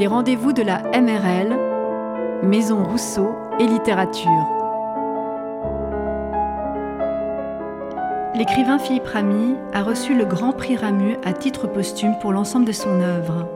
les 0.00 0.06
rendez-vous 0.06 0.54
de 0.54 0.62
la 0.62 0.78
MRL, 0.98 1.58
Maison 2.42 2.82
Rousseau 2.84 3.34
et 3.58 3.66
Littérature. 3.66 4.46
L'écrivain 8.34 8.78
Philippe 8.78 9.06
Ramy 9.06 9.56
a 9.74 9.82
reçu 9.82 10.16
le 10.16 10.24
Grand 10.24 10.52
Prix 10.52 10.76
Ramu 10.76 11.18
à 11.22 11.34
titre 11.34 11.66
posthume 11.66 12.14
pour 12.22 12.32
l'ensemble 12.32 12.64
de 12.64 12.72
son 12.72 12.98
œuvre. 13.02 13.46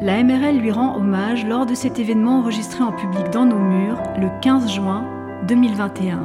La 0.00 0.22
MRL 0.22 0.58
lui 0.58 0.70
rend 0.70 0.94
hommage 0.94 1.44
lors 1.44 1.66
de 1.66 1.74
cet 1.74 1.98
événement 1.98 2.38
enregistré 2.38 2.84
en 2.84 2.92
public 2.92 3.28
dans 3.32 3.44
nos 3.44 3.58
murs 3.58 4.00
le 4.16 4.28
15 4.40 4.70
juin 4.70 5.04
2021. 5.48 6.20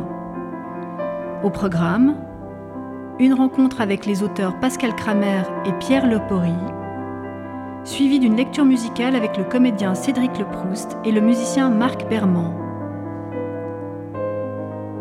Au 1.43 1.50
programme, 1.50 2.14
une 3.18 3.33
rencontre 3.33 3.82
avec 3.82 4.05
les 4.05 4.21
auteurs 4.21 4.59
Pascal 4.59 4.93
Kramer 4.93 5.41
et 5.65 5.73
Pierre 5.79 6.05
Lepori, 6.05 6.54
suivie 7.87 8.19
d'une 8.19 8.36
lecture 8.36 8.65
musicale 8.65 9.15
avec 9.15 9.37
le 9.37 9.46
comédien 9.46 9.96
Cédric 9.96 10.37
Leproust 10.37 10.97
et 11.05 11.11
le 11.11 11.21
musicien 11.21 11.69
Marc 11.69 12.07
Berman. 12.10 12.54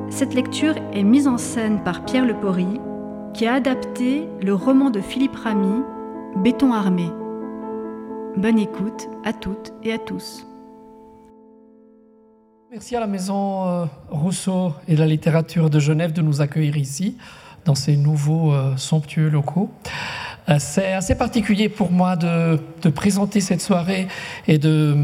Cette 0.09 0.35
lecture 0.35 0.77
est 0.93 1.03
mise 1.03 1.27
en 1.27 1.37
scène 1.37 1.83
par 1.83 2.05
Pierre 2.05 2.25
Lepori, 2.25 2.81
qui 3.35 3.45
a 3.45 3.55
adapté 3.55 4.29
le 4.41 4.55
roman 4.55 4.91
de 4.91 5.01
Philippe 5.01 5.35
Ramy, 5.35 5.83
Béton 6.37 6.73
armé. 6.73 7.11
Bonne 8.37 8.59
écoute 8.59 9.09
à 9.25 9.33
toutes 9.33 9.73
et 9.83 9.93
à 9.93 9.99
tous. 9.99 10.47
Merci 12.71 12.95
à 12.95 13.01
la 13.01 13.09
Maison 13.09 13.67
euh, 13.67 13.85
Rousseau 14.11 14.73
et 14.87 14.95
la 14.95 15.07
littérature 15.07 15.71
de 15.71 15.81
Genève 15.81 16.13
de 16.13 16.23
nous 16.23 16.41
accueillir 16.41 16.77
ici, 16.77 17.17
dans 17.65 17.75
ces 17.75 17.97
nouveaux 17.97 18.53
euh, 18.53 18.77
somptueux 18.77 19.29
locaux. 19.29 19.71
C'est 20.59 20.93
assez 20.93 21.17
particulier 21.17 21.69
pour 21.69 21.91
moi 21.91 22.15
de, 22.15 22.59
présenter 22.95 23.41
cette 23.41 23.61
soirée 23.61 24.07
et 24.47 24.59
de 24.59 24.97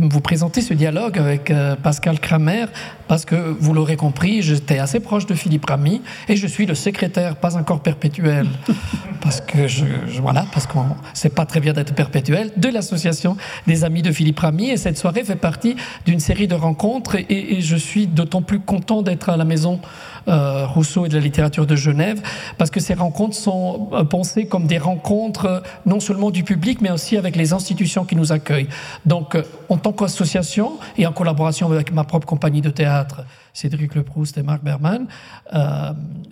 vous 0.00 0.20
présenter 0.20 0.60
ce 0.60 0.74
dialogue 0.74 1.18
avec 1.18 1.52
euh, 1.52 1.76
Pascal 1.76 2.18
Kramer, 2.18 2.66
parce 3.06 3.24
que 3.24 3.36
vous 3.36 3.72
l'aurez 3.72 3.94
compris, 3.94 4.42
j'étais 4.42 4.80
assez 4.80 4.98
proche 4.98 5.24
de 5.26 5.34
Philippe 5.34 5.66
Ramy 5.66 6.02
et 6.28 6.34
je 6.34 6.48
suis 6.48 6.66
le 6.66 6.74
secrétaire, 6.74 7.36
pas 7.36 7.56
encore 7.56 7.80
perpétuel, 7.80 8.48
parce 9.20 9.40
que 9.40 9.68
je, 9.68 9.84
voilà, 10.20 10.46
parce 10.52 10.66
qu'on 10.66 10.84
c'est 11.14 11.32
pas 11.32 11.46
très 11.46 11.60
bien 11.60 11.72
d'être 11.74 11.94
perpétuel, 11.94 12.50
de 12.56 12.68
l'association 12.68 13.36
des 13.68 13.84
amis 13.84 14.02
de 14.02 14.10
Philippe 14.10 14.40
Ramy. 14.40 14.70
Et 14.70 14.76
cette 14.76 14.98
soirée 14.98 15.22
fait 15.22 15.36
partie 15.36 15.76
d'une 16.06 16.20
série 16.20 16.48
de 16.48 16.56
rencontres 16.56 17.14
et, 17.14 17.26
et 17.28 17.60
je 17.60 17.76
suis 17.76 18.08
d'autant 18.08 18.42
plus 18.42 18.58
content 18.58 19.02
d'être 19.02 19.28
à 19.28 19.36
la 19.36 19.44
maison 19.44 19.80
Rousseau 20.28 21.06
et 21.06 21.08
de 21.08 21.14
la 21.14 21.20
littérature 21.20 21.66
de 21.66 21.76
Genève, 21.76 22.20
parce 22.56 22.70
que 22.70 22.80
ces 22.80 22.94
rencontres 22.94 23.36
sont 23.36 23.88
euh, 23.92 24.04
pensées 24.04 24.46
comme 24.46 24.66
des 24.66 24.78
rencontres 24.78 25.46
euh, 25.46 25.60
non 25.86 26.00
seulement 26.00 26.30
du 26.30 26.44
public, 26.44 26.80
mais 26.80 26.90
aussi 26.90 27.16
avec 27.16 27.36
les 27.36 27.52
institutions 27.52 28.04
qui 28.04 28.16
nous 28.16 28.32
accueillent. 28.32 28.68
Donc, 29.06 29.36
en 29.68 29.76
tant 29.76 29.92
qu'association 29.92 30.72
et 30.96 31.06
en 31.06 31.12
collaboration 31.12 31.70
avec 31.70 31.92
ma 31.92 32.04
propre 32.04 32.26
compagnie 32.26 32.60
de 32.60 32.70
théâtre, 32.70 33.24
Cédric 33.52 33.94
Leproust 33.94 34.38
et 34.38 34.42
Marc 34.42 34.62
Berman, 34.62 35.06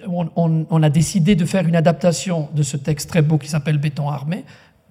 on, 0.06 0.82
a 0.82 0.90
décidé 0.90 1.34
de 1.34 1.44
faire 1.44 1.66
une 1.66 1.74
adaptation 1.74 2.48
de 2.54 2.62
ce 2.62 2.76
texte 2.76 3.10
très 3.10 3.22
beau 3.22 3.38
qui 3.38 3.48
s'appelle 3.48 3.78
Béton 3.78 4.08
armé, 4.08 4.44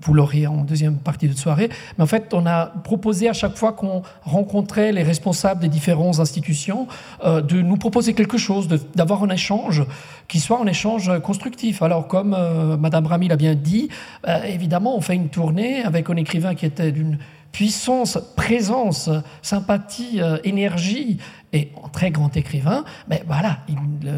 vous 0.06 0.14
l'aurez 0.14 0.45
en 0.48 0.64
deuxième 0.64 0.98
partie 0.98 1.28
de 1.28 1.34
soirée. 1.34 1.70
Mais 1.98 2.03
en 2.03 2.08
fait, 2.08 2.34
on 2.34 2.45
a 2.45 2.67
proposé 2.67 3.28
à 3.28 3.34
chaque 3.34 3.58
fois 3.58 3.73
qu'on 3.73 4.03
rencontrait 4.22 4.92
les 4.92 5.03
responsables 5.03 5.61
des 5.61 5.67
différentes 5.67 6.20
institutions 6.20 6.88
euh, 7.23 7.42
de 7.42 7.61
nous 7.61 7.78
proposer 7.78 8.14
quelque 8.14 8.38
chose, 8.38 8.67
d'avoir 8.95 9.23
un 9.23 9.30
échange 9.30 9.83
qui 10.28 10.39
soit 10.39 10.59
un 10.59 10.67
échange 10.67 11.11
constructif. 11.22 11.81
Alors, 11.81 12.08
comme 12.08 12.36
euh, 12.38 12.78
Madame 12.78 13.08
Rami 13.08 13.28
l'a 13.28 13.36
bien 13.36 13.56
dit, 13.56 13.89
euh, 14.28 14.44
évidemment, 14.44 14.95
on 14.95 15.02
fait 15.02 15.16
une 15.16 15.30
tournée 15.30 15.83
avec 15.83 16.09
un 16.09 16.16
écrivain 16.16 16.56
qui 16.56 16.65
était 16.65 16.92
d'une 16.92 17.17
puissance, 17.52 18.20
présence, 18.36 19.10
sympathie, 19.42 20.20
énergie 20.44 21.20
et 21.55 21.71
très 21.93 22.11
grand 22.11 22.36
écrivain. 22.36 22.83
Mais 23.10 23.23
voilà, 23.26 23.60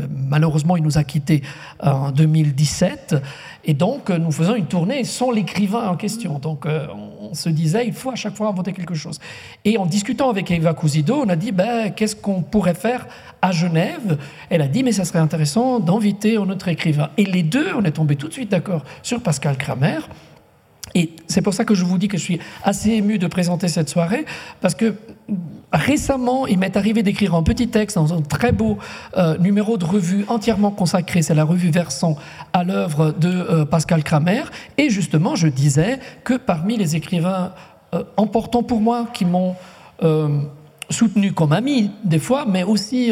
malheureusement, 0.10 0.76
il 0.76 0.84
nous 0.84 0.98
a 0.98 1.04
quittés 1.04 1.44
en 1.80 2.12
2017. 2.12 3.16
Et 3.66 3.74
donc, 3.74 4.10
nous 4.10 4.32
faisons 4.32 4.56
une 4.56 4.66
tournée 4.66 5.04
sans 5.04 5.32
l'écrivain 5.32 5.88
en 5.90 5.96
question. 5.96 6.40
Donc, 6.40 6.66
euh, 6.66 6.88
on 7.22 7.34
se 7.34 7.50
disait, 7.50 7.86
il 7.86 7.94
faut 7.94 8.12
à 8.12 8.16
chaque 8.16 8.36
fois 8.36 8.48
inventer 8.48 8.74
quelque 8.74 8.96
chose. 8.96 9.20
Et 9.66 9.78
en 9.78 9.86
discutant 9.86 10.30
avec 10.30 10.50
Eva 10.50 10.74
Cousido, 10.74 11.22
on 11.26 11.30
a 11.30 11.36
dit, 11.36 11.52
ben, 11.52 11.92
qu'est-ce 11.92 12.16
qu'on 12.16 12.42
pourrait 12.42 12.74
faire 12.74 13.08
à 13.42 13.52
Genève? 13.52 14.18
Elle 14.50 14.62
a 14.62 14.68
dit, 14.68 14.84
mais 14.84 14.92
ça 14.92 15.06
serait 15.06 15.20
intéressant 15.20 15.80
d'inviter 15.80 16.38
un 16.38 16.50
autre 16.50 16.68
écrivain. 16.68 17.10
Et 17.18 17.26
les 17.26 17.44
deux, 17.44 17.70
on 17.76 17.84
est 17.84 17.92
tombé 17.92 18.16
tout 18.16 18.28
de 18.28 18.34
suite 18.34 18.50
d'accord 18.50 18.84
sur 19.04 19.22
Pascal 19.22 19.58
Kramer. 19.58 20.00
Et 20.96 21.12
c'est 21.28 21.42
pour 21.42 21.54
ça 21.54 21.66
que 21.66 21.76
je 21.76 21.84
vous 21.84 21.98
dis 21.98 22.08
que 22.08 22.18
je 22.18 22.24
suis 22.24 22.40
assez 22.64 22.92
ému 22.92 23.18
de 23.20 23.28
présenter 23.28 23.68
cette 23.68 23.90
soirée, 23.90 24.26
parce 24.62 24.76
que 24.76 24.96
récemment, 25.72 26.48
il 26.48 26.58
m'est 26.60 26.78
arrivé 26.78 27.04
d'écrire 27.04 27.36
un 27.36 27.44
petit 27.44 27.68
texte 27.68 27.98
dans 27.98 28.14
un 28.14 28.22
très 28.22 28.52
beau 28.52 28.78
euh, 29.18 29.38
numéro 29.38 29.78
de 29.78 29.86
revue 29.86 30.26
entièrement 30.28 30.72
consacré, 30.72 31.22
c'est 31.22 31.36
la 31.36 31.44
revue 31.44 31.70
Versant, 31.70 32.16
à 32.54 32.64
l'œuvre 32.64 33.12
de 33.12 33.30
euh, 33.30 33.66
Pascal 33.66 34.04
Kramer. 34.04 34.44
Et 34.78 34.90
justement, 34.90 35.36
je 35.36 35.48
disais 35.48 36.00
que 36.24 36.36
parmi 36.36 36.78
les 36.78 36.96
écrivains 36.96 37.52
euh, 37.94 38.04
importants 38.18 38.64
pour 38.64 38.82
moi, 38.82 39.08
qui 39.14 39.26
m'ont 39.26 39.56
soutenu 40.92 41.34
comme 41.34 41.54
ami 41.54 41.90
des 42.04 42.20
fois, 42.20 42.46
mais 42.48 42.64
aussi 42.64 43.12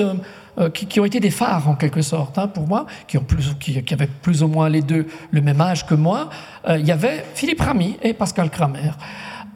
qui, 0.73 0.99
ont 0.99 1.05
été 1.05 1.19
des 1.19 1.31
phares 1.31 1.67
en 1.67 1.75
quelque 1.75 2.01
sorte 2.01 2.37
hein, 2.37 2.47
pour 2.47 2.67
moi, 2.67 2.85
qui, 3.07 3.17
qui, 3.59 3.83
qui, 3.83 3.93
avaient 3.93 4.07
plus 4.07 4.43
ou 4.43 4.47
moins 4.47 4.69
les 4.69 4.81
deux 4.81 5.07
le 5.31 5.41
même 5.41 5.59
âge 5.59 5.85
que 5.85 5.95
moi, 5.95 6.29
il 6.67 6.85
y 6.85 6.91
avait 6.91 7.25
Philippe 7.35 7.61
Ramy 7.61 7.97
et 8.01 8.13
Pascal 8.13 8.49
Kramer. 8.49 8.91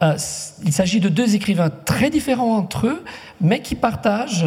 Euh, 0.02 0.16
il 0.64 0.72
s'agit 0.72 1.00
de 1.00 1.08
deux 1.08 1.34
écrivains 1.34 1.70
très 1.70 2.10
différents 2.10 2.56
entre 2.56 2.86
eux, 2.86 3.04
mais 3.40 3.60
qui 3.60 3.74
partagent 3.74 4.46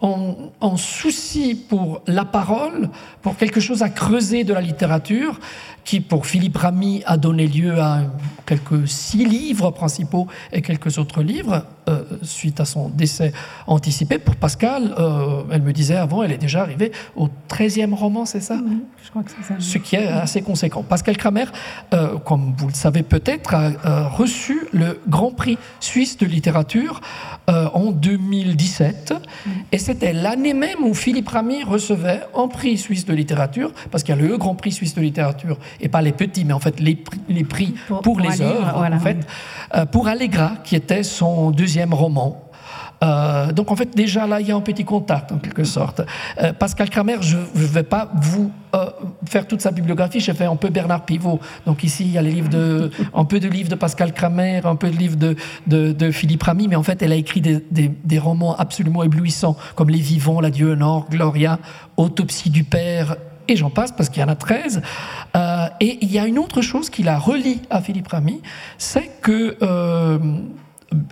en, 0.00 0.76
souci 0.76 1.54
pour 1.54 2.02
la 2.06 2.24
parole, 2.24 2.88
pour 3.22 3.36
quelque 3.36 3.60
chose 3.60 3.82
à 3.82 3.88
creuser 3.88 4.44
de 4.44 4.52
la 4.52 4.60
littérature, 4.60 5.40
qui 5.84 6.00
pour 6.00 6.26
Philippe 6.26 6.58
Ramy 6.58 7.02
a 7.06 7.16
donné 7.16 7.46
lieu 7.46 7.80
à 7.80 8.02
quelques 8.46 8.86
six 8.86 9.24
livres 9.24 9.70
principaux 9.70 10.26
et 10.52 10.62
quelques 10.62 10.98
autres 10.98 11.22
livres, 11.22 11.64
euh, 11.88 12.04
suite 12.22 12.60
à 12.60 12.64
son 12.64 12.90
décès 12.90 13.32
anticipé. 13.66 14.18
Pour 14.18 14.36
Pascal, 14.36 14.94
euh, 14.98 15.44
elle 15.50 15.62
me 15.62 15.72
disait 15.72 15.96
avant, 15.96 16.22
elle 16.22 16.32
est 16.32 16.38
déjà 16.38 16.60
arrivée 16.60 16.92
au 17.16 17.28
13e 17.48 17.94
roman, 17.94 18.26
c'est 18.26 18.40
ça? 18.40 18.60
Je 19.02 19.10
crois 19.10 19.22
que 19.22 19.30
c'est 19.30 19.42
ça. 19.42 19.54
Ce 19.58 19.78
qui 19.78 19.96
est 19.96 20.08
assez 20.08 20.42
conséquent. 20.42 20.82
Pascal 20.82 21.16
Kramer, 21.16 21.46
euh, 21.94 22.18
comme 22.18 22.52
vous 22.56 22.68
le 22.68 22.74
savez 22.74 23.02
peut-être, 23.02 23.54
a 23.54 24.08
reçu 24.08 24.66
le 24.72 25.00
Grand 25.08 25.30
Prix 25.30 25.56
suisse 25.80 26.18
de 26.18 26.26
littérature 26.26 27.00
en 27.46 27.92
2017. 27.92 29.14
Et 29.72 29.78
c'était 29.78 30.12
l'année 30.12 30.54
même 30.54 30.82
où 30.82 30.94
Philippe 30.94 31.28
Ramy 31.28 31.64
recevait 31.64 32.20
un 32.34 32.48
prix 32.48 32.78
suisse 32.78 33.04
de 33.04 33.14
littérature, 33.14 33.72
parce 33.90 34.02
qu'il 34.02 34.14
y 34.14 34.18
a 34.18 34.20
le 34.20 34.36
Grand 34.36 34.54
Prix 34.54 34.72
suisse 34.72 34.94
de 34.94 35.00
littérature, 35.00 35.58
et 35.80 35.88
pas 35.88 36.02
les 36.02 36.12
petits, 36.12 36.44
mais 36.44 36.52
en 36.52 36.60
fait 36.60 36.80
les, 36.80 37.02
les 37.28 37.44
prix 37.44 37.74
pour, 38.02 38.20
les 38.20 38.40
œuvres, 38.40 38.88
en 38.92 39.00
fait, 39.00 39.26
pour 39.92 40.08
Allegra, 40.08 40.52
qui 40.64 40.76
était 40.76 41.02
son 41.02 41.50
deuxième 41.50 41.94
roman. 41.94 42.47
Euh, 43.04 43.52
donc 43.52 43.70
en 43.70 43.76
fait 43.76 43.94
déjà 43.94 44.26
là 44.26 44.40
il 44.40 44.48
y 44.48 44.52
a 44.52 44.56
un 44.56 44.60
petit 44.60 44.84
contact 44.84 45.30
en 45.32 45.38
quelque 45.38 45.64
sorte. 45.64 46.02
Euh, 46.42 46.52
Pascal 46.52 46.90
Kramer, 46.90 47.18
je 47.20 47.36
ne 47.36 47.66
vais 47.66 47.84
pas 47.84 48.10
vous 48.14 48.50
euh, 48.74 48.86
faire 49.24 49.46
toute 49.46 49.60
sa 49.60 49.70
bibliographie, 49.70 50.20
j'ai 50.20 50.34
fait 50.34 50.46
un 50.46 50.56
peu 50.56 50.68
Bernard 50.68 51.04
Pivot. 51.04 51.38
Donc 51.64 51.84
ici 51.84 52.04
il 52.04 52.12
y 52.12 52.18
a 52.18 52.22
les 52.22 52.32
livres 52.32 52.48
de, 52.48 52.90
un 53.14 53.24
peu 53.24 53.38
de 53.38 53.48
livres 53.48 53.68
de 53.68 53.76
Pascal 53.76 54.12
Kramer, 54.12 54.60
un 54.64 54.76
peu 54.76 54.90
de 54.90 54.96
livres 54.96 55.16
de, 55.16 55.36
de, 55.66 56.10
Philippe 56.10 56.42
Ramy, 56.42 56.68
mais 56.68 56.76
en 56.76 56.82
fait 56.82 57.00
elle 57.02 57.12
a 57.12 57.16
écrit 57.16 57.40
des, 57.40 57.62
des, 57.70 58.18
romans 58.18 58.56
absolument 58.56 59.04
éblouissants 59.04 59.56
comme 59.76 59.90
Les 59.90 60.00
Vivants, 60.00 60.40
La 60.40 60.50
Dieu 60.50 60.74
Nord, 60.74 61.06
Gloria, 61.08 61.58
Autopsie 61.96 62.50
du 62.50 62.64
Père 62.64 63.16
et 63.46 63.56
j'en 63.56 63.70
passe 63.70 63.92
parce 63.92 64.08
qu'il 64.10 64.20
y 64.20 64.24
en 64.24 64.28
a 64.28 64.34
13. 64.34 64.82
et 65.80 65.98
il 66.02 66.10
y 66.10 66.18
a 66.18 66.26
une 66.26 66.38
autre 66.38 66.60
chose 66.60 66.90
qui 66.90 67.02
la 67.02 67.18
relie 67.18 67.60
à 67.70 67.80
Philippe 67.80 68.08
Ramy, 68.08 68.42
c'est 68.76 69.10
que 69.22 69.56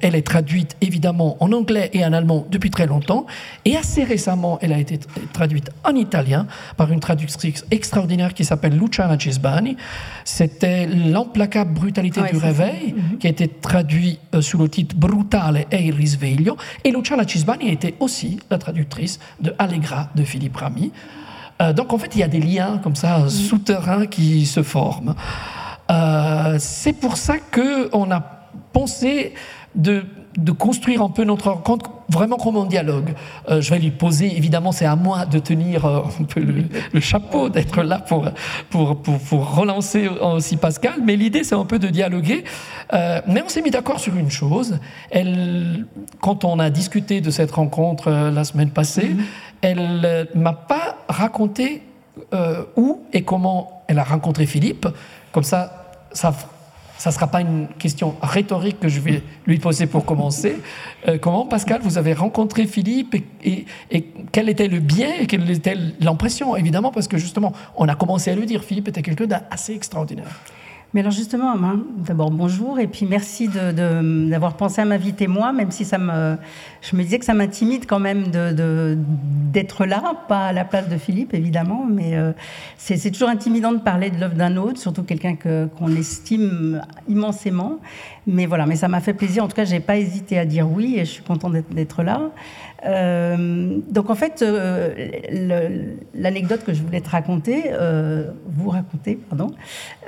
elle 0.01 0.15
est 0.15 0.27
traduite 0.27 0.77
évidemment 0.81 1.37
en 1.41 1.53
anglais 1.53 1.91
et 1.93 2.05
en 2.05 2.13
allemand 2.13 2.47
depuis 2.51 2.71
très 2.71 2.87
longtemps. 2.87 3.27
Et 3.65 3.77
assez 3.77 4.05
récemment, 4.05 4.59
elle 4.63 4.73
a 4.73 4.79
été 4.79 4.99
traduite 5.33 5.71
en 5.85 5.95
italien 5.95 6.47
par 6.77 6.91
une 6.93 7.01
traductrice 7.01 7.65
extraordinaire 7.71 8.35
qui 8.35 8.45
s'appelle 8.45 8.79
Luciana 8.79 9.19
Cisbani. 9.19 9.77
C'était 10.25 10.87
L'implacable 10.87 11.75
brutalité 11.75 12.21
du 12.31 12.37
réveil, 12.37 12.95
mhm. 12.95 13.19
qui 13.19 13.27
a 13.27 13.31
été 13.31 13.49
traduit 13.49 14.19
euh, 14.35 14.41
sous 14.41 14.59
le 14.59 14.69
titre 14.69 14.97
Brutale 14.97 15.67
e 15.73 15.77
il 15.77 15.95
risveglio. 15.95 16.57
Et 16.85 16.91
Luciana 16.91 17.27
Cisbani 17.27 17.71
était 17.71 17.95
aussi 18.01 18.39
la 18.51 18.59
traductrice 18.59 19.19
de 19.41 19.55
Allegra 19.59 20.09
de 20.15 20.25
Philippe 20.25 20.57
Ramy. 20.57 20.93
Euh, 21.61 21.73
donc 21.73 21.93
en 21.93 21.99
fait, 21.99 22.15
il 22.15 22.21
y 22.21 22.23
a 22.23 22.29
des 22.29 22.41
liens 22.41 22.79
comme 22.83 22.97
ça 22.97 23.19
mhm. 23.19 23.29
souterrains 23.29 24.07
qui 24.07 24.47
se 24.47 24.63
forment. 24.63 25.15
Euh, 25.91 26.57
c'est 26.59 26.93
pour 26.93 27.17
ça 27.17 27.35
qu'on 27.39 28.11
a 28.11 28.37
pensé 28.73 29.35
de 29.77 30.05
de 30.37 30.53
construire 30.53 31.03
un 31.03 31.09
peu 31.09 31.25
notre 31.25 31.51
rencontre 31.51 31.91
vraiment 32.09 32.37
comme 32.37 32.57
un 32.57 32.67
dialogue. 32.67 33.15
Euh, 33.49 33.61
je 33.61 33.71
vais 33.71 33.79
lui 33.79 33.91
poser, 33.91 34.37
évidemment, 34.37 34.73
c'est 34.73 34.85
à 34.85 34.97
moi 34.97 35.25
de 35.27 35.39
tenir 35.39 35.85
euh, 35.85 36.01
un 36.21 36.25
peu 36.25 36.41
le, 36.41 37.01
chapeau, 37.01 37.49
d'être 37.49 37.83
là 37.83 37.99
pour, 37.99 38.29
pour, 38.71 38.97
pour, 39.01 39.55
relancer 39.55 40.09
aussi 40.09 40.57
Pascal, 40.57 41.01
mais 41.05 41.17
l'idée, 41.17 41.45
c'est 41.45 41.55
un 41.55 41.65
peu 41.65 41.79
de 41.79 41.89
dialoguer. 41.89 42.45
Euh, 42.93 43.21
mais 43.27 43.43
on 43.43 43.49
s'est 43.49 43.63
mis 43.63 43.71
d'accord 43.71 43.99
sur 43.99 44.15
une 44.17 44.31
chose. 44.31 44.79
Elle, 45.11 45.87
quand 46.21 46.45
on 46.45 46.59
a 46.59 46.71
discuté 46.71 47.21
de 47.21 47.31
cette 47.31 47.51
rencontre 47.51 48.11
la 48.11 48.45
semaine 48.45 48.71
passée, 48.71 49.15
mm-hmm. 49.15 49.63
elle 49.63 50.29
m'a 50.35 50.53
pas 50.53 50.99
raconté 51.09 51.83
où 52.77 53.03
et 53.13 53.23
comment 53.23 53.83
elle 53.89 53.99
a 53.99 54.05
rencontré 54.05 54.47
Philippe. 54.47 54.87
Comme 55.33 55.45
ça, 55.45 55.93
ça 56.13 56.33
ça 56.99 57.11
ne 57.11 57.15
sera 57.15 57.27
pas 57.27 57.41
une 57.41 57.69
question 57.79 58.17
rhétorique 58.23 58.81
que 58.81 58.89
je 58.89 59.01
vais 59.01 59.23
lui 59.47 59.59
poser 59.59 59.87
pour 59.87 60.05
commencer. 60.05 60.57
Euh, 61.09 61.19
comment, 61.19 61.47
Pascal, 61.47 61.81
vous 61.83 61.99
avez 61.99 62.13
rencontré 62.13 62.67
Philippe 62.67 63.15
et, 63.45 63.67
et, 63.91 64.07
quel 64.33 64.49
était 64.49 64.69
le 64.69 64.81
bien 64.81 65.09
et 65.21 65.27
quelle 65.27 65.49
était 65.51 65.77
l'impression 66.01 66.57
Évidemment, 66.57 66.93
parce 66.93 67.09
que 67.09 67.19
justement, 67.19 67.53
on 67.77 67.89
a 67.89 67.95
commencé 67.95 68.31
à 68.31 68.35
le 68.35 68.47
dire, 68.47 68.65
Philippe 68.65 68.89
était 68.89 69.03
quelqu'un 69.03 69.27
d'assez 69.27 69.75
extraordinaire. 69.75 70.29
Mais 70.95 71.01
alors 71.01 71.13
justement, 71.13 71.55
d'abord 71.99 72.31
bonjour 72.31 72.79
et 72.79 72.87
puis 72.87 73.07
merci 73.07 73.49
d'avoir 73.49 74.57
pensé 74.57 74.81
à 74.81 74.85
m'inviter 74.85 75.27
moi, 75.27 75.53
même 75.53 75.71
si 75.71 75.85
ça 75.85 75.99
me, 75.99 76.37
je 76.81 76.97
me 76.97 77.03
disais 77.03 77.19
que 77.19 77.25
ça 77.25 77.35
m'intimide 77.35 77.87
quand 77.87 77.99
même 77.99 78.31
d'être 79.53 79.85
là, 79.85 80.15
pas 80.29 80.47
à 80.47 80.53
la 80.53 80.65
place 80.65 80.89
de 80.89 80.97
Philippe 80.97 81.35
évidemment, 81.35 81.85
mais 81.87 82.17
euh, 82.17 82.33
c'est 82.79 83.11
toujours 83.11 83.29
intimidant 83.29 83.73
de 83.73 83.79
parler 83.79 84.11
de 84.11 84.19
l'œuvre 84.19 84.37
d'un 84.37 84.57
autre, 84.57 84.79
surtout 84.79 85.03
quelqu'un 85.03 85.37
qu'on 85.37 85.95
estime 85.95 86.83
immensément. 87.09 87.79
Mais 88.27 88.47
voilà, 88.47 88.67
mais 88.67 88.77
ça 88.77 88.89
m'a 88.89 89.01
fait 89.01 89.15
plaisir. 89.15 89.45
En 89.45 89.49
tout 89.49 89.55
cas, 89.55 89.65
j'ai 89.65 89.81
pas 89.81 89.99
hésité 89.99 90.39
à 90.39 90.45
dire 90.45 90.69
oui 90.69 90.95
et 90.97 91.05
je 91.05 91.11
suis 91.11 91.23
contente 91.23 91.55
d'être 91.71 92.03
là. 92.03 92.23
Euh, 92.87 93.79
donc 93.91 94.11
en 94.11 94.15
fait, 94.15 94.43
euh, 94.43 94.95
l'anecdote 96.15 96.65
que 96.65 96.73
je 96.73 96.83
voulais 96.83 97.01
te 97.01 97.11
raconter, 97.11 97.65
euh, 97.67 98.31
vous 98.47 98.71
raconter, 98.71 99.17
pardon, 99.17 99.51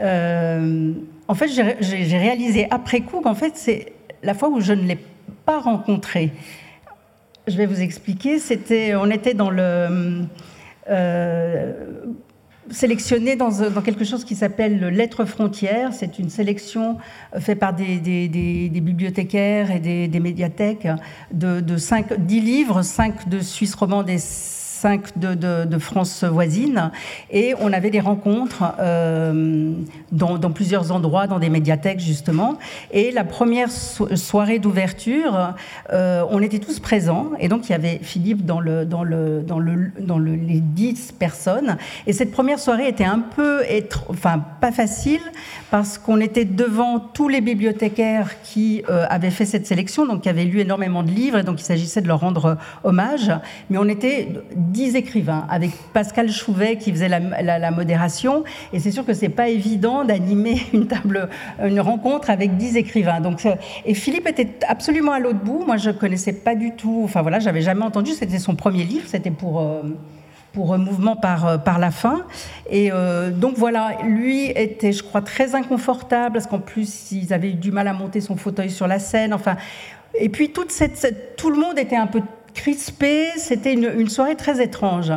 en 0.01 1.35
fait, 1.35 1.49
j'ai 1.49 2.19
réalisé 2.19 2.67
après 2.71 3.01
coup 3.01 3.21
qu'en 3.21 3.35
fait, 3.35 3.53
c'est 3.57 3.93
la 4.23 4.35
fois 4.35 4.49
où 4.49 4.61
je 4.61 4.73
ne 4.73 4.83
l'ai 4.83 4.99
pas 5.45 5.59
rencontré. 5.59 6.31
Je 7.47 7.57
vais 7.57 7.67
vous 7.67 7.81
expliquer. 7.81 8.39
C'était, 8.39 8.95
on 8.95 9.11
était 9.11 9.35
dans 9.35 9.51
le 9.51 10.23
sélectionné 12.71 13.37
dans, 13.37 13.51
quelque 13.83 14.05
chose 14.05 14.25
qui 14.25 14.35
s'appelle 14.35 14.89
Lettres 14.89 15.25
frontières. 15.25 15.93
C'est 15.93 16.19
une 16.19 16.31
sélection 16.31 16.99
euh, 17.35 17.41
faite 17.41 17.59
par 17.59 17.75
des, 17.75 17.99
bibliothécaires 18.73 19.71
et 19.71 19.81
des, 19.81 20.21
médiathèques 20.21 20.89
de, 21.33 21.61
de 21.61 21.77
5, 21.77 22.15
10 22.19 22.41
livres, 22.41 22.83
5 22.83 23.29
de 23.29 23.41
Suisse 23.41 23.75
romande 23.75 24.09
et 24.11 24.19
de, 25.17 25.79
France 25.79 26.25
voisine. 26.25 26.91
Et 27.31 27.55
on 27.61 27.73
avait 27.73 27.91
des 27.91 28.01
rencontres 28.01 28.65
euh, 28.81 29.73
dans, 30.13 30.39
plusieurs 30.51 30.93
endroits, 30.93 31.27
dans 31.27 31.39
des 31.39 31.51
médiathèques 31.51 32.01
justement. 32.01 32.59
Et 32.93 33.11
la 33.11 33.25
première 33.25 33.71
soirée 33.71 34.59
d'ouverture, 34.59 35.55
euh, 35.93 36.25
on 36.31 36.43
était 36.43 36.59
tous 36.59 36.81
présents. 36.81 37.31
Et 37.39 37.49
donc 37.49 37.69
il 37.69 37.73
y 37.73 37.75
avait 37.75 38.01
Philippe 38.03 38.45
dans, 38.45 38.61
le, 38.61 38.85
dans, 38.85 39.05
le, 39.05 39.43
dans, 39.43 39.59
le, 39.59 39.91
dans 40.01 40.19
le, 40.19 40.35
les 40.35 40.61
dix 40.61 41.13
personnes. 41.13 41.77
Et 42.07 42.13
cette 42.13 42.33
première 42.33 42.59
soirée 42.59 42.89
était 42.89 43.05
un 43.05 43.21
peu, 43.21 43.63
enfin 44.09 44.43
pas 44.61 44.73
facile, 44.73 45.21
parce 45.71 45.99
qu'on 45.99 46.21
était 46.21 46.45
devant 46.45 46.99
tous 46.99 47.29
les 47.29 47.41
bibliothécaires 47.41 48.41
qui 48.43 48.83
euh, 48.89 49.07
avaient 49.09 49.31
fait 49.31 49.45
cette 49.45 49.67
sélection, 49.67 50.07
donc 50.07 50.23
qui 50.23 50.29
avaient 50.29 50.45
lu 50.45 50.61
énormément 50.61 51.03
de 51.03 51.11
livres, 51.11 51.39
et 51.39 51.43
donc 51.43 51.61
il 51.61 51.65
s'agissait 51.65 52.01
de 52.01 52.09
leur 52.09 52.21
rendre 52.21 52.57
hommage. 52.85 53.31
Mais 53.71 53.79
on 53.79 53.89
était 53.89 54.29
dix 54.73 54.97
écrivains, 54.97 55.47
avec 55.51 55.71
Pascal 55.93 56.31
Chouvet 56.31 56.77
qui 56.77 56.91
faisait 56.93 57.09
la, 57.09 57.71
modération. 57.71 58.45
Et 58.73 58.79
c'est 58.79 58.91
sûr 58.91 59.05
que 59.05 59.15
c'est 59.15 59.29
pas 59.29 59.49
évident 59.49 60.05
d'animer 60.05 60.61
une 60.73 60.87
table, 60.87 61.29
une 61.63 61.81
rencontre 61.81 62.31
avec 62.31 62.57
dix 62.57 62.77
écrivains. 62.77 63.21
Donc, 63.21 63.47
euh, 63.47 63.55
et 63.85 63.95
Philippe 63.95 64.27
était 64.27 64.49
absolument 64.67 65.13
à 65.13 65.19
l'autre 65.19 65.41
bout. 65.41 65.65
Moi, 65.67 65.77
je 65.77 65.91
connaissais 65.91 66.33
pas 66.33 66.55
du 66.55 66.73
tout. 66.73 67.03
Enfin 67.05 67.23
voilà, 67.23 67.39
j'avais 67.41 67.63
jamais 67.63 67.85
entendu. 67.85 68.13
C'était 68.13 68.39
son 68.39 68.55
premier 68.55 68.85
livre. 68.85 69.05
C'était 69.07 69.31
pour. 69.31 69.61
Euh, 69.61 69.83
pour 70.55 70.77
Mouvement 70.79 71.15
par, 71.15 71.47
euh, 71.47 71.59
par 71.59 71.79
la 71.79 71.91
fin. 71.91 72.23
Et 72.71 72.91
donc 73.33 73.55
voilà, 73.57 73.99
lui 74.03 74.47
était, 74.47 74.93
je 74.93 75.05
crois, 75.05 75.21
très 75.21 75.55
inconfortable, 75.55 76.33
parce 76.33 76.47
qu'en 76.47 76.59
plus, 76.59 77.13
ils 77.13 77.33
avaient 77.33 77.51
eu 77.51 77.55
du 77.55 77.71
mal 77.71 77.87
à 77.87 77.93
monter 77.93 78.21
son 78.21 78.35
fauteuil 78.35 78.71
sur 78.71 78.87
la 78.89 78.99
scène. 78.99 79.35
Enfin, 79.35 79.57
et 80.19 80.31
puis 80.31 80.51
tout 80.51 81.51
le 81.51 81.57
monde 81.57 81.79
était 81.79 81.97
un 81.97 82.07
peu 82.07 82.23
crispé, 82.59 83.29
c'était 83.37 83.73
une, 83.73 84.09
soirée 84.09 84.35
très 84.35 84.61
étrange. 84.61 85.13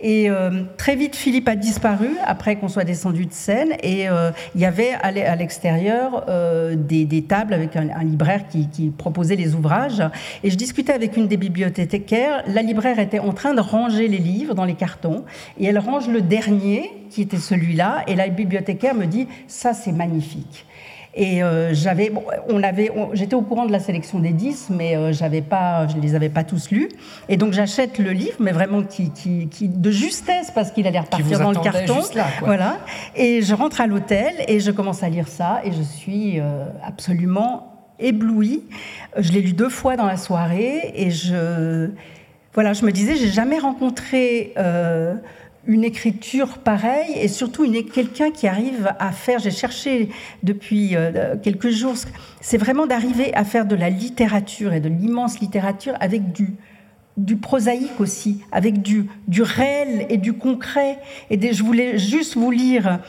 Et 0.00 0.30
euh, 0.30 0.62
très 0.76 0.94
vite, 0.94 1.16
Philippe 1.16 1.48
a 1.48 1.56
disparu 1.56 2.10
après 2.24 2.54
qu'on 2.54 2.68
soit 2.68 2.84
descendu 2.84 3.26
de 3.26 3.32
scène. 3.32 3.72
Et 3.82 4.08
euh, 4.08 4.30
il 4.54 4.60
y 4.60 4.64
avait 4.64 4.92
à 5.02 5.34
l'extérieur 5.34 6.26
euh, 6.28 6.76
des, 6.76 7.22
tables 7.22 7.52
avec 7.52 7.74
un, 7.74 8.04
libraire 8.04 8.44
qui, 8.48 8.92
proposait 8.96 9.34
les 9.34 9.56
ouvrages. 9.56 10.02
Et 10.44 10.50
je 10.50 10.56
discutais 10.56 10.92
avec 10.92 11.16
une 11.16 11.26
des 11.26 11.36
bibliothécaires. 11.36 12.44
La 12.46 12.62
libraire 12.62 13.00
était 13.00 13.18
en 13.18 13.32
train 13.32 13.54
de 13.54 13.60
ranger 13.60 14.06
les 14.06 14.18
livres 14.18 14.54
dans 14.54 14.64
les 14.64 14.74
cartons. 14.74 15.24
Et 15.58 15.64
elle 15.64 15.78
range 15.80 16.08
le 16.08 16.22
dernier, 16.22 16.92
qui 17.10 17.22
était 17.22 17.38
celui-là. 17.38 18.04
Et 18.06 18.14
la 18.14 18.28
bibliothécaire 18.28 18.94
me 18.94 19.06
dit, 19.06 19.26
ça 19.48 19.74
c'est 19.74 19.92
magnifique. 19.92 20.64
Et 21.16 21.42
euh, 21.42 21.72
j'avais, 21.72 22.12
on 22.48 22.62
avait, 22.62 22.90
j'étais 23.12 23.36
au 23.36 23.42
courant 23.42 23.66
de 23.66 23.72
la 23.72 23.78
sélection 23.78 24.18
des 24.18 24.32
10, 24.32 24.70
mais 24.70 24.96
euh, 24.96 25.12
j'avais 25.12 25.42
pas, 25.42 25.86
je 25.86 25.96
ne 25.96 26.02
les 26.02 26.16
avais 26.16 26.28
pas 26.28 26.42
tous 26.42 26.70
lus. 26.70 26.88
Et 27.28 27.36
donc 27.36 27.52
j'achète 27.52 27.98
le 27.98 28.10
livre, 28.10 28.36
mais 28.40 28.50
vraiment 28.50 28.82
qui, 28.82 29.10
qui, 29.10 29.48
qui 29.48 29.68
de 29.68 29.90
justesse 29.92 30.50
parce 30.50 30.72
qu'il 30.72 30.86
allait 30.88 30.98
repartir 30.98 31.38
dans 31.38 31.52
le 31.52 31.60
carton. 31.60 32.00
Voilà. 32.40 32.78
Et 33.14 33.42
je 33.42 33.54
rentre 33.54 33.80
à 33.80 33.86
l'hôtel 33.86 34.32
et 34.48 34.58
je 34.58 34.72
commence 34.72 35.04
à 35.04 35.08
lire 35.08 35.28
ça 35.28 35.60
et 35.64 35.70
je 35.70 35.82
suis 35.82 36.40
euh, 36.40 36.64
absolument 36.84 37.92
éblouie. 38.00 38.64
Je 39.16 39.30
l'ai 39.30 39.40
lu 39.40 39.52
deux 39.52 39.68
fois 39.68 39.96
dans 39.96 40.06
la 40.06 40.16
soirée 40.16 40.92
et 40.96 41.12
je, 41.12 41.90
voilà, 42.54 42.72
je 42.72 42.84
me 42.84 42.90
disais, 42.90 43.14
j'ai 43.14 43.30
jamais 43.30 43.58
rencontré 43.60 44.52
une 45.66 45.84
écriture 45.84 46.58
pareille 46.58 47.14
et 47.16 47.28
surtout 47.28 47.70
quelqu'un 47.92 48.30
qui 48.30 48.46
arrive 48.46 48.92
à 48.98 49.12
faire, 49.12 49.38
j'ai 49.38 49.50
cherché 49.50 50.10
depuis 50.42 50.96
euh, 50.96 51.36
quelques 51.42 51.70
jours, 51.70 51.94
c'est 52.40 52.58
vraiment 52.58 52.86
d'arriver 52.86 53.34
à 53.34 53.44
faire 53.44 53.66
de 53.66 53.74
la 53.74 53.90
littérature 53.90 54.72
et 54.72 54.80
de 54.80 54.88
l'immense 54.88 55.40
littérature 55.40 55.94
avec 56.00 56.32
du, 56.32 57.36
prosaïque 57.36 58.00
aussi, 58.00 58.42
avec 58.52 58.82
du, 58.82 59.08
réel 59.38 60.06
et 60.10 60.16
du 60.16 60.34
concret. 60.34 60.98
Et 61.30 61.36
des, 61.36 61.52
je 61.52 61.62
voulais 61.62 61.98
juste 61.98 62.36
vous 62.36 62.50
lire, 62.50 63.00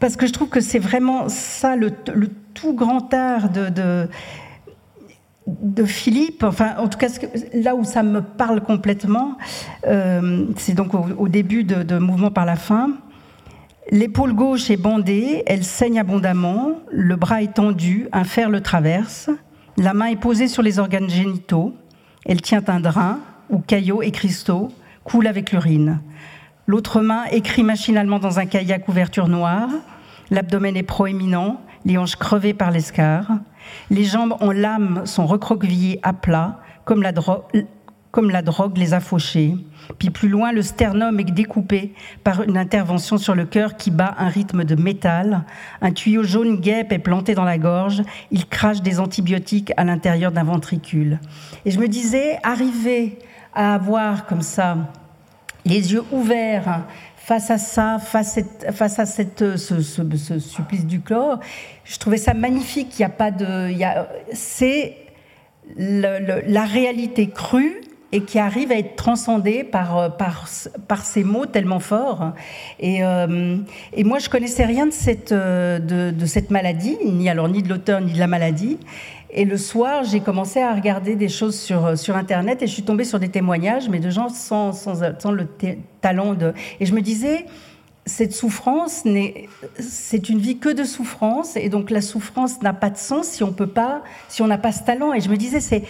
parce 0.00 0.16
que 0.16 0.26
je 0.26 0.32
trouve 0.32 0.48
que 0.48 0.60
c'est 0.60 0.78
vraiment 0.78 1.28
ça 1.28 1.76
le, 1.76 1.90
tout 2.54 2.72
grand 2.72 3.12
art 3.14 3.50
de 3.50 4.08
de 5.48 5.84
Philippe, 5.84 6.44
enfin 6.44 6.74
en 6.78 6.88
tout 6.88 6.98
cas 6.98 7.08
là 7.54 7.74
où 7.74 7.84
ça 7.84 8.02
me 8.02 8.20
parle 8.20 8.60
complètement, 8.60 9.38
euh, 9.86 10.44
c'est 10.56 10.74
donc 10.74 10.92
au, 10.94 11.28
début 11.28 11.64
de, 11.64 11.98
Mouvement 11.98 12.30
par 12.30 12.44
la 12.44 12.56
fin. 12.56 12.90
L'épaule 13.90 14.34
gauche 14.34 14.70
est 14.70 14.76
bandée, 14.76 15.42
elle 15.46 15.64
saigne 15.64 15.98
abondamment, 15.98 16.72
le 16.92 17.16
bras 17.16 17.42
est 17.42 17.54
tendu, 17.54 18.08
un 18.12 18.24
fer 18.24 18.50
le 18.50 18.60
traverse, 18.60 19.30
la 19.78 19.94
main 19.94 20.06
est 20.06 20.20
posée 20.20 20.48
sur 20.48 20.62
les 20.62 20.78
organes 20.78 21.08
génitaux, 21.08 21.74
elle 22.26 22.42
tient 22.42 22.62
un 22.68 22.80
drain 22.80 23.18
où 23.48 23.58
caillots 23.58 24.02
et 24.02 24.10
cristaux 24.10 24.68
coulent 25.04 25.26
avec 25.26 25.52
l'urine. 25.52 26.00
L'autre 26.66 27.00
main 27.00 27.24
écrit 27.32 27.62
machinalement 27.62 28.18
dans 28.18 28.38
un 28.38 28.44
cahier 28.44 28.74
à 28.74 28.78
couverture 28.78 29.28
noire, 29.28 29.70
l'abdomen 30.30 30.76
est 30.76 30.82
proéminent, 30.82 31.62
les 31.86 31.96
hanches 31.96 32.16
crevées 32.16 32.52
par 32.52 32.70
l'escar. 32.70 33.30
Les 33.90 34.04
jambes 34.04 34.36
en 34.40 34.52
lame 34.52 35.02
sont 35.04 35.26
recroquevillées 35.26 36.00
à 36.02 36.12
plat, 36.12 36.60
comme 36.84 37.02
la, 37.02 37.12
comme 38.10 38.30
la 38.30 38.42
drogue 38.42 38.76
les 38.76 38.94
a 38.94 39.00
fauchées. 39.00 39.54
Puis 39.98 40.10
plus 40.10 40.28
loin, 40.28 40.52
le 40.52 40.62
sternum 40.62 41.20
est 41.20 41.24
découpé 41.24 41.94
par 42.24 42.42
une 42.42 42.56
intervention 42.56 43.18
sur 43.18 43.34
le 43.34 43.44
cœur 43.44 43.76
qui 43.76 43.90
bat 43.90 44.14
un 44.18 44.28
rythme 44.28 44.64
de 44.64 44.74
métal. 44.74 45.44
Un 45.80 45.92
tuyau 45.92 46.22
jaune 46.22 46.60
guêpe 46.60 46.92
est 46.92 46.98
planté 46.98 47.34
dans 47.34 47.44
la 47.44 47.58
gorge. 47.58 48.02
Il 48.30 48.46
crache 48.46 48.82
des 48.82 49.00
antibiotiques 49.00 49.72
à 49.76 49.84
l'intérieur 49.84 50.32
d'un 50.32 50.44
ventricule. 50.44 51.20
Et 51.64 51.70
je 51.70 51.78
me 51.78 51.88
disais, 51.88 52.38
arriver 52.42 53.18
à 53.54 53.74
avoir 53.74 54.26
comme 54.26 54.42
ça 54.42 54.76
les 55.64 55.92
yeux 55.92 56.04
ouverts 56.10 56.82
face 57.28 57.50
à 57.50 57.58
ça, 57.58 57.98
face, 57.98 58.98
à 58.98 59.04
cette, 59.04 59.58
ce, 59.58 59.82
supplice 60.40 60.86
du 60.86 61.02
chlore, 61.02 61.40
je 61.84 61.98
trouvais 61.98 62.16
ça 62.16 62.32
magnifique. 62.32 62.98
Il 62.98 63.02
n'y 63.02 63.04
a 63.04 63.10
pas 63.10 63.30
de, 63.30 63.70
c'est 64.32 64.96
la 65.76 66.64
réalité 66.64 67.28
crue 67.28 67.82
et 68.12 68.22
qui 68.22 68.38
arrive 68.38 68.72
à 68.72 68.76
être 68.76 68.96
transcendée 68.96 69.62
par, 69.62 70.16
par, 70.16 70.48
par 70.88 71.04
ces 71.04 71.22
mots 71.22 71.44
tellement 71.44 71.80
forts. 71.80 72.32
Et, 72.80 73.04
euh, 73.04 73.58
et 73.92 74.04
moi, 74.04 74.18
je 74.20 74.30
connaissais 74.30 74.64
rien 74.64 74.86
de 74.86 74.92
cette, 74.92 75.34
de, 75.34 76.24
cette 76.24 76.50
maladie, 76.50 76.96
ni 77.04 77.28
alors 77.28 77.50
ni 77.50 77.62
de 77.62 77.68
l'auteur 77.68 78.00
ni 78.00 78.14
de 78.14 78.18
la 78.18 78.26
maladie. 78.26 78.78
Et 79.30 79.44
le 79.44 79.58
soir, 79.58 80.04
j'ai 80.04 80.20
commencé 80.20 80.60
à 80.60 80.74
regarder 80.74 81.14
des 81.14 81.28
choses 81.28 81.58
sur, 81.58 81.98
sur 81.98 82.16
Internet 82.16 82.62
et 82.62 82.66
je 82.66 82.72
suis 82.72 82.82
tombée 82.82 83.04
sur 83.04 83.20
des 83.20 83.28
témoignages, 83.28 83.88
mais 83.88 83.98
de 83.98 84.10
gens 84.10 84.30
sans, 84.30 84.72
sans, 84.72 85.02
sans 85.18 85.30
le 85.30 85.46
talent 86.00 86.34
de... 86.34 86.54
Et 86.80 86.86
je 86.86 86.94
me 86.94 87.02
disais, 87.02 87.44
cette 88.08 88.32
souffrance, 88.32 89.04
c'est 89.78 90.28
une 90.28 90.38
vie 90.38 90.58
que 90.58 90.70
de 90.70 90.84
souffrance, 90.84 91.56
et 91.56 91.68
donc 91.68 91.90
la 91.90 92.00
souffrance 92.00 92.60
n'a 92.62 92.72
pas 92.72 92.90
de 92.90 92.96
sens 92.96 93.28
si 93.28 93.42
on 93.42 93.52
peut 93.52 93.66
pas, 93.66 94.02
si 94.28 94.42
on 94.42 94.46
n'a 94.46 94.58
pas 94.58 94.72
ce 94.72 94.82
talent. 94.82 95.12
Et 95.12 95.20
je 95.20 95.28
me 95.28 95.36
disais, 95.36 95.60
c'est 95.60 95.82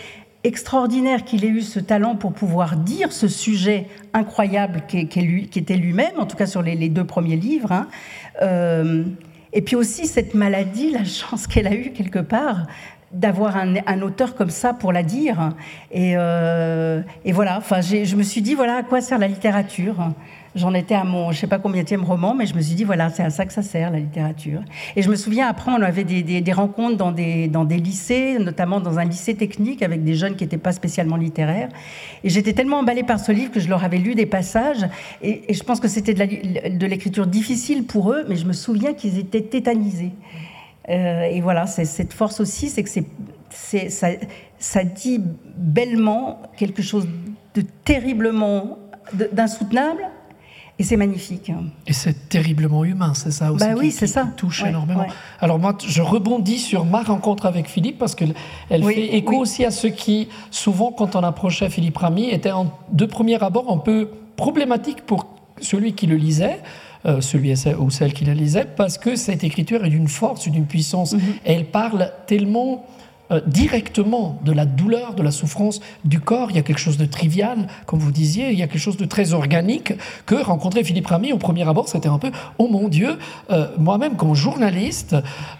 extraordinaire 0.45 1.25
qu'il 1.25 1.45
ait 1.45 1.49
eu 1.49 1.63
ce 1.63 1.81
talent 1.81 2.17
pour 2.17 2.33
pouvoir 2.33 2.77
dire 2.77 3.13
ce 3.13 3.29
sujet 3.29 3.87
incroyable 4.13 4.83
qui, 4.89 4.99
était 4.99 5.77
lui-même, 5.77 6.19
en 6.19 6.27
tout 6.27 6.37
cas 6.37 6.47
sur 6.47 6.63
les, 6.63 6.89
deux 6.89 7.05
premiers 7.05 7.37
livres. 7.37 7.73
Hein. 7.73 7.89
Euh, 8.43 9.05
et 9.53 9.63
puis 9.63 9.77
aussi 9.77 10.07
cette 10.07 10.35
maladie, 10.35 10.91
la 10.91 11.05
chance 11.05 11.47
qu'elle 11.47 11.67
a 11.67 11.75
eue 11.75 11.93
quelque 11.93 12.19
part 12.19 12.67
d'avoir 13.13 13.57
un, 13.57 14.03
auteur 14.03 14.35
comme 14.35 14.51
ça 14.51 14.75
pour 14.75 14.93
la 14.93 15.03
dire. 15.03 15.51
Et, 15.91 16.15
euh, 16.17 17.01
et 17.25 17.33
voilà, 17.33 17.59
enfin, 17.59 17.81
je 17.81 18.17
me 18.17 18.23
suis 18.23 18.43
dit, 18.43 18.55
voilà 18.55 18.77
à 18.77 18.83
quoi 18.83 19.01
sert 19.01 19.19
la 19.19 19.29
littérature. 19.29 20.13
J'en 20.55 20.75
étais 20.75 20.95
à 20.95 21.05
mon, 21.05 21.31
je 21.31 21.39
sais 21.39 21.47
pas 21.47 21.59
combien 21.59 21.85
roman, 22.03 22.35
mais 22.35 22.47
je 22.47 22.55
me 22.55 22.61
suis 22.61 22.75
dit, 22.75 22.85
voilà, 22.85 23.11
c'est 23.11 23.23
à 23.23 23.31
ça 23.31 23.45
que 23.47 23.53
ça 23.53 23.63
sert, 23.63 23.91
la 23.91 23.99
littérature. 23.99 24.61
Et 24.97 25.03
je 25.03 25.11
me 25.11 25.15
souviens, 25.15 25.47
après, 25.47 25.71
on 25.71 25.81
avait 25.83 26.05
des, 26.05 26.53
rencontres 26.53 26.97
dans 26.97 27.13
des, 27.13 27.49
dans 27.49 27.65
des 27.65 27.77
lycées, 27.77 28.39
notamment 28.39 28.81
dans 28.81 28.99
un 28.99 29.05
lycée 29.05 29.35
technique, 29.35 29.83
avec 29.83 30.05
des 30.05 30.15
jeunes 30.15 30.37
qui 30.37 30.45
n'étaient 30.45 30.59
pas 30.59 30.73
spécialement 30.73 31.17
littéraires. 31.17 31.69
Et 32.25 32.31
j'étais 32.31 32.55
tellement 32.55 32.79
emballée 32.79 33.05
par 33.05 33.21
ce 33.21 33.31
livre 33.31 33.53
que 33.53 33.61
je 33.61 33.69
leur 33.69 33.85
avais 33.85 33.99
lu 33.99 34.15
des 34.15 34.27
passages. 34.27 34.87
Et, 35.23 35.53
je 35.53 35.63
pense 35.63 35.81
que 35.81 35.89
c'était 35.89 36.15
de 36.15 36.87
l'écriture 36.87 37.27
difficile 37.27 37.85
pour 37.85 38.13
eux, 38.13 38.25
mais 38.29 38.37
je 38.37 38.47
me 38.47 38.53
souviens 38.53 38.95
qu'ils 38.95 39.19
étaient 39.19 39.43
tétanisés. 39.43 40.13
Euh, 40.89 41.23
et 41.23 41.41
voilà, 41.41 41.67
c'est 41.67 41.85
cette 41.85 42.13
force 42.13 42.41
aussi, 42.41 42.71
c'est 42.71 42.83
que 42.83 42.91
c'est, 43.51 43.91
ça, 43.91 44.09
ça 44.59 44.85
dit 44.85 45.21
bellement 45.57 46.43
quelque 46.57 46.83
chose 46.83 47.07
de 47.55 47.63
terriblement 47.85 48.79
d'insoutenable 49.33 50.03
et 50.79 50.85
c'est 50.85 50.97
magnifique. 50.97 51.51
Et 51.87 51.93
c'est 51.93 52.29
terriblement 52.29 52.85
humain, 52.85 53.13
c'est 53.15 53.33
ça 53.33 53.53
aussi 53.53 53.67
bah 53.67 53.75
oui, 53.77 53.93
qui, 53.93 54.07
ça. 54.07 54.27
touche 54.37 54.63
énormément. 54.65 55.07
Alors 55.41 55.59
moi, 55.59 55.77
je 55.85 56.03
rebondis 56.03 56.59
sur 56.59 56.85
ma 56.85 57.03
rencontre 57.03 57.47
avec 57.47 57.67
Philippe 57.67 57.99
parce 57.99 58.15
qu'elle 58.15 58.35
fait 58.69 59.17
écho 59.17 59.37
aussi 59.37 59.65
à 59.65 59.73
ce 59.73 59.89
qui, 59.89 60.29
souvent, 60.51 60.93
quand 60.93 61.17
on 61.17 61.25
approchait 61.25 61.69
Philippe 61.69 61.97
Ramy, 61.97 62.31
était 62.31 62.53
en, 62.53 62.73
de 62.93 63.07
premier 63.07 63.43
abord 63.43 63.73
un 63.73 63.79
peu 63.79 64.09
problématique 64.37 65.03
pour 65.03 65.27
celui 65.61 65.95
qui 65.95 66.07
le 66.07 66.17
lisait. 66.17 66.61
Euh, 67.07 67.21
celui 67.21 67.55
ou 67.79 67.91
celle 67.91 68.13
qui 68.13 68.25
la 68.25 68.35
lisait, 68.35 68.65
parce 68.65 68.99
que 68.99 69.15
cette 69.15 69.45
écriture 69.45 69.85
est 69.85 69.89
d'une 69.89 70.09
force, 70.09 70.49
d'une 70.49 70.67
puissance. 70.67 71.15
Et 71.47 71.53
elle 71.53 71.67
parle 71.67 72.11
tellement 72.27 72.85
euh, 73.31 73.43
directement 73.47 74.41
de 74.43 74.53
la 74.53 74.65
douleur, 74.65 75.13
de 75.13 75.23
la 75.23 75.31
souffrance 75.31 75.81
du 76.07 76.19
corps. 76.19 76.51
Il 76.51 76.57
y 76.57 76.59
a 76.59 76.63
quelque 76.63 76.79
chose 76.79 76.97
de 76.97 77.05
trivial, 77.05 77.67
comme 77.85 77.99
vous 77.99 78.11
disiez, 78.11 78.53
il 78.53 78.59
y 78.59 78.63
a 78.63 78.67
quelque 78.67 78.81
chose 78.81 78.97
de 78.97 79.05
très 79.05 79.35
organique 79.35 79.93
que 80.25 80.35
rencontrer 80.35 80.83
Philippe 80.83 81.09
Ramy 81.09 81.35
au 81.35 81.37
premier 81.37 81.69
abord, 81.69 81.91
c'était 81.91 82.09
un 82.09 82.19
peu 82.19 82.31
oh 82.57 82.69
mon 82.69 82.89
Dieu. 82.89 83.19
Euh, 83.51 83.69
moi-même, 83.77 84.17
comme 84.17 84.35
journaliste, 84.35 85.15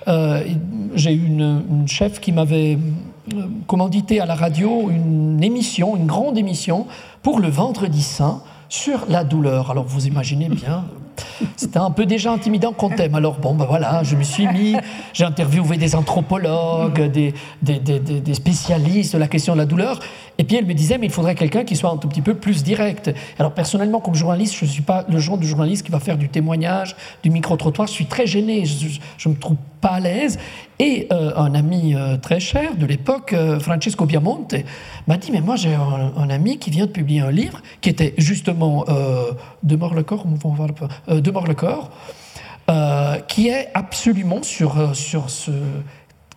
euh, 0.07 0.43
j'ai 0.95 1.13
eu 1.13 1.27
une, 1.27 1.63
une, 1.71 1.89
chef 1.89 2.21
qui 2.21 2.33
m'avait 2.33 2.79
commandité 3.67 4.19
à 4.21 4.25
la 4.25 4.35
radio 4.35 4.89
une 4.89 5.45
émission, 5.45 5.95
une 5.95 6.07
grande 6.07 6.39
émission 6.39 6.87
pour 7.21 7.39
le 7.39 7.49
Vendredi 7.49 8.03
Saint 8.03 8.41
sur 8.71 9.05
la 9.11 9.25
douleur. 9.25 9.71
Alors 9.71 9.85
vous 9.85 10.07
imaginez 10.07 10.49
bien 10.49 10.87
c'était 11.57 11.79
un 11.79 11.91
peu 11.91 12.07
déjà 12.07 12.33
intimidant 12.33 12.73
qu'on 12.73 12.91
t'aime. 12.91 13.15
Alors 13.15 13.39
bon, 13.39 13.55
ben 13.55 13.65
voilà, 13.65 14.03
je 14.03 14.17
me 14.17 14.23
suis 14.23 14.47
mis, 14.47 14.77
j'ai 15.13 15.25
interviewé 15.25 15.77
des 15.77 15.95
anthropologues, 15.95 17.11
des, 17.11 17.35
des, 17.63 18.35
spécialistes 18.35 19.15
de 19.15 19.19
la 19.19 19.29
question 19.29 19.55
de 19.55 19.59
la 19.59 19.67
douleur. 19.67 20.01
Et 20.41 20.45
puis 20.45 20.57
elle 20.57 20.67
me 20.67 20.75
disait, 20.75 20.99
mais 20.99 21.07
il 21.07 21.13
faudrait 21.13 21.35
quelqu'un 21.35 21.65
qui 21.65 21.75
soit 21.75 21.91
un 21.91 21.97
tout 21.97 22.09
petit 22.09 22.23
peu 22.23 22.35
plus 22.35 22.63
direct. 22.63 23.13
Alors 23.41 23.53
personnellement, 23.53 23.99
comme 23.99 24.15
journaliste, 24.15 24.55
je 24.55 24.65
ne 24.65 24.71
suis 24.71 24.83
pas 24.83 25.05
le 25.09 25.19
genre 25.19 25.37
de 25.37 25.45
journaliste 25.45 25.85
qui 25.85 25.91
va 25.91 25.99
faire 25.99 26.17
du 26.17 26.29
témoignage, 26.29 26.95
du 27.25 27.31
micro-trottoir. 27.31 27.89
Je 27.89 27.93
suis 27.93 28.07
très 28.07 28.27
gêné, 28.27 28.65
je 28.65 29.29
ne 29.29 29.35
me 29.35 29.39
trouve 29.39 29.57
pas 29.81 29.89
à 29.89 30.01
l'aise. 30.01 30.39
Et 30.79 31.09
euh, 31.13 31.33
un 31.35 31.55
ami 31.55 31.97
euh, 31.97 32.17
très 32.19 32.39
cher 32.39 32.77
de 32.77 32.87
l'époque, 32.87 33.33
euh, 33.33 33.59
Francesco 33.59 34.07
Biamonte, 34.07 34.55
m'a 35.09 35.17
dit, 35.17 35.33
mais 35.33 35.41
moi 35.41 35.57
j'ai 35.57 35.75
un, 35.75 36.31
ami 36.31 36.59
qui 36.59 36.71
vient 36.71 36.87
de 36.87 36.93
publier 36.93 37.21
un 37.21 37.33
livre 37.33 37.61
qui 37.81 37.89
était 37.89 38.15
justement 38.19 38.85
De 39.63 39.77
mort 39.77 39.95
le 39.95 40.03
corps, 40.05 40.25
le 41.09 41.55
corps, 41.55 41.91
qui 43.27 43.49
est 43.49 43.71
absolument 43.75 44.43
sur, 44.43 44.95
sur 44.95 45.31
ce 45.31 45.51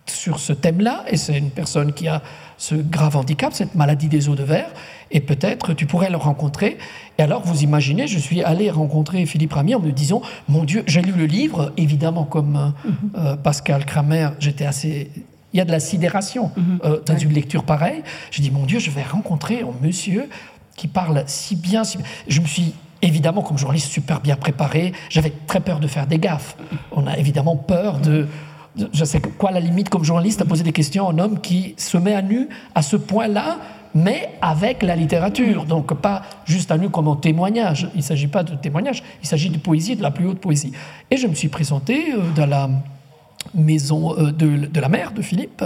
sur 0.06 0.38
ce 0.40 0.52
thème-là, 0.52 1.04
et 1.08 1.16
c'est 1.16 1.38
une 1.38 1.50
personne 1.50 1.92
qui 1.92 2.08
a 2.08 2.22
ce 2.58 2.74
grave 2.74 3.16
handicap, 3.16 3.52
cette 3.52 3.74
maladie 3.74 4.08
des 4.08 4.28
os 4.28 4.36
de 4.36 4.44
verre, 4.44 4.70
et 5.10 5.20
peut-être 5.20 5.74
tu 5.74 5.86
pourrais 5.86 6.10
le 6.10 6.16
rencontrer. 6.16 6.78
Et 7.18 7.22
alors, 7.22 7.42
vous 7.42 7.62
imaginez, 7.62 8.06
je 8.06 8.18
suis 8.18 8.42
allé 8.42 8.70
rencontrer 8.70 9.26
Philippe 9.26 9.52
Ramy 9.52 9.74
en 9.74 9.80
me 9.80 9.90
disant, 9.90 10.22
mon 10.48 10.64
Dieu, 10.64 10.84
j'ai 10.86 11.02
lu 11.02 11.12
le 11.12 11.26
livre, 11.26 11.72
évidemment, 11.76 12.24
comme 12.24 12.56
euh, 12.56 12.88
mhm. 12.88 12.94
euh, 13.16 13.36
Pascal 13.36 13.84
Kramer, 13.84 14.30
j'étais 14.38 14.64
assez... 14.64 15.10
Il 15.52 15.58
y 15.58 15.60
a 15.60 15.66
de 15.66 15.70
la 15.70 15.80
sidération 15.80 16.50
mhm. 16.56 16.78
euh, 16.84 17.00
dans 17.04 17.18
une 17.18 17.32
lecture 17.32 17.64
pareille. 17.64 18.02
J'ai 18.30 18.42
dit, 18.42 18.50
mon 18.50 18.64
Dieu, 18.64 18.78
je 18.78 18.90
vais 18.90 19.02
rencontrer 19.02 19.60
un 19.60 19.84
monsieur 19.84 20.28
qui 20.76 20.88
parle 20.88 21.24
si 21.26 21.56
bien, 21.56 21.84
si 21.84 21.98
bien. 21.98 22.06
Je 22.26 22.40
me 22.40 22.46
suis 22.46 22.74
évidemment, 23.02 23.42
comme 23.42 23.58
journaliste, 23.58 23.88
super 23.88 24.20
bien 24.20 24.36
préparé. 24.36 24.92
J'avais 25.10 25.32
très 25.46 25.60
peur 25.60 25.80
de 25.80 25.88
faire 25.88 26.06
des 26.06 26.18
gaffes. 26.18 26.56
On 26.92 27.06
a 27.06 27.18
évidemment 27.18 27.56
peur 27.56 27.98
de 27.98 28.28
je 28.76 29.04
sais 29.04 29.20
quoi 29.20 29.50
la 29.50 29.60
limite 29.60 29.88
comme 29.88 30.04
journaliste 30.04 30.40
à 30.40 30.44
poser 30.44 30.64
des 30.64 30.72
questions 30.72 31.08
à 31.08 31.12
un 31.12 31.18
homme 31.18 31.40
qui 31.40 31.74
se 31.76 31.98
met 31.98 32.14
à 32.14 32.22
nu 32.22 32.48
à 32.74 32.82
ce 32.82 32.96
point-là, 32.96 33.58
mais 33.94 34.30
avec 34.40 34.82
la 34.82 34.96
littérature. 34.96 35.64
Donc 35.64 35.92
pas 35.94 36.22
juste 36.44 36.70
à 36.70 36.78
nu 36.78 36.88
comme 36.88 37.08
un 37.08 37.16
témoignage. 37.16 37.88
Il 37.94 37.98
ne 37.98 38.02
s'agit 38.02 38.28
pas 38.28 38.42
de 38.42 38.54
témoignage, 38.54 39.02
il 39.22 39.28
s'agit 39.28 39.50
de 39.50 39.58
poésie, 39.58 39.96
de 39.96 40.02
la 40.02 40.10
plus 40.10 40.26
haute 40.26 40.40
poésie. 40.40 40.72
Et 41.10 41.16
je 41.16 41.26
me 41.26 41.34
suis 41.34 41.48
présenté 41.48 42.12
euh, 42.12 42.20
dans 42.34 42.46
la 42.46 42.70
maison 43.54 44.16
euh, 44.16 44.30
de, 44.30 44.66
de 44.66 44.80
la 44.80 44.88
mère 44.88 45.12
de 45.12 45.20
Philippe. 45.20 45.64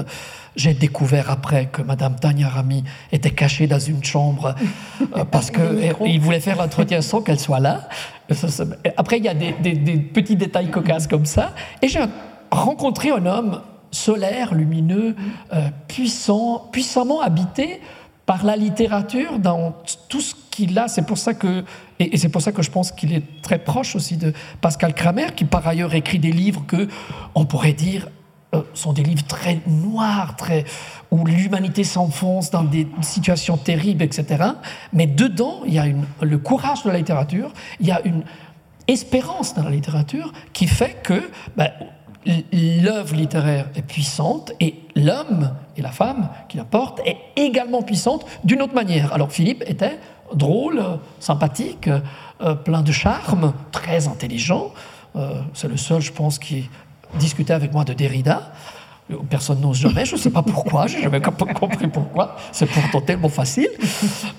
J'ai 0.56 0.74
découvert 0.74 1.30
après 1.30 1.66
que 1.66 1.82
Madame 1.82 2.16
Tania 2.16 2.48
Rami 2.48 2.82
était 3.12 3.30
cachée 3.30 3.66
dans 3.66 3.78
une 3.78 4.02
chambre 4.02 4.54
euh, 5.16 5.24
parce 5.30 5.50
qu'il 5.50 6.20
voulait 6.20 6.40
faire 6.40 6.56
l'entretien 6.56 7.02
sans 7.02 7.20
qu'elle 7.20 7.38
soit 7.38 7.60
là. 7.60 7.88
Après, 8.96 9.18
il 9.18 9.24
y 9.24 9.28
a 9.28 9.34
des, 9.34 9.52
des, 9.62 9.74
des 9.74 9.98
petits 9.98 10.34
détails 10.34 10.68
cocasses 10.68 11.06
comme 11.06 11.26
ça. 11.26 11.54
Et 11.80 11.86
j'ai 11.86 12.00
rencontrer 12.50 13.10
un 13.10 13.26
homme 13.26 13.60
solaire, 13.90 14.54
lumineux, 14.54 15.16
euh, 15.52 15.68
puissant, 15.88 16.68
puissamment 16.72 17.20
habité 17.20 17.80
par 18.26 18.44
la 18.44 18.56
littérature 18.56 19.38
dans 19.38 19.74
tout 20.08 20.20
ce 20.20 20.34
qu'il 20.50 20.78
a. 20.78 20.88
C'est 20.88 21.06
pour 21.06 21.18
ça 21.18 21.32
que, 21.34 21.64
et, 22.00 22.16
c'est 22.18 22.28
pour 22.28 22.42
ça 22.42 22.52
que 22.52 22.62
je 22.62 22.70
pense 22.70 22.92
qu'il 22.92 23.12
est 23.12 23.42
très 23.42 23.58
proche 23.58 23.94
aussi 23.94 24.16
de 24.16 24.32
Pascal 24.60 24.94
Kramer, 24.94 25.28
qui 25.34 25.44
par 25.44 25.66
ailleurs 25.66 25.94
écrit 25.94 26.18
des 26.18 26.32
livres 26.32 26.64
que 26.66 26.88
on 27.34 27.46
pourrait 27.46 27.72
dire 27.72 28.08
euh, 28.54 28.62
sont 28.74 28.92
des 28.92 29.02
livres 29.02 29.24
très 29.24 29.60
noirs, 29.66 30.36
très 30.36 30.64
où 31.10 31.24
l'humanité 31.24 31.84
s'enfonce 31.84 32.50
dans 32.50 32.64
des 32.64 32.86
situations 33.00 33.56
terribles, 33.56 34.02
etc. 34.02 34.44
Mais 34.92 35.06
dedans, 35.06 35.60
il 35.66 35.74
y 35.74 35.78
a 35.78 35.86
le 36.20 36.38
courage 36.38 36.82
de 36.82 36.90
la 36.90 36.98
littérature, 36.98 37.52
il 37.80 37.86
y 37.86 37.92
a 37.92 38.00
une 38.04 38.22
espérance 38.88 39.54
dans 39.54 39.64
la 39.64 39.70
littérature 39.70 40.32
qui 40.52 40.66
fait 40.66 40.96
que 41.02 41.30
ben, 41.56 41.70
l'œuvre 42.52 43.14
littéraire 43.14 43.68
est 43.74 43.82
puissante 43.82 44.52
et 44.60 44.74
l'homme 44.94 45.50
et 45.76 45.82
la 45.82 45.90
femme 45.90 46.28
qui 46.48 46.56
la 46.56 46.64
porte 46.64 47.00
est 47.04 47.16
également 47.36 47.82
puissante 47.82 48.26
d'une 48.44 48.62
autre 48.62 48.74
manière. 48.74 49.12
Alors 49.12 49.30
Philippe 49.30 49.62
était 49.66 49.98
drôle, 50.34 50.82
sympathique, 51.20 51.88
euh, 52.42 52.54
plein 52.54 52.82
de 52.82 52.92
charme, 52.92 53.52
très 53.72 54.08
intelligent. 54.08 54.72
Euh, 55.14 55.40
c'est 55.54 55.68
le 55.68 55.76
seul, 55.76 56.02
je 56.02 56.12
pense, 56.12 56.38
qui 56.38 56.68
discutait 57.18 57.52
avec 57.52 57.72
moi 57.72 57.84
de 57.84 57.92
Derrida. 57.92 58.52
Personne 59.30 59.60
n'ose 59.60 59.78
jamais, 59.78 60.04
je 60.04 60.16
ne 60.16 60.20
sais 60.20 60.30
pas 60.30 60.42
pourquoi, 60.42 60.88
je 60.88 60.96
n'ai 60.96 61.02
jamais 61.04 61.20
compris 61.20 61.86
pourquoi. 61.86 62.34
C'est 62.50 62.66
pourtant 62.66 63.00
tellement 63.00 63.28
facile. 63.28 63.68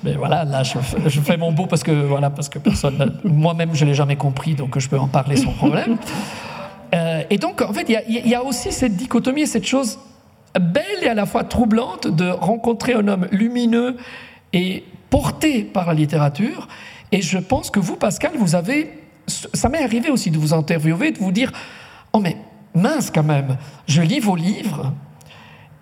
Mais 0.03 0.13
voilà, 0.15 0.43
là, 0.43 0.61
je, 0.63 1.21
fais 1.21 1.37
mon 1.37 1.53
beau 1.53 1.67
parce 1.67 1.83
que, 1.83 1.91
voilà, 1.91 2.29
parce 2.29 2.49
que 2.49 2.59
personne, 2.59 3.17
moi-même, 3.23 3.73
je 3.73 3.85
ne 3.85 3.89
l'ai 3.89 3.95
jamais 3.95 4.17
compris, 4.17 4.55
donc 4.55 4.77
je 4.77 4.89
peux 4.89 4.99
en 4.99 5.07
parler 5.07 5.37
sans 5.37 5.53
problème. 5.53 5.97
Euh, 6.93 7.23
et 7.29 7.37
donc, 7.37 7.61
en 7.61 7.73
fait, 7.73 7.87
il 7.89 8.27
y, 8.27 8.35
a 8.35 8.43
aussi 8.43 8.71
cette 8.71 8.95
dichotomie, 8.95 9.47
cette 9.47 9.65
chose 9.65 9.99
belle 10.59 11.03
et 11.03 11.07
à 11.07 11.13
la 11.13 11.25
fois 11.25 11.43
troublante 11.43 12.07
de 12.07 12.29
rencontrer 12.29 12.93
un 12.93 13.07
homme 13.07 13.27
lumineux 13.31 13.97
et 14.53 14.83
porté 15.09 15.63
par 15.63 15.87
la 15.87 15.93
littérature. 15.93 16.67
Et 17.11 17.21
je 17.21 17.37
pense 17.37 17.69
que 17.69 17.79
vous, 17.79 17.95
Pascal, 17.95 18.31
vous 18.37 18.55
avez. 18.55 18.91
Ça 19.27 19.67
m'est 19.69 19.83
arrivé 19.83 20.09
aussi 20.09 20.31
de 20.31 20.37
vous 20.37 20.53
interviewer, 20.53 21.11
de 21.11 21.19
vous 21.19 21.31
dire 21.31 21.51
Oh, 22.13 22.19
mais 22.19 22.37
mince 22.73 23.11
quand 23.11 23.23
même, 23.23 23.57
je 23.87 24.01
lis 24.01 24.19
vos 24.19 24.35
livres 24.35 24.93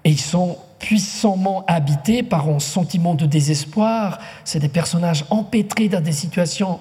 et 0.04 0.10
ils 0.10 0.20
sont 0.20 0.58
puissamment 0.80 1.64
habités 1.68 2.24
par 2.24 2.48
un 2.48 2.60
sentiment 2.60 3.16
de 3.16 3.26
désespoir. 3.26 4.20
C'est 4.44 4.60
des 4.60 4.70
personnages 4.70 5.26
empêtrés 5.30 5.90
dans 5.90 6.02
des 6.02 6.12
situations 6.12 6.80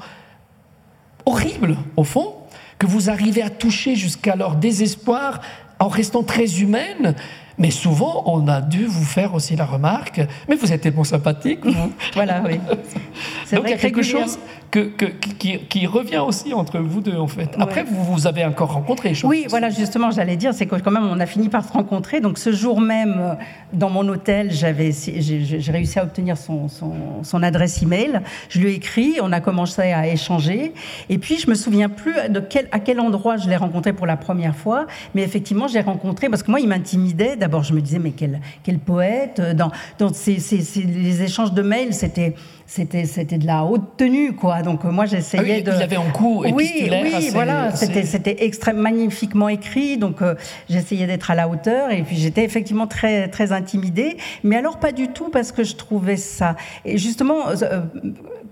horribles, 1.26 1.76
au 1.96 2.04
fond 2.04 2.34
que 2.78 2.86
vous 2.86 3.10
arrivez 3.10 3.42
à 3.42 3.50
toucher 3.50 3.96
jusqu'à 3.96 4.36
leur 4.36 4.56
désespoir 4.56 5.40
en 5.78 5.88
restant 5.88 6.22
très 6.22 6.60
humaine, 6.60 7.14
Mais 7.58 7.70
souvent, 7.70 8.22
on 8.26 8.48
a 8.48 8.60
dû 8.60 8.86
vous 8.86 9.04
faire 9.04 9.34
aussi 9.34 9.54
la 9.56 9.64
remarque, 9.64 10.20
mais 10.48 10.56
vous 10.56 10.72
êtes 10.72 10.80
tellement 10.80 11.04
sympathique. 11.04 11.60
voilà, 12.14 12.42
oui. 12.46 12.58
Donc 13.52 13.64
il 13.64 13.70
y 13.70 13.74
a 13.74 13.76
quelque 13.76 14.02
chose 14.02 14.38
que, 14.70 14.90
qui, 15.38 15.86
revient 15.86 16.18
aussi 16.18 16.52
entre 16.52 16.78
vous 16.80 17.00
deux, 17.00 17.16
en 17.16 17.28
fait. 17.28 17.50
Après, 17.58 17.84
vous 17.84 18.02
vous 18.02 18.26
avez 18.26 18.44
encore 18.44 18.72
rencontré. 18.72 19.12
oui, 19.22 19.46
voilà, 19.48 19.70
justement, 19.70 20.10
j'allais 20.10 20.36
dire, 20.36 20.52
c'est 20.52 20.66
que 20.66 20.74
quand 20.76 20.90
même, 20.90 21.06
on 21.06 21.20
a 21.20 21.26
fini 21.26 21.48
par 21.48 21.64
se 21.64 21.72
rencontrer. 21.72 22.20
Donc 22.20 22.38
ce 22.38 22.52
jour 22.52 22.80
même, 22.80 23.36
dans 23.72 23.90
mon 23.90 24.06
hôtel, 24.08 24.50
j'avais, 24.50 24.90
j'ai 24.92 25.72
réussi 25.72 25.98
à 25.98 26.02
obtenir 26.02 26.36
son, 26.36 26.68
son, 26.68 26.92
son, 27.22 27.42
adresse 27.42 27.82
email. 27.82 28.20
Je 28.48 28.60
lui 28.60 28.70
ai 28.70 28.74
écrit, 28.74 29.18
on 29.22 29.30
a 29.30 29.40
commencé 29.40 29.82
à 29.82 30.08
échanger. 30.08 30.72
Et 31.08 31.18
puis, 31.18 31.38
je 31.38 31.48
me 31.48 31.54
souviens 31.54 31.88
plus 31.88 32.14
de 32.28 32.40
quel, 32.40 32.68
à 32.72 32.80
quel 32.80 32.98
endroit 32.98 33.36
je 33.36 33.48
l'ai 33.48 33.56
rencontré 33.56 33.92
pour 33.92 34.06
la 34.06 34.16
première 34.16 34.56
fois. 34.56 34.86
Mais 35.14 35.22
effectivement, 35.22 35.68
j'ai 35.68 35.82
rencontré, 35.82 36.28
parce 36.28 36.42
que 36.42 36.50
moi, 36.50 36.58
il 36.58 36.68
m'intimidait. 36.68 37.36
D'abord, 37.44 37.62
je 37.62 37.74
me 37.74 37.82
disais, 37.82 37.98
mais 37.98 38.12
quel, 38.12 38.78
poète. 38.78 39.38
Dans, 39.54 39.70
dans 39.98 40.14
ces, 40.14 40.38
les 40.82 41.22
échanges 41.22 41.52
de 41.52 41.60
mails, 41.60 41.92
c'était 41.92 42.34
c'était 42.66 43.04
c'était 43.04 43.38
de 43.38 43.46
la 43.46 43.64
haute 43.64 43.96
tenue 43.96 44.34
quoi. 44.34 44.62
Donc 44.62 44.84
euh, 44.84 44.90
moi 44.90 45.06
j'essayais 45.06 45.62
ah 45.66 45.70
de 45.70 45.76
il 45.76 45.82
avait 45.82 45.96
un 45.96 46.10
coup 46.10 46.42
oui 46.44 46.54
oui 46.56 47.28
voilà 47.32 47.74
c'était 47.74 48.04
c'était 48.04 48.44
extrêmement 48.44 48.82
magnifiquement 48.82 49.48
écrit. 49.48 49.96
Donc 49.98 50.22
euh, 50.22 50.34
j'essayais 50.68 51.06
d'être 51.06 51.30
à 51.30 51.34
la 51.34 51.48
hauteur 51.48 51.90
et 51.90 52.02
puis 52.02 52.16
j'étais 52.16 52.44
effectivement 52.44 52.86
très 52.86 53.28
très 53.28 53.52
intimidée. 53.52 54.16
Mais 54.42 54.56
alors 54.56 54.78
pas 54.78 54.92
du 54.92 55.08
tout 55.08 55.30
parce 55.30 55.52
que 55.52 55.64
je 55.64 55.76
trouvais 55.76 56.16
ça. 56.16 56.56
Et 56.84 56.98
justement 56.98 57.48
euh, 57.48 57.80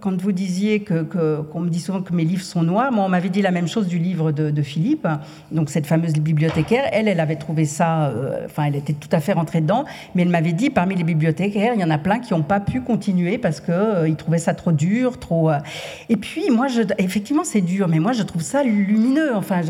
quand 0.03 0.21
vous 0.21 0.33
disiez 0.33 0.81
que, 0.81 1.03
qu'on 1.43 1.61
me 1.61 1.71
dit 1.71 1.81
souvent 1.81 2.03
que 2.03 2.13
mes 2.13 2.25
livres 2.25 2.43
sont 2.43 2.63
noirs, 2.63 2.91
moi, 2.91 3.05
on 3.05 3.09
m'avait 3.09 3.29
dit 3.29 3.41
la 3.41 3.53
même 3.53 3.69
chose 3.69 3.87
du 3.87 3.99
livre 3.99 4.33
de, 4.33 4.63
Philippe, 4.63 5.09
donc 5.53 5.71
cette 5.71 5.87
fameuse 5.87 6.15
bibliothécaire. 6.15 6.85
Elle, 6.93 7.09
elle 7.09 7.21
avait 7.21 7.37
trouvé 7.37 7.65
ça, 7.65 8.09
euh, 8.09 8.45
enfin, 8.45 8.65
elle 8.65 8.77
était 8.77 8.93
tout 8.93 9.09
à 9.13 9.21
fait 9.21 9.33
rentrée 9.33 9.61
dedans, 9.61 9.85
mais 10.15 10.23
elle 10.23 10.29
m'avait 10.29 10.53
dit, 10.53 10.71
parmi 10.71 10.97
les 10.97 11.05
bibliothécaires, 11.05 11.73
il 11.75 11.81
y 11.81 11.85
en 11.85 11.91
a 11.91 11.99
plein 11.99 12.19
qui 12.19 12.35
n'ont 12.35 12.43
pas 12.43 12.61
pu 12.61 12.81
continuer 12.81 13.39
parce 13.39 13.61
qu'ils 13.61 14.02
euh, 14.03 14.15
trouvaient 14.15 14.39
ça 14.39 14.55
trop 14.55 14.73
dur, 14.73 15.19
trop. 15.19 15.51
Euh. 15.51 15.59
Et 16.09 16.17
puis, 16.17 16.51
moi, 16.51 16.67
effectivement, 16.99 17.45
c'est 17.45 17.61
dur, 17.61 17.89
mais 17.89 17.99
moi, 17.99 18.13
je 18.13 18.23
trouve 18.23 18.43
ça 18.43 18.63
lumineux. 18.63 19.35
Enfin, 19.35 19.61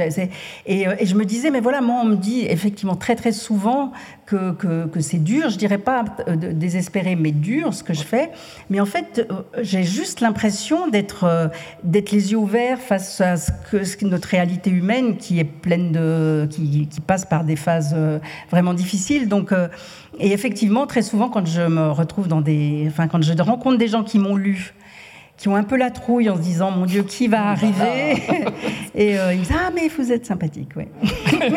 et, 0.67 0.83
et, 0.99 1.07
je 1.07 1.15
me 1.15 1.25
disais, 1.25 1.51
mais 1.51 1.61
voilà, 1.61 1.81
moi, 1.81 2.01
on 2.03 2.07
me 2.07 2.17
dit 2.17 2.45
effectivement 2.47 2.97
très, 2.97 3.17
très 3.17 3.33
souvent 3.33 3.93
que, 4.27 4.53
que, 4.53 5.01
c'est 5.01 5.23
dur. 5.23 5.51
Je 5.51 5.59
dirais 5.59 5.79
pas 5.79 6.05
désespéré, 6.27 7.17
mais 7.17 7.33
dur 7.33 7.75
ce 7.75 7.83
que 7.83 7.93
je 7.93 8.03
fais. 8.03 8.31
Mais 8.71 8.81
en 8.81 8.87
fait, 8.87 9.29
j'ai 9.61 9.83
juste 9.83 10.21
l'impression 10.21 10.89
d'être 10.89 11.25
euh, 11.25 11.49
d'être 11.85 12.11
les 12.11 12.33
yeux 12.33 12.39
ouverts 12.39 12.79
face 12.79 13.21
à 13.21 13.37
ce 13.37 13.51
que, 13.71 14.05
notre 14.05 14.29
réalité 14.29 14.71
humaine 14.71 15.17
qui 15.17 15.39
est 15.39 15.45
pleine 15.45 15.93
de 15.93 16.49
qui, 16.51 16.89
passe 17.07 17.25
par 17.25 17.45
des 17.45 17.57
phases 17.57 17.95
euh, 17.97 18.19
vraiment 18.51 18.75
difficiles. 18.75 19.29
Donc 19.29 19.53
euh, 19.53 19.69
et 20.19 20.33
effectivement 20.33 20.87
très 20.87 21.03
souvent 21.03 21.29
quand 21.29 21.47
je 21.47 21.63
me 21.63 21.91
retrouve 21.91 22.29
dans 22.29 22.41
des 22.41 22.85
enfin 22.89 23.09
quand 23.09 23.23
je 23.23 23.33
rencontre 23.43 23.79
des 23.79 23.89
gens 23.89 24.03
qui 24.03 24.19
m'ont 24.19 24.37
lu 24.37 24.75
qui 25.37 25.49
ont 25.49 25.57
un 25.57 25.65
peu 25.65 25.77
la 25.77 25.91
trouille 25.91 26.29
en 26.31 26.37
se 26.37 26.43
disant 26.43 26.71
mon 26.71 26.87
Dieu 26.87 27.03
qui 27.03 27.27
va 27.27 27.49
arriver 27.49 28.23
et 28.95 29.13
ils 29.13 29.39
me 29.39 29.39
disent 29.39 29.55
ah 29.55 29.71
mais 29.75 29.89
vous 29.89 30.13
êtes 30.13 30.27
sympathique 30.27 30.71
oui 30.77 30.85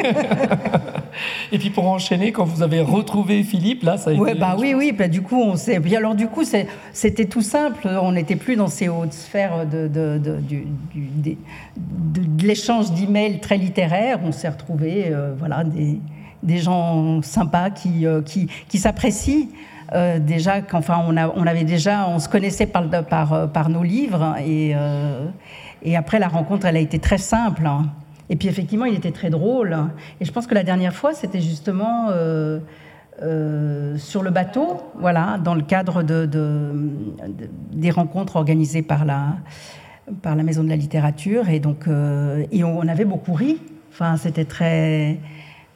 Et 1.51 1.57
puis 1.57 1.69
pour 1.69 1.87
enchaîner, 1.87 2.31
quand 2.31 2.45
vous 2.45 2.63
avez 2.63 2.81
retrouvé 2.81 3.43
Philippe, 3.43 3.83
là, 3.83 3.97
ça 3.97 4.09
a 4.09 4.13
été... 4.13 4.33
bah 4.35 4.55
oui, 4.57 4.73
oui, 4.73 4.91
bah, 4.91 5.07
du 5.07 5.21
coup, 5.21 5.41
on 5.41 5.55
s'est... 5.55 5.79
Puis 5.79 5.95
alors 5.95 6.15
du 6.15 6.27
coup, 6.27 6.43
c'était 6.93 7.25
tout 7.25 7.41
simple, 7.41 7.87
on 7.87 8.11
n'était 8.11 8.35
plus 8.35 8.55
dans 8.55 8.67
ces 8.67 8.89
hautes 8.89 9.13
sphères 9.13 9.65
de, 9.65 9.87
de, 9.87 10.17
de, 10.17 10.39
de, 10.45 11.35
de 11.75 12.45
l'échange 12.47 12.91
d'emails 12.91 13.39
très 13.39 13.57
littéraires, 13.57 14.19
on 14.23 14.31
s'est 14.31 14.49
retrouvés, 14.49 15.05
euh, 15.07 15.33
voilà, 15.37 15.63
des, 15.63 15.99
des, 16.45 16.57
gens 16.59 17.21
sympas 17.21 17.69
qui, 17.69 18.05
euh, 18.05 18.21
qui, 18.21 18.47
qui 18.67 18.77
s'apprécient. 18.77 19.47
Euh, 19.93 20.19
déjà, 20.19 20.61
qu'enfin, 20.61 21.03
on, 21.07 21.17
a, 21.17 21.29
on 21.35 21.45
avait 21.45 21.63
déjà, 21.63 22.07
on 22.07 22.19
se 22.19 22.29
connaissait 22.29 22.65
par, 22.67 22.89
par, 23.07 23.51
par 23.51 23.69
nos 23.69 23.83
livres, 23.83 24.35
et, 24.39 24.73
et 25.83 25.95
après 25.95 26.19
la 26.19 26.27
rencontre, 26.27 26.65
elle 26.65 26.77
a 26.77 26.79
été 26.79 26.99
très 26.99 27.19
simple. 27.19 27.69
Et 28.29 28.35
puis 28.35 28.47
effectivement, 28.47 28.85
il 28.85 28.95
était 28.95 29.11
très 29.11 29.29
drôle. 29.29 29.77
Et 30.19 30.25
je 30.25 30.31
pense 30.31 30.47
que 30.47 30.55
la 30.55 30.63
dernière 30.63 30.93
fois, 30.93 31.13
c'était 31.13 31.41
justement 31.41 32.07
euh, 32.09 32.59
euh, 33.21 33.97
sur 33.97 34.23
le 34.23 34.31
bateau, 34.31 34.77
voilà, 34.99 35.37
dans 35.43 35.55
le 35.55 35.61
cadre 35.61 36.03
de, 36.03 36.27
des 37.71 37.91
rencontres 37.91 38.35
organisées 38.35 38.81
par 38.81 39.05
la, 39.05 39.35
par 40.21 40.35
la 40.35 40.43
Maison 40.43 40.63
de 40.63 40.69
la 40.69 40.75
Littérature. 40.75 41.49
Et 41.49 41.59
donc, 41.59 41.87
euh, 41.87 42.45
et 42.51 42.63
on, 42.63 42.81
avait 42.81 43.05
beaucoup 43.05 43.33
ri. 43.33 43.59
Enfin, 43.91 44.17
c'était 44.17 44.45
très. 44.45 45.19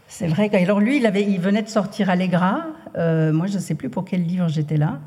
C'est 0.09 0.27
vrai. 0.27 0.49
Alors 0.53 0.81
lui, 0.81 0.97
il, 0.97 1.05
avait, 1.05 1.23
il 1.23 1.39
venait 1.39 1.61
de 1.61 1.69
sortir 1.69 2.09
Allegra. 2.09 2.65
moi, 2.95 3.47
je 3.47 3.55
ne 3.55 3.59
sais 3.59 3.75
plus 3.75 3.89
pour 3.89 4.03
quel 4.03 4.25
livre 4.25 4.49
j'étais 4.49 4.75
là. 4.75 4.99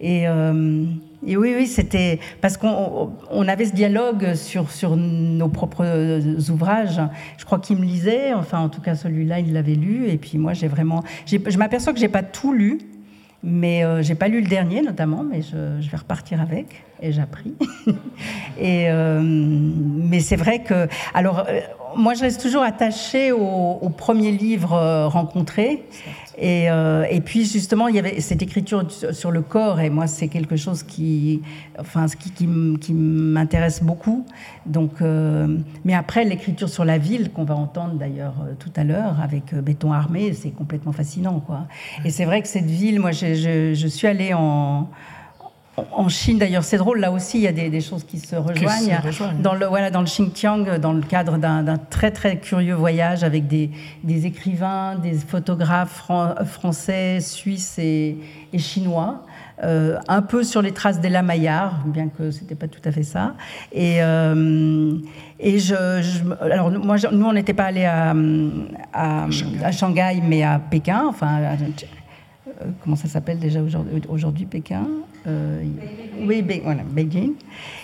Et, 0.00 0.28
euh, 0.28 0.84
et, 1.26 1.36
oui, 1.36 1.54
oui, 1.56 1.66
c'était 1.66 2.20
parce 2.40 2.56
qu'on 2.56 3.12
on 3.30 3.48
avait 3.48 3.64
ce 3.64 3.74
dialogue 3.74 4.34
sur, 4.34 4.70
sur 4.70 4.96
nos 4.96 5.48
propres 5.48 6.20
ouvrages. 6.50 7.00
Je 7.36 7.44
crois 7.44 7.58
qu'il 7.58 7.78
me 7.78 7.84
lisait, 7.84 8.32
enfin 8.32 8.60
en 8.60 8.68
tout 8.68 8.80
cas 8.80 8.94
celui-là, 8.94 9.40
il 9.40 9.52
l'avait 9.52 9.74
lu. 9.74 10.08
Et 10.08 10.16
puis 10.16 10.38
moi, 10.38 10.52
j'ai 10.52 10.68
vraiment, 10.68 11.02
je 11.26 11.58
m'aperçois 11.58 11.92
que 11.92 11.98
j'ai 11.98 12.08
pas 12.08 12.22
tout 12.22 12.52
lu, 12.52 12.78
mais 13.42 13.84
euh, 13.84 14.02
j'ai 14.02 14.14
pas 14.14 14.28
lu 14.28 14.40
le 14.40 14.48
dernier 14.48 14.82
notamment, 14.82 15.22
mais 15.22 15.42
je, 15.42 15.80
je 15.80 15.90
vais 15.90 15.96
repartir 15.96 16.40
avec 16.40 16.84
et 17.00 17.12
j'ai 17.12 17.20
appris. 17.20 17.54
et 18.58 18.90
euh, 18.90 19.20
mais 19.22 20.20
c'est 20.20 20.36
vrai 20.36 20.62
que, 20.62 20.88
alors 21.14 21.44
euh, 21.48 21.60
moi, 21.96 22.14
je 22.14 22.20
reste 22.20 22.40
toujours 22.40 22.62
attachée 22.62 23.32
au, 23.32 23.38
au 23.80 23.88
premier 23.90 24.32
livre 24.32 24.74
euh, 24.74 25.08
rencontré. 25.08 25.84
Et, 26.40 26.70
euh, 26.70 27.04
et, 27.10 27.20
puis 27.20 27.44
justement, 27.44 27.88
il 27.88 27.96
y 27.96 27.98
avait 27.98 28.20
cette 28.20 28.42
écriture 28.42 28.84
sur 28.90 29.30
le 29.32 29.42
corps, 29.42 29.80
et 29.80 29.90
moi, 29.90 30.06
c'est 30.06 30.28
quelque 30.28 30.56
chose 30.56 30.84
qui, 30.84 31.42
enfin, 31.78 32.06
qui, 32.06 32.30
qui, 32.30 32.48
qui 32.80 32.94
m'intéresse 32.94 33.82
beaucoup. 33.82 34.24
Donc, 34.64 35.02
euh, 35.02 35.58
mais 35.84 35.94
après, 35.94 36.24
l'écriture 36.24 36.68
sur 36.68 36.84
la 36.84 36.98
ville, 36.98 37.32
qu'on 37.32 37.44
va 37.44 37.56
entendre 37.56 37.94
d'ailleurs 37.94 38.34
euh, 38.42 38.54
tout 38.58 38.70
à 38.76 38.84
l'heure 38.84 39.20
avec 39.20 39.52
Béton 39.54 39.92
Armé, 39.92 40.32
c'est 40.32 40.50
complètement 40.50 40.92
fascinant, 40.92 41.40
quoi. 41.40 41.66
Et 42.04 42.10
c'est 42.10 42.24
vrai 42.24 42.40
que 42.40 42.48
cette 42.48 42.70
ville, 42.70 43.00
moi, 43.00 43.10
je, 43.10 43.34
je, 43.34 43.74
je 43.74 43.86
suis 43.88 44.06
allée 44.06 44.32
en 44.32 44.88
en 45.92 46.08
Chine, 46.08 46.38
d'ailleurs, 46.38 46.64
c'est 46.64 46.76
drôle, 46.76 47.00
là 47.00 47.10
aussi, 47.10 47.38
il 47.38 47.42
y 47.42 47.46
a 47.46 47.52
des, 47.52 47.80
choses 47.80 48.04
qui 48.04 48.18
se 48.18 48.36
rejoignent. 48.36 49.00
Dans, 49.40 49.54
le, 49.54 49.66
voilà, 49.66 49.90
dans 49.90 50.00
le 50.00 50.06
Xinjiang, 50.06 50.78
dans 50.78 50.92
le 50.92 51.02
cadre 51.02 51.38
d'un 51.38 51.76
très, 51.90 52.10
très 52.10 52.38
curieux 52.38 52.74
voyage 52.74 53.24
avec 53.24 53.46
des, 53.46 53.70
écrivains, 54.04 54.96
des 54.96 55.14
photographes 55.14 56.08
français, 56.44 57.20
suisses 57.20 57.78
et, 57.78 58.18
chinois. 58.56 59.22
Euh, 59.64 59.98
un 60.06 60.22
peu 60.22 60.44
sur 60.44 60.62
les 60.62 60.70
traces 60.70 61.00
d'Ella 61.00 61.20
Maillard, 61.22 61.84
bien 61.86 62.08
que 62.08 62.30
ce 62.30 62.42
n'était 62.42 62.54
pas 62.54 62.68
tout 62.68 62.80
à 62.84 62.92
fait 62.92 63.02
ça. 63.02 63.34
Et, 63.72 64.00
euh, 64.00 64.94
et 65.40 65.58
je, 65.58 65.74
alors 66.40 66.70
moi, 66.70 66.94
nous, 67.10 67.26
on 67.26 67.32
n'était 67.32 67.54
pas 67.54 67.64
allés 67.64 67.84
à, 67.84 68.14
à, 68.92 69.26
Shanghai. 69.72 70.22
mais 70.22 70.44
à 70.44 70.60
Pékin, 70.60 71.06
enfin, 71.08 71.40
euh, 71.40 72.66
comment 72.82 72.96
ça 72.96 73.08
s'appelle 73.08 73.38
déjà 73.38 73.60
aujourd'hui, 74.08 74.46
Pékin? 74.46 74.86
Oui, 75.26 76.44
voilà, 76.64 76.82
Beijing. 76.84 77.34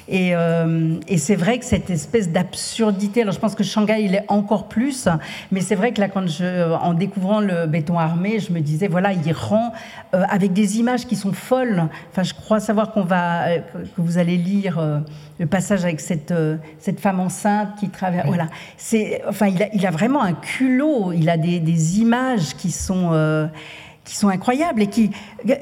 Et, 0.07 0.35
euh, 0.35 0.97
et 1.09 1.17
c'est 1.17 1.35
vrai 1.35 1.59
que 1.59 1.65
cette 1.65 1.89
espèce 1.89 2.31
d'absurdité, 2.31 3.23
alors 3.23 3.33
je 3.33 3.39
pense 3.39 3.55
que 3.55 3.65
Shanghai, 3.65 4.03
il 4.05 4.15
est 4.15 4.25
encore 4.29 4.69
plus, 4.69 5.09
mais 5.51 5.63
c'est 5.63 5.75
vrai 5.75 5.93
que 5.93 6.01
là, 6.01 6.09
quand 6.09 6.27
je, 6.27 6.75
en 6.75 6.93
découvrant 6.93 7.41
le 7.41 7.67
béton 7.67 7.99
armé, 7.99 8.39
je 8.39 8.53
me 8.53 8.61
disais, 8.61 8.87
voilà, 8.87 9.13
il 9.13 9.33
rend 9.33 9.73
euh, 10.15 10.23
avec 10.29 10.53
des 10.53 10.79
images 10.79 11.07
qui 11.07 11.17
sont 11.17 11.33
folles. 11.33 11.89
Enfin, 12.11 12.23
je 12.23 12.35
crois 12.35 12.61
savoir 12.61 12.93
qu'on 12.93 13.05
va, 13.05 13.59
que 13.59 13.99
vous 13.99 14.19
allez 14.19 14.37
lire 14.37 15.03
le 15.39 15.47
passage 15.47 15.85
avec 15.85 16.01
cette, 16.01 16.35
cette 16.79 17.01
femme 17.01 17.21
enceinte 17.21 17.71
qui 17.81 17.89
traverse. 17.89 18.27
Voilà. 18.27 18.49
C'est, 18.77 19.23
enfin, 19.27 19.47
il 19.47 19.63
a, 19.63 19.69
il 19.73 19.87
a 19.87 19.91
vraiment 19.91 20.23
un 20.23 20.35
culot, 20.35 21.13
il 21.13 21.31
a 21.31 21.39
des, 21.39 21.61
des 21.61 22.01
images 22.01 22.55
qui 22.57 22.71
sont 22.71 23.49
qui 24.05 24.17
sont 24.17 24.29
incroyables 24.29 24.83
et 24.83 24.87
qui, 24.87 25.11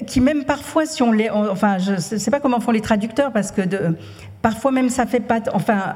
qui 0.06 0.20
même 0.20 0.44
parfois, 0.44 0.84
si 0.84 1.02
on 1.02 1.12
les, 1.12 1.30
enfin, 1.30 1.78
je 1.78 1.96
sais 1.96 2.30
pas 2.30 2.40
comment 2.40 2.60
font 2.60 2.72
les 2.72 2.80
traducteurs 2.80 3.32
parce 3.32 3.52
que 3.52 3.62
parfois 4.42 4.72
même 4.72 4.88
ça 4.88 5.06
fait 5.06 5.20
pas, 5.20 5.40
enfin, 5.54 5.94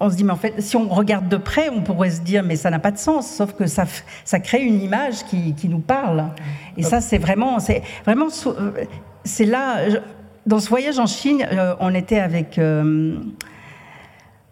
on 0.00 0.10
se 0.10 0.16
dit 0.16 0.24
mais 0.24 0.32
en 0.32 0.36
fait, 0.36 0.60
si 0.60 0.76
on 0.76 0.88
regarde 0.88 1.28
de 1.28 1.36
près, 1.36 1.68
on 1.70 1.82
pourrait 1.82 2.10
se 2.10 2.20
dire 2.20 2.42
mais 2.44 2.56
ça 2.56 2.70
n'a 2.70 2.78
pas 2.78 2.92
de 2.92 2.98
sens, 2.98 3.28
sauf 3.28 3.52
que 3.52 3.66
ça, 3.66 3.84
ça 4.24 4.38
crée 4.38 4.62
une 4.62 4.80
image 4.80 5.24
qui, 5.24 5.54
qui 5.54 5.68
nous 5.68 5.80
parle. 5.80 6.26
Et 6.76 6.82
ça, 6.82 7.00
c'est 7.00 7.18
vraiment, 7.18 7.58
c'est 7.58 7.82
vraiment, 8.04 8.26
c'est 9.24 9.44
là, 9.44 9.78
dans 10.46 10.60
ce 10.60 10.68
voyage 10.68 10.98
en 10.98 11.06
Chine, 11.06 11.46
euh, 11.52 11.74
on 11.80 11.94
était 11.94 12.20
avec 12.20 12.58
euh, 12.58 13.16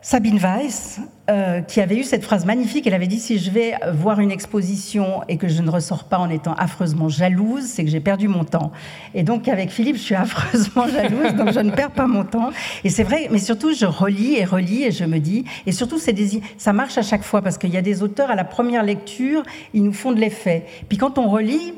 Sabine 0.08 0.38
Weiss, 0.38 1.00
euh, 1.28 1.62
qui 1.62 1.80
avait 1.80 1.96
eu 1.96 2.04
cette 2.04 2.22
phrase 2.22 2.46
magnifique. 2.46 2.86
Elle 2.86 2.94
avait 2.94 3.08
dit 3.08 3.18
Si 3.18 3.40
je 3.40 3.50
vais 3.50 3.74
voir 3.92 4.20
une 4.20 4.30
exposition 4.30 5.24
et 5.28 5.36
que 5.36 5.48
je 5.48 5.60
ne 5.62 5.68
ressors 5.68 6.04
pas 6.04 6.18
en 6.18 6.30
étant 6.30 6.54
affreusement 6.54 7.08
jalouse, 7.08 7.64
c'est 7.64 7.82
que 7.82 7.90
j'ai 7.90 7.98
perdu 7.98 8.28
mon 8.28 8.44
temps. 8.44 8.70
Et 9.14 9.24
donc, 9.24 9.48
avec 9.48 9.70
Philippe, 9.70 9.96
je 9.96 10.02
suis 10.02 10.14
affreusement 10.14 10.86
jalouse, 10.86 11.34
donc 11.34 11.50
je 11.50 11.58
ne 11.58 11.72
perds 11.72 11.90
pas 11.90 12.06
mon 12.06 12.22
temps. 12.22 12.50
Et 12.84 12.88
c'est 12.88 13.02
vrai, 13.02 13.26
mais 13.32 13.38
surtout, 13.38 13.74
je 13.74 13.84
relis 13.84 14.36
et 14.36 14.44
relis 14.44 14.84
et 14.84 14.92
je 14.92 15.04
me 15.04 15.18
dis, 15.18 15.44
et 15.66 15.72
surtout, 15.72 15.98
des, 15.98 16.40
ça 16.56 16.72
marche 16.72 16.96
à 16.98 17.02
chaque 17.02 17.24
fois 17.24 17.42
parce 17.42 17.58
qu'il 17.58 17.70
y 17.70 17.76
a 17.76 17.82
des 17.82 18.04
auteurs, 18.04 18.30
à 18.30 18.36
la 18.36 18.44
première 18.44 18.84
lecture, 18.84 19.42
ils 19.74 19.82
nous 19.82 19.92
font 19.92 20.12
de 20.12 20.20
l'effet. 20.20 20.66
Puis 20.88 20.98
quand 20.98 21.18
on 21.18 21.28
relit, 21.28 21.74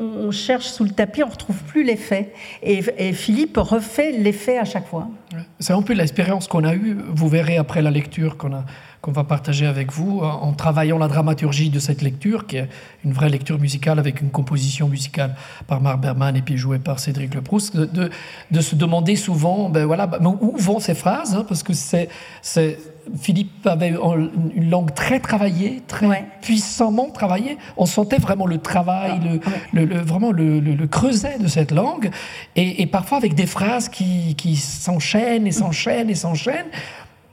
on 0.00 0.30
cherche 0.30 0.66
sous 0.66 0.84
le 0.84 0.90
tapis, 0.90 1.22
on 1.22 1.26
ne 1.26 1.32
retrouve 1.32 1.62
plus 1.64 1.84
l'effet. 1.84 2.32
Et, 2.62 2.82
et, 2.98 3.12
Philippe 3.12 3.56
refait 3.56 4.12
l'effet 4.12 4.58
à 4.58 4.64
chaque 4.64 4.86
fois. 4.86 5.08
C'est 5.58 5.72
un 5.72 5.82
peu 5.82 5.92
l'expérience 5.92 6.48
qu'on 6.48 6.64
a 6.64 6.74
eue, 6.74 6.96
vous 7.08 7.28
verrez 7.28 7.56
après 7.56 7.82
la 7.82 7.90
lecture 7.90 8.36
qu'on 8.36 8.54
a 8.54 8.64
qu'on 9.04 9.12
va 9.12 9.24
partager 9.24 9.66
avec 9.66 9.92
vous 9.92 10.20
en 10.20 10.54
travaillant 10.54 10.96
la 10.96 11.08
dramaturgie 11.08 11.68
de 11.68 11.78
cette 11.78 12.00
lecture, 12.00 12.46
qui 12.46 12.56
est 12.56 12.68
une 13.04 13.12
vraie 13.12 13.28
lecture 13.28 13.60
musicale 13.60 13.98
avec 13.98 14.22
une 14.22 14.30
composition 14.30 14.88
musicale 14.88 15.36
par 15.66 15.82
Marc 15.82 16.00
Berman 16.00 16.34
et 16.34 16.40
puis 16.40 16.56
jouée 16.56 16.78
par 16.78 16.98
Cédric 16.98 17.34
Leproust, 17.34 17.76
de, 17.76 18.10
de, 18.50 18.60
se 18.62 18.74
demander 18.74 19.16
souvent 19.16 19.68
ben 19.68 19.84
voilà, 19.84 20.06
ben 20.06 20.38
où 20.40 20.56
vont 20.56 20.80
ces 20.80 20.94
phrases, 20.94 21.34
hein, 21.34 21.44
parce 21.46 21.62
que 21.62 21.74
c'est, 21.74 22.08
Philippe 23.20 23.66
avait 23.66 23.90
une 23.90 24.70
langue 24.70 24.94
très 24.94 25.20
travaillée, 25.20 25.82
très 25.86 26.26
puissamment 26.40 27.10
travaillée. 27.10 27.58
On 27.76 27.84
sentait 27.84 28.16
vraiment 28.16 28.46
le 28.46 28.56
travail, 28.56 29.20
ah, 29.22 29.50
le, 29.74 29.84
le, 29.84 29.98
vraiment 29.98 30.32
le, 30.32 30.86
creuset 30.86 31.38
de 31.38 31.46
cette 31.46 31.72
langue, 31.72 32.10
et, 32.56 32.80
et, 32.80 32.86
parfois 32.86 33.18
avec 33.18 33.34
des 33.34 33.44
phrases 33.44 33.90
qui, 33.90 34.34
qui 34.34 34.56
s'enchaînent 34.56 35.46
et 35.46 35.52
s'enchaînent 35.52 36.08
et 36.08 36.14
s'enchaînent 36.14 36.70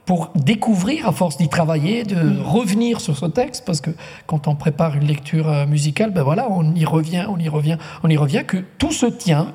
pour 0.04 0.30
découvrir, 0.34 1.08
à 1.08 1.12
force 1.12 1.36
d'y 1.36 1.48
travailler, 1.48 2.04
de 2.04 2.16
mm. 2.16 2.42
revenir 2.42 3.00
sur 3.00 3.16
ce 3.16 3.26
texte, 3.26 3.64
parce 3.64 3.80
que 3.80 3.90
quand 4.26 4.48
on 4.48 4.54
prépare 4.54 4.96
une 4.96 5.06
lecture 5.06 5.48
euh, 5.48 5.66
musicale, 5.66 6.10
ben 6.10 6.22
voilà, 6.22 6.48
on 6.50 6.74
y 6.74 6.84
revient, 6.84 7.26
on 7.28 7.38
y 7.38 7.48
revient, 7.48 7.78
on 8.02 8.08
y 8.08 8.16
revient, 8.16 8.42
que 8.46 8.58
tout 8.78 8.92
se 8.92 9.06
tient. 9.06 9.52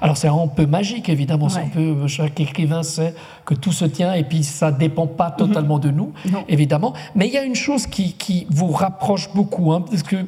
Alors 0.00 0.16
c'est 0.16 0.28
un 0.28 0.46
peu 0.46 0.64
magique, 0.64 1.10
évidemment, 1.10 1.48
un 1.54 1.68
peu, 1.68 1.80
euh, 1.80 2.08
chaque 2.08 2.40
écrivain 2.40 2.82
sait 2.82 3.14
que 3.44 3.52
tout 3.52 3.72
se 3.72 3.84
tient, 3.84 4.14
et 4.14 4.24
puis 4.24 4.42
ça 4.42 4.72
dépend 4.72 5.06
pas 5.06 5.28
mm-hmm. 5.28 5.36
totalement 5.36 5.78
de 5.78 5.90
nous, 5.90 6.12
évidemment. 6.48 6.94
Mais 7.14 7.26
il 7.26 7.34
y 7.34 7.38
a 7.38 7.44
une 7.44 7.54
chose 7.54 7.86
qui, 7.86 8.14
qui 8.14 8.46
vous 8.50 8.70
rapproche 8.70 9.30
beaucoup, 9.34 9.72
hein, 9.72 9.82
parce 9.82 10.02
que... 10.02 10.26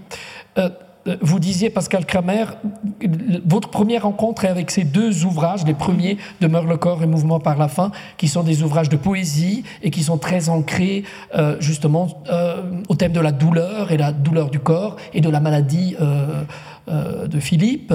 Euh, 0.58 0.68
vous 1.20 1.38
disiez, 1.38 1.70
Pascal 1.70 2.06
Kramer, 2.06 2.44
votre 3.44 3.68
première 3.68 4.02
rencontre 4.02 4.44
est 4.44 4.48
avec 4.48 4.70
ces 4.70 4.84
deux 4.84 5.24
ouvrages, 5.24 5.64
les 5.64 5.74
premiers, 5.74 6.18
Demeure 6.40 6.64
le 6.64 6.76
corps 6.76 7.02
et 7.02 7.06
Mouvement 7.06 7.40
par 7.40 7.58
la 7.58 7.68
fin, 7.68 7.90
qui 8.16 8.28
sont 8.28 8.42
des 8.42 8.62
ouvrages 8.62 8.88
de 8.88 8.96
poésie 8.96 9.64
et 9.82 9.90
qui 9.90 10.02
sont 10.02 10.18
très 10.18 10.48
ancrés 10.48 11.04
euh, 11.34 11.56
justement 11.60 12.22
euh, 12.30 12.62
au 12.88 12.94
thème 12.94 13.12
de 13.12 13.20
la 13.20 13.32
douleur 13.32 13.90
et 13.92 13.96
la 13.96 14.12
douleur 14.12 14.50
du 14.50 14.60
corps 14.60 14.96
et 15.12 15.20
de 15.20 15.28
la 15.28 15.40
maladie 15.40 15.96
de 16.88 17.40
Philippe. 17.40 17.94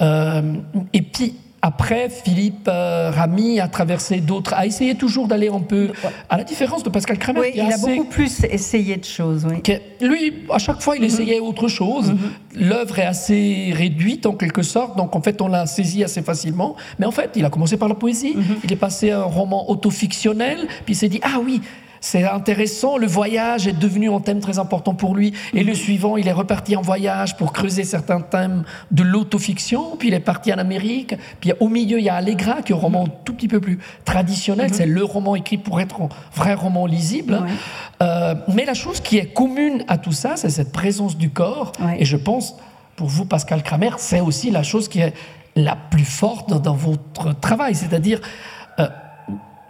et 0.00 1.02
puis, 1.02 1.34
après, 1.66 2.08
Philippe 2.08 2.68
euh, 2.68 3.10
Ramy 3.10 3.58
a 3.58 3.66
traversé 3.66 4.20
d'autres, 4.20 4.54
a 4.54 4.66
essayé 4.66 4.94
toujours 4.94 5.26
d'aller 5.26 5.48
un 5.48 5.58
peu 5.58 5.90
à 6.30 6.36
la 6.36 6.44
différence 6.44 6.84
de 6.84 6.90
Pascal 6.90 7.18
Kramer. 7.18 7.40
Oui, 7.40 7.50
il 7.54 7.60
a 7.60 7.76
beaucoup 7.76 8.04
plus 8.04 8.44
essayé 8.44 8.96
de 8.96 9.04
choses. 9.04 9.44
Oui. 9.50 9.60
lui, 10.00 10.44
à 10.48 10.58
chaque 10.58 10.80
fois, 10.80 10.94
il 10.94 11.00
mhm. 11.00 11.06
essayait 11.06 11.40
autre 11.40 11.66
chose. 11.66 12.12
Mhm. 12.12 12.68
L'œuvre 12.68 13.00
est 13.00 13.04
assez 13.04 13.72
réduite 13.74 14.26
en 14.26 14.34
quelque 14.34 14.62
sorte, 14.62 14.96
donc 14.96 15.16
en 15.16 15.20
fait, 15.20 15.42
on 15.42 15.48
l'a 15.48 15.66
saisi 15.66 16.04
assez 16.04 16.22
facilement. 16.22 16.76
Mais 17.00 17.06
en 17.06 17.10
fait, 17.10 17.30
il 17.34 17.44
a 17.44 17.50
commencé 17.50 17.76
par 17.76 17.88
la 17.88 17.96
poésie. 17.96 18.34
Mhm. 18.36 18.44
Il 18.62 18.72
est 18.72 18.76
passé 18.76 19.10
à 19.10 19.22
un 19.22 19.24
roman 19.24 19.68
autofictionnel, 19.68 20.68
puis 20.84 20.94
il 20.94 20.96
s'est 20.96 21.08
dit 21.08 21.20
ah 21.24 21.40
oui, 21.44 21.62
c'est 22.00 22.24
intéressant, 22.24 22.98
le 22.98 23.06
voyage 23.06 23.66
est 23.66 23.78
devenu 23.78 24.10
un 24.10 24.20
thème 24.20 24.40
très 24.40 24.58
important 24.58 24.94
pour 24.94 25.14
lui. 25.14 25.32
Et 25.54 25.64
le 25.64 25.74
suivant, 25.74 26.16
il 26.16 26.28
est 26.28 26.32
reparti 26.32 26.76
en 26.76 26.82
voyage 26.82 27.36
pour 27.36 27.52
creuser 27.52 27.84
certains 27.84 28.20
thèmes 28.20 28.64
de 28.90 29.02
l'autofiction. 29.02 29.96
Puis 29.96 30.08
il 30.08 30.14
est 30.14 30.20
parti 30.20 30.52
en 30.52 30.58
Amérique. 30.58 31.14
Puis 31.40 31.52
au 31.60 31.68
milieu, 31.68 31.98
il 31.98 32.04
y 32.04 32.08
a 32.08 32.14
Allegra, 32.14 32.62
qui 32.62 32.72
est 32.72 32.76
un 32.76 32.78
roman 32.78 33.06
tout 33.24 33.34
petit 33.34 33.48
peu 33.48 33.60
plus 33.60 33.78
traditionnel. 34.04 34.68
Mhm. 34.68 34.74
C'est 34.74 34.86
le 34.86 35.04
roman 35.04 35.36
écrit 35.36 35.58
pour 35.58 35.80
être 35.80 36.00
un 36.00 36.08
vrai 36.34 36.54
roman 36.54 36.86
lisible. 36.86 37.42
Euh, 38.02 38.34
mais 38.48 38.64
la 38.64 38.74
chose 38.74 39.00
qui 39.00 39.18
est 39.18 39.32
commune 39.32 39.84
à 39.88 39.98
tout 39.98 40.12
ça, 40.12 40.36
c'est 40.36 40.50
cette 40.50 40.72
présence 40.72 41.16
du 41.16 41.30
corps. 41.30 41.72
Et 41.98 42.04
je 42.04 42.16
pense, 42.16 42.56
pour 42.96 43.08
vous, 43.08 43.24
Pascal 43.24 43.62
Kramer, 43.62 43.90
c'est 43.98 44.20
aussi 44.20 44.50
la 44.50 44.62
chose 44.62 44.88
qui 44.88 45.00
est 45.00 45.14
la 45.54 45.76
plus 45.76 46.04
forte 46.04 46.50
dans, 46.50 46.74
votre 46.74 47.38
travail. 47.40 47.74
C'est-à-dire... 47.74 48.20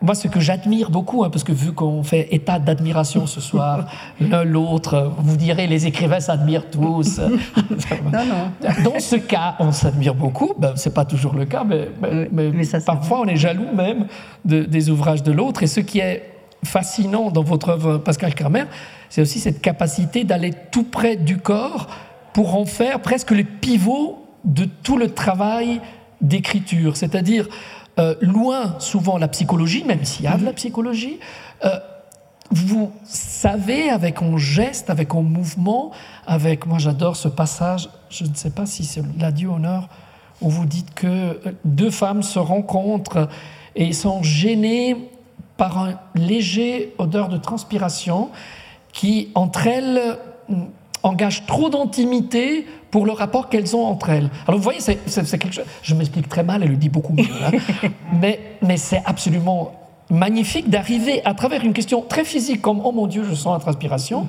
Moi, 0.06 0.14
ce 0.14 0.28
que 0.28 0.38
j'admire 0.38 0.88
beaucoup, 0.88 1.24
hein, 1.24 1.30
parce 1.30 1.42
que 1.42 1.50
vu 1.50 1.72
qu'on 1.72 2.04
fait 2.04 2.28
état 2.30 2.60
d'admiration 2.60 3.26
ce 3.26 3.40
soir, 3.40 3.86
l'un 4.20 4.44
l'autre, 4.44 5.12
vous 5.18 5.36
direz 5.36 5.66
les 5.66 5.88
écrivains 5.88 6.20
s'admirent 6.20 6.70
tous. 6.70 7.18
non, 8.12 8.24
non. 8.24 8.70
Dans 8.84 9.00
ce 9.00 9.16
cas, 9.16 9.56
on 9.58 9.72
s'admire 9.72 10.14
beaucoup. 10.14 10.52
Ben, 10.60 10.74
c'est 10.76 10.94
pas 10.94 11.04
toujours 11.04 11.34
le 11.34 11.44
cas, 11.44 11.64
mais, 11.64 11.88
mais, 12.30 12.52
parfois 12.86 13.22
on 13.22 13.26
est 13.26 13.34
jaloux 13.34 13.74
même 13.74 14.06
des 14.44 14.90
ouvrages 14.90 15.24
de 15.24 15.32
l'autre. 15.32 15.64
Et 15.64 15.66
ce 15.66 15.80
qui 15.80 15.98
est 15.98 16.22
fascinant 16.62 17.32
dans 17.32 17.42
votre 17.42 17.70
œuvre, 17.70 17.98
Pascal 17.98 18.32
Kramer, 18.32 18.66
c'est 19.10 19.22
aussi 19.22 19.40
cette 19.40 19.60
capacité 19.60 20.22
d'aller 20.22 20.52
tout 20.70 20.84
près 20.84 21.16
du 21.16 21.38
corps 21.38 21.88
pour 22.32 22.54
en 22.54 22.64
faire 22.64 23.00
presque 23.00 23.32
le 23.32 23.42
pivot 23.42 24.24
de 24.44 24.68
tout 24.84 24.98
le 24.98 25.12
travail 25.12 25.80
d'écriture. 26.20 26.96
C'est-à-dire 26.96 27.48
euh, 27.98 28.14
loin 28.20 28.76
souvent 28.78 29.18
la 29.18 29.28
psychologie, 29.28 29.84
même 29.84 30.04
s'il 30.04 30.24
y 30.24 30.28
a 30.28 30.36
de 30.36 30.44
la 30.44 30.52
psychologie, 30.52 31.18
euh, 31.64 31.78
vous 32.50 32.92
savez, 33.04 33.88
avec 33.88 34.22
un 34.22 34.36
geste, 34.36 34.90
avec 34.90 35.14
un 35.14 35.22
mouvement, 35.22 35.90
avec, 36.26 36.66
moi 36.66 36.78
j'adore 36.78 37.16
ce 37.16 37.28
passage, 37.28 37.88
je 38.10 38.24
ne 38.24 38.34
sais 38.34 38.50
pas 38.50 38.66
si 38.66 38.84
c'est 38.84 39.02
l'adieu 39.18 39.48
honneur, 39.48 39.88
où 40.40 40.50
vous 40.50 40.66
dites 40.66 40.94
que 40.94 41.40
deux 41.64 41.90
femmes 41.90 42.22
se 42.22 42.38
rencontrent 42.38 43.28
et 43.74 43.92
sont 43.92 44.22
gênées 44.22 44.96
par 45.56 45.78
un 45.78 45.98
léger 46.14 46.94
odeur 46.98 47.28
de 47.28 47.38
transpiration 47.38 48.30
qui, 48.92 49.30
entre 49.34 49.66
elles, 49.66 50.18
engage 51.02 51.46
trop 51.46 51.70
d'intimité 51.70 52.66
pour 52.96 53.04
le 53.04 53.12
rapport 53.12 53.50
qu'elles 53.50 53.76
ont 53.76 53.84
entre 53.84 54.08
elles. 54.08 54.30
Alors 54.48 54.58
vous 54.58 54.64
voyez, 54.64 54.80
c'est 54.80 55.38
quelque 55.38 55.52
chose, 55.52 55.66
je 55.82 55.94
m'explique 55.94 56.30
très 56.30 56.42
mal, 56.42 56.62
elle 56.62 56.70
le 56.70 56.76
dit 56.76 56.88
beaucoup 56.88 57.12
mieux, 57.12 57.26
hein. 57.44 57.50
mais, 58.22 58.40
mais 58.62 58.78
c'est 58.78 59.02
absolument 59.04 59.72
magnifique 60.08 60.70
d'arriver 60.70 61.20
à 61.26 61.34
travers 61.34 61.62
une 61.62 61.74
question 61.74 62.00
très 62.00 62.24
physique 62.24 62.62
comme⁇ 62.62 62.78
Oh 62.82 62.92
mon 62.92 63.06
Dieu, 63.06 63.22
je 63.28 63.34
sens 63.34 63.52
la 63.52 63.60
transpiration⁇ 63.60 64.22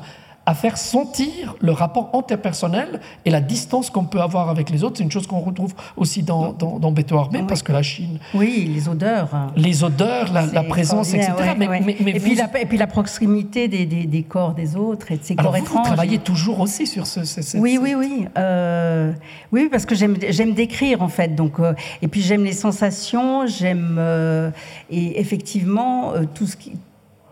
à 0.48 0.54
faire 0.54 0.78
sentir 0.78 1.56
le 1.60 1.74
rapport 1.74 2.10
interpersonnel 2.14 3.02
et 3.26 3.30
la 3.30 3.42
distance 3.42 3.90
qu'on 3.90 4.06
peut 4.06 4.22
avoir 4.22 4.50
avec 4.50 4.70
les 4.70 4.82
autres. 4.82 4.96
C'est 4.98 5.04
une 5.04 5.12
chose 5.12 5.28
qu'on 5.28 5.42
retrouve 5.42 5.74
aussi 5.98 6.24
dans, 6.24 6.54
dans, 6.54 6.80
dans 6.80 6.94
Beto 6.94 7.18
Armé, 7.18 7.44
parce 7.46 7.62
que 7.62 7.74
la 7.74 7.84
Chine... 7.84 8.18
Oui, 8.34 8.72
les 8.74 8.88
odeurs. 8.88 9.52
Les 9.58 9.84
odeurs, 9.84 10.32
la, 10.32 10.64
présence, 10.64 11.14
etc. 11.14 11.34
mais, 11.58 11.66
et, 12.00 12.20
puis 12.20 12.36
la, 12.36 12.50
et, 12.62 12.66
puis 12.66 12.78
la, 12.78 12.88
proximité 12.88 13.68
des, 13.68 13.86
des, 13.86 14.06
des, 14.06 14.24
corps 14.24 14.54
des 14.54 14.78
autres 14.78 15.12
et 15.12 15.18
de 15.18 15.24
ces 15.24 15.36
corps 15.36 15.52
vous, 15.52 15.58
étranges. 15.58 15.80
Vous 15.80 15.84
travaillez 15.84 16.20
toujours 16.20 16.62
aussi 16.62 16.88
sur 16.88 17.06
ce... 17.06 17.58
oui, 17.58 17.78
oui, 17.82 17.94
oui, 17.98 18.26
euh, 18.38 19.12
oui. 19.52 19.68
parce 19.70 19.86
que 19.86 19.96
j'aime 19.96 20.54
décrire, 20.54 21.02
en 21.02 21.10
fait. 21.10 21.36
Donc, 21.36 21.60
euh, 21.60 21.74
et 22.02 22.08
puis 22.08 22.22
j'aime 22.22 22.46
les 22.46 22.54
sensations, 22.54 23.46
j'aime... 23.48 23.98
Euh, 24.00 24.50
et 24.90 25.20
effectivement, 25.20 26.14
tout 26.34 26.48
ce 26.48 26.56
qui 26.56 26.72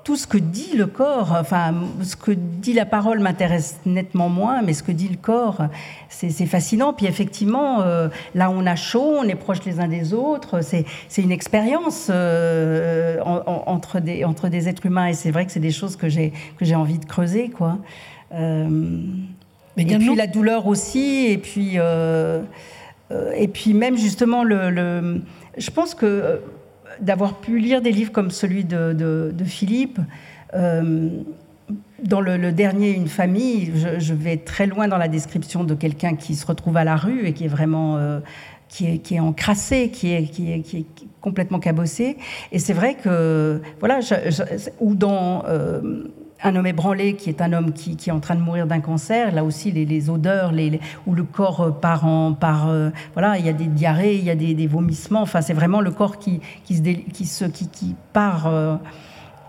tout 0.06 0.16
ce 0.16 0.28
que 0.28 0.38
dit 0.38 0.78
le 0.78 0.86
corps, 0.86 1.36
enfin, 1.38 1.74
ce 2.04 2.16
que 2.16 2.32
dit 2.32 2.74
la 2.74 2.86
parole 2.86 3.20
m'intéresse 3.20 3.80
nettement 3.88 4.30
moins, 4.30 4.62
mais 4.62 4.74
ce 4.74 4.84
que 4.84 4.92
dit 4.92 5.10
le 5.10 5.18
corps, 5.18 5.64
c'est 6.10 6.30
fascinant. 6.46 6.94
Puis 6.94 7.08
effectivement, 7.08 7.82
euh, 7.82 8.08
là, 8.36 8.52
on 8.52 8.68
a 8.68 8.76
chaud, 8.76 9.16
on 9.18 9.24
est 9.24 9.34
proches 9.34 9.66
les 9.66 9.80
uns 9.80 9.88
des 9.88 10.14
autres. 10.14 10.62
C'est 10.62 10.86
une 11.18 11.32
expérience 11.32 12.10
euh, 12.12 13.20
entre, 13.24 14.00
des, 14.00 14.24
entre 14.26 14.48
des 14.48 14.70
êtres 14.70 14.86
humains, 14.86 15.08
et 15.08 15.14
c'est 15.14 15.32
vrai 15.32 15.48
que 15.48 15.52
c'est 15.52 15.60
des 15.60 15.72
choses 15.72 15.96
que 15.96 16.08
j'ai 16.08 16.76
envie 16.76 17.00
de 17.00 17.06
creuser, 17.06 17.50
quoi. 17.50 17.80
Euh, 18.32 19.00
et 19.76 19.86
puis 19.86 20.16
la 20.16 20.28
douleur 20.28 20.68
aussi, 20.68 21.26
et 21.32 21.40
puis, 21.40 21.78
et 21.78 23.48
puis 23.48 23.74
même 23.74 23.98
justement 23.98 24.44
le, 24.44 24.70
le 24.70 25.22
je 25.58 25.72
pense 25.72 25.96
que 25.96 26.42
d'avoir 27.02 27.40
pu 27.40 27.60
lire 27.60 27.82
des 27.82 27.92
livres 27.92 28.12
comme 28.12 28.32
celui 28.32 28.64
de, 28.64 29.34
Philippe. 29.46 30.00
Euh, 30.54 31.10
dans 32.04 32.22
le, 32.22 32.52
dernier, 32.52 32.92
Une 32.92 33.08
famille, 33.08 33.72
je, 33.98 34.14
vais 34.14 34.38
très 34.38 34.68
loin 34.68 34.88
dans 34.88 34.98
la 34.98 35.08
description 35.08 35.64
de 35.64 35.74
quelqu'un 35.74 36.16
qui 36.16 36.36
se 36.36 36.46
retrouve 36.46 36.78
à 36.78 36.84
la 36.84 36.96
rue 36.96 37.26
et 37.26 37.34
qui 37.34 37.46
est 37.46 37.50
vraiment 37.50 37.98
euh, 37.98 38.20
qui, 38.70 38.88
est, 38.88 38.98
qui 39.00 39.16
est 39.16 39.20
encrassé, 39.20 39.90
qui 39.90 40.14
est, 40.14 40.24
qui 40.24 40.52
est, 40.52 40.60
qui 40.60 40.78
est 40.80 40.86
complètement 41.22 41.60
cabossé. 41.60 42.18
Et 42.52 42.60
c'est 42.60 42.74
vrai 42.74 42.96
que, 42.96 43.62
voilà, 43.80 44.00
ou 44.80 44.96
dans 44.96 45.44
euh, 45.48 46.04
un 46.44 46.56
homme 46.56 46.68
ébranlé, 46.68 47.16
qui 47.16 47.30
est 47.30 47.42
un 47.42 47.54
homme 47.54 47.72
qui, 47.74 47.98
est 48.08 48.12
en 48.12 48.20
train 48.20 48.36
de 48.36 48.42
mourir 48.42 48.68
d'un 48.68 48.82
cancer. 48.82 49.34
Là 49.34 49.44
aussi, 49.44 49.72
les, 49.72 50.10
odeurs, 50.10 50.52
les, 50.52 50.80
où 51.08 51.16
le 51.16 51.24
corps 51.24 51.62
euh, 51.62 51.72
part 51.72 52.06
en. 52.06 52.38
Euh, 52.44 52.92
voilà, 53.14 53.38
il 53.38 53.46
y 53.46 53.50
a 53.50 53.54
des 53.54 53.68
diarrhées, 53.68 54.16
il 54.16 54.24
y 54.24 54.30
a 54.30 54.36
des, 54.36 54.68
vomissements. 54.68 55.22
Enfin, 55.22 55.42
c'est 55.42 55.54
vraiment 55.54 55.82
le 55.82 55.92
corps 55.92 56.20
qui, 56.20 56.42
se, 56.68 57.46
qui, 57.46 57.68
qui, 57.70 57.96
part. 58.14 58.48
Euh, 58.48 58.76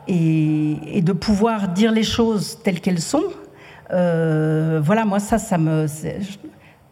et, 0.09 1.03
de 1.03 1.13
pouvoir 1.13 1.69
dire 1.69 1.91
les 1.91 2.05
choses 2.05 2.59
telles 2.63 2.81
qu'elles 2.81 3.01
sont. 3.01 3.25
voilà, 3.91 5.05
moi, 5.05 5.19
ça, 5.19 5.39
ça 5.39 5.59
me. 5.59 5.87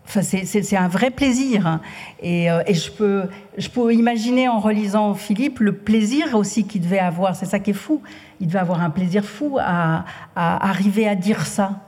C'est 0.06 0.76
un 0.76 0.88
vrai 0.88 1.10
plaisir. 1.10 1.80
Et, 2.22 2.46
et, 2.66 2.74
je, 2.74 2.90
peux, 2.90 3.92
imaginer 3.92 4.48
en 4.48 4.60
relisant 4.60 5.14
Philippe 5.14 5.60
le 5.60 5.72
plaisir 5.72 6.34
aussi 6.34 6.64
qu'il 6.66 6.82
devait 6.82 6.98
avoir. 6.98 7.34
C'est 7.34 7.46
ça 7.46 7.58
qui 7.58 7.70
est 7.70 7.74
fou 7.74 8.02
il 8.40 8.48
devait 8.48 8.58
avoir 8.58 8.82
un 8.82 8.90
plaisir 8.90 9.24
fou 9.24 9.58
à, 9.60 10.04
arriver 10.36 11.08
à 11.08 11.14
dire 11.14 11.46
ça. 11.46 11.80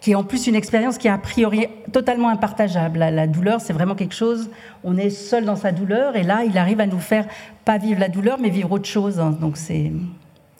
qui 0.00 0.12
est 0.12 0.14
en 0.14 0.22
plus 0.22 0.46
une 0.46 0.54
expérience 0.54 0.98
qui 0.98 1.08
est 1.08 1.10
a 1.10 1.18
priori 1.18 1.66
totalement 1.90 2.28
impartageable. 2.28 2.98
La, 2.98 3.26
douleur, 3.26 3.60
c'est 3.60 3.72
vraiment 3.72 3.94
quelque 3.94 4.14
chose, 4.14 4.50
on 4.84 4.96
est 4.96 5.10
seul 5.10 5.44
dans 5.46 5.56
sa 5.56 5.72
douleur, 5.72 6.14
et 6.14 6.22
là, 6.22 6.44
il 6.44 6.58
arrive 6.58 6.80
à 6.80 6.86
nous 6.86 7.00
faire 7.00 7.26
pas 7.64 7.78
vivre 7.78 7.98
la 8.00 8.08
douleur, 8.08 8.38
mais 8.38 8.50
vivre 8.50 8.70
autre 8.70 8.88
chose. 8.88 9.18
Hein. 9.18 9.34
Donc 9.40 9.56
c'est... 9.56 9.90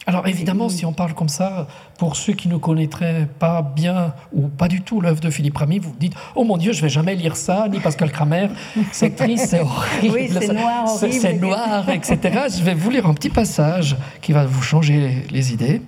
Alors 0.07 0.27
évidemment, 0.27 0.69
si 0.69 0.85
on 0.85 0.93
parle 0.93 1.15
comme 1.15 1.29
ça, 1.29 1.67
pour 1.99 2.17
ceux 2.17 2.35
qui 2.35 2.49
ne 2.49 2.57
connaîtraient 2.57 3.29
pas 3.39 3.63
bien 3.63 4.15
ou 4.33 4.49
pas 4.49 4.69
du 4.69 4.83
tout 4.83 5.01
l'œuvre 5.01 5.21
de 5.21 5.31
Philippe 5.31 5.57
Ramy, 5.57 5.79
vous 5.79 5.91
vous 5.91 5.99
dites 5.99 6.15
Oh 6.35 6.45
mon 6.45 6.57
Dieu, 6.57 6.73
je 6.73 6.83
vais 6.83 6.89
jamais 6.89 7.15
lire 7.15 7.37
ça, 7.37 7.69
ni 7.71 7.81
Pascal 7.81 8.11
Kramer, 8.11 8.49
c'est 8.93 9.17
triste, 9.17 9.47
c'est 9.47 9.61
horrible, 9.61 10.15
oui, 10.15 10.29
c'est 10.31 10.53
noir, 10.53 10.89
c'est 10.89 11.41
noir, 11.41 11.89
etc. 11.89 12.19
Je 12.57 12.63
vais 12.63 12.75
vous 12.75 12.91
lire 12.91 13.07
un 13.07 13.15
petit 13.15 13.31
passage 13.31 13.97
qui 14.21 14.33
va 14.33 14.45
vous 14.45 14.63
changer 14.63 15.25
les 15.31 15.53
idées. 15.53 15.81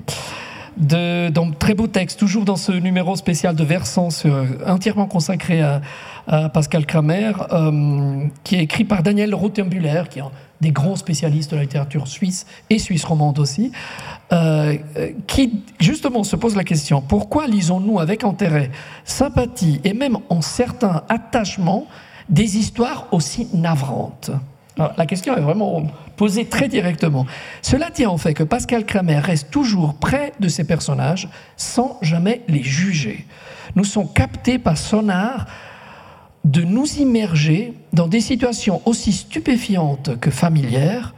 De, 0.77 1.31
très 1.59 1.75
beau 1.75 1.87
texte, 1.87 2.19
toujours 2.19 2.45
dans 2.45 2.57
ce 2.57 2.73
numéro 2.73 3.17
spécial 3.17 3.57
de 3.57 3.65
Versant, 3.65 4.09
entièrement 4.67 5.07
consacré 5.07 5.63
à, 5.63 5.81
Pascal 6.53 6.87
Kramer, 6.87 7.33
euh, 7.53 8.27
qui 8.43 8.57
est 8.57 8.63
écrit 8.63 8.85
par 8.85 9.03
Daniel 9.03 9.35
Rothenbuller, 9.35 10.03
qui 10.11 10.19
est 10.19 10.23
des 10.61 10.73
grands 10.73 10.97
spécialistes 10.97 11.51
de 11.53 11.57
la 11.57 11.63
littérature 11.63 12.09
suisse 12.09 12.47
et 12.69 12.79
suisse 12.79 13.05
romande 13.05 13.39
aussi, 13.39 13.73
euh, 14.33 14.77
qui 15.27 15.63
justement 15.79 16.25
se 16.25 16.35
pose 16.35 16.57
la 16.57 16.65
question 16.65 17.01
pourquoi 17.01 17.47
lisons-nous 17.47 18.01
avec 18.01 18.25
intérêt, 18.25 18.71
sympathie 19.05 19.81
et 19.85 19.93
même 19.93 20.19
en 20.29 20.41
certains 20.41 21.03
attachements 21.09 21.87
des 22.29 22.59
histoires 22.59 23.07
aussi 23.13 23.49
navrantes? 23.55 24.33
La 24.79 25.07
question 25.07 25.35
est 25.35 25.41
vraiment 25.41 25.87
posée 26.17 26.45
très 26.45 26.69
directement. 26.69 27.27
Cela 27.63 27.91
tient 27.91 28.11
en 28.11 28.19
fait 28.19 28.35
que 28.35 28.43
Pascal 28.43 28.85
Kramer 28.85 29.19
reste 29.19 29.51
toujours 29.51 29.95
près 29.95 30.33
de 30.39 30.49
ses 30.49 30.65
personnages 30.65 31.29
sans 31.57 31.99
jamais 32.03 32.43
les 32.49 32.63
juger. 32.63 33.27
Nous 33.75 33.85
sommes 33.85 34.13
captés 34.13 34.59
par 34.59 34.77
son 34.77 35.09
art 35.09 35.47
de 36.45 36.63
nous 36.63 36.87
immerger 36.99 37.73
dans 37.95 38.07
des 38.07 38.21
situations 38.21 38.83
aussi 38.85 39.13
stupéfiantes 39.13 40.21
que 40.21 40.31
familières 40.31 41.15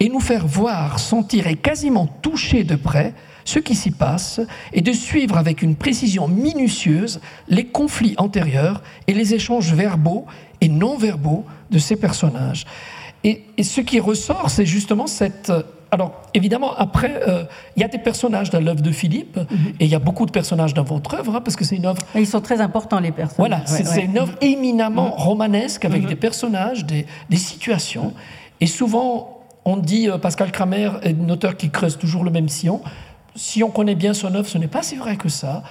et 0.00 0.08
nous 0.08 0.20
faire 0.20 0.46
voir, 0.46 0.98
sentir 0.98 1.46
et 1.46 1.56
quasiment 1.56 2.06
toucher 2.06 2.64
de 2.64 2.74
près 2.74 3.14
ce 3.44 3.60
qui 3.60 3.76
s'y 3.76 3.92
passe 3.92 4.40
et 4.72 4.80
de 4.80 4.92
suivre 4.92 5.38
avec 5.38 5.62
une 5.62 5.76
précision 5.76 6.26
minutieuse 6.26 7.20
les 7.48 7.66
conflits 7.66 8.16
antérieurs 8.18 8.82
et 9.06 9.14
les 9.14 9.32
échanges 9.34 9.72
verbaux 9.72 10.26
et 10.60 10.68
non 10.68 10.98
verbaux 10.98 11.44
de 11.70 11.78
ces 11.78 11.96
personnages. 11.96 12.66
Et, 13.26 13.42
et 13.58 13.62
ce 13.62 13.82
qui 13.82 14.00
ressort, 14.00 14.48
c'est 14.48 14.64
justement 14.64 15.06
cette 15.06 15.52
alors, 15.92 16.22
évidemment, 16.34 16.74
après, 16.76 17.22
euh, 17.28 17.44
il 17.76 17.80
y 17.80 17.84
a 17.84 17.88
des 17.88 17.98
personnages 17.98 18.50
dans 18.50 18.60
l'œuvre 18.60 18.80
de 18.80 18.90
Philippe, 18.90 19.36
mhm. 19.36 19.74
et 19.78 19.84
il 19.84 19.88
y 19.90 19.94
a 19.94 20.00
beaucoup 20.00 20.26
de 20.26 20.32
personnages 20.32 20.74
dans 20.74 20.82
votre 20.82 21.14
œuvre, 21.14 21.36
hein, 21.36 21.40
parce 21.40 21.56
que 21.56 21.64
c'est 21.64 21.76
une 21.76 21.86
œuvre. 21.86 22.02
ils 22.14 22.26
sont 22.26 22.40
très 22.40 22.60
importants, 22.60 22.98
les 22.98 23.12
personnages. 23.12 23.38
Voilà, 23.38 23.66
c'est 23.66 24.02
une 24.02 24.18
œuvre 24.18 24.34
éminemment 24.40 25.06
mhm. 25.06 25.12
romanesque, 25.12 25.84
avec 25.84 26.02
mhm. 26.02 26.08
des 26.08 26.16
personnages, 26.16 26.84
des, 26.84 27.06
situations. 27.36 28.14
Et 28.60 28.66
souvent, 28.66 29.44
on 29.64 29.76
dit, 29.76 30.08
euh, 30.08 30.18
Pascal 30.18 30.50
Kramer 30.50 30.90
est 31.02 31.16
un 31.18 31.28
auteur 31.28 31.56
qui 31.56 31.70
creuse 31.70 31.96
toujours 31.96 32.24
le 32.24 32.30
même 32.30 32.48
sillon. 32.48 32.80
Si 33.36 33.62
on 33.62 33.70
connaît 33.70 33.94
bien 33.94 34.12
son 34.12 34.34
œuvre, 34.34 34.48
ce 34.48 34.58
n'est 34.58 34.68
pas 34.68 34.82
si 34.82 34.96
vrai 34.96 35.16
que 35.16 35.28
ça. 35.28 35.62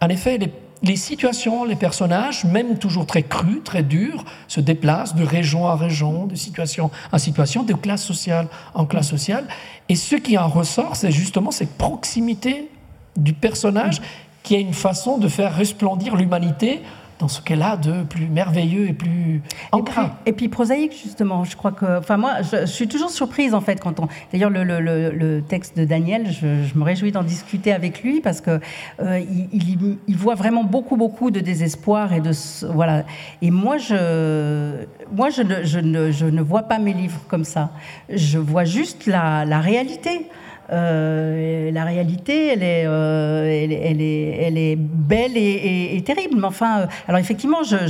En 0.00 0.08
effet, 0.08 0.38
les 0.38 0.50
les 0.82 0.96
situations, 0.96 1.64
les 1.64 1.76
personnages, 1.76 2.44
même 2.44 2.78
toujours 2.78 3.06
très 3.06 3.22
crus, 3.22 3.62
très 3.64 3.82
durs, 3.82 4.24
se 4.48 4.60
déplacent 4.60 5.14
de 5.14 5.24
région 5.24 5.66
à 5.66 5.76
région, 5.76 6.26
de 6.26 6.34
situation 6.34 6.90
en 7.12 7.18
situation, 7.18 7.62
de 7.62 7.74
classe 7.74 8.02
sociale 8.02 8.48
en 8.74 8.86
classe 8.86 9.08
sociale. 9.08 9.46
Et 9.88 9.94
ce 9.94 10.16
qui 10.16 10.38
en 10.38 10.48
ressort, 10.48 10.96
c'est 10.96 11.10
justement 11.10 11.50
cette 11.50 11.76
proximité 11.76 12.70
du 13.16 13.34
personnage 13.34 14.00
qui 14.42 14.56
a 14.56 14.58
une 14.58 14.72
façon 14.72 15.18
de 15.18 15.28
faire 15.28 15.54
resplendir 15.54 16.16
l'humanité 16.16 16.80
dans 17.20 17.28
ce 17.28 17.42
qu'elle 17.42 17.62
a 17.62 17.76
de 17.76 18.02
plus 18.02 18.26
merveilleux 18.26 18.88
et 18.88 18.92
plus 18.92 19.42
ancré. 19.72 20.02
Et, 20.26 20.32
puis, 20.32 20.48
prosaïque, 20.48 20.98
justement. 21.02 21.44
Je 21.44 21.56
crois 21.56 21.72
que. 21.72 21.98
Enfin, 21.98 22.16
moi, 22.16 22.42
je, 22.42 22.66
suis 22.66 22.88
toujours 22.88 23.10
surprise, 23.10 23.54
en 23.54 23.60
fait, 23.60 23.78
quand 23.80 24.00
on. 24.00 24.08
D'ailleurs, 24.32 24.50
le, 24.50 24.64
le, 24.64 25.42
texte 25.42 25.76
de 25.76 25.84
Daniel, 25.84 26.30
je, 26.30 26.76
me 26.78 26.82
réjouis 26.82 27.12
d'en 27.12 27.22
discuter 27.22 27.72
avec 27.72 28.02
lui 28.02 28.20
parce 28.20 28.40
que 28.40 28.60
euh, 29.00 29.20
il, 29.52 29.98
il, 30.06 30.16
voit 30.16 30.34
vraiment 30.34 30.64
beaucoup, 30.64 30.96
beaucoup 30.96 31.30
de 31.30 31.40
désespoir 31.40 32.12
et 32.12 32.20
de. 32.20 32.32
Voilà. 32.72 33.04
Et 33.42 33.50
moi, 33.50 33.76
je, 33.76 34.84
moi 35.14 35.30
je, 35.30 35.42
ne, 35.42 35.62
je, 35.62 35.78
ne, 35.78 36.10
je 36.10 36.26
ne 36.26 36.42
vois 36.42 36.62
pas 36.62 36.78
mes 36.78 36.94
livres 36.94 37.20
comme 37.28 37.44
ça. 37.44 37.70
Je 38.08 38.38
vois 38.38 38.64
juste 38.64 39.06
la, 39.06 39.44
la 39.44 39.60
réalité. 39.60 40.26
Euh, 40.72 41.70
la 41.72 41.84
réalité, 41.84 42.52
elle 42.52 42.62
est, 42.62 42.84
euh, 42.86 43.44
elle, 43.44 44.00
est, 44.00 44.36
elle, 44.40 44.58
est, 44.58 44.76
belle 44.76 45.36
et, 45.36 46.00
terrible. 46.04 46.36
Mais 46.38 46.46
enfin, 46.46 46.80
euh, 46.80 46.86
alors 47.08 47.20
effectivement, 47.20 47.62
je, 47.64 47.88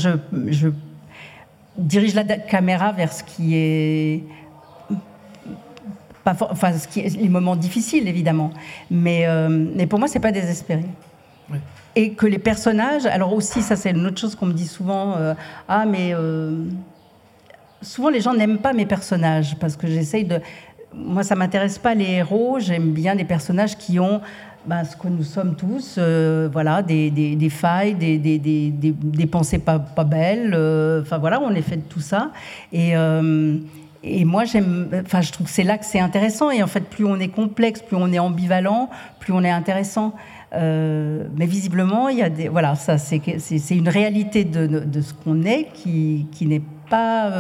je, 0.49 0.69
dirige 1.77 2.15
la 2.15 2.25
caméra 2.25 2.93
vers 2.93 3.13
ce 3.13 3.23
qui 3.23 3.55
est 3.55 4.25
pas 6.25 6.37
enfin, 6.41 6.73
ce 6.77 6.87
qui 6.87 7.01
est, 7.01 7.17
les 7.17 7.29
moments 7.29 7.57
difficiles 7.57 8.07
évidemment, 8.07 8.51
mais, 8.91 9.27
mais 9.49 9.87
pour 9.87 9.99
moi, 9.99 10.09
c'est 10.09 10.21
pas 10.21 10.33
désespéré. 10.33 10.85
Et 11.97 12.13
que 12.13 12.27
les 12.27 12.39
personnages, 12.39 13.07
alors 13.07 13.33
aussi, 13.33 13.63
ça 13.63 13.77
c'est 13.77 13.91
une 13.91 14.07
autre 14.07 14.21
chose 14.21 14.35
qu'on 14.35 14.47
me 14.47 14.53
dit 14.53 14.67
souvent, 14.67 15.17
ah 15.69 15.87
mais 15.87 16.13
souvent 17.83 18.11
les 18.11 18.21
gens 18.21 18.35
n'aiment 18.35 18.59
pas 18.59 18.73
mes 18.73 18.87
personnages 18.87 19.57
parce 19.59 19.77
que 19.77 19.87
j'essaye 19.87 20.25
de 20.25 20.41
moi, 20.95 21.23
ça 21.23 21.35
m'intéresse 21.35 21.79
pas 21.79 21.95
les 21.95 22.11
héros. 22.11 22.59
J'aime 22.59 22.93
bien 22.93 23.15
des 23.15 23.25
personnages 23.25 23.77
qui 23.77 23.99
ont 24.01 24.21
ben, 24.67 24.85
ce 24.85 24.95
que 24.95 25.09
nous 25.09 25.23
sommes 25.23 25.57
tous, 25.57 25.97
euh, 25.97 26.49
voilà, 26.53 26.83
des, 26.83 27.11
des, 27.11 27.51
failles, 27.51 27.95
des, 27.95 28.19
des, 28.19 29.27
pensées 29.27 29.59
pas, 29.59 29.79
pas 29.79 30.05
belles. 30.05 30.53
Euh, 30.55 31.01
enfin 31.01 31.19
voilà, 31.19 31.41
on 31.41 31.55
est 31.55 31.63
fait 31.63 31.79
de 31.79 31.83
tout 31.83 32.01
ça. 32.01 32.31
Et, 32.73 32.95
euh, 32.95 33.57
et 34.03 34.25
moi, 34.25 34.45
j'aime, 34.45 34.91
enfin, 35.05 35.23
je 35.23 35.33
trouve 35.33 35.47
que 35.47 35.53
c'est 35.53 35.65
là 35.65 35.79
que 35.79 35.87
c'est 35.87 36.01
intéressant. 36.01 36.51
Et 36.51 36.63
en 36.63 36.67
fait, 36.67 36.83
plus 36.83 37.07
on 37.07 37.19
est 37.19 37.29
complexe, 37.29 37.81
plus 37.81 37.97
on 37.97 38.13
est 38.13 38.19
ambivalent, 38.19 38.91
plus 39.19 39.33
on 39.33 39.43
est 39.43 39.51
intéressant. 39.51 40.15
mais 40.53 41.47
visiblement, 41.47 42.09
il 42.09 42.19
y 42.19 42.23
a 42.23 42.29
des, 42.29 42.49
voilà, 42.49 42.75
ça, 42.75 42.99
c'est, 42.99 43.23
c'est, 43.39 43.77
une 43.77 43.89
réalité 43.89 44.45
de, 44.45 44.67
de 44.67 45.01
ce 45.01 45.15
qu'on 45.15 45.43
est 45.45 45.69
qui, 45.73 46.27
qui 46.33 46.47
n'est 46.47 46.63
pas 46.91 47.33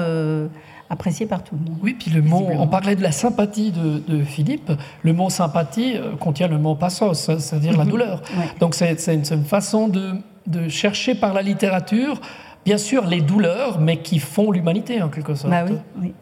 apprécié 0.90 1.24
par 1.24 1.42
tout 1.44 1.54
le 1.54 1.70
monde. 1.70 1.78
Oui, 1.82 1.96
puis 1.98 2.10
le 2.10 2.20
mot, 2.20 2.48
on 2.50 2.66
parlait 2.66 2.96
de 2.96 3.02
la 3.02 3.12
sympathie 3.12 3.70
de, 3.72 4.22
Philippe, 4.24 4.72
le 5.02 5.12
mot 5.12 5.30
sympathie 5.30 5.94
euh, 5.96 6.16
contient 6.16 6.48
le 6.48 6.58
mot 6.58 6.74
passos, 6.74 7.28
hein, 7.28 7.38
c'est-à-dire 7.38 7.78
la 7.78 7.84
mhm. 7.84 7.90
douleur. 7.90 8.22
Donc 8.58 8.74
c'est 8.74 9.06
une, 9.06 9.44
façon 9.44 9.88
de, 9.88 10.14
de, 10.46 10.68
chercher 10.68 11.14
par 11.14 11.32
la 11.32 11.42
littérature, 11.42 12.20
bien 12.64 12.76
sûr, 12.76 13.06
les 13.06 13.20
douleurs, 13.20 13.80
mais 13.80 13.98
qui 13.98 14.18
font 14.18 14.50
l'humanité 14.50 15.00
en 15.00 15.08
quelque 15.08 15.34
sorte. 15.34 15.50
Bah 15.50 15.64
oui, 15.66 15.76
oui. 16.00 16.12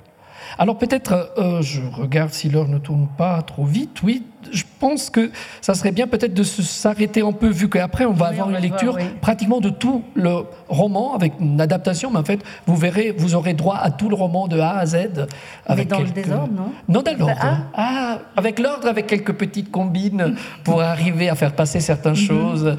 Alors 0.58 0.76
peut-être, 0.76 1.32
euh, 1.38 1.62
je 1.62 1.80
regarde 1.80 2.30
si 2.30 2.48
l'heure 2.48 2.68
ne 2.68 2.78
tourne 2.78 3.06
pas 3.16 3.40
trop 3.42 3.64
vite, 3.64 4.02
oui, 4.02 4.24
je 4.52 4.64
pense 4.80 5.10
que 5.10 5.30
ça 5.60 5.74
serait 5.74 5.92
bien 5.92 6.06
peut-être 6.06 6.34
de 6.34 6.42
s'arrêter 6.42 7.22
un 7.22 7.32
peu, 7.32 7.48
vu 7.48 7.68
qu'après 7.68 8.04
on 8.04 8.12
va 8.12 8.26
avoir 8.26 8.50
une 8.50 8.58
lecture 8.58 8.96
pratiquement 9.20 9.60
de 9.60 9.70
tout 9.70 10.02
le 10.14 10.44
roman, 10.68 11.14
avec 11.14 11.34
une 11.40 11.60
adaptation, 11.60 12.10
mais 12.10 12.18
en 12.18 12.24
fait, 12.24 12.40
vous 12.66 12.76
verrez, 12.76 13.14
vous 13.16 13.34
aurez 13.34 13.54
droit 13.54 13.76
à 13.76 13.90
tout 13.90 14.08
le 14.08 14.14
roman 14.14 14.48
de 14.48 14.58
A 14.58 14.78
à 14.78 14.86
Z. 14.86 15.26
Avec 15.66 15.90
mais 15.90 15.96
dans 15.96 16.02
le 16.02 16.10
désordre, 16.10 16.52
non? 16.54 16.72
Non, 16.88 17.02
dans 17.02 17.18
l'ordre. 17.18 17.36
Ah. 17.40 17.58
ah. 17.74 18.18
avec 18.36 18.58
l'ordre, 18.58 18.88
avec 18.88 19.06
quelques 19.06 19.34
petites 19.34 19.70
combines 19.70 20.34
pour 20.64 20.82
arriver 20.82 21.28
à 21.28 21.34
faire 21.34 21.52
passer 21.52 21.80
certaines 21.80 22.12
mhm. 22.12 22.16
choses. 22.16 22.76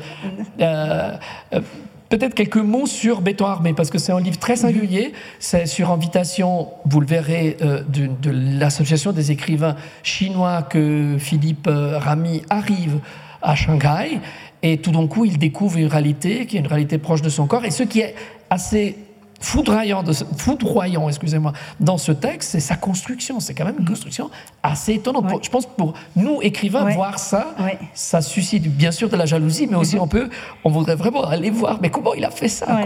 Euh, 0.59 1.11
euh, 1.53 1.61
Peut-être 2.09 2.33
quelques 2.33 2.57
mots 2.57 2.87
sur 2.87 3.21
Béton 3.21 3.45
Armé, 3.45 3.73
parce 3.73 3.91
que 3.91 3.99
c'est 3.99 4.11
un 4.11 4.19
livre 4.19 4.39
très 4.39 4.55
singulier. 4.55 5.13
C'est 5.37 5.67
sur 5.67 5.91
invitation, 5.91 6.69
vous 6.85 7.01
le 7.01 7.05
verrez, 7.05 7.57
euh, 7.61 7.83
de, 7.87 8.31
l'association 8.31 9.11
des 9.11 9.31
écrivains 9.31 9.75
chinois 10.01 10.63
que 10.63 11.17
Philippe 11.19 11.67
euh, 11.67 11.99
Ramy 11.99 12.41
arrive 12.49 12.99
à 13.43 13.55
Shanghai. 13.55 14.19
Et 14.63 14.79
tout 14.79 14.91
d'un 14.91 15.05
coup, 15.05 15.25
il 15.25 15.37
découvre 15.37 15.77
une 15.77 15.87
réalité 15.87 16.47
qui 16.47 16.57
est 16.57 16.59
une 16.59 16.67
réalité 16.67 16.97
proche 16.97 17.21
de 17.21 17.29
son 17.29 17.45
corps. 17.45 17.63
Et 17.63 17.71
ce 17.71 17.83
qui 17.83 17.99
est 17.99 18.15
assez 18.49 18.97
foudroyant, 19.39 20.03
de, 20.03 20.13
foudroyant 20.13 21.07
excusez-moi, 21.07 21.53
dans 21.79 21.97
ce 21.97 22.11
texte, 22.11 22.51
c'est 22.51 22.59
sa 22.59 22.75
construction. 22.75 23.39
C'est 23.39 23.53
quand 23.53 23.65
même 23.65 23.79
une 23.79 23.87
construction 23.87 24.29
assez 24.63 24.95
étonnante. 24.95 25.43
Je 25.43 25.49
pense 25.49 25.65
que 25.65 25.71
pour 25.71 25.93
nous, 26.15 26.41
écrivains, 26.41 26.89
voir 26.89 27.19
ça, 27.19 27.55
ça 27.93 28.21
suscite 28.21 28.67
bien 28.67 28.91
sûr 28.91 29.09
de 29.09 29.15
la 29.15 29.25
jalousie, 29.25 29.67
mais 29.67 29.75
aussi 29.75 29.97
on 29.97 30.07
peut, 30.07 30.29
on 30.63 30.69
voudrait 30.69 30.95
vraiment 30.95 31.23
aller 31.23 31.49
voir, 31.49 31.79
mais 31.81 31.89
comment 31.89 32.13
il 32.13 32.25
a 32.25 32.31
fait 32.31 32.49
ça 32.49 32.79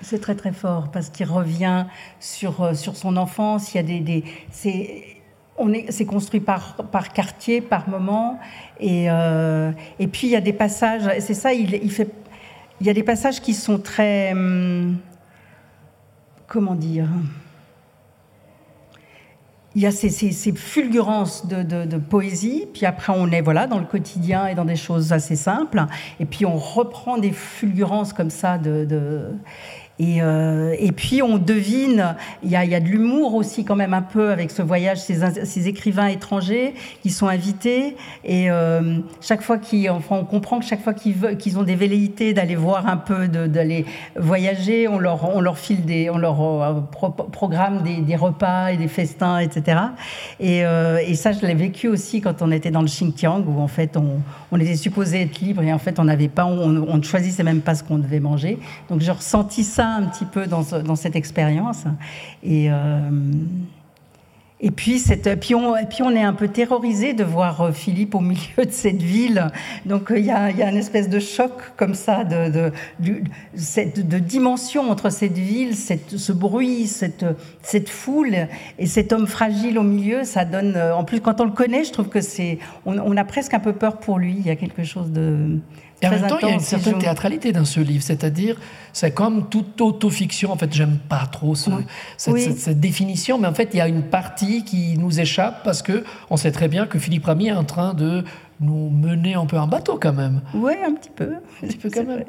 C'est 0.00 0.20
très 0.20 0.34
très 0.34 0.52
fort 0.52 0.88
parce 0.92 1.08
qu'il 1.08 1.26
revient 1.26 1.86
sur, 2.20 2.60
euh, 2.62 2.74
sur 2.74 2.96
son 2.96 3.16
enfance. 3.16 3.72
Il 3.72 3.78
y 3.78 3.80
a 3.80 3.82
des, 3.82 4.00
des 4.00 4.24
c'est 4.50 5.16
on 5.58 5.72
est, 5.72 5.90
c'est 5.90 6.04
construit 6.04 6.40
par, 6.40 6.74
par 6.92 7.12
quartier, 7.12 7.60
par 7.60 7.88
moment, 7.88 8.38
et, 8.78 9.06
euh, 9.10 9.72
et 9.98 10.06
puis 10.06 10.26
il 10.26 10.30
y 10.30 10.36
a 10.36 10.40
des 10.40 10.52
passages. 10.52 11.08
C'est 11.20 11.34
ça, 11.34 11.52
il, 11.52 11.74
il, 11.74 11.90
fait. 11.90 12.10
Il 12.80 12.86
y 12.86 12.90
a 12.90 12.92
des 12.92 13.02
passages 13.02 13.40
qui 13.40 13.54
sont 13.54 13.78
très. 13.78 14.32
Hum, 14.32 14.98
comment 16.46 16.74
dire? 16.74 17.08
Il 19.74 19.82
y 19.82 19.86
a 19.86 19.90
ces, 19.90 20.08
ces, 20.08 20.52
fulgurances 20.52 21.46
de, 21.46 21.98
poésie, 21.98 22.66
puis 22.72 22.86
après 22.86 23.12
on 23.14 23.30
est 23.30 23.42
voilà 23.42 23.66
dans 23.66 23.78
le 23.78 23.84
quotidien 23.84 24.46
et 24.46 24.54
dans 24.54 24.64
des 24.64 24.76
choses 24.76 25.12
assez 25.12 25.36
simples, 25.36 25.84
et 26.18 26.24
puis 26.24 26.46
on 26.46 26.56
reprend 26.56 27.18
des 27.18 27.32
fulgurances 27.32 28.14
comme 28.14 28.30
ça 28.30 28.56
de 28.56 29.34
et, 29.98 30.20
euh, 30.20 30.74
et, 30.78 30.92
puis 30.92 31.22
on 31.22 31.38
devine, 31.38 32.16
il 32.42 32.50
y 32.50 32.56
a, 32.56 32.80
de 32.80 32.86
l'humour 32.86 33.34
aussi 33.34 33.64
quand 33.64 33.76
même 33.76 33.94
un 33.94 34.02
peu 34.02 34.30
avec 34.30 34.50
ce 34.50 34.60
voyage, 34.60 34.98
ces, 34.98 35.68
écrivains 35.68 36.08
étrangers 36.08 36.74
qui 37.02 37.08
sont 37.08 37.28
invités. 37.28 37.96
Et 38.22 38.50
euh, 38.50 38.98
chaque 39.22 39.40
fois 39.40 39.56
qu'ils, 39.56 39.90
comprend 40.28 40.58
que 40.58 40.66
chaque 40.66 40.82
fois 40.82 40.92
qu'ils, 40.92 41.58
ont 41.58 41.62
des 41.62 41.76
velléités 41.76 42.34
d'aller 42.34 42.56
voir 42.56 42.86
un 42.86 42.98
peu, 42.98 43.26
d'aller 43.26 43.86
voyager, 44.16 44.86
on 44.86 44.98
leur, 44.98 45.58
file 45.58 45.86
des, 45.86 46.10
on 46.10 46.18
leur 46.18 46.42
euh, 46.42 46.80
programme 47.32 47.82
des, 47.82 48.16
repas 48.16 48.72
et 48.72 48.76
des 48.76 48.88
festins, 48.88 49.38
etc. 49.38 49.78
Et, 50.40 50.62
ça, 51.14 51.32
je 51.32 51.46
l'ai 51.46 51.54
vécu 51.54 51.88
aussi 51.88 52.20
quand 52.20 52.42
on 52.42 52.52
était 52.52 52.70
dans 52.70 52.82
le 52.82 52.88
Xinjiang 52.88 53.44
où 53.46 53.60
en 53.60 53.68
fait 53.68 53.96
on, 53.96 54.58
était 54.58 54.76
supposé 54.76 55.22
être 55.22 55.40
libre 55.40 55.62
et 55.62 55.72
en 55.72 55.78
fait 55.78 55.98
on 55.98 56.04
n'avait 56.04 56.28
pas, 56.28 56.44
on 56.44 56.68
ne 56.68 57.02
choisissait 57.02 57.42
même 57.42 57.60
pas 57.60 57.74
ce 57.74 57.82
qu'on 57.82 57.98
devait 57.98 58.20
manger. 58.20 58.58
Donc 58.90 59.00
j'ai 59.00 59.10
ressenti 59.10 59.64
ça 59.64 59.85
un 59.86 60.02
petit 60.02 60.24
peu 60.24 60.46
dans, 60.46 60.96
cette 60.96 61.16
expérience. 61.16 61.84
Et, 62.42 62.70
euh, 62.70 63.10
et 64.58 64.70
puis, 64.70 64.98
cette, 64.98 65.38
puis, 65.38 65.54
on, 65.54 65.74
puis 65.84 66.02
on 66.02 66.10
est 66.12 66.22
un 66.22 66.32
peu 66.32 66.48
terrorisé 66.48 67.12
de 67.12 67.24
voir 67.24 67.60
euh, 67.60 67.72
Philippe 67.72 68.14
au 68.14 68.20
milieu 68.20 68.64
de 68.64 68.70
cette 68.70 69.02
ville. 69.02 69.48
Donc 69.84 70.10
il 70.16 70.24
y 70.24 70.30
a, 70.30 70.50
y 70.50 70.62
a 70.62 70.70
une 70.70 70.78
espèce 70.78 71.10
de 71.10 71.18
choc 71.18 71.52
comme 71.76 71.94
ça, 71.94 72.24
de, 72.24 72.50
de, 72.50 72.72
de, 73.00 74.02
de 74.02 74.18
dimension 74.18 74.90
entre 74.90 75.10
cette 75.10 75.36
ville, 75.36 75.74
cette, 75.74 76.16
ce 76.16 76.32
bruit, 76.32 76.86
cette, 76.86 77.26
cette 77.60 77.90
foule 77.90 78.48
et 78.78 78.86
cet 78.86 79.12
homme 79.12 79.26
fragile 79.26 79.78
au 79.78 79.82
milieu. 79.82 80.24
Ça 80.24 80.46
donne, 80.46 80.74
euh, 80.74 80.96
en 80.96 81.04
plus 81.04 81.20
quand 81.20 81.38
on 81.42 81.44
le 81.44 81.50
connaît, 81.50 81.84
je 81.84 81.92
trouve 81.92 82.08
que 82.08 82.22
c'est, 82.22 82.58
on 82.86 83.16
a 83.16 83.24
presque 83.24 83.52
un 83.52 83.60
peu 83.60 83.74
peur 83.74 83.98
pour 83.98 84.18
lui. 84.18 84.36
Il 84.38 84.46
y 84.46 84.50
a 84.50 84.56
quelque 84.56 84.84
chose 84.84 85.10
de 85.10 85.58
et 86.02 86.06
en 86.06 86.10
même 86.10 86.26
temps, 86.26 86.38
il 86.42 86.48
y 86.48 86.50
a 86.50 86.54
une 86.54 86.60
certaine 86.60 86.98
théâtralité 86.98 87.52
dans 87.52 87.64
ce 87.64 87.80
livre, 87.80 88.02
c'est-à-dire, 88.02 88.56
c'est 88.92 89.12
comme 89.12 89.48
toute 89.48 89.80
autofiction. 89.80 90.52
En 90.52 90.56
fait, 90.56 90.72
j'aime 90.72 90.98
pas 91.08 91.26
trop 91.26 91.54
ce, 91.54 91.70
cette, 92.18 92.80
définition, 92.80 93.38
mais 93.38 93.48
en 93.48 93.54
fait, 93.54 93.70
il 93.72 93.78
y 93.78 93.80
a 93.80 93.88
une 93.88 94.02
partie 94.02 94.64
qui 94.64 94.98
nous 94.98 95.20
échappe 95.20 95.62
parce 95.64 95.82
que 95.82 96.04
on 96.28 96.36
sait 96.36 96.52
très 96.52 96.68
bien 96.68 96.86
que 96.86 96.98
Philippe 96.98 97.24
Ramy 97.24 97.48
est 97.48 97.52
en 97.52 97.64
train 97.64 97.94
de 97.94 98.24
nous 98.60 98.90
mener 98.90 99.34
un 99.34 99.46
peu 99.46 99.58
en 99.58 99.66
bateau 99.66 99.98
quand 100.00 100.12
même. 100.12 100.42
Oui, 100.54 100.72
un 100.86 100.92
petit 100.94 101.10
peu. 101.10 101.34
Un 101.62 101.66
petit 101.66 101.78
peu 101.78 101.90
quand 101.94 102.04
même. 102.04 102.24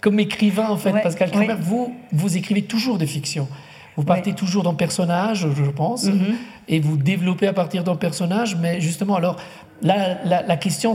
Comme 0.00 0.18
écrivain, 0.18 0.68
en 0.68 0.76
fait, 0.76 0.92
Pascal 1.02 1.30
Kramer, 1.30 1.56
vous, 1.60 1.94
vous 2.12 2.36
écrivez 2.36 2.62
toujours 2.62 2.98
des 2.98 3.06
fictions. 3.06 3.48
Vous 3.96 4.04
partez 4.04 4.34
toujours 4.34 4.62
d'un 4.62 4.74
personnage, 4.74 5.46
je 5.54 5.70
pense, 5.70 6.04
mm-hmm. 6.04 6.34
et 6.68 6.80
vous 6.80 6.98
développez 6.98 7.46
à 7.46 7.54
partir 7.54 7.82
d'un 7.82 7.96
personnage, 7.96 8.54
mais 8.60 8.78
justement, 8.78 9.16
alors, 9.16 9.36
là, 9.80 10.18
la, 10.24 10.42
la 10.42 10.56
question 10.58 10.92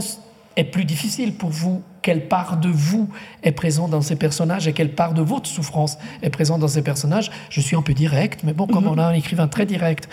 est 0.56 0.64
plus 0.64 0.84
difficile 0.84 1.34
pour 1.34 1.50
vous 1.50 1.82
Quelle 2.02 2.28
part 2.28 2.56
de 2.58 2.68
vous 2.68 3.08
est 3.42 3.52
présente 3.52 3.90
dans 3.90 4.00
ces 4.02 4.16
personnages 4.16 4.68
et 4.68 4.72
quelle 4.72 4.94
part 4.94 5.14
de 5.14 5.22
votre 5.22 5.48
souffrance 5.48 5.98
est 6.22 6.30
présente 6.30 6.60
dans 6.60 6.68
ces 6.68 6.82
personnages? 6.82 7.30
Je 7.50 7.60
suis 7.60 7.76
un 7.76 7.82
peu 7.82 7.94
direct, 7.94 8.40
mais 8.44 8.52
bon, 8.52 8.66
comme 8.66 8.84
mhm. 8.84 8.90
on 8.90 8.98
a 8.98 9.04
un 9.04 9.12
écrivain 9.12 9.48
très 9.48 9.66
direct 9.66 10.08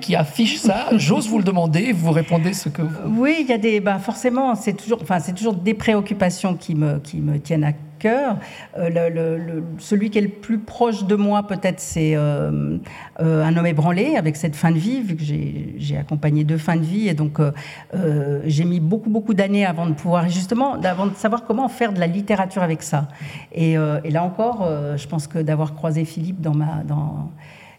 qui, 0.00 0.14
affiche 0.14 0.58
ça, 0.58 0.86
j'ose 0.92 1.28
vous 1.28 1.38
le 1.38 1.44
demander, 1.44 1.92
vous 1.92 2.10
répondez 2.10 2.52
ce 2.52 2.68
que 2.68 2.82
vous... 2.82 3.22
Oui, 3.22 3.36
il 3.40 3.46
y 3.46 3.52
a 3.52 3.58
des... 3.58 3.80
Ben 3.80 3.98
forcément, 3.98 4.54
c'est 4.54 4.74
toujours, 4.74 4.98
enfin, 5.02 5.20
toujours 5.20 5.54
des 5.54 5.74
préoccupations 5.74 6.54
qui 6.54 6.74
me, 6.74 6.98
qui 6.98 7.20
me 7.20 7.38
tiennent 7.38 7.64
à 7.64 7.72
cœur. 7.72 7.91
Euh, 8.04 8.38
le, 8.76 9.64
celui 9.78 10.10
qui 10.10 10.18
est 10.18 10.22
le 10.22 10.28
plus 10.28 10.58
proche 10.58 11.04
de 11.04 11.14
moi, 11.14 11.46
peut-être, 11.46 11.80
c'est 11.80 12.14
euh, 12.14 12.78
euh, 13.20 13.44
Un 13.44 13.56
homme 13.56 13.66
ébranlé, 13.66 14.16
avec 14.16 14.36
cette 14.36 14.56
fin 14.56 14.70
de 14.70 14.78
vie, 14.78 15.00
vu 15.00 15.16
que 15.16 15.22
j'ai 15.22 15.96
accompagné 15.96 16.44
deux 16.44 16.58
fins 16.58 16.76
de 16.76 16.82
vie. 16.82 17.08
Et 17.08 17.14
donc, 17.14 17.40
j'ai 18.44 18.64
mis 18.64 18.80
beaucoup, 18.80 19.10
beaucoup 19.10 19.34
d'années 19.34 19.66
avant 19.66 19.86
de 19.86 19.94
pouvoir, 19.94 20.28
justement, 20.28 20.74
avant 20.74 21.06
de 21.06 21.14
savoir 21.14 21.44
comment 21.44 21.68
faire 21.68 21.92
de 21.92 22.00
la 22.00 22.06
littérature 22.06 22.62
avec 22.62 22.82
ça. 22.82 23.08
Et, 23.52 23.76
là 23.76 24.24
encore, 24.24 24.68
je 24.96 25.06
pense 25.06 25.26
que 25.26 25.38
d'avoir 25.38 25.74
croisé 25.74 26.04
Philippe 26.04 26.40
dans 26.40 26.54
ma. 26.54 26.82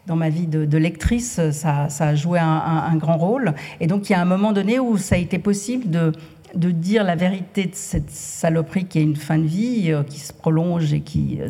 Dans, 0.06 0.18
ma 0.18 0.28
vie 0.28 0.48
de, 0.48 0.78
lectrice, 0.78 1.40
ça, 1.52 1.88
ça, 1.88 2.08
a 2.08 2.14
joué 2.14 2.38
un, 2.38 2.46
un, 2.46 2.96
grand 2.98 3.16
rôle. 3.16 3.54
Et 3.80 3.88
donc, 3.88 4.10
il 4.10 4.12
y 4.12 4.16
a 4.18 4.22
un 4.22 4.26
moment 4.26 4.52
donné 4.52 4.78
où 4.78 4.98
ça 4.98 5.16
a 5.16 5.18
été 5.18 5.40
possible 5.40 5.90
de, 5.90 6.12
de 6.56 6.72
dire 6.72 7.04
la 7.04 7.16
vérité 7.16 7.66
de 7.66 7.76
cette 7.76 8.10
saloperie 8.10 8.86
qui 8.86 9.00
a 9.00 9.02
une 9.02 9.16
fin 9.16 9.38
de 9.38 9.46
vie, 9.46 9.92
euh, 9.92 10.04
qui 10.04 10.20
se 10.20 10.34
prolonge 10.34 10.94
et 10.94 11.02
qui. 11.02 11.40
Euh, 11.42 11.50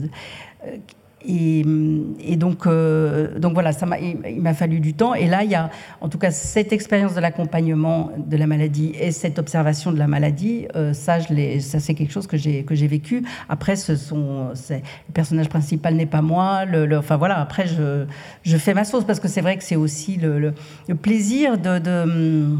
et, 1.25 2.35
donc, 2.35 2.67
euh, 2.67 3.39
donc 3.39 3.53
voilà, 3.53 3.71
ça 3.71 3.87
il 3.97 4.41
m'a 4.41 4.53
fallu 4.53 4.81
du 4.81 4.93
temps. 4.93 5.13
Et 5.13 5.25
là, 5.25 5.45
il 5.45 5.51
y 5.51 5.55
a 5.55 5.69
en 6.01 6.09
tout 6.09 6.17
cas 6.17 6.31
cette 6.31 6.73
expérience 6.73 7.15
de 7.15 7.21
l'accompagnement 7.21 8.11
de 8.17 8.35
la 8.35 8.45
maladie 8.45 8.91
et 8.99 9.13
cette 9.13 9.39
observation 9.39 9.93
de 9.93 9.97
la 9.97 10.07
maladie. 10.07 10.67
ça, 10.91 11.19
je 11.19 11.59
ça 11.59 11.79
c'est 11.79 11.93
quelque 11.93 12.11
chose 12.11 12.27
que 12.27 12.35
j'ai 12.35 12.65
que 12.65 12.75
j'ai 12.75 12.87
vécu. 12.87 13.23
Après, 13.47 13.77
ce 13.77 13.95
sont, 13.95 14.49
le 14.69 15.13
personnage 15.13 15.47
principal 15.47 15.95
n'est 15.95 16.05
pas 16.05 16.21
moi. 16.21 16.65
Le, 16.65 16.97
enfin 16.97 17.15
voilà. 17.15 17.39
Après, 17.39 17.67
je, 17.67 18.03
je 18.41 18.57
fais 18.57 18.73
ma 18.73 18.83
sauce 18.83 19.05
parce 19.05 19.21
que 19.21 19.29
c'est 19.29 19.41
vrai 19.41 19.55
que 19.55 19.63
c'est 19.63 19.77
aussi 19.77 20.17
le, 20.17 20.53
plaisir 20.95 21.57
de, 21.57 21.79
de 21.79 22.57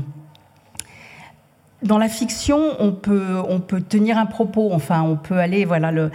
dans 1.84 1.98
la 1.98 2.10
fiction, 2.10 2.60
on 2.80 2.92
peut, 2.92 3.38
on 3.48 3.60
peut 3.60 3.82
tenir 3.82 4.18
un 4.18 4.26
propos. 4.26 4.72
Enfin, 4.72 5.02
on 5.04 5.16
peut 5.16 5.38
aller. 5.38 5.66
Voilà, 5.66 5.92
le, 5.92 6.12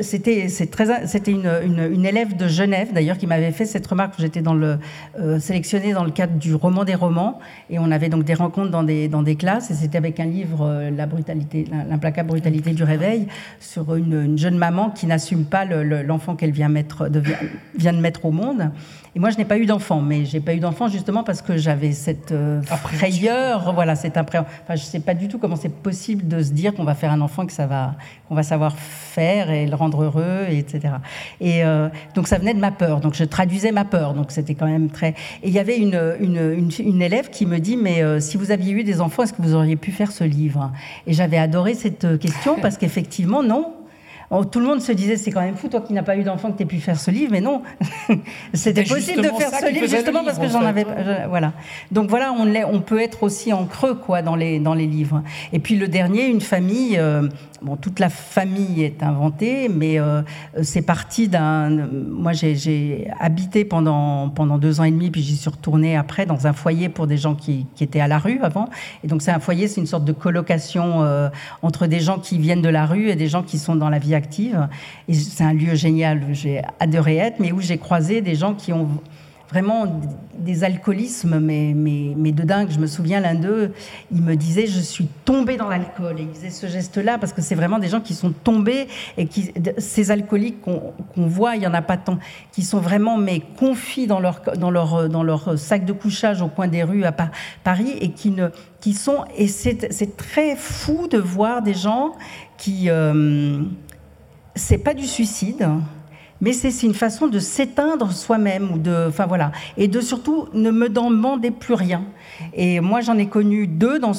c'était, 0.00 0.48
c'est 0.48 1.28
une, 1.28 1.50
une, 1.64 1.88
une, 1.92 2.06
élève 2.06 2.36
de 2.36 2.48
Genève 2.48 2.92
d'ailleurs 2.92 3.18
qui 3.18 3.26
m'avait 3.26 3.50
fait 3.50 3.66
cette 3.66 3.86
remarque. 3.86 4.14
J'étais 4.18 4.42
dans 4.42 4.54
le 4.54 4.78
euh, 5.18 5.38
sélectionnée 5.38 5.92
dans 5.92 6.04
le 6.04 6.10
cadre 6.10 6.34
du 6.34 6.54
roman 6.54 6.84
des 6.84 6.94
romans, 6.94 7.40
et 7.70 7.78
on 7.78 7.90
avait 7.90 8.08
donc 8.08 8.24
des 8.24 8.34
rencontres 8.34 8.70
dans 8.70 8.82
des 8.82 9.08
dans 9.08 9.22
des 9.22 9.36
classes, 9.36 9.70
et 9.70 9.74
c'était 9.74 9.98
avec 9.98 10.20
un 10.20 10.26
livre, 10.26 10.62
euh, 10.62 11.06
brutalité, 11.06 11.64
l'implacable 11.88 12.28
brutalité 12.28 12.72
du 12.72 12.84
réveil, 12.84 13.26
sur 13.60 13.94
une, 13.94 14.22
une 14.24 14.38
jeune 14.38 14.56
maman 14.56 14.90
qui 14.90 15.06
n'assume 15.06 15.44
pas 15.44 15.64
l'enfant 15.64 16.36
qu'elle 16.36 16.52
vient 16.52 16.68
vient 16.68 17.92
de 17.92 18.00
mettre 18.00 18.24
au 18.24 18.30
monde. 18.30 18.70
Et 19.14 19.18
moi, 19.18 19.30
je 19.30 19.38
n'ai 19.38 19.44
pas 19.44 19.58
eu 19.58 19.66
d'enfant, 19.66 20.00
mais 20.00 20.24
j'ai 20.24 20.40
pas 20.40 20.54
eu 20.54 20.60
d'enfant 20.60 20.88
justement 20.88 21.24
parce 21.24 21.42
que 21.42 21.56
j'avais 21.56 21.92
cette 21.92 22.32
euh, 22.32 22.62
frayeur, 22.62 23.72
voilà, 23.72 23.94
cette 23.96 24.16
impression. 24.16 24.46
Enfin, 24.64 24.76
je 24.76 24.82
sais 24.82 25.00
pas 25.00 25.14
du 25.14 25.28
tout 25.28 25.38
comment 25.38 25.56
c'est 25.56 25.72
possible 25.72 26.28
de 26.28 26.42
se 26.42 26.52
dire 26.52 26.74
qu'on 26.74 26.84
va 26.84 26.94
faire 26.94 27.12
un 27.12 27.20
enfant 27.20 27.46
que 27.46 27.52
ça 27.52 27.66
va, 27.66 27.94
qu'on 28.28 28.34
va 28.34 28.42
savoir 28.42 28.76
faire 28.76 29.50
et 29.50 29.66
le 29.66 29.74
rendre 29.74 30.02
heureux, 30.02 30.46
et 30.50 30.58
etc. 30.58 30.94
Et 31.40 31.64
euh, 31.64 31.88
donc 32.14 32.28
ça 32.28 32.38
venait 32.38 32.54
de 32.54 32.60
ma 32.60 32.70
peur. 32.70 33.00
Donc 33.00 33.14
je 33.14 33.24
traduisais 33.24 33.72
ma 33.72 33.84
peur. 33.84 34.14
Donc 34.14 34.30
c'était 34.30 34.54
quand 34.54 34.66
même 34.66 34.90
très. 34.90 35.10
Et 35.42 35.48
il 35.48 35.52
y 35.52 35.58
avait 35.58 35.78
une, 35.78 36.00
une, 36.20 36.70
une, 36.78 37.02
élève 37.02 37.30
qui 37.30 37.46
me 37.46 37.58
dit 37.58 37.76
mais 37.76 38.02
euh, 38.02 38.20
si 38.20 38.36
vous 38.36 38.50
aviez 38.50 38.72
eu 38.72 38.84
des 38.84 39.00
enfants, 39.00 39.22
est-ce 39.22 39.32
que 39.32 39.42
vous 39.42 39.54
auriez 39.54 39.76
pu 39.76 39.92
faire 39.92 40.12
ce 40.12 40.24
livre? 40.24 40.70
Et 41.06 41.12
j'avais 41.12 41.38
adoré 41.38 41.74
cette 41.74 42.18
question 42.18 42.56
parce 42.62 42.76
qu'effectivement 42.76 43.42
non, 43.42 43.72
tout 44.50 44.60
le 44.60 44.66
monde 44.66 44.80
se 44.80 44.92
disait, 44.92 45.16
c'est 45.16 45.30
quand 45.30 45.40
même 45.40 45.56
fou, 45.56 45.68
toi 45.68 45.80
qui 45.80 45.92
n'as 45.92 46.02
pas 46.02 46.16
eu 46.16 46.22
d'enfant, 46.22 46.52
que 46.52 46.58
tu 46.58 46.62
aies 46.62 46.66
pu 46.66 46.80
faire 46.80 46.98
ce 46.98 47.10
livre, 47.10 47.32
mais 47.32 47.40
non, 47.40 47.62
c'était 48.52 48.84
possible 48.84 49.22
de 49.22 49.28
faire 49.28 49.50
ce 49.50 49.72
livre 49.72 49.86
justement 49.86 50.24
parce 50.24 50.38
que 50.38 50.48
j'en 50.48 50.62
avais. 50.62 50.84
voilà. 51.28 51.52
Donc 51.90 52.10
voilà, 52.10 52.32
on, 52.32 52.46
on 52.72 52.80
peut 52.80 53.00
être 53.00 53.22
aussi 53.22 53.52
en 53.52 53.64
creux 53.64 53.94
quoi 53.94 54.22
dans 54.22 54.36
les 54.36 54.58
dans 54.60 54.74
les 54.74 54.86
livres. 54.86 55.22
Et 55.52 55.58
puis 55.58 55.76
le 55.76 55.88
dernier, 55.88 56.26
une 56.26 56.40
famille. 56.40 56.98
Euh, 56.98 57.28
bon, 57.62 57.76
toute 57.76 57.98
la 57.98 58.08
famille 58.08 58.82
est 58.82 59.02
inventée, 59.02 59.68
mais 59.68 59.98
euh, 59.98 60.22
c'est 60.62 60.82
parti 60.82 61.28
d'un. 61.28 61.70
Moi, 61.70 62.32
j'ai 62.32 63.08
habité 63.18 63.64
pendant 63.64 64.28
pendant 64.28 64.58
deux 64.58 64.80
ans 64.80 64.84
et 64.84 64.90
demi, 64.90 65.10
puis 65.10 65.22
j'y 65.22 65.36
suis 65.36 65.50
retournée 65.50 65.96
après 65.96 66.26
dans 66.26 66.46
un 66.46 66.52
foyer 66.52 66.88
pour 66.88 67.06
des 67.06 67.16
gens 67.16 67.34
qui, 67.34 67.66
qui 67.74 67.84
étaient 67.84 68.00
à 68.00 68.08
la 68.08 68.18
rue 68.18 68.40
avant. 68.42 68.68
Et 69.04 69.08
donc 69.08 69.22
c'est 69.22 69.30
un 69.30 69.40
foyer, 69.40 69.68
c'est 69.68 69.80
une 69.80 69.86
sorte 69.86 70.04
de 70.04 70.12
colocation 70.12 71.02
euh, 71.02 71.28
entre 71.62 71.86
des 71.86 72.00
gens 72.00 72.18
qui 72.18 72.38
viennent 72.38 72.62
de 72.62 72.68
la 72.68 72.86
rue 72.86 73.08
et 73.08 73.16
des 73.16 73.28
gens 73.28 73.42
qui 73.42 73.58
sont 73.58 73.76
dans 73.76 73.90
la 73.90 73.98
vie 73.98 74.14
active. 74.14 74.68
Et 75.08 75.14
c'est 75.14 75.44
un 75.44 75.54
lieu 75.54 75.74
génial, 75.74 76.22
j'ai 76.32 76.62
adoré 76.80 77.16
être, 77.16 77.40
mais 77.40 77.52
où 77.52 77.60
j'ai 77.60 77.78
croisé 77.78 78.20
des 78.20 78.34
gens 78.34 78.54
qui 78.54 78.72
ont 78.72 78.88
vraiment 79.50 80.00
des 80.38 80.64
alcoolismes, 80.64 81.38
mais, 81.40 81.72
mais, 81.74 82.14
mais 82.16 82.32
de 82.32 82.42
dingue. 82.42 82.70
Je 82.70 82.78
me 82.78 82.86
souviens, 82.86 83.20
l'un 83.20 83.34
d'eux, 83.34 83.72
il 84.12 84.22
me 84.22 84.36
disait 84.36 84.66
Je 84.66 84.80
suis 84.80 85.06
tombé 85.24 85.56
dans 85.56 85.68
l'alcool. 85.68 86.18
Et 86.18 86.22
il 86.22 86.34
faisait 86.34 86.50
ce 86.50 86.66
geste-là 86.66 87.18
parce 87.18 87.32
que 87.32 87.42
c'est 87.42 87.54
vraiment 87.54 87.78
des 87.78 87.88
gens 87.88 88.00
qui 88.00 88.14
sont 88.14 88.32
tombés 88.32 88.88
et 89.16 89.26
qui, 89.26 89.52
ces 89.78 90.10
alcooliques 90.10 90.60
qu'on 90.60 90.92
voit, 91.16 91.56
il 91.56 91.60
n'y 91.60 91.66
en 91.66 91.74
a 91.74 91.82
pas 91.82 91.96
tant, 91.96 92.18
qui 92.52 92.62
sont 92.62 92.80
vraiment 92.80 93.16
mais 93.16 93.40
confis 93.58 94.06
dans 94.06 94.20
leur, 94.20 94.42
dans, 94.56 94.70
leur, 94.70 95.08
dans 95.08 95.22
leur 95.22 95.58
sac 95.58 95.84
de 95.84 95.92
couchage 95.92 96.42
au 96.42 96.48
coin 96.48 96.68
des 96.68 96.82
rues 96.82 97.04
à 97.04 97.12
Paris 97.64 97.94
et 98.00 98.10
qui, 98.10 98.30
ne, 98.30 98.48
qui 98.80 98.92
sont. 98.92 99.24
Et 99.36 99.48
c'est 99.48 100.16
très 100.16 100.56
fou 100.56 101.08
de 101.08 101.18
voir 101.18 101.62
des 101.62 101.74
gens 101.74 102.12
qui. 102.56 102.90
Euh, 102.90 103.62
c'est 104.54 104.78
pas 104.78 104.94
du 104.94 105.06
suicide, 105.06 105.68
mais 106.40 106.52
c'est 106.52 106.86
une 106.86 106.94
façon 106.94 107.26
de 107.26 107.38
s'éteindre 107.38 108.12
soi-même 108.12 108.70
ou 108.72 108.78
de, 108.78 109.06
enfin 109.08 109.26
voilà, 109.26 109.52
et 109.76 109.88
de 109.88 110.00
surtout 110.00 110.48
ne 110.52 110.70
me 110.70 110.88
demander 110.88 111.50
plus 111.50 111.74
rien. 111.74 112.04
Et 112.54 112.80
moi, 112.80 113.00
j'en 113.00 113.18
ai 113.18 113.26
connu 113.26 113.66
deux, 113.66 113.98
dont 113.98 114.12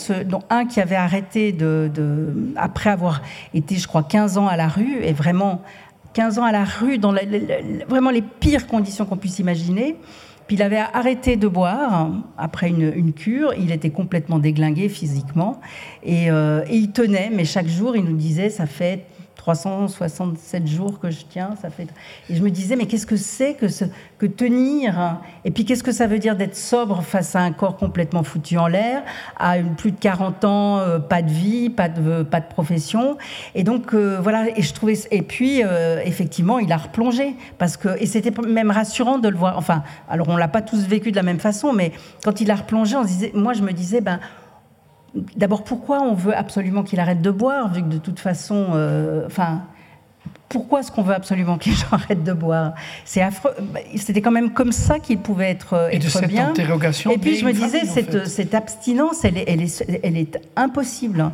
un 0.50 0.66
qui 0.66 0.82
avait 0.82 0.96
arrêté 0.96 1.52
de, 1.52 2.34
après 2.56 2.90
avoir 2.90 3.22
été, 3.54 3.76
je 3.76 3.88
crois, 3.88 4.04
15 4.04 4.38
ans 4.38 4.48
à 4.48 4.58
la 4.58 4.68
rue, 4.68 5.00
et 5.02 5.14
vraiment 5.14 5.62
15 6.14 6.40
ans 6.40 6.44
à 6.44 6.52
la 6.52 6.66
rue, 6.66 6.98
dans 6.98 7.14
vraiment 7.88 8.10
les 8.10 8.22
pires 8.22 8.68
conditions 8.68 9.06
qu'on 9.06 9.18
puisse 9.18 9.40
imaginer 9.40 9.96
Puis 10.48 10.58
il 10.58 10.64
avait 10.64 10.84
arrêté 10.94 11.38
de 11.38 11.48
boire 11.48 12.10
après 12.38 12.70
une, 12.70 13.14
cure. 13.14 13.54
Il 13.58 13.72
était 13.72 13.92
complètement 13.92 14.40
déglingué 14.40 14.90
physiquement. 14.90 15.62
Et, 16.04 16.26
et, 16.26 16.76
il 16.76 16.92
tenait, 16.92 17.32
mais 17.34 17.46
chaque 17.46 17.68
jour, 17.68 17.96
il 17.96 18.04
nous 18.04 18.18
disait 18.18 18.50
ça 18.50 18.66
fait 18.66 19.06
367 19.40 20.68
jours 20.68 21.00
que 21.00 21.10
je 21.10 21.22
tiens, 21.30 21.52
ça 21.62 21.70
fait. 21.70 21.88
Et 22.30 22.36
je 22.36 22.44
me 22.44 22.52
disais, 22.52 22.76
mais 22.76 22.88
qu'est-ce 22.88 23.06
que 23.06 23.16
c'est 23.16 23.54
que, 23.54 23.70
ce, 23.70 23.86
que 24.18 24.26
tenir 24.26 25.18
Et 25.46 25.52
puis 25.52 25.64
qu'est-ce 25.64 25.84
que 25.84 25.94
ça 25.94 26.08
veut 26.08 26.20
dire 26.20 26.36
d'être 26.36 26.58
sobre 26.58 27.02
face 27.02 27.38
à 27.38 27.40
un 27.40 27.54
corps 27.54 27.78
complètement 27.78 28.24
foutu 28.24 28.58
en 28.58 28.68
l'air, 28.68 29.02
à 29.38 29.56
plus 29.78 29.92
de 29.92 29.98
40 29.98 30.44
ans, 30.44 30.80
euh, 30.80 31.00
pas 31.00 31.22
de 31.22 31.30
vie, 31.30 31.70
pas 31.70 31.88
de, 31.88 32.24
pas 32.24 32.42
de 32.42 32.48
profession? 32.48 33.18
Et 33.56 33.64
donc 33.64 33.94
euh, 33.94 34.20
voilà, 34.22 34.46
et 34.58 34.62
je 34.62 34.74
trouvais. 34.74 34.96
Et 35.10 35.22
puis 35.22 35.64
euh, 35.64 36.02
effectivement, 36.04 36.60
il 36.60 36.72
a 36.74 36.78
replongé 36.78 37.36
parce 37.58 37.78
que 37.78 37.98
et 37.98 38.08
c'était 38.08 38.34
même 38.42 38.72
rassurant 38.72 39.20
de 39.20 39.30
le 39.30 39.38
voir. 39.38 39.58
Enfin, 39.58 39.84
alors 40.10 40.28
on 40.28 40.36
l'a 40.36 40.50
pas 40.50 40.62
tous 40.62 40.86
vécu 40.86 41.12
de 41.12 41.16
la 41.16 41.24
même 41.24 41.40
façon, 41.40 41.72
mais 41.72 41.94
quand 42.26 42.42
il 42.42 42.52
a 42.52 42.56
replongé, 42.56 42.98
on 42.98 43.06
disait, 43.06 43.32
moi 43.34 43.54
je 43.54 43.62
me 43.62 43.72
disais, 43.72 44.02
ben 44.02 44.20
D'abord, 45.36 45.64
pourquoi 45.64 46.02
on 46.02 46.14
veut 46.14 46.36
absolument 46.36 46.84
qu'il 46.84 47.00
arrête 47.00 47.22
de 47.22 47.32
boire, 47.32 47.74
vu 47.74 47.82
que 47.82 47.88
de 47.88 47.98
toute 47.98 48.20
façon, 48.20 48.68
euh, 48.74 49.26
enfin, 49.26 49.64
pourquoi 50.50 50.82
est-ce 50.82 50.92
qu'on 50.92 51.02
veut 51.02 51.14
absolument 51.14 51.58
gens 51.62 51.88
arrêtent 51.92 52.24
de 52.24 52.34
boire? 52.34 52.74
C'est 53.06 53.22
affreux. 53.22 53.52
C'était 53.96 54.22
quand 54.22 54.32
même 54.32 54.52
comme 54.52 54.72
ça 54.72 55.00
qu'il 55.00 55.20
pouvait 55.20 55.50
être, 55.50 55.90
Et 55.92 56.00
de 56.00 56.08
cette 56.08 56.28
bien. 56.28 56.50
Interrogation 56.50 57.12
Et 57.12 57.18
puis 57.18 57.36
je 57.36 57.46
me 57.46 57.54
disais, 57.54 57.86
cette, 57.86 58.28
cette, 58.28 58.54
abstinence, 58.54 59.26
elle 59.26 59.38
est, 59.38 59.46
elle 59.48 59.62
est, 59.62 60.00
elle 60.04 60.18
est 60.18 60.40
impossible. 60.56 61.32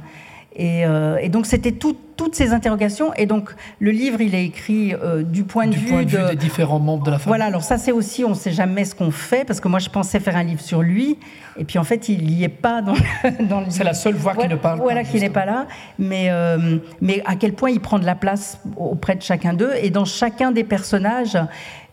Euh, 0.60 1.18
et, 1.18 1.30
donc 1.30 1.46
c'était 1.46 1.72
toutes 1.72 2.34
ces 2.34 2.54
interrogations. 2.54 3.14
Et 3.16 3.26
donc 3.26 3.50
le 3.80 3.92
livre, 3.92 4.22
il 4.22 4.36
est 4.36 4.46
écrit 4.46 4.94
euh, 4.94 5.24
du 5.24 5.44
point 5.44 5.68
de 5.68 5.76
vue, 5.76 6.06
des 6.06 6.36
différents 6.36 6.80
membres 6.80 7.04
de 7.04 7.12
la 7.12 7.18
famille. 7.18 7.28
Voilà. 7.28 7.46
Alors 7.46 7.64
ça, 7.64 7.78
c'est 7.78 7.92
aussi, 7.92 8.24
on 8.24 8.30
ne 8.30 8.36
sait 8.36 8.52
jamais 8.52 8.86
ce 8.86 8.96
qu'on 8.96 9.12
fait, 9.12 9.46
parce 9.46 9.60
que 9.60 9.68
moi, 9.68 9.80
je 9.80 9.90
pensais 9.90 10.20
faire 10.20 10.38
un 10.38 10.44
livre 10.44 10.62
sur 10.62 10.82
lui, 10.82 11.18
et 11.58 11.66
puis 11.66 11.78
en 11.78 11.84
fait, 11.84 12.10
il 12.10 12.26
n'y 12.26 12.44
est 12.44 12.50
pas 12.50 12.82
dans, 12.82 12.96
dans 13.50 13.62
le. 13.62 13.68
C'est 13.70 13.84
la 13.84 13.94
seule 13.94 14.16
voix 14.16 14.36
qui 14.36 14.48
ne 14.48 14.56
parle 14.56 14.80
pas. 14.80 14.84
Voilà, 14.84 15.04
qu'il 15.04 15.22
n'est 15.22 15.30
pas 15.30 15.46
là. 15.46 15.68
Mais 16.00 16.28
euh, 16.30 16.78
mais 17.02 17.22
à 17.26 17.36
quel 17.36 17.54
point 17.54 17.70
il 17.70 17.80
prend 17.80 18.00
de 18.00 18.06
la 18.06 18.16
place 18.16 18.60
auprès 18.78 19.16
de 19.16 19.22
chacun 19.22 19.54
d'eux, 19.54 19.74
et 19.82 19.90
dans 19.90 20.06
chacun 20.06 20.52
des 20.52 20.64
personnages 20.64 21.38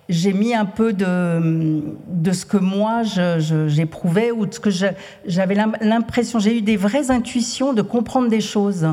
j'ai 0.08 0.32
mis 0.32 0.54
un 0.54 0.64
peu 0.64 0.92
de, 0.92 2.32
ce 2.32 2.44
que 2.44 2.56
moi 2.56 3.02
j'éprouvais 3.68 4.30
ou 4.30 4.46
de 4.46 4.54
ce 4.54 4.60
que 4.60 4.70
j'avais 5.24 5.54
l'impression, 5.80 6.38
j'ai 6.38 6.58
eu 6.58 6.62
des 6.62 6.76
vraies 6.76 7.10
intuitions 7.10 7.72
de 7.72 7.82
comprendre 7.82 8.28
des 8.28 8.40
choses 8.40 8.86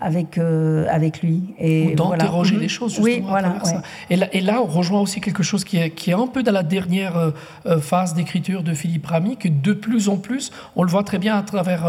avec, 0.00 0.38
euh, 0.38 0.86
avec 0.90 1.22
lui. 1.22 1.42
Et 1.58 1.94
d'interroger 1.94 2.52
voilà. 2.52 2.62
les 2.62 2.68
choses, 2.68 2.94
justement, 2.94 3.06
oui, 3.06 3.22
voilà, 3.26 3.56
à 3.60 3.64
ça. 3.64 3.82
Et 4.10 4.16
là, 4.16 4.28
et 4.32 4.40
là, 4.40 4.60
on 4.62 4.66
rejoint 4.66 5.00
aussi 5.00 5.20
quelque 5.20 5.42
chose 5.42 5.64
qui 5.64 5.78
est, 5.78 5.90
qui 5.90 6.10
est 6.10 6.14
un 6.14 6.26
peu 6.26 6.42
dans 6.42 6.52
la 6.52 6.62
dernière 6.62 7.16
euh, 7.16 7.30
euh, 7.66 7.80
phase 7.80 8.14
d'écriture 8.14 8.62
de 8.62 8.74
Philippe 8.74 9.06
Ramy, 9.06 9.36
que 9.36 9.48
de 9.48 9.72
plus 9.72 10.08
en 10.08 10.16
plus, 10.16 10.50
on 10.74 10.82
le 10.82 10.90
voit 10.90 11.04
très 11.04 11.18
bien 11.18 11.36
à 11.36 11.42
travers 11.42 11.86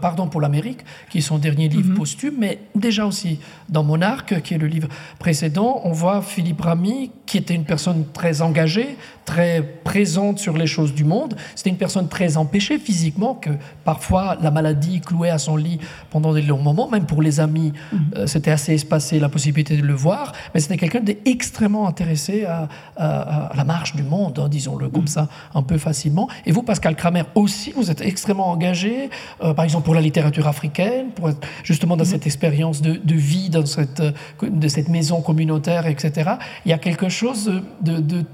Pardon 0.00 0.28
pour 0.28 0.40
l'Amérique, 0.40 0.80
qui 1.10 1.18
est 1.18 1.22
son 1.22 1.38
dernier 1.38 1.68
livre 1.68 1.90
mhm. 1.90 1.96
posthume, 1.96 2.34
mais 2.38 2.58
déjà 2.74 3.06
aussi 3.06 3.38
dans 3.68 3.84
Monarque, 3.84 4.40
qui 4.42 4.54
est 4.54 4.58
le 4.58 4.66
livre 4.66 4.88
précédent, 5.18 5.80
on 5.84 5.92
voit 5.92 6.22
Philippe 6.22 6.60
Ramy, 6.60 7.10
qui 7.26 7.38
était 7.38 7.54
une 7.54 7.64
personne 7.64 8.04
très 8.12 8.42
engagée, 8.42 8.96
très 9.24 9.62
présente 9.62 10.38
sur 10.38 10.56
les 10.56 10.66
choses 10.66 10.94
du 10.94 11.04
monde. 11.04 11.36
C'était 11.54 11.70
une 11.70 11.76
personne 11.76 12.08
très 12.08 12.36
empêchée 12.36 12.78
physiquement, 12.78 13.34
que 13.34 13.50
parfois 13.84 14.36
la 14.40 14.50
maladie 14.50 15.00
clouait 15.00 15.30
à 15.30 15.38
son 15.38 15.56
lit 15.56 15.78
pendant 16.10 16.32
des 16.32 16.42
longs 16.42 16.62
moments, 16.62 16.88
même 16.88 17.06
pour 17.06 17.22
les 17.22 17.40
amis, 17.40 17.72
mhm. 17.92 18.00
euh, 18.16 18.26
c'était 18.26 18.50
assez 18.50 18.74
espacé 18.74 19.18
la 19.18 19.28
possibilité 19.28 19.76
de 19.76 19.82
le 19.82 19.94
voir, 19.94 20.32
mais 20.54 20.60
c'était 20.60 20.76
quelqu'un 20.76 21.00
d'extrêmement 21.00 21.86
intéressé 21.88 22.44
à, 22.44 22.68
la 22.96 23.64
marche 23.64 23.94
du 23.94 24.02
monde, 24.02 24.38
hein, 24.38 24.48
disons-le 24.48 24.88
comme 24.88 25.02
mhm. 25.02 25.08
ça, 25.08 25.28
un 25.54 25.62
peu 25.62 25.78
facilement. 25.78 26.28
Et 26.46 26.52
vous, 26.52 26.62
Pascal 26.62 26.96
Kramer, 26.96 27.24
aussi, 27.34 27.72
vous 27.72 27.90
êtes 27.90 28.00
extrêmement 28.00 28.48
engagé, 28.48 29.10
euh, 29.42 29.54
par 29.54 29.64
exemple 29.64 29.84
pour 29.84 29.94
la 29.94 30.00
littérature 30.00 30.46
africaine, 30.46 31.08
pour 31.14 31.30
être 31.30 31.46
justement 31.62 31.96
dans 31.96 32.04
mhm. 32.04 32.10
cette 32.10 32.26
expérience 32.26 32.82
de, 32.82 33.14
vie, 33.14 33.50
dans 33.50 33.66
cette, 33.66 34.02
de 34.42 34.68
cette 34.68 34.88
maison 34.88 35.20
communautaire, 35.20 35.86
etc. 35.86 36.32
Il 36.64 36.70
y 36.70 36.72
a 36.72 36.78
quelque 36.78 37.08
chose 37.08 37.62
de, 37.80 37.98
de, 37.98 38.24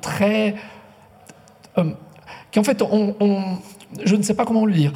très... 0.00 0.35
Euh, 1.78 1.84
qui 2.50 2.58
en 2.58 2.64
fait, 2.64 2.82
on, 2.82 3.58
je 4.04 4.16
ne 4.16 4.22
sais 4.22 4.34
pas 4.34 4.44
comment 4.44 4.64
le 4.64 4.72
dire. 4.72 4.92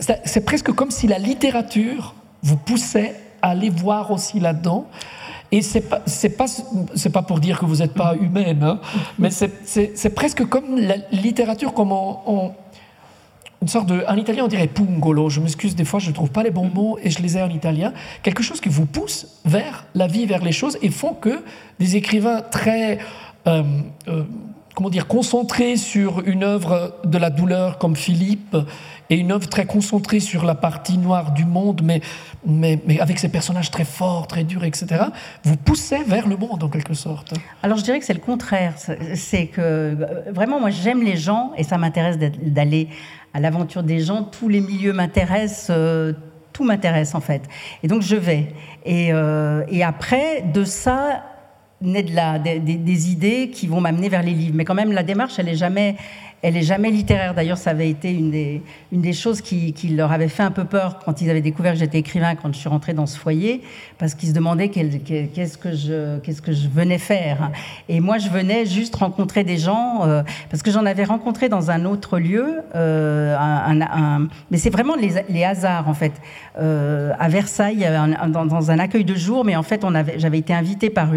c'est 0.00 0.44
presque 0.44 0.72
comme 0.72 0.90
si 0.90 1.06
la 1.06 1.18
littérature 1.18 2.14
vous 2.42 2.56
poussait 2.56 3.14
à 3.42 3.50
aller 3.50 3.70
voir 3.70 4.10
aussi 4.10 4.40
là-dedans. 4.40 4.86
Et 5.50 5.62
c'est 5.62 5.80
pas 5.80 6.02
pas 6.36 7.10
pas 7.12 7.22
pour 7.22 7.40
dire 7.40 7.58
que 7.58 7.64
vous 7.64 7.76
n'êtes 7.76 7.94
pas 7.94 8.14
humaine, 8.20 8.62
hein, 8.62 8.80
mais 9.18 9.30
c'est 9.30 10.14
presque 10.14 10.44
comme 10.44 10.78
la 10.78 10.96
littérature 11.10 11.72
comme 11.72 11.90
on, 11.90 12.52
une 13.62 13.68
sorte 13.68 13.86
de 13.86 14.04
en 14.06 14.16
italien 14.16 14.44
on 14.44 14.48
dirait 14.48 14.66
pungolo. 14.66 15.30
Je 15.30 15.40
m'excuse 15.40 15.74
des 15.74 15.86
fois 15.86 16.00
je 16.00 16.10
ne 16.10 16.14
trouve 16.14 16.30
pas 16.30 16.42
les 16.42 16.50
bons 16.50 16.70
mots 16.72 16.98
et 17.02 17.08
je 17.08 17.22
les 17.22 17.38
ai 17.38 17.42
en 17.42 17.48
italien. 17.48 17.94
Quelque 18.22 18.42
chose 18.42 18.60
qui 18.60 18.68
vous 18.68 18.84
pousse 18.84 19.40
vers 19.46 19.86
la 19.94 20.06
vie, 20.06 20.26
vers 20.26 20.44
les 20.44 20.52
choses 20.52 20.76
et 20.82 20.90
font 20.90 21.14
que 21.14 21.42
des 21.78 21.96
écrivains 21.96 22.42
très 22.42 22.98
euh, 23.48 23.62
euh, 24.08 24.24
comment 24.74 24.90
dire 24.90 25.08
concentrés 25.08 25.76
sur 25.76 26.20
une 26.24 26.44
œuvre 26.44 27.00
de 27.04 27.18
la 27.18 27.30
douleur 27.30 27.78
comme 27.78 27.96
Philippe 27.96 28.56
et 29.10 29.16
une 29.16 29.32
œuvre 29.32 29.48
très 29.48 29.66
concentrée 29.66 30.20
sur 30.20 30.44
la 30.44 30.54
partie 30.54 30.98
noire 30.98 31.32
du 31.32 31.44
monde, 31.44 31.80
mais, 31.82 32.00
mais, 32.46 32.78
mais 32.86 33.00
avec 33.00 33.18
ces 33.18 33.28
personnages 33.28 33.72
très 33.72 33.84
forts, 33.84 34.28
très 34.28 34.44
durs, 34.44 34.62
etc., 34.62 35.06
vous 35.42 35.56
poussez 35.56 36.04
vers 36.04 36.28
le 36.28 36.36
monde 36.36 36.62
en 36.62 36.68
quelque 36.68 36.94
sorte. 36.94 37.34
Alors 37.64 37.78
je 37.78 37.82
dirais 37.82 37.98
que 37.98 38.04
c'est 38.04 38.14
le 38.14 38.20
contraire. 38.20 38.74
C'est 39.14 39.46
que 39.46 39.60
euh, 39.60 40.30
vraiment, 40.32 40.60
moi 40.60 40.70
j'aime 40.70 41.02
les 41.02 41.16
gens 41.16 41.52
et 41.56 41.64
ça 41.64 41.76
m'intéresse 41.78 42.18
d'aller 42.18 42.88
à 43.34 43.40
l'aventure 43.40 43.82
des 43.82 43.98
gens. 43.98 44.22
Tous 44.22 44.48
les 44.48 44.60
milieux 44.60 44.92
m'intéressent. 44.92 45.76
Tout 46.52 46.64
m'intéresse 46.64 47.14
en 47.16 47.20
fait. 47.20 47.42
Et 47.82 47.88
donc 47.88 48.02
je 48.02 48.16
vais. 48.16 48.54
Et, 48.84 49.08
et 49.08 49.82
après, 49.82 50.42
de 50.42 50.64
ça, 50.64 51.22
naît 51.80 52.02
de 52.02 52.14
la, 52.14 52.38
des, 52.38 52.58
des, 52.58 53.10
idées 53.10 53.50
qui 53.50 53.66
vont 53.66 53.80
m'amener 53.80 54.08
vers 54.08 54.22
les 54.22 54.32
livres. 54.32 54.54
Mais 54.54 54.64
quand 54.64 54.74
même, 54.74 54.92
la 54.92 55.02
démarche, 55.02 55.38
elle 55.38 55.46
n'est 55.46 55.54
jamais, 55.54 55.96
elle 56.42 56.56
est 56.56 56.62
jamais 56.62 56.90
littéraire. 56.90 57.34
D'ailleurs, 57.34 57.58
ça 57.58 57.70
avait 57.70 57.90
été 57.90 58.12
une 58.12 58.30
des, 58.30 59.12
choses 59.12 59.40
qui, 59.40 59.72
leur 59.88 60.12
avait 60.12 60.28
fait 60.28 60.42
un 60.42 60.50
peu 60.50 60.64
peur 60.64 61.00
quand 61.04 61.20
ils 61.20 61.30
avaient 61.30 61.40
découvert 61.40 61.72
que 61.72 61.78
j'étais 61.78 61.98
écrivain 61.98 62.36
quand 62.36 62.52
je 62.52 62.58
suis 62.58 62.68
rentrée 62.68 62.92
dans 62.92 63.06
ce 63.06 63.18
foyer, 63.18 63.62
parce 63.98 64.14
qu'ils 64.14 64.28
se 64.28 64.34
demandaient 64.34 64.68
qu'est-ce 64.68 65.58
que 65.58 65.72
je 65.72 66.68
venais 66.68 66.98
faire. 66.98 67.50
Et 67.88 68.00
moi, 68.00 68.18
je 68.18 68.28
venais 68.28 68.66
juste 68.66 68.94
rencontrer 68.94 69.42
des 69.42 69.58
gens, 69.58 70.04
euh, 70.04 70.22
parce 70.50 70.62
que 70.62 70.70
j'en 70.70 70.86
avais 70.86 71.04
rencontré 71.04 71.48
dans 71.48 71.70
un 71.70 71.84
autre 71.84 72.18
lieu, 72.18 72.60
euh, 72.74 73.36
mais 74.50 74.58
c'est 74.58 74.70
vraiment 74.70 74.94
les, 74.94 75.44
hasards 75.44 75.88
en 75.88 75.94
fait. 75.94 76.12
Euh, 76.60 77.12
à 77.18 77.28
Versailles, 77.28 77.88
dans, 78.28 78.70
un 78.70 78.78
accueil 78.78 79.04
de 79.04 79.14
jour, 79.14 79.44
mais 79.44 79.56
en 79.56 79.62
fait, 79.62 79.84
j'avais 80.16 80.38
été 80.38 80.52
invitée 80.52 80.90
par 80.90 81.08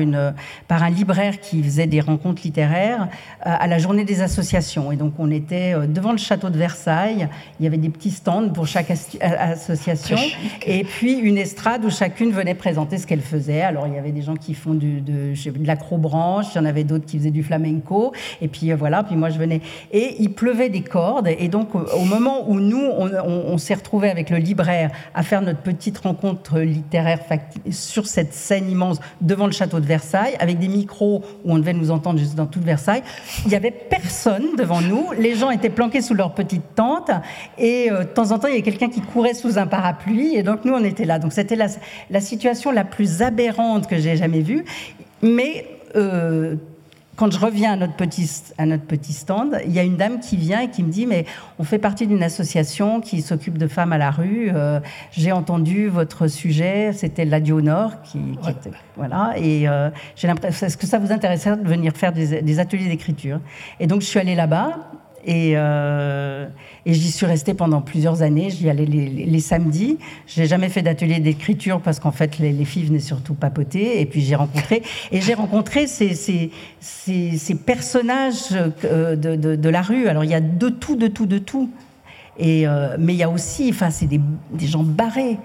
par 0.68 0.84
un 0.84 0.90
libraire 0.90 1.40
qui 1.40 1.62
faisait 1.62 1.88
des 1.88 2.00
rencontres 2.00 2.42
littéraires 2.44 3.08
à 3.42 3.68
la 3.68 3.78
journée 3.78 4.06
des 4.06 4.22
associations. 4.22 4.92
Et 4.92 4.96
donc 4.96 5.11
on 5.20 5.32
était 5.32 5.74
euh, 5.74 5.88
devant 5.88 6.12
le 6.12 6.18
château 6.18 6.50
de 6.50 6.58
Versailles. 6.58 7.28
Il 7.60 7.64
y 7.64 7.68
avait 7.68 7.78
des 7.78 7.90
petits 7.90 8.12
stands 8.12 8.50
pour 8.50 8.68
chaque 8.68 8.92
association. 9.22 10.18
Et 10.66 10.84
puis 10.84 11.14
une 11.14 11.38
estrade 11.38 11.86
où 11.86 11.90
chacune 11.90 12.32
venait 12.32 12.56
présenter 12.56 12.98
ce 12.98 13.08
qu'elle 13.08 13.22
faisait. 13.22 13.62
Alors 13.62 13.88
il 13.88 13.94
y 13.94 13.98
avait 13.98 14.12
des 14.12 14.22
gens 14.22 14.36
qui 14.36 14.54
font 14.54 14.74
du, 14.74 15.02
de, 15.02 15.34
de 15.34 15.68
l'acrobranche, 15.68 16.48
il 16.54 16.58
y 16.58 16.62
en 16.62 16.66
avait 16.66 16.84
d'autres 16.84 17.06
qui 17.06 17.18
faisaient 17.18 17.32
du 17.32 17.44
flamenco. 17.44 18.14
Et 18.42 18.48
puis 18.48 18.72
euh, 18.72 18.76
voilà, 18.76 19.04
puis 19.04 19.16
moi 19.16 19.30
je 19.30 19.38
venais. 19.38 19.62
Et 19.92 20.16
il 20.20 20.34
pleuvait 20.34 20.70
des 20.70 20.82
cordes. 20.82 21.28
Et 21.28 21.48
donc 21.48 21.76
au 21.76 22.06
moment 22.06 22.50
où 22.50 22.60
nous, 22.60 22.82
on, 22.82 23.58
s'est 23.58 23.74
retrouvés 23.74 24.10
avec 24.10 24.30
le 24.30 24.38
libraire 24.38 24.92
à 25.14 25.24
faire 25.24 25.42
notre 25.42 25.60
petite 25.60 25.98
rencontre 26.00 26.60
littéraire 26.60 27.20
sur 27.70 28.08
cette 28.08 28.34
scène 28.34 28.70
immense 28.70 29.00
devant 29.22 29.46
le 29.46 29.52
château 29.52 29.80
de 29.80 29.86
Versailles, 29.86 30.36
avec 30.40 30.60
des 30.60 30.68
micros 30.68 31.24
où 31.44 31.54
on 31.54 31.60
devait 31.60 31.74
nous 31.74 31.92
entendre 31.92 32.20
juste 32.20 32.36
dans 32.36 32.46
toute 32.46 32.64
Versailles, 32.64 33.04
il 33.46 33.50
n'y 33.50 33.56
avait 33.56 33.72
personne 33.72 34.56
devant 34.58 34.82
nous 34.82 35.01
les 35.18 35.36
gens 35.36 35.52
étaient 35.52 35.70
planqués 35.70 36.02
sous 36.02 36.14
leur 36.14 36.34
petite 36.34 36.76
tente 36.76 37.12
et 37.58 37.92
euh, 37.92 38.00
de 38.00 38.04
temps 38.06 38.32
en 38.32 38.40
temps, 38.40 38.48
il 38.48 38.52
y 38.52 38.54
avait 38.54 38.64
quelqu'un 38.64 38.90
qui 38.90 39.02
courait 39.02 39.34
sous 39.34 39.58
un 39.58 39.68
parapluie 39.68 40.36
et 40.36 40.44
donc 40.44 40.66
nous, 40.66 40.74
on 40.74 40.84
était 40.84 41.06
là. 41.06 41.20
Donc 41.20 41.34
c'était 41.34 41.56
la, 41.56 42.22
situation 42.22 42.72
la 42.72 42.84
plus 42.84 43.22
aberrante 43.22 43.88
que 43.88 43.98
j'ai 43.98 44.16
jamais 44.16 44.42
vue. 44.42 44.66
Mais 45.22 45.66
euh, 45.96 46.56
quand 47.22 47.30
je 47.30 47.38
reviens 47.38 47.74
à 47.74 47.76
notre, 47.76 47.94
petit, 47.94 48.28
à 48.58 48.66
notre 48.66 48.86
petit 48.86 49.14
stand, 49.14 49.62
il 49.68 49.72
y 49.72 49.78
a 49.78 49.84
une 49.84 49.96
dame 49.96 50.20
qui 50.20 50.38
vient 50.38 50.62
et 50.62 50.72
qui 50.72 50.82
me 50.82 50.92
dit 50.92 51.06
Mais 51.06 51.26
on 51.60 51.64
fait 51.64 51.78
partie 51.78 52.08
d'une 52.08 52.24
association 52.24 53.00
qui 53.00 53.22
s'occupe 53.22 53.60
de 53.60 53.68
femmes 53.68 53.94
à 53.94 54.00
la 54.00 54.10
rue. 54.10 54.50
Euh, 54.52 54.80
j'ai 55.12 55.32
entendu 55.32 55.88
votre 55.88 56.26
sujet, 56.26 56.94
c'était 56.94 57.26
l'Adio 57.26 57.62
Nord. 57.62 58.02
Qui, 58.02 58.40
voilà, 58.96 59.36
et 59.38 59.68
j'ai 60.16 60.28
l'impression 60.28 60.66
Est-ce 60.66 60.78
que 60.78 60.88
ça 60.88 60.98
vous 60.98 61.12
intéressait 61.12 61.56
de 61.56 61.68
venir 61.68 61.94
faire 61.96 62.12
des, 62.12 62.42
des 62.42 62.60
ateliers 62.60 62.90
d'écriture? 62.90 63.40
Et 63.80 63.86
donc 63.86 64.02
je 64.02 64.08
suis 64.08 64.20
allée 64.20 64.34
là-bas 64.34 64.80
Et, 65.26 65.52
et 65.54 66.94
j'y 66.94 67.12
suis 67.12 67.26
restée 67.26 67.54
pendant 67.54 67.82
plusieurs 67.82 68.22
années. 68.22 68.50
J'y 68.50 68.70
allais 68.70 68.86
les, 68.86 69.40
samedis. 69.40 69.98
Je 70.28 70.42
n'ai 70.42 70.48
jamais 70.48 70.70
fait 70.70 70.82
d'atelier 70.82 71.20
d'écriture 71.20 71.80
parce 71.82 72.00
qu'en 72.00 72.12
fait, 72.12 72.40
les, 72.40 72.66
filles 72.66 72.86
venaient 72.86 73.00
surtout 73.00 73.34
papoter. 73.34 74.02
Et 74.02 74.06
puis 74.06 74.22
j'ai 74.22 74.36
rencontré, 74.36 74.82
et 75.12 75.22
j'ai 75.22 75.34
rencontré 75.34 75.88
ces, 75.88 76.16
ces, 76.16 76.52
ces, 76.80 77.56
personnages 77.56 78.50
de, 78.52 79.16
de, 79.16 79.56
de, 79.56 79.70
la 79.70 79.82
rue. 79.82 80.08
Alors 80.08 80.24
il 80.24 80.32
y 80.32 80.36
a 80.36 80.42
de 80.42 80.70
tout, 80.70 80.96
de 80.96 81.08
tout, 81.08 81.26
de 81.26 81.38
tout. 81.38 81.70
Et, 82.40 82.66
mais 82.98 83.14
il 83.14 83.18
y 83.18 83.24
a 83.24 83.30
aussi, 83.30 83.70
enfin, 83.70 83.90
c'est 83.90 84.08
des, 84.08 84.22
des 84.52 84.68
gens 84.68 84.84
barrés. 84.84 85.38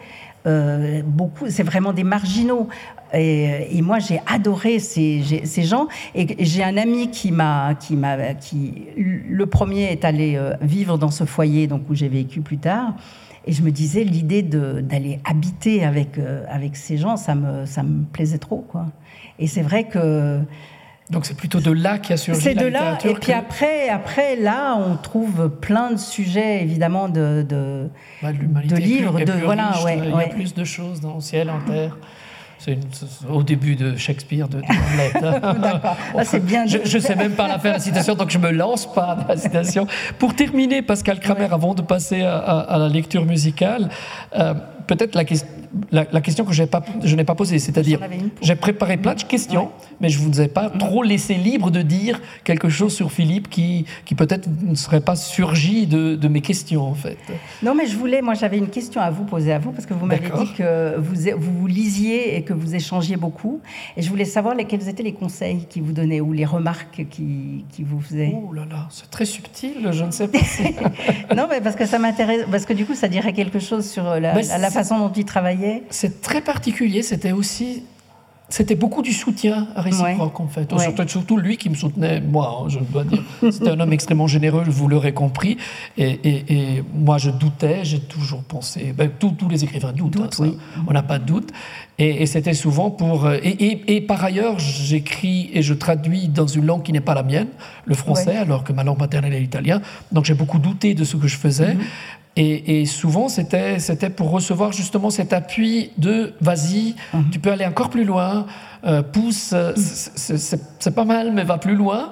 Euh, 0.47 1.03
beaucoup, 1.05 1.47
c'est 1.49 1.65
vraiment 1.65 1.93
des 1.93 2.05
marginaux. 2.05 2.69
Et, 3.13 3.81
moi, 3.83 3.99
j'ai 3.99 4.21
adoré 4.27 4.79
ces, 4.79 5.23
ces, 5.45 5.63
gens. 5.63 5.89
Et 6.15 6.45
j'ai 6.45 6.65
un 6.65 6.77
ami 6.77 7.11
qui 7.11 7.33
m'a, 7.33 7.75
qui 7.75 7.97
m'a, 7.97 8.35
qui 8.35 8.87
le 8.97 9.47
premier 9.47 9.93
est 9.93 10.05
allé 10.05 10.37
euh, 10.37 10.55
vivre 10.61 10.99
dans 10.99 11.11
ce 11.11 11.25
foyer, 11.25 11.67
donc 11.67 11.83
où 11.89 11.95
j'ai 11.95 12.09
vécu 12.09 12.41
plus 12.41 12.59
tard. 12.59 12.95
Et 13.45 13.53
je 13.53 13.63
me 13.63 13.71
disais, 13.71 14.03
l'idée 14.03 14.43
d'aller 14.43 15.21
habiter 15.25 15.85
avec, 15.85 16.19
euh, 16.19 16.45
avec 16.49 16.77
ces 16.77 16.97
gens, 16.97 17.17
ça 17.17 17.35
me, 17.35 17.65
ça 17.65 17.83
me 17.83 18.05
plaisait 18.05 18.39
trop, 18.39 18.65
quoi. 18.69 18.87
Et 19.39 19.47
c'est 19.47 19.63
vrai 19.63 19.85
que 19.85 20.41
donc 21.11 21.25
c'est 21.25 21.37
plutôt 21.37 21.61
de 21.61 21.71
là 21.71 21.99
a 22.09 22.17
surgi 22.17 22.41
C'est 22.41 22.55
de 22.55 22.67
là, 22.67 22.99
et 23.05 23.15
puis 23.15 23.33
après, 23.33 23.89
après, 23.89 24.35
là, 24.35 24.75
on 24.77 24.97
trouve 24.97 25.49
plein 25.49 25.93
de 25.93 25.99
sujets, 25.99 26.63
évidemment, 26.63 27.09
de, 27.09 27.47
de, 27.49 27.89
bah, 28.23 28.33
de 28.33 28.77
livres. 28.77 29.21
De, 29.21 29.33
voilà, 29.45 29.73
ouais, 29.85 30.01
il 30.03 30.11
y 30.11 30.25
a 30.25 30.29
plus 30.29 30.53
de 30.53 30.65
choses 30.65 31.01
dans 31.01 31.15
le 31.15 31.21
ciel, 31.21 31.49
en 31.49 31.61
terre. 31.61 31.97
C'est 32.59 32.79
au 33.31 33.43
début 33.43 33.77
de 33.77 33.97
Shakespeare, 33.97 34.49
de, 34.49 34.59
de 34.59 35.61
D'accord. 35.61 35.97
Ah, 36.17 36.25
c'est 36.25 36.45
bien. 36.45 36.67
Je 36.67 36.79
ne 36.79 37.03
sais 37.03 37.15
même 37.15 37.33
pas 37.33 37.49
la 37.49 37.59
faire 37.59 37.75
la 37.75 37.79
citation, 37.79 38.15
donc 38.15 38.31
je 38.31 38.39
me 38.39 38.51
lance 38.51 38.93
pas 38.93 39.15
dans 39.15 39.29
la 39.29 39.37
citation. 39.37 39.87
Pour 40.19 40.35
terminer, 40.35 40.83
Pascal 40.83 41.21
Kramer, 41.21 41.49
avant 41.51 41.75
de 41.75 41.83
passer 41.83 42.23
à, 42.23 42.77
la 42.79 42.89
lecture 42.89 43.25
musicale, 43.25 43.89
euh, 44.37 44.55
peut-être 44.87 45.15
la 45.15 45.25
question 45.25 45.47
la, 45.93 46.21
question 46.21 46.45
que 46.45 46.65
pas, 46.65 46.85
je 47.03 47.17
n'ai 47.17 47.25
pas 47.25 47.35
posée, 47.35 47.59
c'est-à-dire 47.59 48.01
j'ai 48.43 48.57
préparé 48.57 48.97
plein 48.97 49.15
de 49.15 49.23
questions, 49.23 49.71
mais 50.01 50.09
je 50.09 50.21
ne 50.21 50.25
vous 50.25 50.41
ai 50.41 50.49
pas 50.49 50.71
trop 50.71 51.03
laissé 51.03 51.35
libre 51.35 51.71
de 51.71 51.83
dire 51.83 52.21
quelque 52.45 52.69
chose 52.69 52.95
sur 52.95 53.13
Philippe 53.13 53.49
qui, 53.49 53.87
qui 54.05 54.15
peut-être 54.15 54.49
ne 54.63 54.75
serait 54.75 55.01
pas 55.01 55.17
surgi 55.17 55.87
de, 55.87 56.17
de, 56.17 56.29
mes 56.29 56.41
questions 56.41 56.83
en 56.83 56.95
fait. 56.95 57.19
Non, 57.63 57.75
mais 57.75 57.87
je 57.87 57.97
voulais, 57.97 58.23
moi 58.23 58.35
j'avais 58.35 58.59
une 58.59 58.69
question 58.69 59.01
à 59.01 59.11
vous 59.11 59.25
poser 59.25 59.53
à 59.53 59.59
vous 59.59 59.73
parce 59.73 59.87
que 59.87 59.95
vous 59.95 60.07
m'avez 60.07 60.29
dit 60.29 60.53
que 60.55 60.97
vous, 60.99 61.15
vous, 61.39 61.67
lisiez 61.67 62.37
et 62.37 62.43
que 62.43 62.53
vous 62.53 62.75
échangiez 62.75 63.17
beaucoup, 63.17 63.61
et 63.97 64.03
je 64.03 64.09
voulais 64.11 64.25
savoir 64.25 64.55
quels 64.69 64.89
étaient 64.89 65.03
les 65.03 65.13
conseils 65.13 65.67
qu'il 65.69 65.83
vous 65.83 65.93
donnait 65.93 66.21
ou 66.21 66.33
les 66.33 66.45
remarques 66.45 67.07
qui, 67.11 67.65
qui 67.71 67.83
vous 67.83 68.01
faisaient. 68.01 68.35
Oh 68.35 68.53
là 68.53 68.65
là, 68.69 68.89
c'est 68.91 69.11
très 69.11 69.25
subtil, 69.25 69.89
je 69.91 70.05
ne 70.05 70.11
sais 70.11 70.29
pas. 70.29 70.39
non, 71.37 71.47
mais 71.49 71.61
parce 71.61 71.77
que 71.77 71.87
ça 71.87 71.99
m'intéresse, 71.99 72.45
parce 72.51 72.67
que 72.67 72.73
du 72.73 72.85
coup 72.85 72.95
ça 72.95 73.09
dirait 73.09 73.33
quelque 73.33 73.59
chose 73.59 73.89
sur 73.89 74.05
la, 74.05 74.35
la 74.35 74.71
façon 74.71 74.99
dont 74.99 75.13
il 75.13 75.25
travaillait 75.25 75.66
c'est 75.91 76.21
très 76.21 76.41
particulier. 76.41 77.03
C'était 77.03 77.33
aussi 77.33 77.83
c'était 78.49 78.77
beaucoup 78.77 79.03
du 79.03 79.13
soutien 79.13 79.67
réciproque 79.75 80.39
en 80.39 80.47
fait. 80.47 80.73
Surtout, 81.09 81.37
lui 81.37 81.57
qui 81.57 81.69
me 81.69 81.75
soutenait, 81.75 82.21
moi, 82.21 82.63
hein, 82.63 82.69
je 82.69 82.79
dois 82.79 83.03
dire. 83.03 83.23
C'était 83.51 83.71
un 83.71 83.81
homme 83.81 83.93
extrêmement 83.93 84.29
généreux, 84.29 84.63
vous 84.69 84.87
l'aurez 84.87 85.13
compris. 85.13 85.57
Et, 85.99 86.85
moi, 86.95 87.19
je 87.19 87.31
doutais, 87.31 87.81
j'ai 87.83 87.99
toujours 87.99 88.45
pensé. 88.45 88.95
Ben, 88.97 89.11
tous, 89.19 89.49
les 89.49 89.65
écrivains 89.65 89.93
doutent, 89.93 90.17
hein, 90.17 90.53
on 90.87 90.93
n'a 90.93 91.03
pas 91.03 91.19
de 91.19 91.25
doute. 91.25 91.51
Et, 91.99 92.27
c'était 92.27 92.55
souvent 92.55 92.91
pour. 92.91 93.27
Euh, 93.27 93.39
et, 93.43 94.01
par 94.01 94.23
ailleurs, 94.23 94.61
j'écris 94.61 95.51
et 95.53 95.63
je 95.63 95.75
traduis 95.75 96.29
dans 96.29 96.47
une 96.47 96.67
langue 96.67 96.85
qui 96.85 96.93
n'est 96.93 97.01
pas 97.01 97.15
la 97.15 97.25
mienne, 97.25 97.49
le 97.85 97.95
français, 97.97 98.37
alors 98.37 98.63
que 98.63 98.73
ma 98.73 98.85
langue 98.85 99.01
maternelle 99.01 99.35
est 99.35 99.41
l'italien. 99.41 99.83
Donc 100.13 100.25
j'ai 100.25 100.35
beaucoup 100.35 100.59
douté 100.59 100.95
de 100.95 101.03
ce 101.03 101.17
que 101.17 101.27
je 101.27 101.37
faisais. 101.37 101.75
Mm-hmm. 101.75 102.26
Et, 102.39 102.85
souvent, 102.85 103.31
c'était, 103.31 103.79
c'était 103.79 104.11
pour 104.11 104.31
recevoir 104.31 104.71
justement 104.71 105.09
cet 105.09 105.33
appui 105.33 105.91
de 105.97 106.35
vas-y, 106.43 106.95
mhm. 107.15 107.31
tu 107.31 107.39
peux 107.39 107.51
aller 107.51 107.65
encore 107.65 107.89
plus 107.89 108.05
loin, 108.05 108.45
euh, 108.85 109.03
pousse, 109.03 109.53
euh, 109.55 109.73
c'est, 109.75 110.95
pas 110.95 111.07
mal, 111.07 111.33
mais 111.33 111.45
va 111.45 111.57
plus 111.57 111.75
loin. 111.75 112.11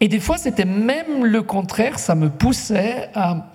Et 0.00 0.06
des 0.06 0.20
fois, 0.20 0.38
c'était 0.38 0.64
même 0.64 1.24
le 1.24 1.42
contraire, 1.42 1.98
ça 1.98 2.14
me 2.14 2.30
poussait 2.30 3.10
à. 3.14 3.48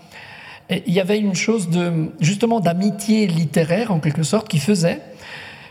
Il 0.70 0.94
y 0.94 1.00
avait 1.00 1.18
une 1.18 1.34
chose 1.34 1.70
de, 1.70 2.12
justement 2.20 2.60
d'amitié 2.60 3.26
littéraire, 3.26 3.94
en 3.94 4.02
quelque 4.02 4.24
sorte, 4.24 4.50
qui 4.50 4.60
faisait 4.60 5.02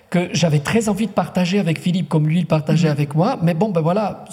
que 0.09 0.31
j'avais 0.33 0.61
très 0.61 0.89
envie 0.89 1.07
de 1.07 1.13
partager 1.13 1.59
avec 1.59 1.79
Philippe, 1.79 2.09
comme 2.09 2.27
lui 2.27 2.39
il 2.39 2.47
partageait 2.47 2.89
mhm. 2.89 2.93
avec 2.95 3.15
moi. 3.15 3.39
Mais 3.43 3.53
bon, 3.53 3.69
ben 3.69 3.83
voilà, 3.83 4.25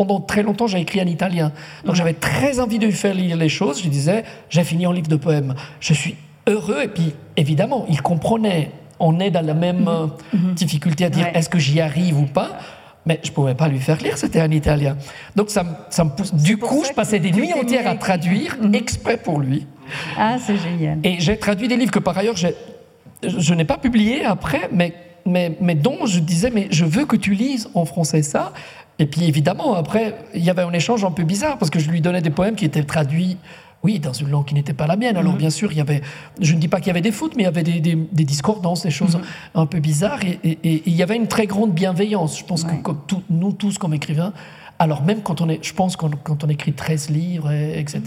pendant 0.00 0.18
très 0.18 0.42
longtemps, 0.42 0.66
j'ai 0.66 0.80
écrit 0.80 1.02
en 1.02 1.06
italien. 1.06 1.52
Donc 1.84 1.94
j'avais 1.94 2.14
très 2.14 2.58
envie 2.58 2.78
de 2.78 2.86
lui 2.86 2.92
faire 2.92 3.12
lire 3.12 3.36
les 3.36 3.50
choses. 3.50 3.82
Je 3.82 3.88
disais, 3.90 4.24
j'ai 4.48 4.64
fini 4.64 4.86
en 4.86 4.92
livre 4.92 5.08
de 5.08 5.16
poèmes. 5.16 5.54
Je 5.78 5.92
suis 5.92 6.16
heureux. 6.46 6.84
Et 6.84 6.88
puis, 6.88 7.12
évidemment, 7.36 7.84
il 7.86 8.00
comprenait. 8.00 8.70
On 8.98 9.20
est 9.20 9.30
dans 9.30 9.44
la 9.44 9.52
même 9.52 9.80
mhm. 9.82 10.10
Mhm. 10.32 10.54
difficulté 10.54 11.04
à 11.04 11.10
dire 11.10 11.26
est-ce 11.34 11.50
que 11.50 11.58
j'y 11.58 11.82
arrive 11.82 12.18
ou 12.18 12.24
pas? 12.24 12.60
Mais 13.04 13.20
je 13.22 13.28
ne 13.28 13.34
pouvais 13.34 13.54
pas 13.54 13.68
lui 13.68 13.78
faire 13.78 13.98
lire, 13.98 14.16
c'était 14.16 14.40
en 14.40 14.50
italien. 14.50 14.96
Donc 15.36 15.50
ça, 15.50 15.86
ça 15.90 16.02
me 16.04 16.08
pousse. 16.08 16.32
Du 16.32 16.56
coup, 16.56 16.82
je 16.88 16.94
passais 16.94 17.18
des 17.18 17.32
nuits 17.32 17.52
entières 17.52 17.86
à 17.86 17.94
traduire 17.94 18.56
mhm. 18.58 18.74
exprès 18.74 19.18
pour 19.18 19.38
lui. 19.38 19.66
Ah, 20.16 20.38
c'est 20.38 20.56
génial. 20.56 20.98
Et 21.04 21.20
j'ai 21.20 21.36
traduit 21.36 21.68
des 21.68 21.76
livres 21.76 21.92
que 21.92 21.98
par 21.98 22.16
ailleurs, 22.16 22.36
je 22.36 23.54
n'ai 23.54 23.66
pas 23.66 23.76
publiés 23.76 24.24
après, 24.24 24.70
mais, 24.72 24.94
mais, 25.26 25.58
mais 25.60 25.74
dont 25.74 26.06
je 26.06 26.20
disais, 26.20 26.48
mais 26.48 26.68
je 26.70 26.86
veux 26.86 27.04
que 27.04 27.16
tu 27.16 27.34
lises 27.34 27.68
en 27.74 27.84
français 27.84 28.22
ça. 28.22 28.54
Et 29.00 29.06
puis 29.06 29.24
évidemment, 29.24 29.74
après, 29.74 30.14
il 30.34 30.44
y 30.44 30.50
avait 30.50 30.62
un 30.62 30.72
échange 30.72 31.04
un 31.06 31.10
peu 31.10 31.24
bizarre 31.24 31.56
parce 31.56 31.70
que 31.70 31.80
je 31.80 31.90
lui 31.90 32.02
donnais 32.02 32.20
des 32.20 32.30
poèmes 32.30 32.54
qui 32.54 32.66
étaient 32.66 32.82
traduits, 32.82 33.38
oui, 33.82 33.98
dans 33.98 34.12
une 34.12 34.28
langue 34.28 34.44
qui 34.44 34.52
n'était 34.52 34.74
pas 34.74 34.86
la 34.86 34.96
mienne. 34.96 35.16
Alors 35.16 35.32
mhm. 35.32 35.38
bien 35.38 35.48
sûr, 35.48 35.72
il 35.72 35.78
y 35.78 35.80
avait, 35.80 36.02
je 36.38 36.54
ne 36.54 36.60
dis 36.60 36.68
pas 36.68 36.78
qu'il 36.78 36.88
y 36.88 36.90
avait 36.90 37.00
des 37.00 37.10
fautes, 37.10 37.34
mais 37.34 37.44
il 37.44 37.46
y 37.46 37.48
avait 37.48 37.62
des, 37.62 37.96
discordances, 38.24 38.82
des 38.82 38.90
choses 38.90 39.16
mhm. 39.16 39.22
un 39.54 39.64
peu 39.64 39.80
bizarres. 39.80 40.20
Et, 40.22 40.58
il 40.62 40.94
y 40.94 41.02
avait 41.02 41.16
une 41.16 41.28
très 41.28 41.46
grande 41.46 41.72
bienveillance. 41.72 42.38
Je 42.38 42.44
pense 42.44 42.62
que 42.62 42.74
comme 42.82 43.00
nous 43.30 43.52
tous, 43.52 43.78
comme 43.78 43.94
écrivains, 43.94 44.34
alors 44.78 45.02
même 45.02 45.22
quand 45.22 45.40
on 45.40 45.48
est, 45.48 45.64
je 45.64 45.72
pense 45.72 45.96
quand, 45.96 46.14
quand 46.22 46.44
on 46.44 46.48
écrit 46.50 46.74
13 46.74 47.08
livres, 47.08 47.50
etc., 47.50 48.02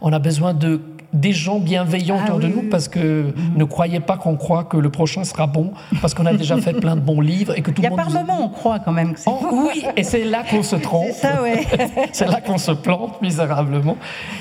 on 0.00 0.12
a 0.12 0.20
besoin 0.20 0.54
de 0.54 0.80
des 1.12 1.32
gens 1.32 1.58
bienveillants 1.58 2.22
autour 2.22 2.36
ah 2.38 2.42
de 2.42 2.48
nous 2.48 2.62
parce 2.62 2.88
que 2.88 2.98
mhm. 3.22 3.56
ne 3.56 3.64
croyez 3.64 4.00
pas 4.00 4.16
qu'on 4.16 4.36
croit 4.36 4.64
que 4.64 4.76
le 4.76 4.90
prochain 4.90 5.24
sera 5.24 5.46
bon 5.46 5.72
parce 6.02 6.12
qu'on 6.12 6.26
a 6.26 6.34
déjà 6.34 6.58
fait 6.58 6.74
plein 6.74 6.96
de 6.96 7.00
bons 7.00 7.20
livres 7.20 7.56
et 7.56 7.62
que 7.62 7.70
tout 7.70 7.80
le 7.80 7.88
monde. 7.88 7.98
Il 7.98 8.04
y 8.04 8.08
a 8.08 8.10
par 8.12 8.26
moment 8.26 8.44
on 8.44 8.48
croit 8.50 8.78
quand 8.78 8.92
même 8.92 9.14
que 9.14 9.20
c'est 9.20 9.30
oh, 9.30 9.48
Oui, 9.52 9.84
et 9.96 10.02
c'est 10.02 10.24
là 10.24 10.44
qu'on 10.48 10.62
se 10.62 10.76
trompe. 10.76 11.08
C'est 11.12 11.26
ça, 11.28 11.42
ouais. 11.42 11.66
c'est 12.12 12.26
là 12.26 12.40
qu'on 12.40 12.58
se 12.58 12.72
plante 12.72 13.20
misérablement. 13.22 13.96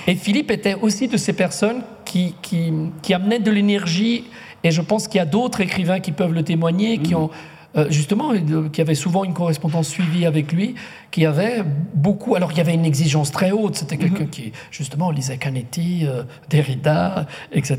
Et 0.06 0.16
Philippe 0.16 0.52
était 0.52 0.76
aussi 0.76 1.08
de 1.08 1.18
ces 1.18 1.34
personnes 1.34 1.82
qui, 2.04 2.36
qui, 2.42 2.74
qui 3.02 3.14
amenaient 3.14 3.40
de 3.40 3.52
l'énergie. 3.52 4.26
Et 4.64 4.72
je 4.72 4.82
pense 4.82 5.08
qu'il 5.08 5.20
y 5.20 5.22
a 5.22 5.26
d'autres 5.26 5.62
écrivains 5.62 6.00
qui 6.00 6.12
peuvent 6.12 6.34
le 6.34 6.44
témoigner, 6.44 6.98
qui 6.98 7.14
mhm. 7.14 7.22
ont 7.22 7.30
euh, 7.78 7.86
justement, 7.90 8.34
qui 8.72 8.82
avait 8.82 8.96
souvent 8.96 9.24
une 9.24 9.34
correspondance 9.34 9.88
suivie 9.88 10.26
avec 10.26 10.52
lui, 10.52 10.76
qui 11.12 11.26
avait 11.26 11.64
beaucoup. 11.94 12.36
Alors, 12.36 12.52
il 12.52 12.58
y 12.58 12.62
avait 12.62 12.74
une 12.74 12.86
exigence 12.86 13.32
très 13.32 13.52
haute. 13.52 13.76
C'était 13.76 13.98
quelqu'un 13.98 14.24
mhm. 14.24 14.30
qui, 14.30 14.52
justement, 14.72 15.12
lisait 15.12 15.38
Canetti, 15.38 16.06
euh, 16.06 16.24
Derrida, 16.50 17.28
etc. 17.52 17.78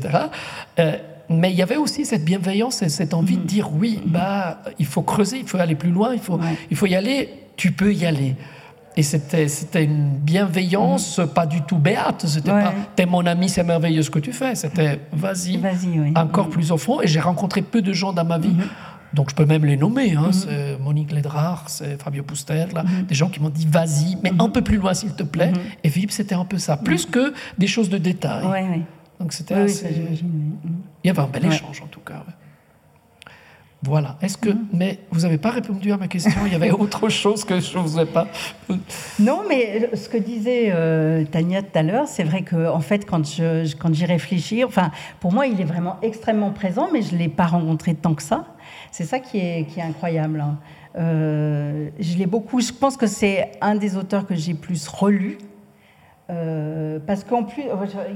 Euh, 0.79 0.95
mais 1.29 1.51
il 1.51 1.57
y 1.57 1.61
avait 1.61 1.75
aussi 1.75 2.05
cette 2.05 2.23
bienveillance 2.23 2.81
et 2.81 2.89
cette 2.89 3.13
envie 3.13 3.35
de 3.35 3.41
mhm. 3.41 3.47
dire 3.47 3.69
oui, 3.73 3.99
bah, 4.05 4.61
il 4.79 4.85
faut 4.85 5.01
creuser, 5.01 5.39
il 5.39 5.47
faut 5.47 5.57
aller 5.57 5.75
plus 5.75 5.91
loin, 5.91 6.13
il 6.13 6.19
faut, 6.19 6.39
il 6.71 6.77
faut 6.77 6.85
y 6.85 6.95
aller, 6.95 7.29
tu 7.57 7.71
peux 7.73 7.93
y 7.93 8.05
aller. 8.05 8.35
Et 8.95 9.03
c'était, 9.03 9.47
une 9.83 10.17
bienveillance 10.17 11.19
mhm. 11.19 11.27
pas 11.27 11.45
du 11.45 11.61
tout 11.61 11.77
béate. 11.77 12.25
C'était 12.25 12.51
pas 12.51 12.73
t'es 12.95 13.05
mon 13.05 13.25
ami, 13.25 13.49
c'est 13.49 13.63
merveilleux 13.63 14.01
ce 14.01 14.09
que 14.09 14.19
tu 14.19 14.31
fais. 14.31 14.55
C'était 14.55 14.99
vas-y, 15.11 15.57
vas-y 15.57 16.13
encore 16.15 16.49
plus 16.49 16.71
au 16.71 16.77
fond. 16.77 17.01
Et 17.01 17.07
j'ai 17.07 17.19
rencontré 17.19 17.61
peu 17.61 17.81
de 17.81 17.91
gens 17.91 18.13
dans 18.13 18.25
ma 18.25 18.37
vie 18.37 18.55
donc 19.13 19.29
je 19.29 19.35
peux 19.35 19.45
même 19.45 19.65
les 19.65 19.77
nommer, 19.77 20.13
hein, 20.13 20.27
mhm. 20.27 20.33
c'est 20.33 20.77
Monique 20.79 21.11
Ledrar, 21.11 21.65
c'est 21.67 22.01
Fabio 22.01 22.23
Puster, 22.23 22.65
là, 22.73 22.83
mhm. 22.83 23.05
des 23.05 23.15
gens 23.15 23.29
qui 23.29 23.39
m'ont 23.39 23.49
dit 23.49 23.67
vas-y, 23.69 24.17
mais 24.23 24.31
mhm. 24.31 24.41
un 24.41 24.49
peu 24.49 24.61
plus 24.61 24.77
loin 24.77 24.93
s'il 24.93 25.13
te 25.13 25.23
plaît. 25.23 25.53
Et 25.83 25.89
Philippe, 25.89 26.11
c'était 26.11 26.35
un 26.35 26.45
peu 26.45 26.57
ça, 26.57 26.77
plus 26.77 27.05
que 27.05 27.33
des 27.57 27.67
choses 27.67 27.89
de 27.89 27.97
détail. 27.97 28.83
Donc 29.19 29.33
c'était 29.33 29.55
assez... 29.55 29.89
Il 31.03 31.07
y 31.07 31.09
avait 31.09 31.19
un 31.19 31.27
bel 31.27 31.45
échange 31.45 31.81
en 31.81 31.87
tout 31.87 31.99
cas. 31.99 32.23
Voilà. 33.81 34.17
Est-ce 34.21 34.37
que, 34.37 34.49
mais 34.73 34.99
vous 35.09 35.21
n'avez 35.21 35.37
pas 35.37 35.51
répondu 35.51 35.93
à 35.93 35.97
ma 35.97 36.09
question? 36.09 36.41
Il 36.45 36.51
y 36.51 36.55
avait 36.55 36.71
autre 36.71 37.07
chose 37.07 37.45
que 37.45 37.61
je 37.61 37.77
ne 37.77 37.83
vous 37.83 37.97
ai 37.97 38.05
pas. 38.05 38.27
non, 39.19 39.43
mais 39.47 39.89
ce 39.95 40.09
que 40.09 40.17
disait 40.17 40.71
euh, 40.73 41.23
Tania 41.23 41.61
tout 41.61 41.77
à 41.77 41.83
l'heure, 41.83 42.07
c'est 42.07 42.23
vrai 42.23 42.41
que 42.41 42.67
en 42.67 42.81
fait, 42.81 43.05
quand 43.05 43.25
je, 43.25 43.73
quand 43.77 43.93
j'y 43.93 44.05
réfléchis, 44.05 44.65
enfin, 44.65 44.91
pour 45.21 45.31
moi, 45.31 45.47
il 45.47 45.61
est 45.61 45.65
vraiment 45.65 45.97
extrêmement 46.01 46.51
présent, 46.51 46.89
mais 46.91 47.01
je 47.01 47.15
l'ai 47.15 47.29
pas 47.29 47.47
rencontré 47.47 47.95
tant 47.95 48.15
que 48.15 48.23
ça. 48.23 48.45
C'est 48.91 49.05
ça 49.05 49.19
qui 49.19 49.37
est, 49.37 49.65
incroyable. 49.81 50.41
Hein. 50.41 50.57
Euh, 50.97 51.89
je 51.99 52.17
l'ai 52.17 52.25
beaucoup. 52.25 52.59
Je 52.61 52.71
pense 52.73 52.97
que 52.97 53.07
c'est 53.07 53.51
un 53.61 53.75
des 53.75 53.97
auteurs 53.97 54.25
que 54.25 54.35
j'ai 54.35 54.53
plus 54.53 54.87
relu. 54.87 55.37
Euh, 56.31 56.99
parce 57.07 57.23
qu'en 57.23 57.43
plus, 57.43 57.63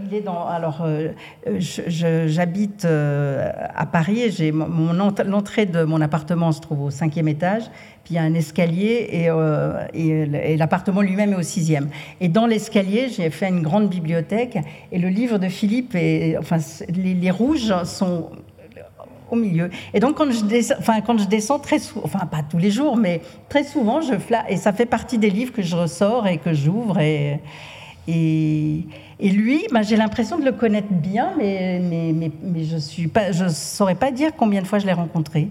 il 0.05 0.13
est 0.13 0.21
dans. 0.21 0.45
Alors, 0.45 0.85
j'habite 1.57 2.85
à 2.85 3.85
Paris. 3.87 4.29
J'ai 4.29 4.51
mon 4.51 4.93
l'entrée 4.93 5.65
de 5.65 5.83
mon 5.83 5.99
appartement 5.99 6.51
se 6.51 6.61
trouve 6.61 6.83
au 6.83 6.89
cinquième 6.91 7.27
étage. 7.27 7.63
Puis 8.03 8.15
il 8.15 8.17
y 8.17 8.19
a 8.19 8.23
un 8.23 8.33
escalier 8.33 9.09
et, 9.93 10.57
l'appartement 10.57 11.01
lui-même 11.01 11.33
est 11.33 11.37
au 11.37 11.41
sixième. 11.41 11.89
Et 12.21 12.27
dans 12.27 12.45
l'escalier, 12.45 13.09
j'ai 13.09 13.31
fait 13.31 13.49
une 13.49 13.63
grande 13.63 13.89
bibliothèque. 13.89 14.59
Et 14.91 14.99
le 14.99 15.09
livre 15.09 15.39
de 15.39 15.47
Philippe, 15.47 15.95
et, 15.95 16.37
enfin, 16.37 16.57
les 16.89 17.31
rouges 17.31 17.73
sont 17.83 18.29
Et 19.93 19.99
donc, 19.99 20.15
quand 20.15 20.31
je 20.31 20.43
descends, 20.45 20.75
enfin, 20.79 21.01
très 21.61 21.79
souvent, 21.79 22.05
enfin, 22.05 22.25
pas 22.25 22.43
tous 22.43 22.57
les 22.57 22.71
jours, 22.71 22.97
mais 22.97 23.21
très 23.49 23.63
souvent, 23.63 24.01
je 24.01 24.13
et 24.49 24.57
ça 24.57 24.73
fait 24.73 24.85
partie 24.85 25.17
des 25.17 25.29
livres 25.29 25.53
que 25.53 25.61
je 25.61 25.75
ressors 25.75 26.27
et 26.27 26.37
que 26.37 26.53
j'ouvre. 26.53 26.99
Et, 26.99 27.39
et, 28.07 29.29
lui, 29.29 29.65
bah, 29.71 29.81
j'ai 29.81 29.95
l'impression 29.95 30.37
de 30.37 30.45
le 30.45 30.51
connaître 30.51 30.91
bien, 30.91 31.31
mais, 31.37 31.79
mais, 31.81 32.31
mais 32.43 32.63
je 32.63 33.43
ne 33.43 33.49
saurais 33.49 33.95
pas 33.95 34.11
dire 34.11 34.31
combien 34.35 34.61
de 34.61 34.67
fois 34.67 34.79
je 34.79 34.85
l'ai 34.85 34.93
rencontré. 34.93 35.47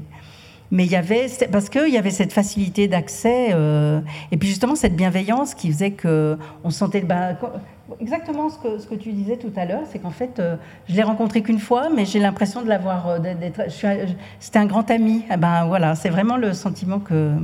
Mais 0.72 0.86
il 0.86 0.90
y 0.90 0.96
avait, 0.96 1.26
parce 1.52 1.68
qu'il 1.68 1.90
y 1.90 1.98
avait 1.98 2.10
cette 2.10 2.32
facilité 2.32 2.88
d'accès, 2.88 3.50
euh, 3.52 4.00
et 4.30 4.38
puis 4.38 4.48
justement 4.48 4.74
cette 4.74 4.96
bienveillance 4.96 5.54
qui 5.54 5.70
faisait 5.70 5.90
qu'on 5.90 6.70
sentait, 6.70 7.04
exactement 8.00 8.48
ce 8.48 8.56
que, 8.56 8.78
ce 8.78 8.86
que 8.86 8.94
tu 8.94 9.12
disais 9.12 9.36
tout 9.36 9.52
à 9.54 9.66
l'heure, 9.66 9.82
c'est 9.92 9.98
qu'en 9.98 10.10
fait, 10.10 10.38
euh, 10.38 10.56
je 10.88 10.94
l'ai 10.94 11.02
rencontré 11.02 11.42
qu'une 11.42 11.58
fois, 11.58 11.90
mais 11.94 12.06
j'ai 12.06 12.20
l'impression 12.20 12.62
de 12.62 12.70
l'avoir, 12.70 13.06
euh, 13.06 13.18
c'était 14.40 14.58
un 14.58 14.64
grand 14.64 14.90
ami. 14.90 15.26
Eh 15.30 15.36
ben 15.36 15.66
voilà, 15.66 15.94
c'est 15.94 16.08
vraiment 16.08 16.38
le 16.38 16.54
sentiment 16.54 17.00
que. 17.00 17.34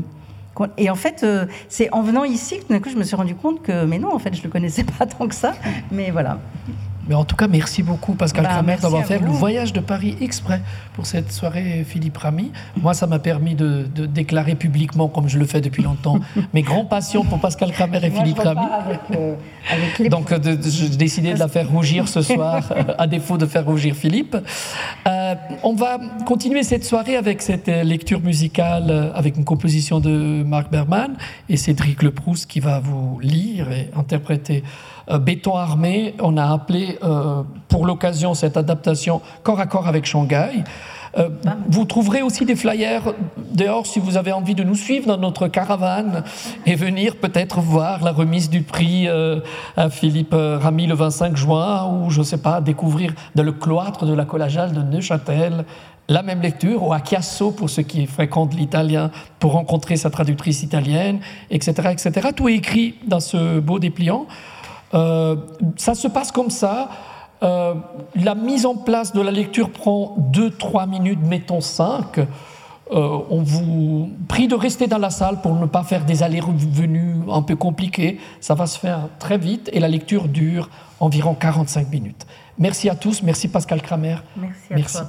Et 0.79 0.89
en 0.89 0.97
fait, 0.97 1.25
c'est 1.69 1.93
en 1.93 2.01
venant 2.01 2.25
ici 2.25 2.59
que 2.59 2.63
tout 2.63 2.73
d'un 2.73 2.81
coup, 2.81 2.89
je 2.89 2.97
me 2.97 3.05
suis 3.05 3.15
rendu 3.15 3.35
compte 3.35 3.63
que, 3.63 3.85
mais 3.85 3.99
non, 3.99 4.13
en 4.13 4.19
fait, 4.19 4.35
je 4.35 4.43
le 4.43 4.49
connaissais 4.49 4.85
pas 4.99 5.05
tant 5.05 5.29
que 5.29 5.35
ça. 5.35 5.53
Mais 5.93 6.11
voilà. 6.11 6.39
Mais 7.09 7.15
en 7.15 7.25
tout 7.25 7.37
cas, 7.37 7.49
merci 7.49 7.83
beaucoup 7.83 8.15
Pascal 8.15 8.45
bah, 8.45 8.51
Kramer 8.51 8.77
d'avoir 8.81 9.05
fait 9.05 9.19
le 9.19 9.27
voyage 9.27 9.73
de 9.73 9.81
Paris 9.81 10.17
exprès 10.21 10.61
pour 10.95 11.07
cette 11.07 11.33
soirée 11.33 11.85
Philippe 11.89 12.19
Ramy. 12.19 12.53
Moi, 12.77 12.93
ça 12.93 13.07
m'a 13.07 13.19
permis 13.19 13.55
de, 13.55 13.87
déclarer 14.07 14.55
publiquement, 14.55 15.09
comme 15.09 15.29
je 15.29 15.39
le 15.39 15.47
fais 15.47 15.61
depuis 15.61 15.83
longtemps, 15.83 16.21
mes 16.53 16.63
grands 16.63 16.85
passions 16.85 17.25
pour 17.25 17.41
Pascal 17.41 17.73
Kramer 17.73 18.01
et 18.05 18.11
Philippe 18.11 18.39
Ramy. 18.39 18.67
Euh, 19.15 19.35
Donc, 20.11 20.33
j'ai 20.63 20.89
décidé 20.91 21.33
de 21.35 21.39
la 21.39 21.49
faire 21.49 21.69
rougir 21.71 22.09
ce 22.09 22.21
soir, 22.21 22.63
euh, 22.77 22.95
à 22.99 23.07
défaut 23.07 23.39
de 23.39 23.47
faire 23.47 23.65
rougir 23.65 23.95
Philippe. 23.95 24.37
Euh, 25.07 25.35
on 25.63 25.75
va 25.75 25.99
continuer 26.27 26.63
cette 26.63 26.85
soirée 26.85 27.17
avec 27.17 27.41
cette 27.41 27.69
lecture 27.69 28.21
musicale, 28.21 29.13
avec 29.15 29.37
une 29.37 29.45
composition 29.45 30.01
de 30.01 30.43
Marc 30.43 30.71
Berman 30.71 31.17
et 31.49 31.57
Cédric 31.57 32.03
Leproust 32.03 32.51
qui 32.51 32.61
va 32.61 32.81
vous 32.81 33.19
lire 33.21 33.71
et 33.73 33.91
interpréter 33.97 34.59
euh, 34.59 34.98
béton 35.17 35.57
armé. 35.57 36.15
On 36.21 36.37
a 36.37 36.53
appelé 36.53 36.99
euh, 37.03 37.43
pour 37.69 37.87
l'occasion 37.87 38.35
cette 38.35 38.59
adaptation 38.59 39.23
corps 39.43 39.61
à 39.61 39.67
corps 39.67 39.89
avec 39.89 40.05
Shanghai. 40.05 40.65
Euh, 41.17 41.31
vous 41.69 41.87
trouverez 41.87 42.21
aussi 42.21 42.45
des 42.45 42.55
flyers 42.55 43.15
dehors 43.51 43.87
si 43.87 43.99
vous 43.99 44.19
avez 44.19 44.33
envie 44.33 44.55
de 44.55 44.63
nous 44.63 44.75
suivre 44.75 45.07
dans 45.07 45.17
notre 45.17 45.49
caravane 45.49 46.25
et 46.67 46.75
venir 46.75 47.17
peut-être 47.17 47.61
voir 47.61 48.05
la 48.05 48.13
remise 48.13 48.51
du 48.51 48.61
prix 48.61 49.09
à 49.09 49.89
Philippe 49.89 50.35
Ramy 50.35 50.87
le 50.87 50.95
25 50.95 51.35
juin 51.35 51.87
ou 51.87 52.11
je 52.11 52.19
ne 52.19 52.25
sais 52.25 52.37
pas, 52.37 52.61
découvrir 52.61 53.15
dans 53.35 53.43
le 53.43 53.53
cloître 53.53 54.05
de 54.05 54.13
la 54.13 54.27
collégiale 54.27 54.73
de 54.73 54.83
Neuchâtel 54.83 55.65
la 56.09 56.23
même 56.23 56.41
lecture 56.41 56.83
ou 56.87 56.93
à 56.93 57.01
Chiasso 57.05 57.51
pour 57.51 57.69
ceux 57.69 57.83
qui 57.83 58.07
fréquentent 58.07 58.55
l'italien 58.55 59.11
pour 59.39 59.53
rencontrer 59.53 59.97
sa 59.97 60.11
traductrice 60.11 60.63
italienne, 60.63 61.21
etc., 61.51 61.91
etc. 61.93 62.29
Tout 62.35 62.49
est 62.49 62.55
écrit 62.55 62.95
dans 63.07 63.21
ce 63.21 63.61
beau 63.61 63.79
dépliant. 63.79 64.27
Euh, 64.95 65.37
ça 65.77 65.95
se 65.95 66.09
passe 66.09 66.33
comme 66.33 66.51
ça. 66.51 66.89
Euh, 67.43 67.75
la 68.17 68.35
mise 68.35 68.67
en 68.67 68.75
place 68.75 69.13
de 69.13 69.21
la 69.21 69.31
lecture 69.31 69.71
prend 69.71 70.17
2-3 70.33 70.89
minutes, 70.89 71.21
mettons 71.23 71.61
5. 71.61 72.19
Euh, 72.19 73.19
on 73.31 73.43
vous 73.43 74.11
prie 74.29 74.49
de 74.49 74.55
rester 74.55 74.87
dans 74.87 74.99
la 74.99 75.11
salle 75.11 75.41
pour 75.43 75.55
ne 75.55 75.67
pas 75.67 75.83
faire 75.85 76.05
des 76.05 76.23
allers-revenus 76.23 77.17
un 77.31 77.43
peu 77.43 77.55
compliqués. 77.55 78.19
Ça 78.41 78.55
va 78.55 78.67
se 78.67 78.79
faire 78.79 79.09
très 79.19 79.39
vite 79.39 79.69
et 79.73 79.81
la 79.81 79.89
lecture 79.89 80.27
dure 80.27 80.71
environ 80.99 81.35
45 81.35 81.91
minutes. 81.91 82.27
Merci 82.59 82.89
à 82.89 82.95
tous. 82.95 83.23
Merci 83.23 83.49
Pascal 83.49 83.83
Kramer. 83.83 84.17
Merci 84.37 84.73
à 84.73 84.75
merci. 84.75 84.97
toi. 84.97 85.07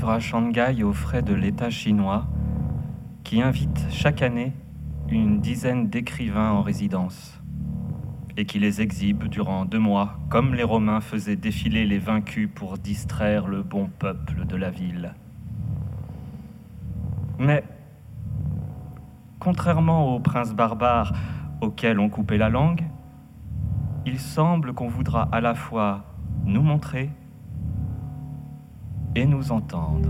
À 0.00 0.18
Shanghai 0.18 0.82
aux 0.82 0.94
frais 0.94 1.20
de 1.20 1.34
l'État 1.34 1.68
chinois, 1.68 2.26
qui 3.24 3.42
invite 3.42 3.86
chaque 3.90 4.22
année 4.22 4.52
une 5.10 5.40
dizaine 5.40 5.90
d'écrivains 5.90 6.50
en 6.50 6.62
résidence 6.62 7.38
et 8.38 8.46
qui 8.46 8.58
les 8.58 8.80
exhibe 8.80 9.24
durant 9.24 9.66
deux 9.66 9.78
mois, 9.78 10.18
comme 10.30 10.54
les 10.54 10.62
Romains 10.62 11.02
faisaient 11.02 11.36
défiler 11.36 11.84
les 11.84 11.98
vaincus 11.98 12.48
pour 12.52 12.78
distraire 12.78 13.46
le 13.46 13.62
bon 13.62 13.90
peuple 13.98 14.46
de 14.46 14.56
la 14.56 14.70
ville. 14.70 15.14
Mais, 17.38 17.62
contrairement 19.38 20.14
aux 20.14 20.20
princes 20.20 20.54
barbares 20.54 21.12
auxquels 21.60 22.00
on 22.00 22.08
coupait 22.08 22.38
la 22.38 22.48
langue, 22.48 22.84
il 24.06 24.18
semble 24.18 24.72
qu'on 24.72 24.88
voudra 24.88 25.28
à 25.30 25.42
la 25.42 25.54
fois 25.54 26.04
nous 26.46 26.62
montrer 26.62 27.10
et 29.14 29.26
nous 29.26 29.52
entendre. 29.52 30.08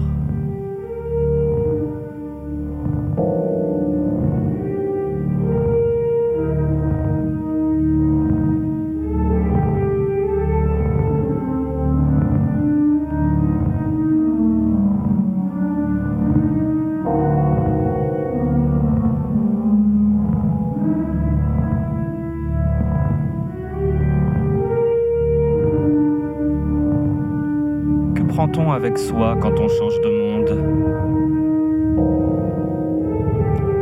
Avec 28.83 28.99
soi 28.99 29.37
quand 29.41 29.61
on 29.61 29.69
change 29.69 30.01
de 30.01 30.09
monde 30.09 30.51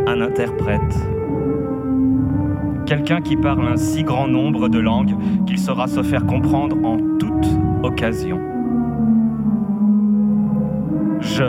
Un 0.07 0.21
interprète. 0.21 0.95
Quelqu'un 2.85 3.23
qui 3.23 3.37
parle 3.37 3.67
un 3.67 3.79
si 3.79 4.03
grand 4.03 4.29
nombre 4.29 4.69
de 4.69 4.79
langues 4.79 5.15
qu'il 5.47 5.59
saura 5.59 5.87
se 5.87 6.03
faire 6.03 6.27
comprendre 6.27 6.77
en 6.85 6.99
toute 7.19 7.49
occasion. 7.83 8.39
Je 11.21 11.45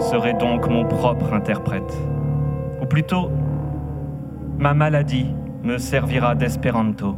serai 0.00 0.32
donc 0.32 0.68
mon 0.68 0.84
propre 0.84 1.32
interprète. 1.32 1.96
Ou 2.82 2.86
plutôt, 2.86 3.30
ma 4.58 4.74
maladie 4.74 5.28
me 5.62 5.78
servira 5.78 6.34
d'espéranto. 6.34 7.14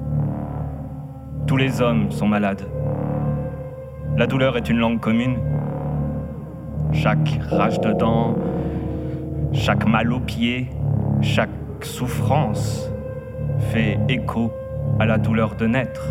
Tous 1.46 1.56
les 1.56 1.80
hommes 1.80 2.10
sont 2.10 2.28
malades. 2.28 2.75
La 4.16 4.26
douleur 4.26 4.56
est 4.56 4.70
une 4.70 4.78
langue 4.78 4.98
commune. 4.98 5.36
Chaque 6.94 7.38
rage 7.50 7.78
de 7.80 7.92
dents, 7.92 8.34
chaque 9.52 9.86
mal 9.86 10.10
au 10.10 10.20
pied, 10.20 10.70
chaque 11.20 11.50
souffrance 11.82 12.90
fait 13.72 13.98
écho 14.08 14.50
à 14.98 15.04
la 15.04 15.18
douleur 15.18 15.54
de 15.56 15.66
naître. 15.66 16.08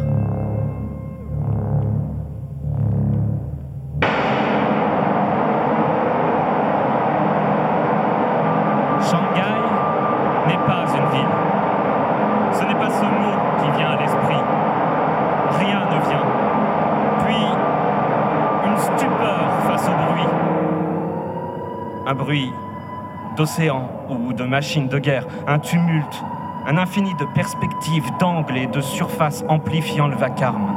D'océan 23.36 23.90
ou 24.10 24.34
de 24.34 24.44
machines 24.44 24.88
de 24.88 25.00
guerre, 25.00 25.28
un 25.48 25.60
tumulte, 25.60 26.24
un 26.68 26.78
infini 26.78 27.14
de 27.16 27.26
perspectives, 27.26 28.10
d'angles 28.20 28.58
et 28.58 28.68
de 28.68 28.82
surfaces 28.82 29.44
amplifiant 29.48 30.08
le 30.08 30.16
vacarme. 30.16 30.76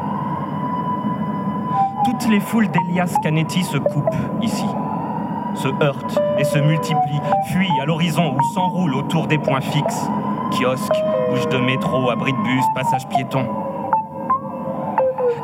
Toutes 2.04 2.28
les 2.28 2.40
foules 2.40 2.68
d'Elias 2.68 3.16
Canetti 3.22 3.62
se 3.62 3.78
coupent 3.78 4.14
ici, 4.42 4.66
se 5.54 5.68
heurtent 5.82 6.20
et 6.38 6.44
se 6.44 6.58
multiplient, 6.58 7.20
fuient 7.50 7.80
à 7.82 7.86
l'horizon 7.86 8.34
ou 8.34 8.54
s'enroulent 8.54 8.94
autour 8.94 9.26
des 9.26 9.38
points 9.38 9.60
fixes. 9.60 10.08
Kiosques, 10.50 11.02
bouches 11.30 11.48
de 11.48 11.58
métro, 11.58 12.10
abris 12.10 12.32
de 12.32 12.42
bus, 12.42 12.64
passages 12.74 13.08
piétons. 13.08 13.46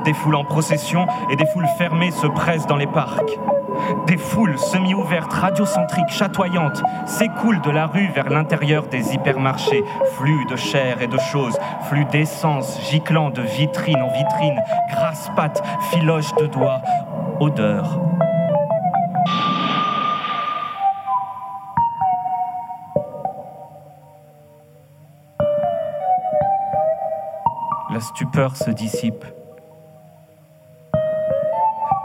Des 0.05 0.13
foules 0.13 0.37
en 0.37 0.45
procession 0.45 1.07
et 1.31 1.37
des 1.37 1.47
foules 1.47 1.69
fermées 1.79 2.11
se 2.11 2.27
pressent 2.27 2.67
dans 2.67 2.77
les 2.77 2.87
parcs. 2.87 3.39
Des 4.07 4.17
foules 4.17 4.59
semi-ouvertes, 4.59 5.33
radiocentriques, 5.33 6.11
chatoyantes 6.11 6.83
s'écoulent 7.07 7.61
de 7.61 7.71
la 7.71 7.87
rue 7.87 8.09
vers 8.09 8.31
l'intérieur 8.31 8.87
des 8.87 9.15
hypermarchés. 9.15 9.85
Flux 10.17 10.45
de 10.51 10.57
chair 10.57 11.01
et 11.03 11.07
de 11.07 11.19
choses, 11.19 11.59
flux 11.89 12.05
d'essence, 12.05 12.81
giclant 12.91 13.31
de 13.31 13.43
vitrine 13.43 14.03
en 14.03 14.13
vitrine, 14.13 14.61
grasse-pattes, 14.91 15.63
filoches 15.91 16.35
de 16.35 16.47
doigts, 16.47 16.83
odeur. 17.41 18.01
La 27.91 28.01
stupeur 28.01 28.57
se 28.57 28.71
dissipe. 28.71 29.25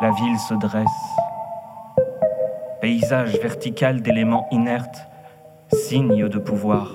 La 0.01 0.11
ville 0.11 0.37
se 0.37 0.53
dresse 0.53 1.19
paysage 2.99 3.39
vertical 3.39 4.01
d'éléments 4.01 4.45
inertes, 4.51 5.07
signe 5.71 6.27
de 6.27 6.37
pouvoir. 6.37 6.93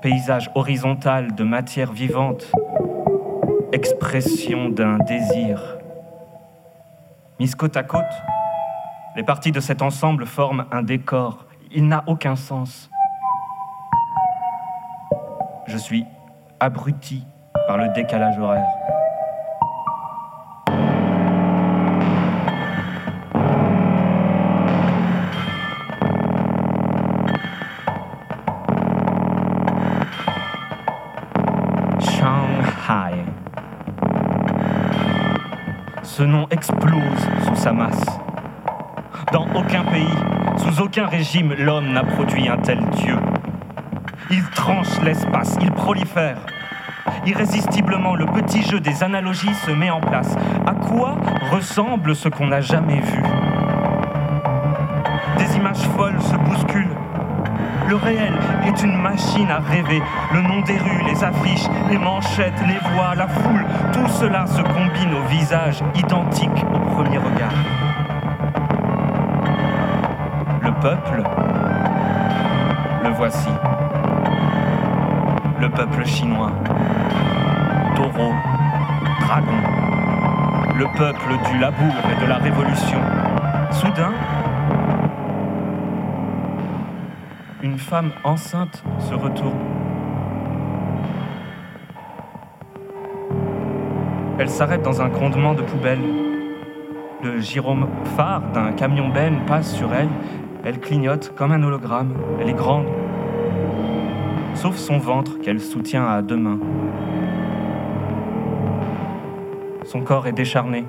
Paysage 0.00 0.50
horizontal 0.54 1.34
de 1.34 1.44
matière 1.44 1.92
vivante, 1.92 2.50
expression 3.72 4.70
d'un 4.70 4.96
désir. 4.98 5.76
Mis 7.38 7.50
côte 7.50 7.76
à 7.76 7.82
côte, 7.82 8.04
les 9.16 9.22
parties 9.22 9.52
de 9.52 9.60
cet 9.60 9.82
ensemble 9.82 10.24
forment 10.24 10.64
un 10.72 10.82
décor. 10.82 11.44
Il 11.70 11.86
n'a 11.86 12.02
aucun 12.06 12.36
sens. 12.36 12.88
Je 15.66 15.76
suis 15.76 16.06
abruti 16.58 17.26
par 17.66 17.76
le 17.76 17.92
décalage 17.92 18.38
horaire. 18.38 18.95
Aucun 40.80 41.06
régime, 41.06 41.54
l'homme 41.58 41.92
n'a 41.92 42.04
produit 42.04 42.48
un 42.48 42.58
tel 42.58 42.80
Dieu. 42.90 43.16
Il 44.30 44.42
tranche 44.50 45.00
l'espace, 45.02 45.56
il 45.60 45.70
prolifère. 45.70 46.38
Irrésistiblement, 47.24 48.14
le 48.14 48.26
petit 48.26 48.62
jeu 48.62 48.80
des 48.80 49.02
analogies 49.02 49.54
se 49.54 49.70
met 49.70 49.90
en 49.90 50.00
place. 50.00 50.36
À 50.66 50.72
quoi 50.72 51.16
ressemble 51.52 52.14
ce 52.14 52.28
qu'on 52.28 52.48
n'a 52.48 52.60
jamais 52.60 53.00
vu? 53.00 53.22
Des 55.38 55.56
images 55.56 55.86
folles 55.96 56.20
se 56.20 56.36
bousculent. 56.36 56.96
Le 57.88 57.94
réel 57.94 58.34
est 58.66 58.82
une 58.82 58.96
machine 58.96 59.50
à 59.50 59.60
rêver. 59.60 60.02
Le 60.32 60.42
nom 60.42 60.60
des 60.62 60.76
rues, 60.76 61.04
les 61.06 61.22
affiches, 61.22 61.68
les 61.88 61.98
manchettes, 61.98 62.60
les 62.66 62.78
voix, 62.90 63.14
la 63.14 63.28
foule, 63.28 63.64
tout 63.92 64.08
cela 64.08 64.46
se 64.46 64.62
combine 64.62 65.14
au 65.14 65.28
visage 65.28 65.82
identique 65.94 66.64
au 66.74 66.78
premier 66.94 67.18
regard. 67.18 67.75
Peuple, 70.86 71.20
le 73.02 73.10
voici. 73.10 73.48
Le 75.60 75.68
peuple 75.68 76.06
chinois. 76.06 76.52
Taureau, 77.96 78.32
dragon. 79.20 79.60
Le 80.78 80.84
peuple 80.96 81.50
du 81.50 81.58
labour 81.58 81.92
et 82.12 82.24
de 82.24 82.28
la 82.28 82.36
révolution. 82.36 83.00
Soudain, 83.72 84.12
une 87.64 87.78
femme 87.78 88.12
enceinte 88.22 88.84
se 89.00 89.14
retourne. 89.14 89.58
Elle 94.38 94.50
s'arrête 94.50 94.82
dans 94.82 95.02
un 95.02 95.08
grondement 95.08 95.54
de 95.54 95.62
poubelle. 95.62 95.98
Le 97.24 97.40
phare 98.16 98.42
d'un 98.54 98.70
camion 98.70 99.08
Ben 99.08 99.40
passe 99.48 99.74
sur 99.74 99.92
elle. 99.92 100.10
Elle 100.68 100.80
clignote 100.80 101.32
comme 101.36 101.52
un 101.52 101.62
hologramme. 101.62 102.12
Elle 102.40 102.48
est 102.48 102.52
grande. 102.52 102.86
Sauf 104.54 104.74
son 104.74 104.98
ventre 104.98 105.38
qu'elle 105.38 105.60
soutient 105.60 106.08
à 106.08 106.22
deux 106.22 106.36
mains. 106.36 106.58
Son 109.84 110.00
corps 110.00 110.26
est 110.26 110.32
décharné. 110.32 110.86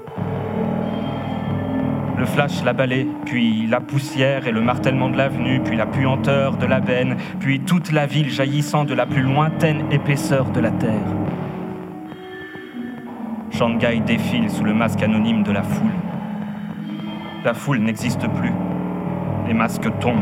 Le 2.18 2.26
flash, 2.26 2.64
la 2.64 2.74
balai, 2.74 3.06
puis 3.28 3.68
la 3.68 3.80
poussière 3.80 4.48
et 4.48 4.52
le 4.52 4.62
martèlement 4.62 5.10
de 5.10 5.18
l'avenue, 5.18 5.62
puis 5.64 5.78
la 5.78 5.86
puanteur 5.86 6.58
de 6.58 6.66
la 6.66 6.80
benne, 6.80 7.16
puis 7.40 7.60
toute 7.60 7.92
la 7.92 8.08
ville 8.08 8.32
jaillissant 8.32 8.84
de 8.84 8.96
la 8.96 9.06
plus 9.06 9.22
lointaine 9.22 9.84
épaisseur 9.92 10.46
de 10.46 10.60
la 10.60 10.72
terre. 10.72 11.14
Shanghai 13.52 14.02
défile 14.04 14.50
sous 14.50 14.64
le 14.64 14.74
masque 14.74 15.04
anonyme 15.04 15.44
de 15.44 15.52
la 15.52 15.62
foule. 15.62 15.92
La 17.46 17.54
foule 17.54 17.78
n'existe 17.78 18.28
plus. 18.40 18.54
Les 19.48 19.54
masques 19.54 19.90
tombent. 20.00 20.16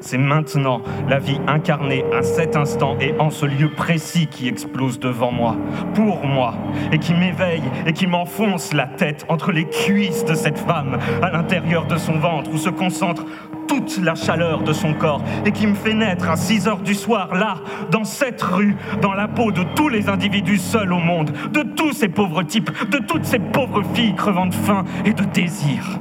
C'est 0.00 0.18
maintenant 0.18 0.82
la 1.08 1.18
vie 1.18 1.40
incarnée 1.46 2.04
à 2.12 2.22
cet 2.22 2.56
instant 2.56 2.96
et 3.00 3.14
en 3.18 3.30
ce 3.30 3.46
lieu 3.46 3.70
précis 3.70 4.26
qui 4.26 4.48
explose 4.48 4.98
devant 4.98 5.32
moi, 5.32 5.56
pour 5.94 6.26
moi, 6.26 6.54
et 6.92 6.98
qui 6.98 7.14
m'éveille 7.14 7.62
et 7.86 7.94
qui 7.94 8.06
m'enfonce 8.06 8.74
la 8.74 8.86
tête 8.86 9.24
entre 9.30 9.50
les 9.50 9.64
cuisses 9.64 10.26
de 10.26 10.34
cette 10.34 10.58
femme, 10.58 10.98
à 11.22 11.30
l'intérieur 11.30 11.86
de 11.86 11.96
son 11.96 12.18
ventre 12.18 12.50
où 12.52 12.58
se 12.58 12.68
concentre 12.68 13.24
toute 13.66 13.98
la 14.02 14.14
chaleur 14.14 14.62
de 14.62 14.74
son 14.74 14.92
corps 14.92 15.22
et 15.46 15.52
qui 15.52 15.66
me 15.66 15.74
fait 15.74 15.94
naître 15.94 16.28
à 16.28 16.36
6 16.36 16.68
heures 16.68 16.82
du 16.82 16.94
soir, 16.94 17.34
là, 17.34 17.56
dans 17.90 18.04
cette 18.04 18.42
rue, 18.42 18.76
dans 19.00 19.14
la 19.14 19.26
peau 19.26 19.52
de 19.52 19.62
tous 19.74 19.88
les 19.88 20.10
individus 20.10 20.58
seuls 20.58 20.92
au 20.92 20.98
monde, 20.98 21.32
de 21.50 21.62
tous 21.62 21.92
ces 21.92 22.08
pauvres 22.08 22.42
types, 22.42 22.70
de 22.90 22.98
toutes 22.98 23.24
ces 23.24 23.38
pauvres 23.38 23.82
filles 23.94 24.14
crevant 24.14 24.46
de 24.46 24.54
faim 24.54 24.84
et 25.06 25.14
de 25.14 25.24
désir. 25.24 25.98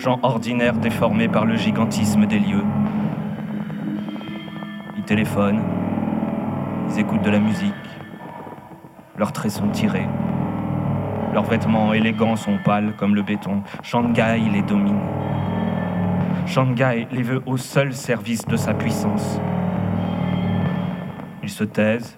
Gens 0.00 0.18
ordinaires 0.22 0.78
déformés 0.78 1.28
par 1.28 1.44
le 1.44 1.56
gigantisme 1.56 2.24
des 2.24 2.38
lieux. 2.38 2.64
Ils 4.96 5.02
téléphonent, 5.04 5.62
ils 6.88 7.00
écoutent 7.00 7.22
de 7.22 7.30
la 7.30 7.38
musique, 7.38 7.74
leurs 9.18 9.32
traits 9.32 9.52
sont 9.52 9.68
tirés, 9.68 10.08
leurs 11.34 11.44
vêtements 11.44 11.92
élégants 11.92 12.36
sont 12.36 12.56
pâles 12.64 12.94
comme 12.96 13.14
le 13.14 13.22
béton. 13.22 13.62
Shanghai 13.82 14.40
les 14.50 14.62
domine. 14.62 15.00
Shanghai 16.46 17.06
les 17.12 17.22
veut 17.22 17.42
au 17.44 17.58
seul 17.58 17.92
service 17.92 18.46
de 18.46 18.56
sa 18.56 18.72
puissance. 18.72 19.38
Ils 21.42 21.50
se 21.50 21.64
taisent, 21.64 22.16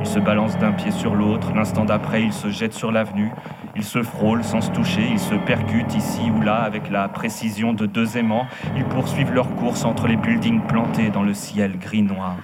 ils 0.00 0.06
se 0.06 0.20
balancent 0.20 0.58
d'un 0.58 0.72
pied 0.72 0.92
sur 0.92 1.16
l'autre, 1.16 1.52
l'instant 1.52 1.84
d'après 1.84 2.22
ils 2.22 2.32
se 2.32 2.48
jettent 2.48 2.74
sur 2.74 2.92
l'avenue, 2.92 3.32
ils 3.76 3.84
se 3.84 4.02
frôlent 4.02 4.42
sans 4.42 4.62
se 4.62 4.70
toucher, 4.70 5.06
ils 5.10 5.20
se 5.20 5.34
percutent 5.34 5.94
ici 5.94 6.30
ou 6.34 6.40
là 6.40 6.62
avec 6.62 6.90
la 6.90 7.08
précision 7.08 7.74
de 7.74 7.84
deux 7.84 8.16
aimants. 8.16 8.46
Ils 8.74 8.84
poursuivent 8.84 9.32
leur 9.32 9.54
course 9.56 9.84
entre 9.84 10.06
les 10.06 10.16
buildings 10.16 10.62
plantés 10.62 11.10
dans 11.10 11.22
le 11.22 11.34
ciel 11.34 11.78
gris-noir. 11.78 12.36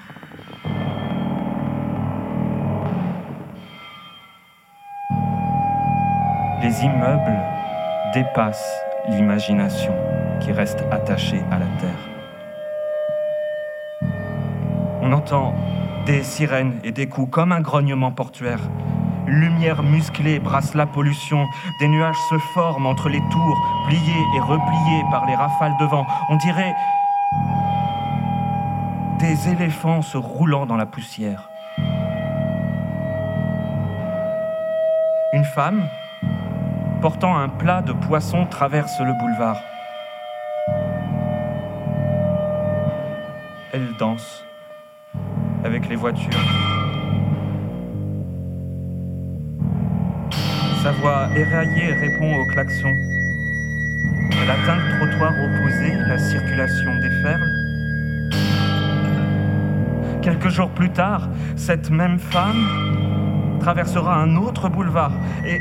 Les 6.63 6.85
immeubles 6.85 7.41
dépassent 8.13 8.79
l'imagination 9.09 9.95
qui 10.41 10.53
reste 10.53 10.85
attachée 10.91 11.41
à 11.51 11.59
la 11.59 11.67
terre. 11.81 12.09
On 15.01 15.13
entend 15.13 15.55
des 16.07 16.23
sirènes 16.23 16.79
et 16.85 16.93
des 16.93 17.09
coups 17.09 17.31
comme 17.31 17.53
un 17.53 17.61
grognement 17.61 18.13
portuaire 18.13 18.61
lumière 19.27 19.83
musclée 19.83 20.39
brasse 20.39 20.75
la 20.75 20.87
pollution. 20.87 21.47
Des 21.81 21.89
nuages 21.89 22.19
se 22.31 22.39
forment 22.55 22.87
entre 22.87 23.09
les 23.09 23.21
tours, 23.31 23.59
pliés 23.87 24.25
et 24.37 24.41
repliés 24.41 25.03
par 25.11 25.27
les 25.27 25.35
rafales 25.35 25.77
de 25.79 25.85
vent. 25.85 26.07
On 26.29 26.37
dirait 26.37 26.75
des 29.19 29.49
éléphants 29.49 30.03
se 30.03 30.17
roulant 30.17 30.67
dans 30.67 30.77
la 30.77 30.87
poussière. 30.87 31.49
Une 35.33 35.45
femme, 35.45 35.89
portant 37.01 37.37
un 37.37 37.49
plat 37.49 37.83
de 37.83 37.93
poisson, 37.93 38.47
traverse 38.47 39.01
le 39.01 39.13
boulevard. 39.15 39.61
Elle 43.73 43.97
danse. 43.99 44.45
avec 45.65 45.89
les 45.89 45.97
voitures. 45.97 46.72
Sa 50.83 50.91
voix 50.91 51.29
éraillée 51.37 51.93
répond 51.93 52.35
au 52.35 52.45
klaxon. 52.45 52.97
Elle 54.33 54.51
atteint 54.51 54.75
le 54.75 54.99
trottoir 54.99 55.33
opposé, 55.33 55.93
la 56.09 56.19
circulation 56.19 56.97
déferle. 56.97 57.49
Quelques 60.23 60.49
jours 60.49 60.71
plus 60.71 60.91
tard, 60.91 61.29
cette 61.55 61.89
même 61.91 62.19
femme 62.19 63.59
traversera 63.61 64.17
un 64.17 64.35
autre 64.35 64.69
boulevard 64.69 65.13
et 65.47 65.61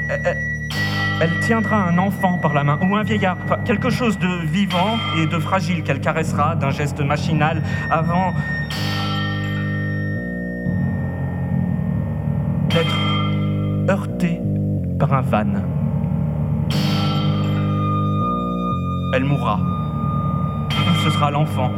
elle, 1.19 1.39
tiendra 1.41 1.87
un 1.87 1.99
enfant 1.99 2.39
par 2.39 2.55
la 2.55 2.63
main 2.63 2.79
ou 2.81 2.95
un 2.95 3.03
vieillard, 3.03 3.37
quelque 3.63 3.91
chose 3.91 4.17
de 4.17 4.43
vivant 4.47 4.97
et 5.19 5.27
de 5.27 5.37
fragile 5.37 5.83
qu'elle 5.83 6.01
caressera 6.01 6.55
d'un 6.55 6.71
geste 6.71 6.99
machinal 6.99 7.61
avant 7.91 8.33
Elle 19.13 19.23
mourra. 19.23 19.59
ce 21.03 21.09
sera 21.09 21.31
l'enfant. 21.31 21.71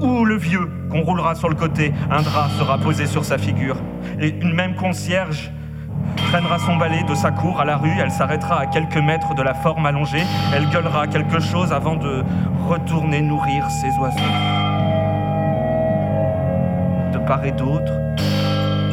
Ou 0.00 0.24
le 0.24 0.36
vieux 0.36 0.70
qu'on 0.88 1.02
roulera 1.02 1.34
sur 1.34 1.48
le 1.48 1.56
côté. 1.56 1.92
Un 2.08 2.22
drap 2.22 2.48
sera 2.56 2.78
posé 2.78 3.06
sur 3.06 3.24
sa 3.24 3.36
figure. 3.36 3.76
Et 4.20 4.28
une 4.28 4.54
même 4.54 4.76
concierge 4.76 5.50
traînera 6.28 6.60
son 6.60 6.76
balai 6.76 7.02
de 7.02 7.16
sa 7.16 7.32
cour 7.32 7.60
à 7.60 7.64
la 7.64 7.76
rue. 7.76 7.98
Elle 8.00 8.12
s'arrêtera 8.12 8.60
à 8.60 8.66
quelques 8.66 8.98
mètres 8.98 9.34
de 9.34 9.42
la 9.42 9.54
forme 9.54 9.84
allongée. 9.86 10.22
Elle 10.54 10.68
gueulera 10.68 11.08
quelque 11.08 11.40
chose 11.40 11.72
avant 11.72 11.96
de 11.96 12.22
retourner 12.68 13.22
nourrir 13.22 13.68
ses 13.70 13.90
oiseaux. 13.98 14.18
De 17.12 17.18
part 17.26 17.44
et 17.44 17.52
d'autre, 17.52 17.92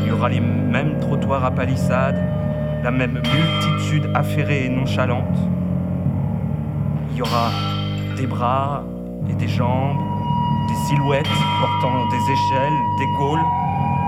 il 0.02 0.08
y 0.08 0.12
aura 0.12 0.30
les 0.30 0.40
mêmes 0.40 0.98
trottoirs 1.00 1.46
à 1.46 1.52
palissades, 1.52 2.20
la 2.86 2.92
même 2.92 3.14
multitude 3.14 4.08
affairée 4.14 4.66
et 4.66 4.70
nonchalante. 4.70 5.36
Il 7.10 7.18
y 7.18 7.22
aura 7.24 7.50
des 8.16 8.28
bras 8.28 8.84
et 9.28 9.34
des 9.34 9.48
jambes, 9.48 9.98
des 10.68 10.76
silhouettes 10.88 11.26
portant 11.60 12.08
des 12.12 12.32
échelles, 12.32 12.80
des 13.00 13.08
gaules, 13.18 13.44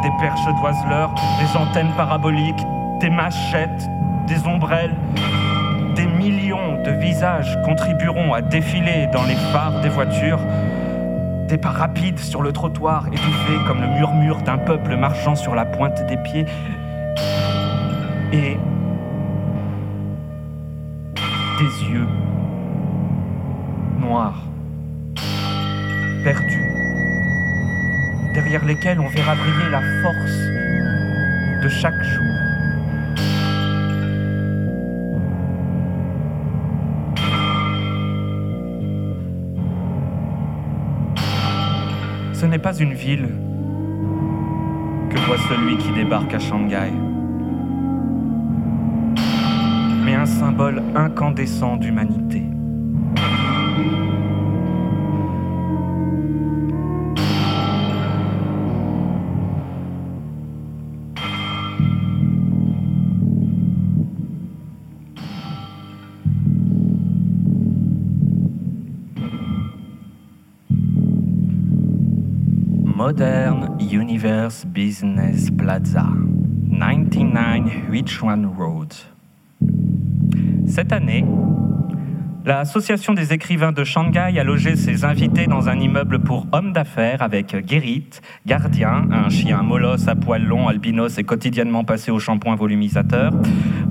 des 0.04 0.12
perches 0.20 0.46
d'oiseleurs, 0.62 1.12
des 1.40 1.58
antennes 1.58 1.92
paraboliques, 1.98 2.64
des 3.00 3.10
machettes, 3.10 3.90
des 4.28 4.46
ombrelles. 4.46 4.96
Des 5.96 6.06
millions 6.06 6.80
de 6.84 6.92
visages 6.92 7.58
contribueront 7.66 8.32
à 8.36 8.44
défiler 8.44 9.08
dans 9.12 9.24
les 9.24 9.38
phares 9.52 9.82
des 9.82 9.90
voitures. 9.90 10.40
Des 11.48 11.58
pas 11.58 11.72
rapides 11.72 12.20
sur 12.20 12.44
le 12.44 12.52
trottoir, 12.52 13.08
étouffés 13.08 13.58
comme 13.66 13.82
le 13.82 13.88
murmure 13.88 14.38
d'un 14.44 14.60
peuple 14.60 14.96
marchant 14.98 15.34
sur 15.34 15.56
la 15.56 15.66
pointe 15.66 16.06
des 16.06 16.18
pieds. 16.18 16.46
Et 18.34 18.58
des 21.60 21.90
yeux 21.90 22.08
noirs, 24.00 24.44
perdus, 26.24 26.72
derrière 28.34 28.66
lesquels 28.66 29.00
on 29.00 29.08
verra 29.08 29.34
briller 29.34 29.70
la 29.72 29.82
force 30.02 30.40
de 31.64 31.70
chaque 31.70 32.04
jour. 32.04 32.24
Ce 42.34 42.46
n'est 42.46 42.60
pas 42.60 42.78
une 42.78 42.94
ville 42.94 43.30
que 45.10 45.18
voit 45.26 45.38
celui 45.50 45.78
qui 45.78 45.92
débarque 45.94 46.34
à 46.36 46.40
Shanghai, 46.40 46.92
un 50.18 50.26
symbole 50.26 50.82
incandescent 50.95 51.78
d'humanité. 51.78 52.41
Modern 72.84 73.78
Universe 73.80 74.65
Business 74.65 75.51
Plaza, 75.51 76.07
99 76.72 77.88
Huichuan 77.89 78.47
Road? 78.57 78.77
Cette 80.78 80.94
année, 80.94 81.26
L'Association 82.46 83.16
des 83.16 83.34
écrivains 83.34 83.72
de 83.72 83.84
Shanghai 83.84 84.38
a 84.38 84.44
logé 84.44 84.76
ses 84.76 85.06
invités 85.06 85.48
dans 85.48 85.70
un 85.70 85.80
immeuble 85.80 86.20
pour 86.20 86.46
hommes 86.52 86.72
d'affaires 86.72 87.24
avec 87.24 87.56
Guérit, 87.66 88.08
gardien, 88.46 89.08
un 89.12 89.28
chien 89.30 89.64
molosse 89.64 90.08
à 90.08 90.14
poils 90.14 90.46
longs, 90.46 90.68
albinos 90.68 91.18
et 91.18 91.24
quotidiennement 91.24 91.84
passé 91.84 92.12
au 92.12 92.20
shampoing 92.20 92.56
volumisateur, 92.56 93.34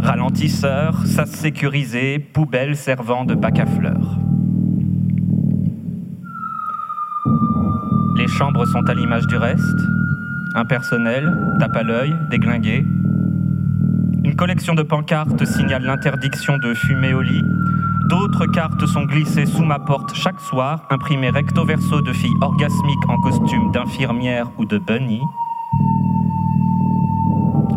ralentisseur, 0.01 1.05
sas 1.07 1.29
sécurisé, 1.29 2.21
poubelle 2.21 2.77
servant 2.77 3.25
de 3.25 3.35
bac 3.35 3.59
à 3.59 3.67
fleurs. 3.67 4.21
Les 8.17 8.29
chambres 8.29 8.65
sont 8.65 8.89
à 8.89 8.95
l'image 8.95 9.27
du 9.27 9.37
reste, 9.37 9.81
impersonnelles, 10.55 11.37
tape 11.59 11.75
à 11.75 11.83
l'œil, 11.83 12.15
déglinguées. 12.31 12.85
Une 14.27 14.35
collection 14.35 14.75
de 14.75 14.83
pancartes 14.83 15.45
signale 15.45 15.85
l'interdiction 15.85 16.59
de 16.59 16.75
fumer 16.75 17.15
au 17.15 17.23
lit, 17.23 17.45
D'autres 18.09 18.47
cartes 18.47 18.85
sont 18.87 19.05
glissées 19.05 19.47
sous 19.47 19.65
ma 19.65 19.79
porte 19.79 20.15
chaque 20.15 20.41
soir, 20.41 20.83
imprimées 20.91 21.31
recto 21.31 21.65
verso 21.65 22.01
de 22.03 22.13
filles 22.13 22.37
orgasmiques 22.41 23.09
en 23.09 23.21
costume 23.21 23.71
d'infirmière 23.71 24.49
ou 24.59 24.65
de 24.65 24.79
bunny. 24.79 25.21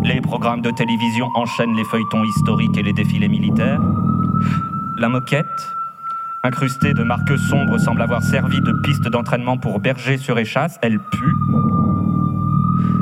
Les 0.03 0.21
programmes 0.21 0.61
de 0.61 0.71
télévision 0.71 1.29
enchaînent 1.35 1.75
les 1.75 1.83
feuilletons 1.83 2.23
historiques 2.23 2.77
et 2.77 2.83
les 2.83 2.93
défilés 2.93 3.27
militaires. 3.27 3.81
La 4.97 5.07
moquette, 5.07 5.75
incrustée 6.43 6.95
de 6.95 7.03
marques 7.03 7.37
sombres, 7.37 7.77
semble 7.77 8.01
avoir 8.01 8.23
servi 8.23 8.59
de 8.59 8.73
piste 8.83 9.07
d'entraînement 9.07 9.57
pour 9.57 9.79
berger 9.79 10.17
sur 10.17 10.39
échasse. 10.39 10.79
Elle 10.81 10.99
pue. 10.99 11.78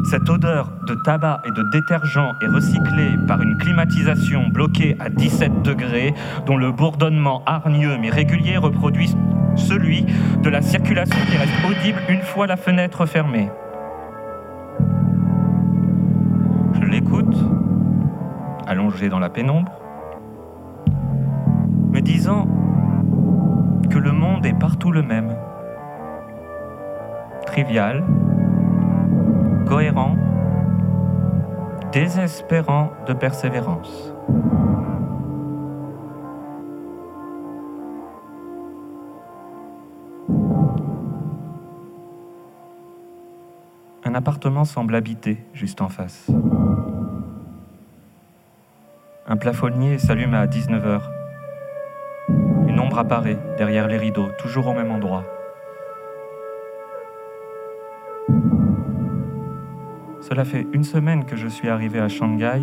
Cette 0.09 0.29
odeur 0.29 0.71
de 0.87 0.95
tabac 0.95 1.41
et 1.43 1.51
de 1.51 1.63
détergent 1.63 2.37
est 2.41 2.47
recyclée 2.47 3.17
par 3.27 3.41
une 3.41 3.57
climatisation 3.57 4.47
bloquée 4.47 4.95
à 5.01 5.09
17 5.09 5.63
degrés, 5.63 6.13
dont 6.45 6.55
le 6.55 6.71
bourdonnement 6.71 7.43
hargneux 7.45 7.97
mais 7.99 8.09
régulier 8.09 8.55
reproduit 8.55 9.13
celui 9.57 10.05
de 10.41 10.49
la 10.49 10.61
circulation 10.61 11.17
qui 11.29 11.35
reste 11.35 11.51
audible 11.69 11.99
une 12.07 12.21
fois 12.21 12.47
la 12.47 12.55
fenêtre 12.55 13.05
fermée. 13.05 13.49
Je 16.79 16.87
l'écoute, 16.87 17.35
allongé 18.65 19.09
dans 19.09 19.19
la 19.19 19.29
pénombre, 19.29 19.73
me 21.91 21.99
disant 21.99 22.47
que 23.89 23.97
le 23.97 24.13
monde 24.13 24.45
est 24.45 24.57
partout 24.57 24.93
le 24.93 25.03
même, 25.03 25.35
trivial, 27.45 28.05
cohérent, 29.67 30.15
désespérant 31.91 32.91
de 33.05 33.13
persévérance. 33.13 34.13
Un 44.03 44.15
appartement 44.15 44.63
semble 44.63 44.95
habité 44.95 45.43
juste 45.53 45.81
en 45.81 45.89
face. 45.89 46.31
Un 49.27 49.35
plafonnier 49.35 49.97
s'allume 49.99 50.33
à 50.33 50.45
19h. 50.47 51.01
Une 52.67 52.79
ombre 52.79 52.99
apparaît 52.99 53.37
derrière 53.57 53.87
les 53.87 53.97
rideaux, 53.97 54.29
toujours 54.39 54.67
au 54.67 54.73
même 54.73 54.91
endroit. 54.91 55.25
Cela 60.27 60.43
fait 60.43 60.67
une 60.73 60.83
semaine 60.83 61.23
que 61.23 61.37
je 61.37 61.47
suis 61.47 61.69
arrivé 61.69 62.01
à 62.01 62.09
Shanghai 62.09 62.61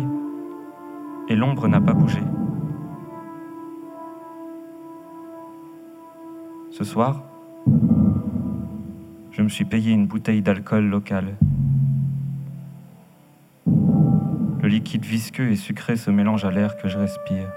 et 1.27 1.35
l'ombre 1.35 1.67
n'a 1.67 1.81
pas 1.81 1.93
bougé. 1.93 2.21
Ce 6.69 6.83
soir, 6.83 7.23
je 9.31 9.41
me 9.41 9.49
suis 9.49 9.65
payé 9.65 9.93
une 9.93 10.05
bouteille 10.05 10.43
d'alcool 10.43 10.85
local. 10.85 11.37
Le 13.65 14.67
liquide 14.67 15.03
visqueux 15.03 15.49
et 15.49 15.55
sucré 15.55 15.95
se 15.95 16.11
mélange 16.11 16.45
à 16.45 16.51
l'air 16.51 16.77
que 16.77 16.87
je 16.87 16.99
respire. 16.99 17.51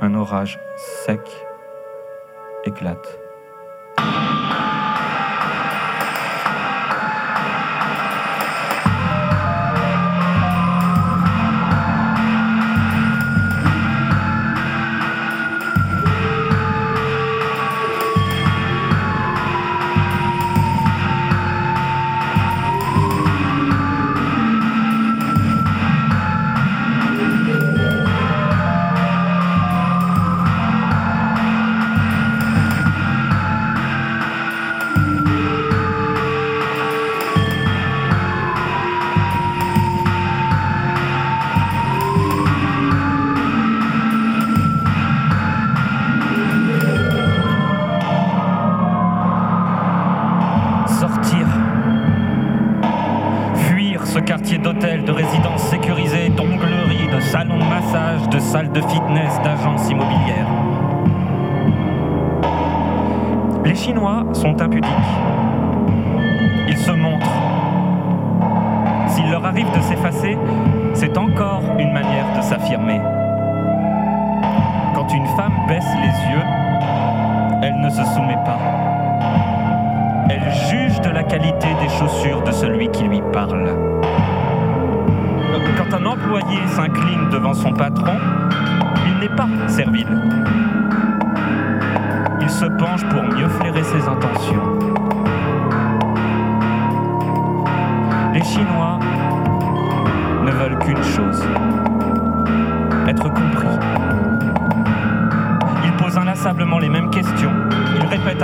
Un 0.00 0.14
orage 0.14 0.60
sec 0.76 1.28
éclate. 2.64 3.21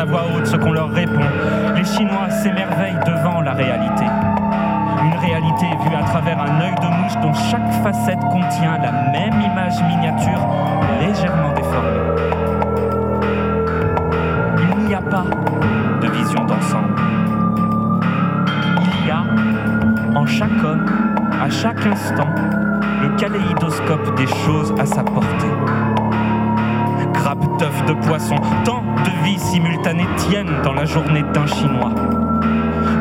Voix 0.09 0.25
haute 0.35 0.47
ce 0.47 0.57
qu'on 0.57 0.73
leur 0.73 0.91
répond. 0.91 1.21
Les 1.77 1.85
Chinois 1.85 2.31
s'émerveillent 2.31 2.99
devant 3.07 3.41
la 3.41 3.53
réalité. 3.53 4.05
Une 5.05 5.19
réalité 5.21 5.67
vue 5.85 5.95
à 5.95 6.03
travers 6.03 6.41
un 6.41 6.61
œil 6.61 6.75
de 6.75 7.03
mouche 7.03 7.17
dont 7.23 7.35
chaque 7.35 7.71
facette 7.83 8.21
contient 8.31 8.79
la 8.79 8.91
même 9.13 9.41
image 9.41 9.83
miniature 9.83 10.41
légèrement 11.01 11.53
déformée. 11.53 11.89
Il 14.79 14.87
n'y 14.87 14.95
a 14.95 15.03
pas 15.03 15.25
de 16.01 16.09
vision 16.09 16.45
d'ensemble. 16.45 16.95
Il 19.03 19.07
y 19.07 19.11
a 19.11 19.25
en 20.19 20.27
chaque 20.27 20.65
homme, 20.65 20.87
à 21.41 21.51
chaque 21.51 21.87
instant, 21.87 22.29
le 23.03 23.15
kaléidoscope 23.17 24.17
des 24.17 24.27
choses 24.27 24.73
à 24.79 24.87
sa 24.87 25.03
portée. 25.03 25.98
De 27.59 27.93
poisson, 28.07 28.37
tant 28.65 28.83
de 28.83 29.25
vies 29.25 29.39
simultanées 29.39 30.07
tiennent 30.17 30.63
dans 30.63 30.75
la 30.75 30.85
journée 30.85 31.25
d'un 31.35 31.47
Chinois. 31.49 31.91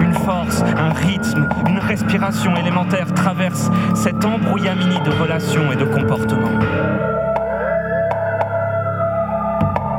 Une 0.02 0.14
force, 0.14 0.64
un 0.76 0.94
rythme, 0.94 1.48
une 1.68 1.78
respiration 1.78 2.56
élémentaire 2.56 3.14
traversent 3.14 3.70
cet 3.94 4.26
embrouillamini 4.26 5.00
de 5.02 5.12
relations 5.22 5.72
et 5.72 5.76
de 5.76 5.86
comportements. 5.86 6.60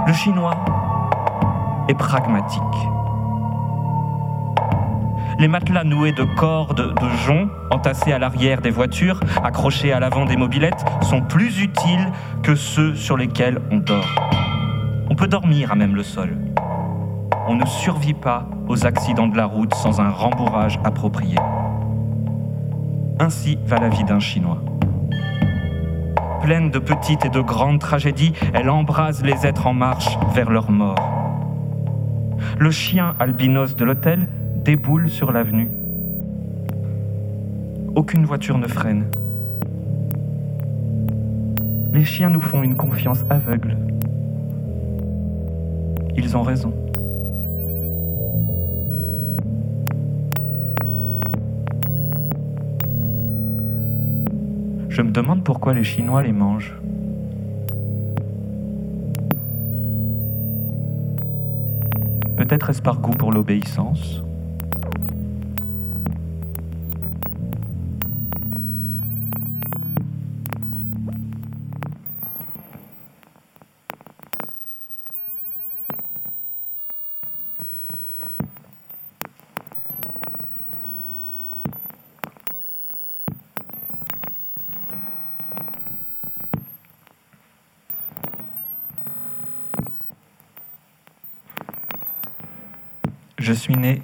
Le 0.09 0.13
Chinois 0.13 0.57
est 1.89 1.95
pragmatique. 1.95 2.61
Les 5.39 5.47
matelas 5.47 5.85
noués 5.85 6.13
de 6.13 6.25
cordes 6.37 6.95
de 7.01 7.09
jonc, 7.25 7.49
entassés 7.71 8.13
à 8.13 8.19
l'arrière 8.19 8.61
des 8.61 8.71
voitures, 8.71 9.21
accrochés 9.45 9.93
à 9.93 10.01
l'avant 10.01 10.27
des 10.27 10.37
mobilettes, 10.37 10.85
sont 11.03 11.21
plus 11.21 11.63
utiles 11.63 12.11
que 12.43 12.57
ceux 12.57 12.97
sur 12.97 13.17
lesquels 13.17 13.61
on 13.71 13.77
dort. 13.77 14.28
Dormir 15.29 15.73
à 15.73 15.75
même 15.75 15.95
le 15.95 16.03
sol. 16.03 16.39
On 17.49 17.55
ne 17.55 17.67
survit 17.67 18.15
pas 18.15 18.49
aux 18.67 18.87
accidents 18.87 19.27
de 19.27 19.37
la 19.37 19.45
route 19.45 19.75
sans 19.75 20.01
un 20.01 20.09
rembourrage 20.09 20.81
approprié. 20.85 21.37
Ainsi 23.21 23.59
va 23.67 23.77
la 23.77 23.91
vie 23.91 24.05
d'un 24.05 24.21
Chinois. 24.21 24.63
Pleine 26.41 26.71
de 26.71 26.79
petites 26.79 27.27
et 27.27 27.29
de 27.29 27.43
grandes 27.43 27.79
tragédies, 27.79 28.33
elle 28.55 28.71
embrase 28.71 29.23
les 29.23 29.45
êtres 29.45 29.67
en 29.67 29.75
marche 29.75 30.17
vers 30.35 30.49
leur 30.49 30.71
mort. 30.71 30.97
Le 32.59 32.71
chien 32.71 33.15
albinos 33.21 33.77
de 33.77 33.85
l'hôtel 33.85 34.27
déboule 34.65 35.11
sur 35.11 35.31
l'avenue. 35.31 35.69
Aucune 37.95 38.25
voiture 38.25 38.57
ne 38.57 38.67
freine. 38.67 39.05
Les 41.93 42.05
chiens 42.05 42.31
nous 42.31 42.41
font 42.41 42.63
une 42.63 42.77
confiance 42.77 43.27
aveugle. 43.29 43.77
Ils 46.21 46.37
ont 46.37 46.43
raison. 46.43 46.73
Je 54.89 55.01
me 55.01 55.13
demande 55.13 55.45
pourquoi 55.45 55.75
les 55.75 55.85
Chinois 55.85 56.25
les 56.25 56.33
mangent. 56.33 56.75
Peut-être 62.37 62.71
est-ce 62.71 62.83
par 62.83 62.99
goût 62.99 63.13
pour 63.13 63.31
l'obéissance? 63.31 64.25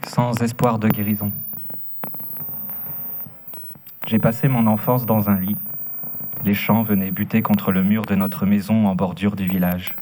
Sans 0.07 0.41
espoir 0.43 0.79
de 0.79 0.89
guérison. 0.89 1.31
J'ai 4.07 4.19
passé 4.19 4.49
mon 4.49 4.67
enfance 4.67 5.05
dans 5.05 5.29
un 5.29 5.39
lit. 5.39 5.57
Les 6.45 6.55
chants 6.55 6.83
venaient 6.83 7.11
buter 7.11 7.43
contre 7.43 7.73
le 7.73 7.83
mur 7.83 8.07
de 8.07 8.15
notre 8.15 8.47
maison 8.47 8.87
en 8.87 8.95
bordure 8.95 9.37
du 9.37 9.47
village. 9.47 9.95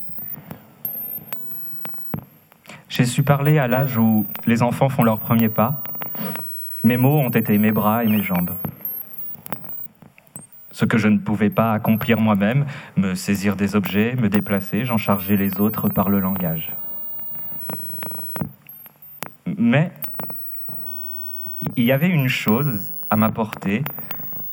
J'ai 2.89 3.05
su 3.05 3.23
parler 3.23 3.59
à 3.59 3.67
l'âge 3.67 3.97
où 3.97 4.27
les 4.47 4.63
enfants 4.63 4.89
font 4.89 5.03
leurs 5.03 5.19
premiers 5.19 5.49
pas. 5.49 5.83
Mes 6.85 6.97
mots 6.97 7.19
ont 7.19 7.31
été 7.31 7.59
mes 7.59 7.73
bras 7.73 8.05
et 8.05 8.09
mes 8.09 8.23
jambes. 8.23 8.51
Ce 10.71 10.85
que 10.85 10.99
je 10.99 11.09
ne 11.09 11.19
pouvais 11.19 11.51
pas 11.51 11.73
accomplir 11.73 12.21
moi-même, 12.21 12.67
me 12.97 13.15
saisir 13.15 13.57
des 13.57 13.75
objets, 13.75 14.15
me 14.17 14.29
déplacer, 14.29 14.85
j'en 14.85 14.97
chargeais 14.97 15.37
les 15.37 15.61
autres 15.61 15.89
par 15.89 16.09
le 16.09 16.21
langage. 16.21 16.73
Mais 19.59 19.93
il 21.77 21.85
y 21.85 21.93
avait 21.93 22.09
une 22.09 22.29
chose 22.29 22.93
à 23.11 23.17
ma 23.17 23.31
portée 23.31 23.83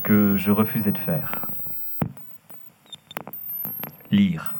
que 0.03 0.37
je 0.37 0.51
refusais 0.51 0.91
de 0.91 0.97
faire. 0.97 1.47
Lire. 4.11 4.55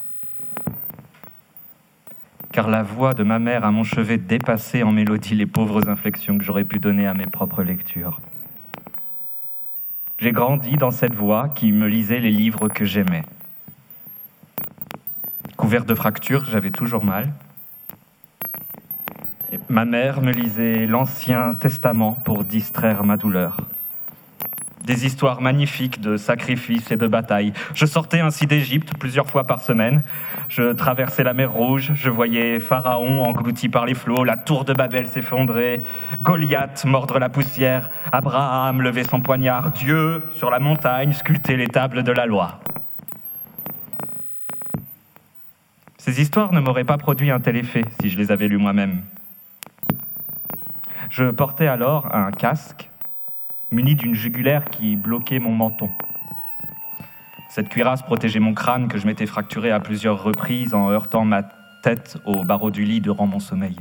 Car 2.51 2.69
la 2.69 2.83
voix 2.83 3.13
de 3.13 3.23
ma 3.23 3.39
mère 3.39 3.65
à 3.65 3.71
mon 3.71 3.83
chevet 3.83 4.17
dépassait 4.17 4.83
en 4.83 4.91
mélodie 4.91 5.35
les 5.35 5.45
pauvres 5.45 5.89
inflexions 5.89 6.37
que 6.37 6.43
j'aurais 6.43 6.63
pu 6.63 6.79
donner 6.79 7.07
à 7.07 7.13
mes 7.13 7.27
propres 7.27 7.63
lectures. 7.63 8.19
J'ai 10.17 10.31
grandi 10.31 10.75
dans 10.75 10.91
cette 10.91 11.15
voix 11.15 11.49
qui 11.49 11.71
me 11.71 11.87
lisait 11.87 12.19
les 12.19 12.31
livres 12.31 12.67
que 12.67 12.83
j'aimais. 12.85 13.23
Couvert 15.55 15.85
de 15.85 15.95
fractures, 15.95 16.45
j'avais 16.45 16.71
toujours 16.71 17.03
mal. 17.03 17.31
Ma 19.67 19.85
mère 19.85 20.21
me 20.21 20.31
lisait 20.31 20.85
l'Ancien 20.85 21.55
Testament 21.55 22.13
pour 22.23 22.43
distraire 22.43 23.03
ma 23.03 23.17
douleur. 23.17 23.57
Des 24.85 25.05
histoires 25.05 25.41
magnifiques 25.41 26.01
de 26.01 26.17
sacrifices 26.17 26.91
et 26.91 26.97
de 26.97 27.07
batailles. 27.07 27.53
Je 27.73 27.85
sortais 27.85 28.19
ainsi 28.19 28.45
d'Égypte 28.45 28.93
plusieurs 28.99 29.27
fois 29.27 29.45
par 29.45 29.61
semaine. 29.61 30.03
Je 30.49 30.73
traversais 30.73 31.23
la 31.23 31.33
mer 31.33 31.51
Rouge, 31.51 31.91
je 31.95 32.09
voyais 32.09 32.59
Pharaon 32.59 33.23
englouti 33.23 33.69
par 33.69 33.85
les 33.85 33.93
flots, 33.93 34.23
la 34.23 34.37
tour 34.37 34.65
de 34.65 34.73
Babel 34.73 35.07
s'effondrer, 35.07 35.83
Goliath 36.21 36.85
mordre 36.85 37.19
la 37.19 37.29
poussière, 37.29 37.89
Abraham 38.11 38.81
lever 38.81 39.03
son 39.03 39.21
poignard, 39.21 39.71
Dieu 39.71 40.23
sur 40.33 40.49
la 40.49 40.59
montagne 40.59 41.13
sculpter 41.13 41.55
les 41.55 41.67
tables 41.67 42.03
de 42.03 42.11
la 42.11 42.25
loi. 42.25 42.59
Ces 45.97 46.21
histoires 46.21 46.53
ne 46.53 46.59
m'auraient 46.59 46.83
pas 46.83 46.97
produit 46.97 47.29
un 47.29 47.39
tel 47.39 47.57
effet 47.57 47.83
si 48.01 48.09
je 48.09 48.17
les 48.17 48.31
avais 48.31 48.47
lues 48.47 48.57
moi-même. 48.57 49.01
Je 51.09 51.25
portais 51.31 51.67
alors 51.67 52.13
un 52.15 52.31
casque 52.31 52.89
muni 53.71 53.95
d'une 53.95 54.13
jugulaire 54.13 54.65
qui 54.65 54.95
bloquait 54.95 55.39
mon 55.39 55.51
menton. 55.51 55.89
Cette 57.49 57.69
cuirasse 57.69 58.03
protégeait 58.03 58.39
mon 58.39 58.53
crâne 58.53 58.87
que 58.87 58.99
je 58.99 59.07
m'étais 59.07 59.25
fracturé 59.25 59.71
à 59.71 59.79
plusieurs 59.79 60.21
reprises 60.21 60.75
en 60.75 60.91
heurtant 60.91 61.25
ma 61.25 61.41
tête 61.81 62.17
au 62.25 62.43
barreau 62.43 62.69
du 62.69 62.83
lit 62.83 63.01
durant 63.01 63.25
mon 63.25 63.39
sommeil. 63.39 63.75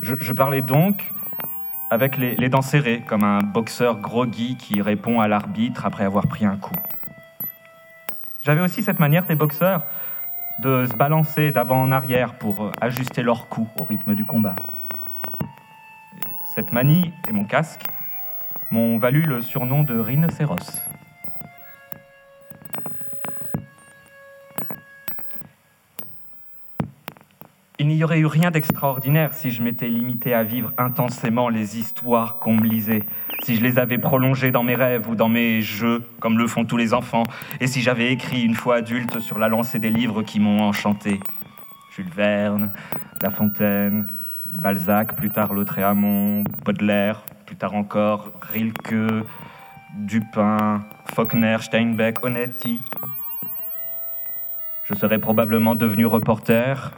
Je, 0.00 0.32
parlais 0.32 0.62
donc 0.62 1.12
avec 1.90 2.16
les, 2.16 2.48
dents 2.48 2.62
serrées, 2.62 3.02
comme 3.06 3.24
un 3.24 3.38
boxeur 3.38 3.98
groggy 3.98 4.56
qui 4.56 4.80
répond 4.80 5.20
à 5.20 5.28
l'arbitre 5.28 5.84
après 5.84 6.04
avoir 6.04 6.26
pris 6.26 6.44
un 6.44 6.56
coup. 6.56 6.74
J'avais 8.42 8.60
aussi 8.60 8.82
cette 8.82 8.98
manière 8.98 9.26
des 9.26 9.36
boxeurs 9.36 9.82
de 10.60 10.86
se 10.86 10.96
balancer 10.96 11.50
d'avant 11.50 11.82
en 11.82 11.92
arrière 11.92 12.34
pour 12.34 12.70
ajuster 12.80 13.22
leur 13.22 13.48
cou 13.48 13.68
au 13.78 13.84
rythme 13.84 14.14
du 14.14 14.24
combat. 14.24 14.56
Cette 16.54 16.70
manie 16.70 17.10
et 17.30 17.32
mon 17.32 17.44
casque 17.44 17.86
m'ont 18.70 18.98
valu 18.98 19.22
le 19.22 19.40
surnom 19.40 19.84
de 19.84 19.98
rhinocéros. 19.98 20.82
Il 27.78 27.86
n'y 27.86 28.04
aurait 28.04 28.18
eu 28.18 28.26
rien 28.26 28.50
d'extraordinaire 28.50 29.32
si 29.32 29.50
je 29.50 29.62
m'étais 29.62 29.88
limité 29.88 30.34
à 30.34 30.42
vivre 30.42 30.74
intensément 30.76 31.48
les 31.48 31.78
histoires 31.78 32.38
qu'on 32.38 32.54
me 32.54 32.66
lisait, 32.66 33.04
si 33.44 33.56
je 33.56 33.62
les 33.62 33.78
avais 33.78 33.96
prolongées 33.96 34.50
dans 34.50 34.62
mes 34.62 34.74
rêves 34.74 35.08
ou 35.08 35.14
dans 35.14 35.30
mes 35.30 35.62
jeux, 35.62 36.04
comme 36.20 36.36
le 36.36 36.46
font 36.46 36.66
tous 36.66 36.76
les 36.76 36.92
enfants, 36.92 37.24
et 37.60 37.66
si 37.66 37.80
j'avais 37.80 38.12
écrit 38.12 38.42
une 38.42 38.54
fois 38.54 38.76
adulte 38.76 39.20
sur 39.20 39.38
la 39.38 39.48
lancée 39.48 39.78
des 39.78 39.90
livres 39.90 40.22
qui 40.22 40.38
m'ont 40.38 40.60
enchanté. 40.60 41.18
Jules 41.96 42.10
Verne, 42.14 42.72
La 43.22 43.30
Fontaine, 43.30 44.06
Balzac, 44.52 45.16
plus 45.16 45.30
tard 45.30 45.54
Lautréamont, 45.54 46.44
Baudelaire, 46.64 47.22
plus 47.46 47.56
tard 47.56 47.74
encore 47.74 48.32
Rilke, 48.52 49.24
Dupin, 49.96 50.84
Faulkner, 51.14 51.58
Steinbeck, 51.60 52.24
Onetti. 52.24 52.80
Je 54.84 54.94
serais 54.94 55.18
probablement 55.18 55.74
devenu 55.74 56.06
reporter, 56.06 56.92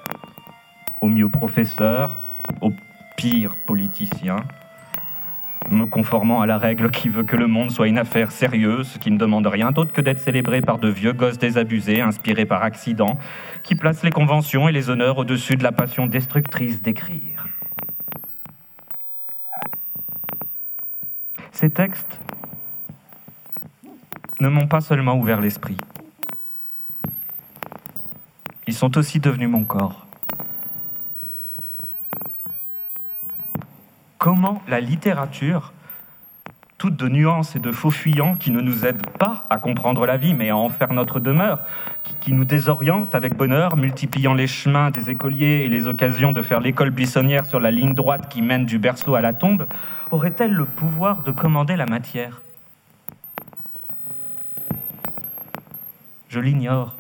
au 1.01 1.09
mieux 1.09 1.29
professeur, 1.29 2.21
au 2.61 2.73
pire 3.17 3.57
politicien, 3.67 4.37
me 5.71 5.87
conformant 5.87 6.41
à 6.41 6.47
la 6.47 6.59
règle 6.59 6.91
qui 6.91 7.09
veut 7.09 7.25
que 7.25 7.37
le 7.37 7.47
monde 7.47 7.71
soit 7.71 7.89
une 7.89 7.99
affaire 7.99 8.31
sérieuse, 8.31 8.99
qui 9.01 9.11
ne 9.11 9.19
demande 9.19 9.47
rien 9.47 9.73
d'autre 9.73 9.93
que 9.93 10.01
d'être 10.01 10.19
célébré 10.19 10.61
par 10.61 10.79
de 10.79 10.89
vieux 10.89 11.13
gosses 11.13 11.39
désabusés, 11.39 12.01
inspirés 12.01 12.47
par 12.47 12.63
accident, 12.63 13.19
qui 13.63 13.75
placent 13.75 14.03
les 14.03 14.11
conventions 14.11 14.69
et 14.69 14.73
les 14.73 14.91
honneurs 14.91 15.19
au-dessus 15.19 15.57
de 15.57 15.63
la 15.63 15.73
passion 15.73 16.07
destructrice 16.07 16.83
d'écrire. 16.83 17.47
Ces 21.53 21.71
textes 21.71 22.21
ne 24.41 24.49
m'ont 24.49 24.67
pas 24.67 24.81
seulement 24.81 25.15
ouvert 25.15 25.41
l'esprit, 25.41 25.77
ils 28.67 28.75
sont 28.75 28.97
aussi 28.99 29.21
devenus 29.21 29.49
mon 29.49 29.65
corps. 29.65 30.04
Comment 34.25 34.63
la 34.69 34.81
littérature, 34.81 35.75
toute 36.79 36.97
de 36.97 37.09
nuances 37.09 37.57
et 37.57 37.59
de 37.59 37.71
faux 37.71 37.91
fuyants 37.91 38.37
qui 38.37 38.53
ne 38.53 38.63
nous 38.63 38.87
aident 38.87 39.07
pas 39.19 39.47
à 39.51 39.59
comprendre 39.59 40.07
la 40.07 40.17
vie, 40.17 40.33
mais 40.33 40.49
à 40.49 40.57
en 40.57 40.71
faire 40.71 40.95
notre 40.95 41.21
demeure, 41.21 41.59
qui, 42.05 42.15
qui 42.15 42.33
nous 42.33 42.47
désoriente 42.47 43.15
avec 43.15 43.37
bonheur, 43.37 43.77
multipliant 43.77 44.33
les 44.33 44.47
chemins 44.47 44.91
des 44.91 45.11
écoliers 45.11 45.65
et 45.65 45.69
les 45.69 45.89
occasions 45.89 46.33
de 46.33 46.41
faire 46.41 46.61
l'école 46.61 46.89
buissonnière 46.89 47.45
sur 47.45 47.61
la 47.61 47.71
ligne 47.71 47.93
droite 47.93 48.31
qui 48.31 48.41
mène 48.41 48.65
du 48.65 48.79
berceau 48.79 49.15
à 49.15 49.21
la 49.21 49.35
tombe, 49.35 49.67
aurait-elle 50.11 50.55
le 50.55 50.65
pouvoir 50.65 51.23
de 51.23 51.31
commander 51.31 51.77
la 51.77 51.85
matière? 51.85 52.41
Je 56.31 56.41
l'ignore. 56.41 56.97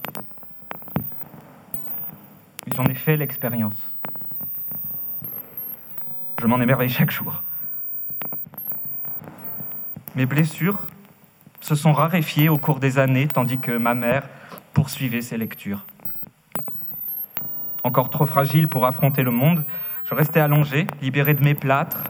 J'en 2.76 2.84
ai 2.84 2.94
fait 2.94 3.16
l'expérience. 3.16 3.93
Je 6.44 6.46
m'en 6.46 6.60
émerveille 6.60 6.90
chaque 6.90 7.10
jour. 7.10 7.42
Mes 10.14 10.26
blessures 10.26 10.78
se 11.62 11.74
sont 11.74 11.94
raréfiées 11.94 12.50
au 12.50 12.58
cours 12.58 12.80
des 12.80 12.98
années, 12.98 13.26
tandis 13.26 13.56
que 13.56 13.74
ma 13.78 13.94
mère 13.94 14.28
poursuivait 14.74 15.22
ses 15.22 15.38
lectures. 15.38 15.86
Encore 17.82 18.10
trop 18.10 18.26
fragile 18.26 18.68
pour 18.68 18.84
affronter 18.84 19.22
le 19.22 19.30
monde, 19.30 19.64
je 20.04 20.12
restais 20.12 20.38
allongé, 20.38 20.86
libéré 21.00 21.32
de 21.32 21.42
mes 21.42 21.54
plâtres, 21.54 22.04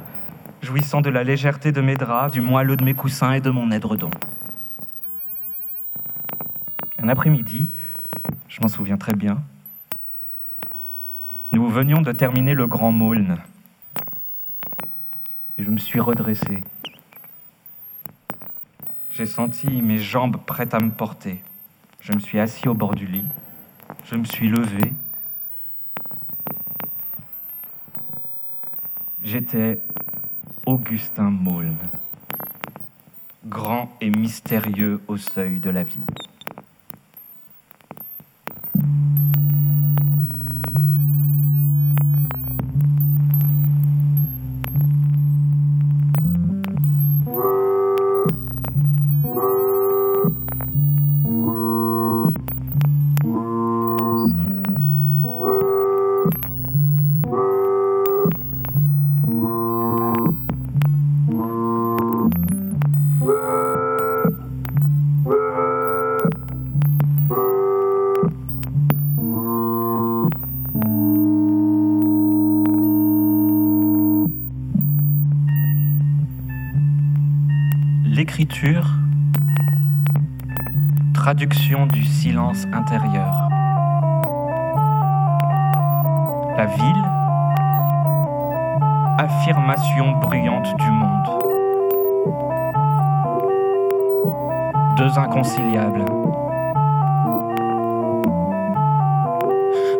jouissant 0.62 1.00
de 1.00 1.10
la 1.10 1.22
légèreté 1.22 1.70
de 1.70 1.80
mes 1.80 1.94
draps, 1.94 2.32
du 2.32 2.40
moelleux 2.40 2.74
de 2.74 2.82
mes 2.82 2.94
coussins 2.94 3.34
et 3.34 3.40
de 3.40 3.50
mon 3.50 3.70
édredon. 3.70 4.10
Un 7.00 7.08
après-midi, 7.08 7.68
je 8.48 8.60
m'en 8.60 8.66
souviens 8.66 8.96
très 8.96 9.14
bien, 9.14 9.40
nous 11.52 11.68
venions 11.68 12.02
de 12.02 12.10
terminer 12.10 12.54
le 12.54 12.66
Grand 12.66 12.90
Maulne, 12.90 13.38
je 15.58 15.70
me 15.70 15.78
suis 15.78 16.00
redressé. 16.00 16.60
J'ai 19.10 19.26
senti 19.26 19.82
mes 19.82 19.98
jambes 19.98 20.38
prêtes 20.44 20.74
à 20.74 20.80
me 20.80 20.90
porter. 20.90 21.42
Je 22.00 22.12
me 22.12 22.18
suis 22.18 22.40
assis 22.40 22.68
au 22.68 22.74
bord 22.74 22.94
du 22.94 23.06
lit. 23.06 23.24
Je 24.04 24.16
me 24.16 24.24
suis 24.24 24.48
levé. 24.48 24.92
J'étais 29.22 29.78
Augustin 30.66 31.30
Maulne, 31.30 31.76
grand 33.46 33.90
et 34.00 34.10
mystérieux 34.10 35.00
au 35.08 35.16
seuil 35.16 35.60
de 35.60 35.70
la 35.70 35.82
vie. 35.82 36.00
L'écriture, 78.36 78.84
traduction 81.14 81.86
du 81.86 82.04
silence 82.04 82.66
intérieur. 82.72 83.48
La 86.56 86.66
ville, 86.66 87.04
affirmation 89.18 90.18
bruyante 90.18 90.76
du 90.76 90.90
monde. 90.90 91.28
Deux 94.96 95.16
inconciliables. 95.16 96.04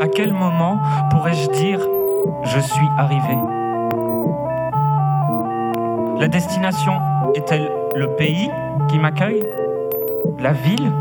À 0.00 0.08
quel 0.08 0.32
moment 0.32 0.80
pourrais-je 1.10 1.50
dire 1.52 1.78
je 2.42 2.58
suis 2.58 2.88
arrivé? 2.98 3.38
La 6.18 6.26
destination 6.26 7.00
est-elle 7.36 7.83
le 7.94 8.08
pays 8.16 8.50
qui 8.88 8.98
m'accueille 8.98 9.42
La 10.40 10.52
ville 10.52 10.92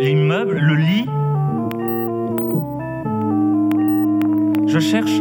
L'immeuble 0.00 0.58
Le 0.58 0.74
lit 0.74 1.06
Je 4.66 4.78
cherche 4.78 5.20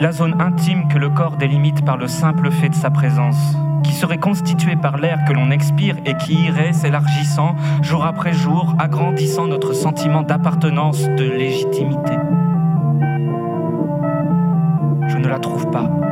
la 0.00 0.12
zone 0.12 0.40
intime 0.40 0.88
que 0.88 0.96
le 0.96 1.10
corps 1.10 1.36
délimite 1.36 1.84
par 1.84 1.98
le 1.98 2.08
simple 2.08 2.50
fait 2.50 2.70
de 2.70 2.74
sa 2.74 2.88
présence, 2.88 3.36
qui 3.84 3.92
serait 3.92 4.16
constituée 4.16 4.76
par 4.76 4.96
l'air 4.96 5.18
que 5.28 5.34
l'on 5.34 5.50
expire 5.50 5.96
et 6.06 6.16
qui 6.16 6.46
irait 6.46 6.72
s'élargissant 6.72 7.54
jour 7.82 8.06
après 8.06 8.32
jour, 8.32 8.74
agrandissant 8.78 9.46
notre 9.46 9.74
sentiment 9.74 10.22
d'appartenance, 10.22 11.02
de 11.02 11.24
légitimité. 11.24 12.14
Je 15.06 15.18
ne 15.18 15.28
la 15.28 15.38
trouve 15.38 15.70
pas. 15.70 16.09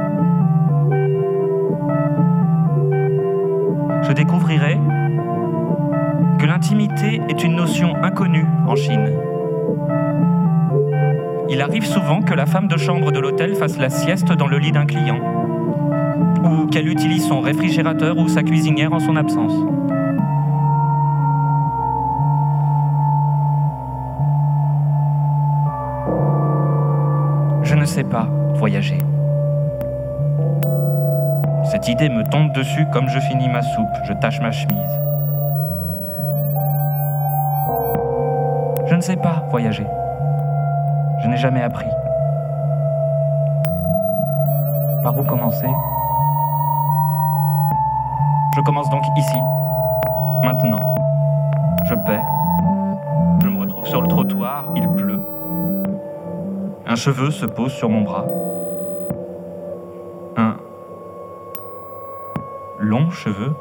Inconnue 7.87 8.47
en 8.67 8.75
Chine. 8.75 9.13
Il 11.49 11.63
arrive 11.63 11.87
souvent 11.87 12.21
que 12.23 12.35
la 12.35 12.47
femme 12.47 12.69
de 12.69 12.77
chambre 12.77 13.13
de 13.13 13.19
l'hôtel 13.19 13.55
fasse 13.55 13.79
la 13.79 13.89
sieste 13.89 14.33
dans 14.33 14.49
le 14.49 14.59
lit 14.59 14.73
d'un 14.73 14.87
client, 14.87 15.19
ou 16.45 16.67
qu'elle 16.67 16.89
utilise 16.89 17.27
son 17.27 17.41
réfrigérateur 17.41 18.19
ou 18.19 18.29
sa 18.29 18.43
cuisinière 18.43 18.93
en 18.93 18.99
son 18.99 19.17
absence. 19.17 19.53
Je 27.63 27.75
ne 27.75 27.85
sais 27.85 28.05
pas 28.05 28.29
voyager. 28.55 28.99
Cette 31.71 31.89
idée 31.89 32.09
me 32.09 32.29
tombe 32.31 32.53
dessus 32.53 32.87
comme 32.93 33.09
je 33.09 33.21
finis 33.21 33.49
ma 33.49 33.63
soupe, 33.63 33.87
je 34.05 34.13
tâche 34.15 34.41
ma 34.41 34.51
chemise. 34.51 34.78
Ne 38.99 39.03
sais 39.03 39.17
pas 39.17 39.45
voyager. 39.51 39.87
Je 41.23 41.29
n'ai 41.29 41.37
jamais 41.37 41.63
appris. 41.63 41.87
Par 45.05 45.17
où 45.17 45.23
commencer? 45.23 45.69
Je 48.57 48.61
commence 48.63 48.91
donc 48.91 49.03
ici, 49.17 49.39
maintenant. 50.43 50.81
Je 51.87 51.95
paie. 51.95 52.21
Je 53.41 53.49
me 53.49 53.61
retrouve 53.61 53.87
sur 53.87 54.03
le 54.03 54.09
trottoir, 54.09 54.65
il 54.75 54.89
pleut. 54.89 55.21
Un 56.85 56.97
cheveu 56.97 57.31
se 57.31 57.47
pose 57.47 57.73
sur 57.73 57.89
mon 57.89 58.03
bras. 58.03 58.27
Un 60.37 60.57
long 62.81 63.11
cheveu. 63.11 63.55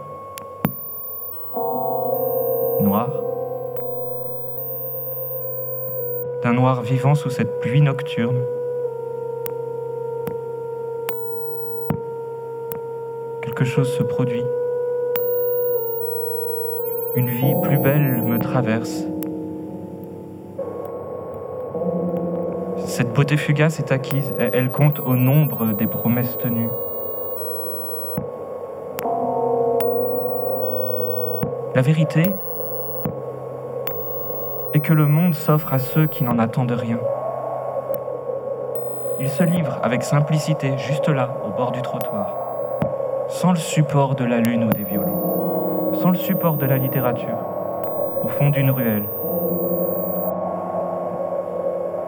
Vivant 6.88 7.16
sous 7.16 7.30
cette 7.30 7.60
pluie 7.60 7.82
nocturne. 7.82 8.40
Quelque 13.42 13.66
chose 13.66 13.92
se 13.92 14.04
produit. 14.04 14.44
Une 17.16 17.28
vie 17.28 17.54
plus 17.62 17.78
belle 17.78 18.24
me 18.24 18.40
traverse. 18.40 19.06
Cette 22.86 23.12
beauté 23.12 23.36
fugace 23.36 23.80
est 23.80 23.92
acquise, 23.92 24.34
elle 24.40 24.72
compte 24.72 25.02
au 25.02 25.16
nombre 25.16 25.74
des 25.74 25.88
promesses 25.88 26.38
tenues. 26.38 26.70
La 31.76 31.82
vérité 31.82 32.24
est 34.78 34.80
que 34.80 34.94
le 34.94 35.08
monde 35.08 35.34
s'offre 35.34 35.74
à 35.74 35.80
ceux 35.80 36.06
qui 36.06 36.24
n'en 36.24 36.38
attendent 36.38 36.72
rien. 36.72 37.00
Il 39.20 39.28
se 39.28 39.42
livre 39.42 39.80
avec 39.82 40.04
simplicité, 40.04 40.78
juste 40.78 41.10
là, 41.10 41.30
au 41.44 41.50
bord 41.50 41.72
du 41.72 41.82
trottoir, 41.82 42.36
sans 43.28 43.50
le 43.50 43.58
support 43.58 44.14
de 44.14 44.24
la 44.24 44.38
lune 44.38 44.66
ou 44.66 44.70
des 44.70 44.84
violons, 44.84 45.94
sans 45.94 46.12
le 46.12 46.16
support 46.16 46.58
de 46.58 46.68
la 46.68 46.78
littérature, 46.78 47.40
au 48.24 48.28
fond 48.28 48.50
d'une 48.50 48.70
ruelle. 48.70 49.10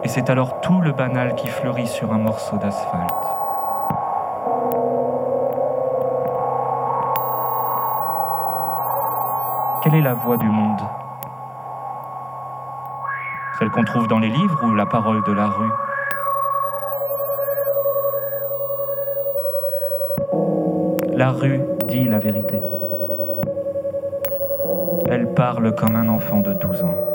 Et 0.04 0.08
c'est 0.08 0.30
alors 0.30 0.60
tout 0.60 0.80
le 0.80 0.92
banal 0.92 1.34
qui 1.34 1.48
fleurit 1.48 1.88
sur 1.88 2.12
un 2.12 2.18
morceau 2.18 2.56
d'asphalte. 2.56 3.26
Quelle 9.82 9.96
est 9.96 10.02
la 10.02 10.14
voix 10.14 10.36
du 10.36 10.46
monde? 10.46 10.80
Qu'on 13.72 13.84
trouve 13.84 14.08
dans 14.08 14.18
les 14.18 14.28
livres 14.28 14.64
ou 14.64 14.74
la 14.74 14.86
parole 14.86 15.22
de 15.24 15.32
la 15.32 15.46
rue? 15.46 15.70
La 21.12 21.30
rue 21.30 21.60
dit 21.86 22.04
la 22.04 22.18
vérité. 22.18 22.60
Elle 25.08 25.32
parle 25.34 25.74
comme 25.74 25.94
un 25.94 26.08
enfant 26.08 26.40
de 26.40 26.52
12 26.52 26.84
ans. 26.84 27.09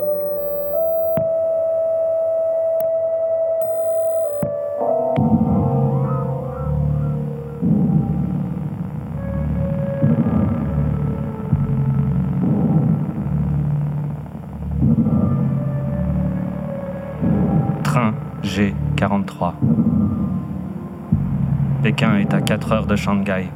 de 22.66 22.96
Shanghai. 22.96 23.46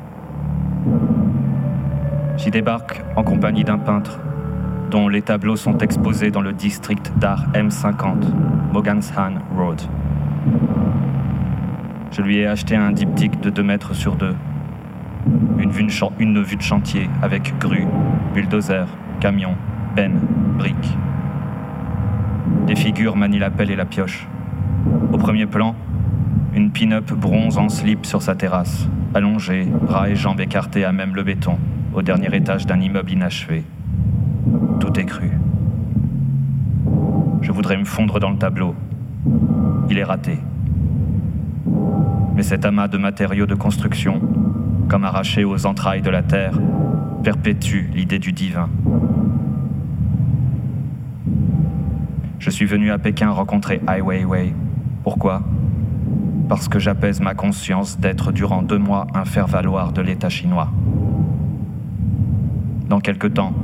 J'y 2.36 2.52
débarque 2.52 3.02
en 3.16 3.24
compagnie 3.24 3.64
d'un 3.64 3.78
peintre 3.78 4.20
dont 4.88 5.08
les 5.08 5.20
tableaux 5.20 5.56
sont 5.56 5.78
exposés 5.78 6.30
dans 6.30 6.40
le 6.40 6.52
district 6.52 7.12
d'art 7.16 7.48
M50, 7.54 8.32
Moganshan 8.72 9.34
Road. 9.56 9.82
Je 12.12 12.22
lui 12.22 12.38
ai 12.38 12.46
acheté 12.46 12.76
un 12.76 12.92
diptyque 12.92 13.40
de 13.40 13.50
2 13.50 13.62
mètres 13.64 13.94
sur 13.94 14.14
2, 14.14 14.32
une 15.58 15.70
vue, 15.72 16.56
de 16.56 16.62
chantier 16.62 17.10
avec 17.20 17.58
grue, 17.58 17.86
bulldozer, 18.32 18.86
camion, 19.18 19.56
benne, 19.96 20.20
briques. 20.56 20.96
Des 22.68 22.76
figures 22.76 23.16
manient 23.16 23.40
la 23.40 23.50
pelle 23.50 23.72
et 23.72 23.76
la 23.76 23.86
pioche. 23.86 24.28
Au 25.12 25.18
premier 25.18 25.46
plan, 25.46 25.74
une 26.54 26.70
pin-up 26.70 27.12
bronze 27.12 27.58
en 27.58 27.68
slip 27.68 28.06
sur 28.06 28.22
sa 28.22 28.36
terrasse 28.36 28.88
allongée, 29.14 29.64
bras 29.64 30.08
et 30.08 30.14
jambes 30.14 30.40
écartés 30.40 30.84
à 30.84 30.92
même 30.92 31.14
le 31.14 31.22
béton, 31.22 31.58
au 31.94 32.02
dernier 32.02 32.34
étage 32.34 32.66
d'un 32.66 32.80
immeuble 32.80 33.10
inachevé. 33.10 33.64
Tout 34.78 34.98
est 34.98 35.04
cru. 35.04 35.30
Je 37.42 37.52
voudrais 37.52 37.76
me 37.76 37.84
fondre 37.84 38.20
dans 38.20 38.30
le 38.30 38.38
tableau. 38.38 38.74
Il 39.88 39.98
est 39.98 40.04
raté. 40.04 40.38
Mais 42.34 42.42
cet 42.42 42.64
amas 42.64 42.88
de 42.88 42.98
matériaux 42.98 43.46
de 43.46 43.54
construction, 43.54 44.20
comme 44.88 45.04
arraché 45.04 45.44
aux 45.44 45.66
entrailles 45.66 46.02
de 46.02 46.10
la 46.10 46.22
terre, 46.22 46.58
perpétue 47.22 47.90
l'idée 47.92 48.18
du 48.18 48.32
divin. 48.32 48.68
Je 52.38 52.48
suis 52.48 52.64
venu 52.64 52.90
à 52.90 52.98
Pékin 52.98 53.30
rencontrer 53.30 53.80
Ai 53.86 54.00
Weiwei. 54.00 54.54
Pourquoi? 55.02 55.42
Parce 56.50 56.66
que 56.66 56.80
j'apaise 56.80 57.20
ma 57.20 57.34
conscience 57.34 58.00
d'être 58.00 58.32
durant 58.32 58.62
deux 58.62 58.76
mois 58.76 59.06
un 59.14 59.24
faire-valoir 59.24 59.92
de 59.92 60.02
l'État 60.02 60.28
chinois. 60.28 60.68
Dans 62.88 62.98
quelque 62.98 63.28
temps, 63.28 63.54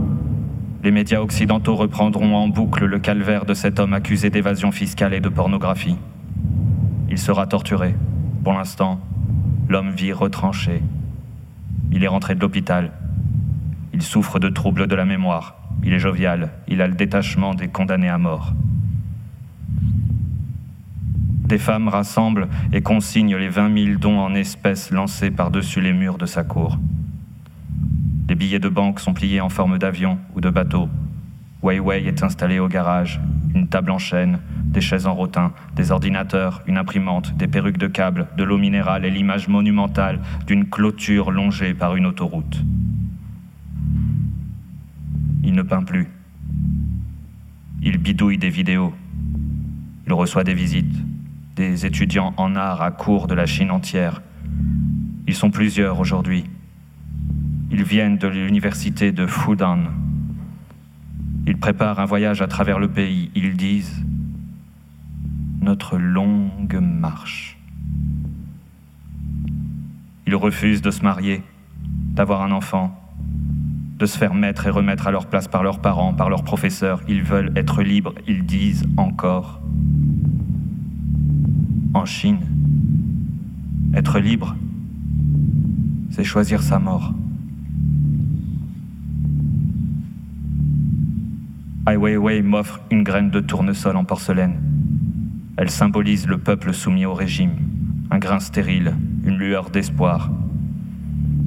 les 0.85 0.93
médias 0.93 1.21
occidentaux 1.21 1.75
reprendront 1.75 2.37
en 2.37 2.47
boucle 2.47 2.85
le 2.85 3.01
calvaire 3.01 3.45
de 3.45 3.55
cet 3.55 3.81
homme 3.81 3.93
accusé 3.93 4.31
d'évasion 4.31 4.71
fiscale 4.71 5.15
et 5.15 5.21
de 5.21 5.29
pornographie. 5.29 5.97
Il 7.11 7.19
sera 7.19 7.49
torturé. 7.49 7.97
Pour 8.45 8.53
l'instant, 8.53 9.01
l'homme 9.69 9.91
vit 9.91 10.13
retranché. 10.13 10.81
Il 11.91 12.05
est 12.05 12.09
rentré 12.09 12.37
de 12.37 12.41
l'hôpital. 12.41 12.93
Il 13.95 14.03
souffre 14.03 14.39
de 14.39 14.49
troubles 14.49 14.87
de 14.87 14.95
la 14.95 15.05
mémoire. 15.05 15.57
Il 15.83 15.93
est 15.93 15.99
jovial. 15.99 16.53
Il 16.69 16.81
a 16.81 16.87
le 16.87 16.95
détachement 16.95 17.53
des 17.53 17.67
condamnés 17.67 18.09
à 18.09 18.19
mort. 18.19 18.53
Des 21.57 21.63
femmes 21.63 21.89
rassemblent 21.89 22.49
et 22.75 22.83
consignent 22.83 23.35
les 23.35 23.49
20 23.49 23.85
000 23.85 23.99
dons 23.99 24.19
en 24.19 24.35
espèces 24.35 24.91
lancés 24.91 25.31
par-dessus 25.31 25.81
les 25.81 25.95
murs 25.95 26.19
de 26.19 26.27
sa 26.27 26.45
cour. 26.45 26.79
Les 28.29 28.35
billets 28.35 28.59
de 28.59 28.69
banque 28.69 29.01
sont 29.01 29.15
pliés 29.15 29.41
en 29.41 29.49
forme 29.49 29.79
d'avion 29.79 30.19
ou 30.35 30.43
de 30.43 30.51
bateau. 30.51 30.91
Weiwei 31.63 32.07
est 32.07 32.23
installé 32.23 32.59
au 32.59 32.69
garage, 32.69 33.23
une 33.55 33.69
table 33.69 33.91
en 33.91 33.97
chêne, 33.97 34.41
des 34.67 34.83
chaises 34.83 35.07
en 35.07 35.15
rotin, 35.15 35.55
des 35.75 35.93
ordinateurs, 35.93 36.63
une 36.67 36.77
imprimante, 36.77 37.35
des 37.39 37.49
perruques 37.49 37.79
de 37.79 37.87
câbles, 37.87 38.27
de 38.37 38.45
l'eau 38.45 38.59
minérale 38.59 39.07
et 39.07 39.11
l'image 39.11 39.49
monumentale 39.49 40.21
d'une 40.47 40.69
clôture 40.69 41.31
longée 41.31 41.73
par 41.73 41.97
une 41.97 42.05
autoroute. 42.05 42.63
Il 45.43 45.55
ne 45.55 45.63
peint 45.63 45.85
plus. 45.85 46.07
Il 47.81 47.97
bidouille 47.97 48.37
des 48.37 48.51
vidéos. 48.51 48.93
Il 50.07 50.13
reçoit 50.13 50.45
des 50.45 50.53
visites, 50.53 51.06
des 51.57 51.87
étudiants 51.87 52.35
en 52.37 52.55
art 52.55 52.83
à 52.83 52.91
court 52.91 53.27
de 53.27 53.35
la 53.35 53.47
Chine 53.47 53.71
entière. 53.71 54.21
Ils 55.27 55.35
sont 55.35 55.51
plusieurs 55.51 55.99
aujourd'hui. 55.99 56.45
Ils 57.71 57.83
viennent 57.83 58.19
de 58.19 58.29
l'université 58.29 59.11
de 59.11 59.27
Fudan. 59.27 59.79
Ils 61.47 61.59
préparent 61.59 61.99
un 61.99 62.05
voyage 62.05 62.43
à 62.43 62.47
travers 62.47 62.79
le 62.79 62.89
pays. 62.89 63.31
Ils 63.35 63.57
disent 63.57 64.05
notre 65.63 65.97
longue 65.97 66.79
marche. 66.79 67.59
Ils 70.27 70.37
refusent 70.37 70.83
de 70.83 70.91
se 70.91 71.03
marier, 71.03 71.43
d'avoir 72.15 72.43
un 72.43 72.53
enfant, 72.53 73.01
de 73.99 74.05
se 74.05 74.19
faire 74.19 74.35
mettre 74.35 74.67
et 74.67 74.71
remettre 74.71 75.07
à 75.07 75.11
leur 75.11 75.27
place 75.27 75.49
par 75.49 75.63
leurs 75.63 75.81
parents, 75.81 76.13
par 76.13 76.29
leurs 76.29 76.45
professeurs. 76.45 77.01
Ils 77.09 77.23
veulent 77.23 77.53
être 77.57 77.83
libres. 77.83 78.15
Ils 78.29 78.45
disent 78.45 78.85
encore 78.99 79.63
en 81.97 82.05
Chine, 82.05 82.41
être 83.95 84.19
libre, 84.19 84.55
c'est 86.11 86.25
choisir 86.25 86.63
sa 86.63 86.79
mort. 86.79 87.15
Ai 91.89 91.97
Weiwei 91.97 92.43
m'offre 92.43 92.81
une 92.91 93.03
graine 93.03 93.31
de 93.31 93.41
tournesol 93.41 93.97
en 93.97 94.05
porcelaine. 94.05 94.61
Elle 95.57 95.71
symbolise 95.71 96.27
le 96.27 96.37
peuple 96.37 96.75
soumis 96.75 97.07
au 97.07 97.15
régime, 97.15 97.57
un 98.11 98.19
grain 98.19 98.41
stérile, 98.41 98.95
une 99.25 99.39
lueur 99.39 99.71
d'espoir. 99.71 100.31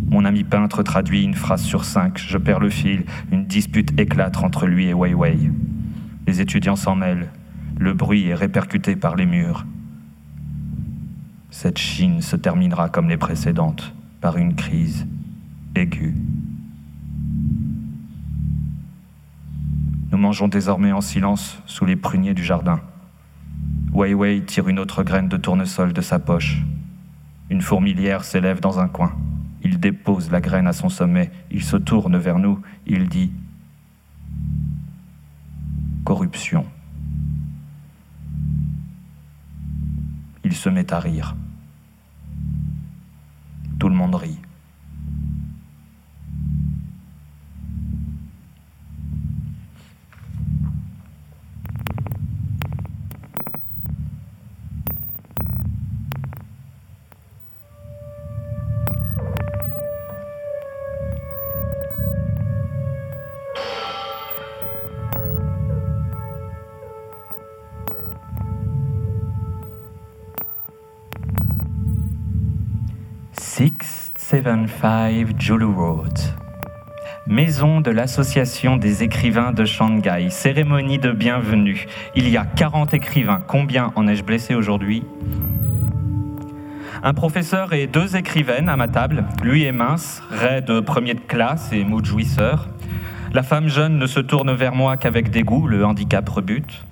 Mon 0.09 0.25
ami 0.25 0.43
peintre 0.43 0.81
traduit 0.81 1.23
une 1.23 1.35
phrase 1.35 1.61
sur 1.61 1.85
cinq. 1.85 2.17
Je 2.17 2.39
perds 2.39 2.59
le 2.59 2.71
fil. 2.71 3.05
Une 3.31 3.45
dispute 3.45 3.99
éclate 3.99 4.37
entre 4.37 4.65
lui 4.65 4.87
et 4.87 4.93
Wei 4.95 5.13
Wei. 5.13 5.51
Les 6.25 6.41
étudiants 6.41 6.75
s'en 6.75 6.95
mêlent. 6.95 7.29
Le 7.77 7.93
bruit 7.93 8.27
est 8.27 8.33
répercuté 8.33 8.95
par 8.95 9.15
les 9.15 9.27
murs. 9.27 9.67
Cette 11.51 11.79
Chine 11.79 12.21
se 12.21 12.35
terminera 12.35 12.89
comme 12.89 13.09
les 13.09 13.17
précédentes, 13.17 13.93
par 14.21 14.37
une 14.37 14.55
crise 14.55 15.07
aiguë. 15.75 16.15
Nous 20.11 20.17
mangeons 20.17 20.47
désormais 20.47 20.91
en 20.91 21.01
silence 21.01 21.61
sous 21.65 21.85
les 21.85 21.95
pruniers 21.95 22.33
du 22.33 22.43
jardin. 22.43 22.81
Wei 23.91 24.13
Wei 24.13 24.41
tire 24.41 24.67
une 24.67 24.79
autre 24.79 25.03
graine 25.03 25.27
de 25.27 25.37
tournesol 25.37 25.93
de 25.93 26.01
sa 26.01 26.19
poche. 26.19 26.61
Une 27.49 27.61
fourmilière 27.61 28.23
s'élève 28.23 28.59
dans 28.59 28.79
un 28.79 28.87
coin. 28.87 29.13
Il 29.63 29.79
dépose 29.79 30.31
la 30.31 30.41
graine 30.41 30.67
à 30.67 30.73
son 30.73 30.89
sommet. 30.89 31.31
Il 31.51 31.63
se 31.63 31.77
tourne 31.77 32.17
vers 32.17 32.37
nous. 32.37 32.59
Il 32.85 33.09
dit 33.09 33.31
Corruption. 36.05 36.65
Il 40.49 40.55
se 40.55 40.67
met 40.67 40.91
à 40.91 40.99
rire. 40.99 41.35
Tout 43.77 43.87
le 43.87 43.93
monde 43.93 44.15
rit. 44.15 44.38
675 74.49 75.35
Julu 75.37 75.65
Road. 75.65 76.17
Maison 77.27 77.81
de 77.81 77.91
l'Association 77.91 78.77
des 78.77 79.03
écrivains 79.03 79.51
de 79.51 79.63
Shanghai. 79.63 80.31
Cérémonie 80.31 80.97
de 80.97 81.11
bienvenue. 81.11 81.85
Il 82.15 82.27
y 82.27 82.35
a 82.35 82.45
40 82.45 82.95
écrivains. 82.95 83.43
Combien 83.47 83.91
en 83.95 84.07
ai-je 84.07 84.23
blessé 84.23 84.55
aujourd'hui? 84.55 85.03
Un 87.03 87.13
professeur 87.13 87.73
et 87.73 87.85
deux 87.85 88.15
écrivaines 88.15 88.69
à 88.69 88.75
ma 88.75 88.87
table. 88.87 89.25
Lui 89.43 89.65
est 89.65 89.71
mince, 89.71 90.23
raide 90.31 90.81
premier 90.81 91.13
de 91.13 91.19
classe 91.19 91.71
et 91.71 91.83
mou 91.83 92.01
de 92.01 92.07
jouisseur. 92.07 92.69
La 93.31 93.43
femme 93.43 93.67
jeune 93.67 93.99
ne 93.99 94.07
se 94.07 94.19
tourne 94.19 94.51
vers 94.55 94.73
moi 94.73 94.97
qu'avec 94.97 95.29
dégoût, 95.29 95.67
le 95.67 95.85
handicap 95.85 96.27
rebute. 96.27 96.85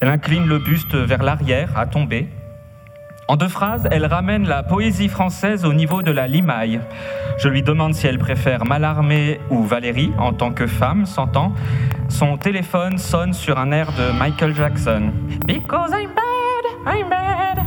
Elle 0.00 0.10
incline 0.10 0.46
le 0.46 0.58
buste 0.58 0.94
vers 0.94 1.22
l'arrière, 1.22 1.70
à 1.78 1.86
tomber. 1.86 2.28
En 3.28 3.36
deux 3.36 3.48
phrases, 3.48 3.88
elle 3.90 4.06
ramène 4.06 4.46
la 4.46 4.62
poésie 4.62 5.08
française 5.08 5.64
au 5.64 5.72
niveau 5.72 6.02
de 6.02 6.12
la 6.12 6.28
limaille. 6.28 6.80
Je 7.38 7.48
lui 7.48 7.62
demande 7.62 7.92
si 7.92 8.06
elle 8.06 8.18
préfère 8.18 8.64
Malarmé 8.64 9.40
ou 9.50 9.64
Valérie 9.64 10.12
en 10.16 10.32
tant 10.32 10.52
que 10.52 10.68
femme, 10.68 11.06
s'entend. 11.06 11.52
Son 12.08 12.36
téléphone 12.36 12.98
sonne 12.98 13.32
sur 13.32 13.58
un 13.58 13.72
air 13.72 13.88
de 13.92 14.16
Michael 14.16 14.54
Jackson. 14.54 15.10
Because 15.44 15.90
I'm 15.90 16.10
bad, 16.14 16.96
I'm 16.96 17.08
bad. 17.08 17.64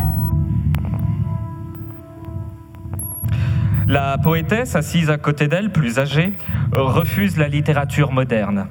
La 3.85 4.17
poétesse, 4.17 4.77
assise 4.77 5.09
à 5.09 5.17
côté 5.17 5.49
d'elle, 5.49 5.71
plus 5.71 5.99
âgée, 5.99 6.33
refuse 6.71 7.35
la 7.37 7.49
littérature 7.49 8.13
moderne. 8.13 8.67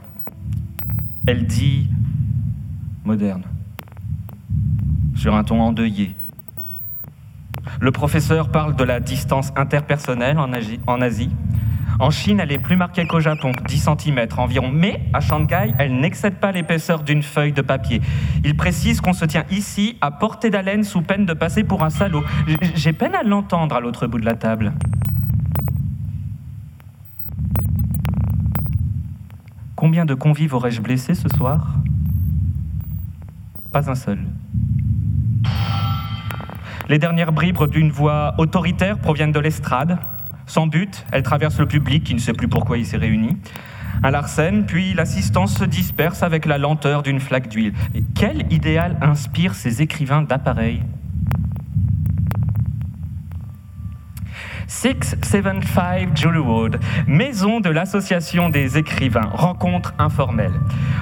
Elle 1.27 1.44
dit 1.44 1.90
moderne, 3.05 3.43
sur 5.15 5.35
un 5.35 5.44
ton 5.44 5.60
endeuillé. 5.60 6.15
Le 7.81 7.90
professeur 7.93 8.51
parle 8.51 8.77
de 8.77 8.85
la 8.85 9.01
distance 9.01 9.53
interpersonnelle 9.57 10.39
en 10.39 11.01
Asie. 11.01 11.31
En 12.01 12.11
Chine, 12.11 12.39
elle 12.39 12.53
est 12.53 12.59
plus 12.59 12.77
marquée 12.77 13.07
qu'au 13.07 13.19
Japon, 13.19 13.51
10 13.66 13.89
cm 13.99 14.28
environ. 14.36 14.70
Mais 14.73 15.03
à 15.12 15.20
Shanghai, 15.20 15.74
elle 15.78 15.99
n'excède 16.01 16.36
pas 16.36 16.53
l'épaisseur 16.53 17.03
d'une 17.03 17.24
feuille 17.24 17.53
de 17.53 17.62
papier. 17.62 18.01
Il 18.45 18.57
précise 18.57 19.01
qu'on 19.01 19.12
se 19.12 19.24
tient 19.24 19.45
ici, 19.51 19.97
à 20.01 20.12
portée 20.12 20.51
d'haleine, 20.51 20.85
sous 20.85 21.03
peine 21.03 21.27
de 21.27 21.32
passer 21.32 21.65
pour 21.65 21.82
un 21.82 21.90
salaud. 21.90 22.23
J'ai 22.77 22.93
peine 22.93 23.16
à 23.16 23.24
l'entendre 23.24 23.74
à 23.74 23.81
l'autre 23.81 24.07
bout 24.07 24.20
de 24.20 24.24
la 24.24 24.35
table. 24.35 24.73
Combien 29.74 30.05
de 30.05 30.15
convives 30.15 30.55
aurais-je 30.55 30.81
blessé 30.81 31.15
ce 31.15 31.28
soir? 31.28 31.74
Pas 33.73 33.90
un 33.90 33.95
seul. 33.97 34.20
Les 36.89 36.98
dernières 36.98 37.32
bribes 37.32 37.62
d'une 37.70 37.90
voix 37.90 38.35
autoritaire 38.39 38.98
proviennent 38.98 39.32
de 39.32 39.40
l'estrade. 39.40 39.98
Sans 40.47 40.66
but, 40.66 41.05
elle 41.12 41.23
traverse 41.23 41.59
le 41.59 41.66
public 41.66 42.02
qui 42.02 42.15
ne 42.15 42.19
sait 42.19 42.32
plus 42.32 42.48
pourquoi 42.48 42.78
il 42.78 42.86
s'est 42.86 42.97
réuni. 42.97 43.36
Un 44.02 44.10
Larsen, 44.10 44.65
puis 44.65 44.94
l'assistance 44.94 45.59
se 45.59 45.65
disperse 45.65 46.23
avec 46.23 46.47
la 46.47 46.56
lenteur 46.56 47.02
d'une 47.02 47.20
flaque 47.20 47.48
d'huile. 47.48 47.74
Quel 48.15 48.51
idéal 48.51 48.97
inspire 49.02 49.55
ces 49.55 49.82
écrivains 49.82 50.23
d'appareil 50.23 50.82
675 54.69 56.27
Wood, 56.45 56.78
maison 57.07 57.61
de 57.61 57.70
l'association 57.70 58.51
des 58.51 58.77
écrivains, 58.77 59.31
rencontre 59.32 59.95
informelle. 59.99 60.53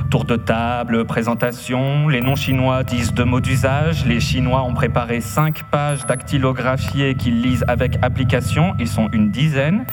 Tour 0.08 0.24
de 0.24 0.36
table, 0.36 1.04
présentation, 1.04 2.06
les 2.06 2.20
non-chinois 2.20 2.84
disent 2.84 3.12
deux 3.12 3.24
mots 3.24 3.40
d'usage, 3.40 4.06
les 4.06 4.20
chinois 4.20 4.62
ont 4.62 4.72
préparé 4.72 5.20
cinq 5.20 5.64
pages 5.64 6.06
dactylographiées 6.06 7.16
qu'ils 7.16 7.42
lisent 7.42 7.64
avec 7.66 7.98
application, 8.02 8.74
ils 8.78 8.88
sont 8.88 9.08
une 9.12 9.32
dizaine. 9.32 9.84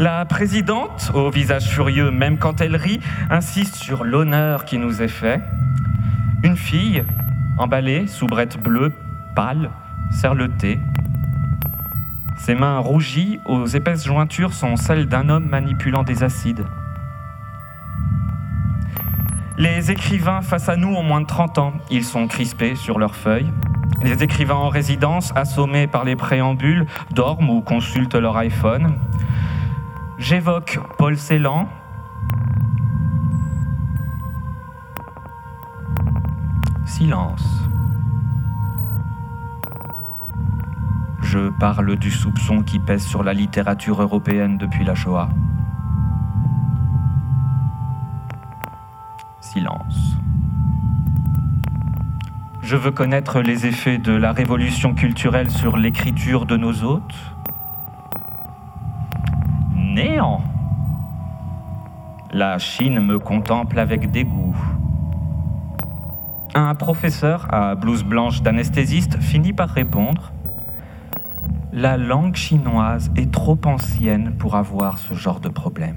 La 0.00 0.24
présidente, 0.24 1.12
au 1.14 1.30
visage 1.30 1.68
furieux 1.68 2.10
même 2.10 2.38
quand 2.38 2.60
elle 2.60 2.74
rit, 2.74 3.00
insiste 3.30 3.76
sur 3.76 4.02
l'honneur 4.02 4.64
qui 4.64 4.78
nous 4.78 5.00
est 5.00 5.08
fait. 5.08 5.40
Une 6.42 6.56
fille, 6.56 7.04
emballée, 7.56 8.08
soubrette 8.08 8.60
bleue, 8.60 8.92
pâle, 9.36 9.70
sert 10.10 10.34
le 10.34 10.48
thé, 10.48 10.80
ses 12.36 12.54
mains 12.54 12.78
rougies 12.78 13.40
aux 13.46 13.66
épaisses 13.66 14.04
jointures 14.04 14.52
sont 14.52 14.76
celles 14.76 15.06
d'un 15.06 15.28
homme 15.28 15.48
manipulant 15.48 16.02
des 16.02 16.22
acides. 16.22 16.64
Les 19.58 19.90
écrivains 19.90 20.42
face 20.42 20.68
à 20.68 20.76
nous 20.76 20.94
ont 20.94 21.02
moins 21.02 21.22
de 21.22 21.26
30 21.26 21.58
ans. 21.58 21.72
Ils 21.90 22.04
sont 22.04 22.26
crispés 22.26 22.74
sur 22.74 22.98
leurs 22.98 23.16
feuilles. 23.16 23.50
Les 24.02 24.22
écrivains 24.22 24.56
en 24.56 24.68
résidence, 24.68 25.32
assommés 25.34 25.86
par 25.86 26.04
les 26.04 26.14
préambules, 26.14 26.86
dorment 27.12 27.50
ou 27.50 27.60
consultent 27.62 28.14
leur 28.14 28.36
iPhone. 28.36 28.98
J'évoque 30.18 30.78
Paul 30.98 31.16
Celan. 31.16 31.68
Silence. 36.84 37.66
Je 41.22 41.50
parle 41.50 41.96
du 41.96 42.10
soupçon 42.10 42.62
qui 42.62 42.78
pèse 42.78 43.04
sur 43.04 43.22
la 43.22 43.32
littérature 43.32 44.00
européenne 44.02 44.58
depuis 44.58 44.84
la 44.84 44.94
Shoah. 44.94 45.28
Silence. 49.40 50.16
Je 52.62 52.76
veux 52.76 52.90
connaître 52.90 53.40
les 53.40 53.66
effets 53.66 53.98
de 53.98 54.12
la 54.12 54.32
révolution 54.32 54.94
culturelle 54.94 55.50
sur 55.50 55.76
l'écriture 55.76 56.46
de 56.46 56.56
nos 56.56 56.82
hôtes. 56.82 57.14
Néant. 59.74 60.42
La 62.32 62.58
Chine 62.58 63.00
me 63.00 63.18
contemple 63.18 63.78
avec 63.78 64.10
dégoût. 64.10 64.56
Un 66.54 66.74
professeur 66.74 67.46
à 67.54 67.74
blouse 67.74 68.02
blanche 68.02 68.42
d'anesthésiste 68.42 69.20
finit 69.20 69.52
par 69.52 69.68
répondre 69.68 70.32
la 71.76 71.98
langue 71.98 72.34
chinoise 72.34 73.10
est 73.16 73.30
trop 73.30 73.58
ancienne 73.66 74.32
pour 74.38 74.56
avoir 74.56 74.96
ce 74.96 75.12
genre 75.12 75.40
de 75.40 75.50
problème. 75.50 75.96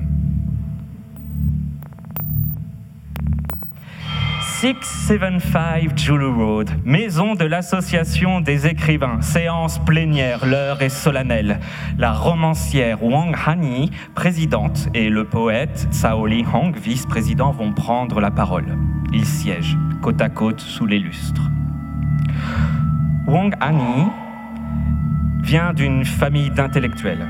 675 4.42 5.96
Julu 5.96 6.26
Road, 6.26 6.70
maison 6.84 7.34
de 7.34 7.46
l'association 7.46 8.42
des 8.42 8.68
écrivains, 8.68 9.22
séance 9.22 9.80
plénière, 9.80 10.46
l'heure 10.46 10.82
est 10.82 10.90
solennelle. 10.90 11.62
La 11.98 12.12
romancière 12.12 13.02
Wang 13.02 13.34
Hani, 13.48 13.90
présidente, 14.16 14.90
et 14.94 15.08
le 15.08 15.24
poète 15.24 15.88
Cao 16.02 16.26
Li 16.26 16.44
Hong, 16.54 16.76
vice-président, 16.76 17.54
vont 17.54 17.72
prendre 17.72 18.20
la 18.20 18.32
parole. 18.32 18.78
Ils 19.14 19.26
siègent 19.26 19.78
côte 20.02 20.22
à 20.22 20.28
côte 20.28 20.60
sous 20.60 20.86
les 20.86 21.00
lustres. 21.00 21.50
Wang 23.28 23.56
Hani 23.62 24.08
vient 25.50 25.74
d'une 25.74 26.06
famille 26.06 26.52
d'intellectuels. 26.52 27.28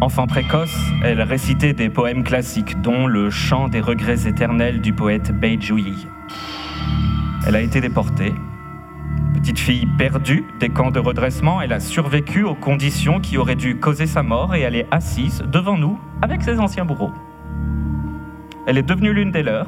Enfant 0.00 0.28
précoce, 0.28 0.78
elle 1.02 1.20
récitait 1.20 1.72
des 1.72 1.88
poèmes 1.88 2.22
classiques, 2.22 2.80
dont 2.80 3.08
le 3.08 3.28
chant 3.28 3.66
des 3.66 3.80
regrets 3.80 4.28
éternels 4.28 4.80
du 4.80 4.92
poète 4.92 5.32
Beijouyi. 5.32 6.06
Elle 7.44 7.56
a 7.56 7.60
été 7.60 7.80
déportée. 7.80 8.32
Petite 9.34 9.58
fille 9.58 9.88
perdue 9.98 10.44
des 10.60 10.68
camps 10.68 10.92
de 10.92 11.00
redressement, 11.00 11.60
elle 11.60 11.72
a 11.72 11.80
survécu 11.80 12.44
aux 12.44 12.54
conditions 12.54 13.18
qui 13.18 13.36
auraient 13.36 13.56
dû 13.56 13.80
causer 13.80 14.06
sa 14.06 14.22
mort 14.22 14.54
et 14.54 14.60
elle 14.60 14.76
est 14.76 14.86
assise 14.92 15.42
devant 15.50 15.76
nous 15.76 15.98
avec 16.22 16.44
ses 16.44 16.60
anciens 16.60 16.84
bourreaux. 16.84 17.14
Elle 18.68 18.78
est 18.78 18.84
devenue 18.84 19.12
l'une 19.12 19.32
des 19.32 19.42
leurs. 19.42 19.66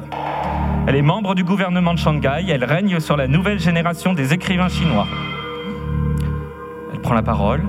Elle 0.87 0.95
est 0.95 1.01
membre 1.01 1.35
du 1.35 1.43
gouvernement 1.43 1.93
de 1.93 1.99
Shanghai. 1.99 2.45
Elle 2.47 2.63
règne 2.63 3.01
sur 3.01 3.17
la 3.17 3.27
nouvelle 3.27 3.59
génération 3.59 4.13
des 4.13 4.33
écrivains 4.33 4.69
chinois. 4.69 5.07
Elle 6.93 7.01
prend 7.01 7.13
la 7.13 7.23
parole. 7.23 7.61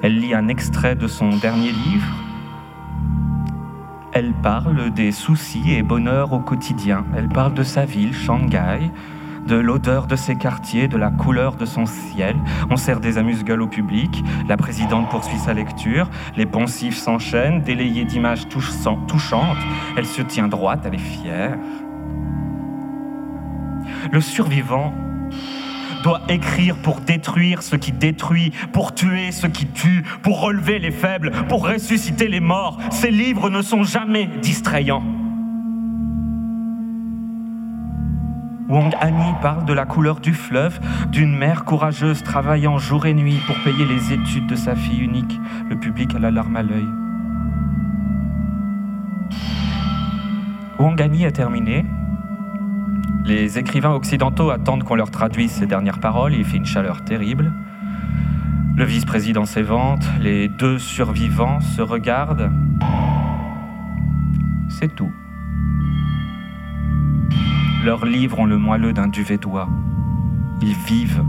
Elle 0.00 0.20
lit 0.20 0.32
un 0.32 0.46
extrait 0.46 0.94
de 0.94 1.08
son 1.08 1.30
dernier 1.30 1.72
livre. 1.72 2.06
Elle 4.12 4.32
parle 4.32 4.90
des 4.90 5.10
soucis 5.10 5.72
et 5.72 5.82
bonheurs 5.82 6.32
au 6.32 6.38
quotidien. 6.38 7.04
Elle 7.16 7.28
parle 7.28 7.52
de 7.54 7.64
sa 7.64 7.84
ville, 7.84 8.14
Shanghai, 8.14 8.92
de 9.48 9.56
l'odeur 9.56 10.06
de 10.06 10.14
ses 10.14 10.36
quartiers, 10.36 10.86
de 10.86 10.96
la 10.96 11.10
couleur 11.10 11.56
de 11.56 11.64
son 11.64 11.84
ciel. 11.84 12.36
On 12.70 12.76
sert 12.76 13.00
des 13.00 13.18
amuse-gueules 13.18 13.62
au 13.62 13.66
public. 13.66 14.24
La 14.48 14.56
présidente 14.56 15.08
poursuit 15.08 15.38
sa 15.38 15.52
lecture. 15.52 16.08
Les 16.36 16.46
poncifs 16.46 16.96
s'enchaînent, 16.96 17.62
délayés 17.62 18.04
d'images 18.04 18.46
touchantes. 18.48 19.58
Elle 19.96 20.06
se 20.06 20.22
tient 20.22 20.46
droite, 20.46 20.82
elle 20.84 20.94
est 20.94 20.98
fière. 20.98 21.58
Le 24.12 24.20
survivant 24.20 24.94
écrire 26.28 26.76
pour 26.76 27.00
détruire 27.00 27.62
ce 27.62 27.76
qui 27.76 27.92
détruit, 27.92 28.52
pour 28.72 28.94
tuer 28.94 29.32
ce 29.32 29.46
qui 29.46 29.66
tue, 29.66 30.04
pour 30.22 30.40
relever 30.40 30.78
les 30.78 30.90
faibles, 30.90 31.32
pour 31.48 31.66
ressusciter 31.66 32.28
les 32.28 32.40
morts. 32.40 32.78
Ces 32.90 33.10
livres 33.10 33.50
ne 33.50 33.62
sont 33.62 33.82
jamais 33.82 34.28
distrayants. 34.42 35.02
Wang 38.68 38.94
Ani 39.00 39.32
parle 39.40 39.64
de 39.64 39.72
la 39.72 39.86
couleur 39.86 40.20
du 40.20 40.34
fleuve, 40.34 40.78
d'une 41.10 41.34
mère 41.34 41.64
courageuse 41.64 42.22
travaillant 42.22 42.76
jour 42.76 43.06
et 43.06 43.14
nuit 43.14 43.40
pour 43.46 43.56
payer 43.64 43.86
les 43.86 44.12
études 44.12 44.46
de 44.46 44.56
sa 44.56 44.76
fille 44.76 45.00
unique. 45.00 45.40
Le 45.70 45.76
public 45.76 46.14
a 46.14 46.18
la 46.18 46.30
larme 46.30 46.56
à 46.56 46.62
l'œil. 46.62 46.86
Wang 50.78 51.00
Ani 51.00 51.24
a 51.24 51.32
terminé. 51.32 51.86
Les 53.28 53.58
écrivains 53.58 53.90
occidentaux 53.90 54.48
attendent 54.48 54.84
qu'on 54.84 54.94
leur 54.94 55.10
traduise 55.10 55.50
ces 55.50 55.66
dernières 55.66 56.00
paroles. 56.00 56.32
Il 56.32 56.46
fait 56.46 56.56
une 56.56 56.64
chaleur 56.64 57.04
terrible. 57.04 57.52
Le 58.74 58.86
vice-président 58.86 59.44
s'évente. 59.44 60.08
Les 60.18 60.48
deux 60.48 60.78
survivants 60.78 61.60
se 61.60 61.82
regardent. 61.82 62.50
C'est 64.70 64.94
tout. 64.94 65.12
Leurs 67.84 68.06
livres 68.06 68.38
ont 68.38 68.46
le 68.46 68.56
moelleux 68.56 68.94
d'un 68.94 69.08
duvet 69.08 69.36
d'oie. 69.36 69.68
Ils 70.62 70.74
vivent. 70.86 71.22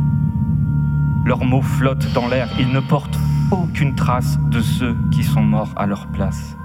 Leurs 1.26 1.44
mots 1.44 1.62
flottent 1.62 2.14
dans 2.14 2.30
l'air. 2.30 2.48
Ils 2.62 2.72
ne 2.72 2.80
portent 2.80 3.20
aucune 3.52 3.94
trace 3.94 4.40
de 4.50 4.62
ceux 4.62 4.96
qui 5.12 5.26
sont 5.26 5.44
morts 5.44 5.74
à 5.76 5.86
leur 5.86 6.08
place. 6.08 6.56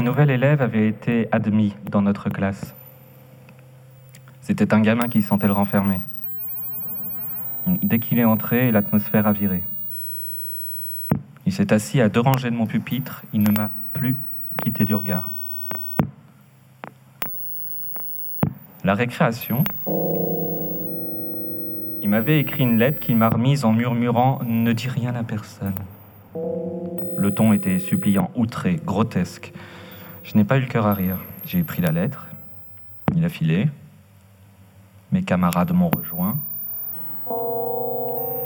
Un 0.00 0.02
nouvel 0.02 0.30
élève 0.30 0.62
avait 0.62 0.88
été 0.88 1.28
admis 1.30 1.74
dans 1.90 2.00
notre 2.00 2.30
classe. 2.30 2.74
C'était 4.40 4.72
un 4.72 4.80
gamin 4.80 5.10
qui 5.10 5.20
sentait 5.20 5.46
le 5.46 5.52
renfermer. 5.52 6.00
Dès 7.66 7.98
qu'il 7.98 8.18
est 8.18 8.24
entré, 8.24 8.72
l'atmosphère 8.72 9.26
a 9.26 9.32
viré. 9.34 9.62
Il 11.44 11.52
s'est 11.52 11.74
assis 11.74 12.00
à 12.00 12.08
deux 12.08 12.20
rangées 12.20 12.50
de 12.50 12.56
mon 12.56 12.64
pupitre, 12.64 13.24
il 13.34 13.42
ne 13.42 13.50
m'a 13.50 13.68
plus 13.92 14.16
quitté 14.62 14.86
du 14.86 14.94
regard. 14.94 15.28
La 18.82 18.94
récréation, 18.94 19.64
il 22.00 22.08
m'avait 22.08 22.40
écrit 22.40 22.62
une 22.62 22.78
lettre 22.78 23.00
qu'il 23.00 23.18
m'a 23.18 23.28
remise 23.28 23.66
en 23.66 23.74
murmurant⁇ 23.74 24.38
Ne 24.46 24.72
dis 24.72 24.88
rien 24.88 25.14
à 25.14 25.24
personne⁇ 25.24 25.74
Le 27.18 27.30
ton 27.32 27.52
était 27.52 27.78
suppliant, 27.78 28.30
outré, 28.34 28.80
grotesque. 28.82 29.52
Je 30.22 30.36
n'ai 30.36 30.44
pas 30.44 30.58
eu 30.58 30.60
le 30.60 30.66
cœur 30.66 30.86
à 30.86 30.94
rire. 30.94 31.18
J'ai 31.44 31.62
pris 31.62 31.82
la 31.82 31.90
lettre, 31.90 32.26
il 33.16 33.24
a 33.24 33.28
filé, 33.28 33.68
mes 35.12 35.22
camarades 35.22 35.72
m'ont 35.72 35.90
rejoint. 35.90 36.36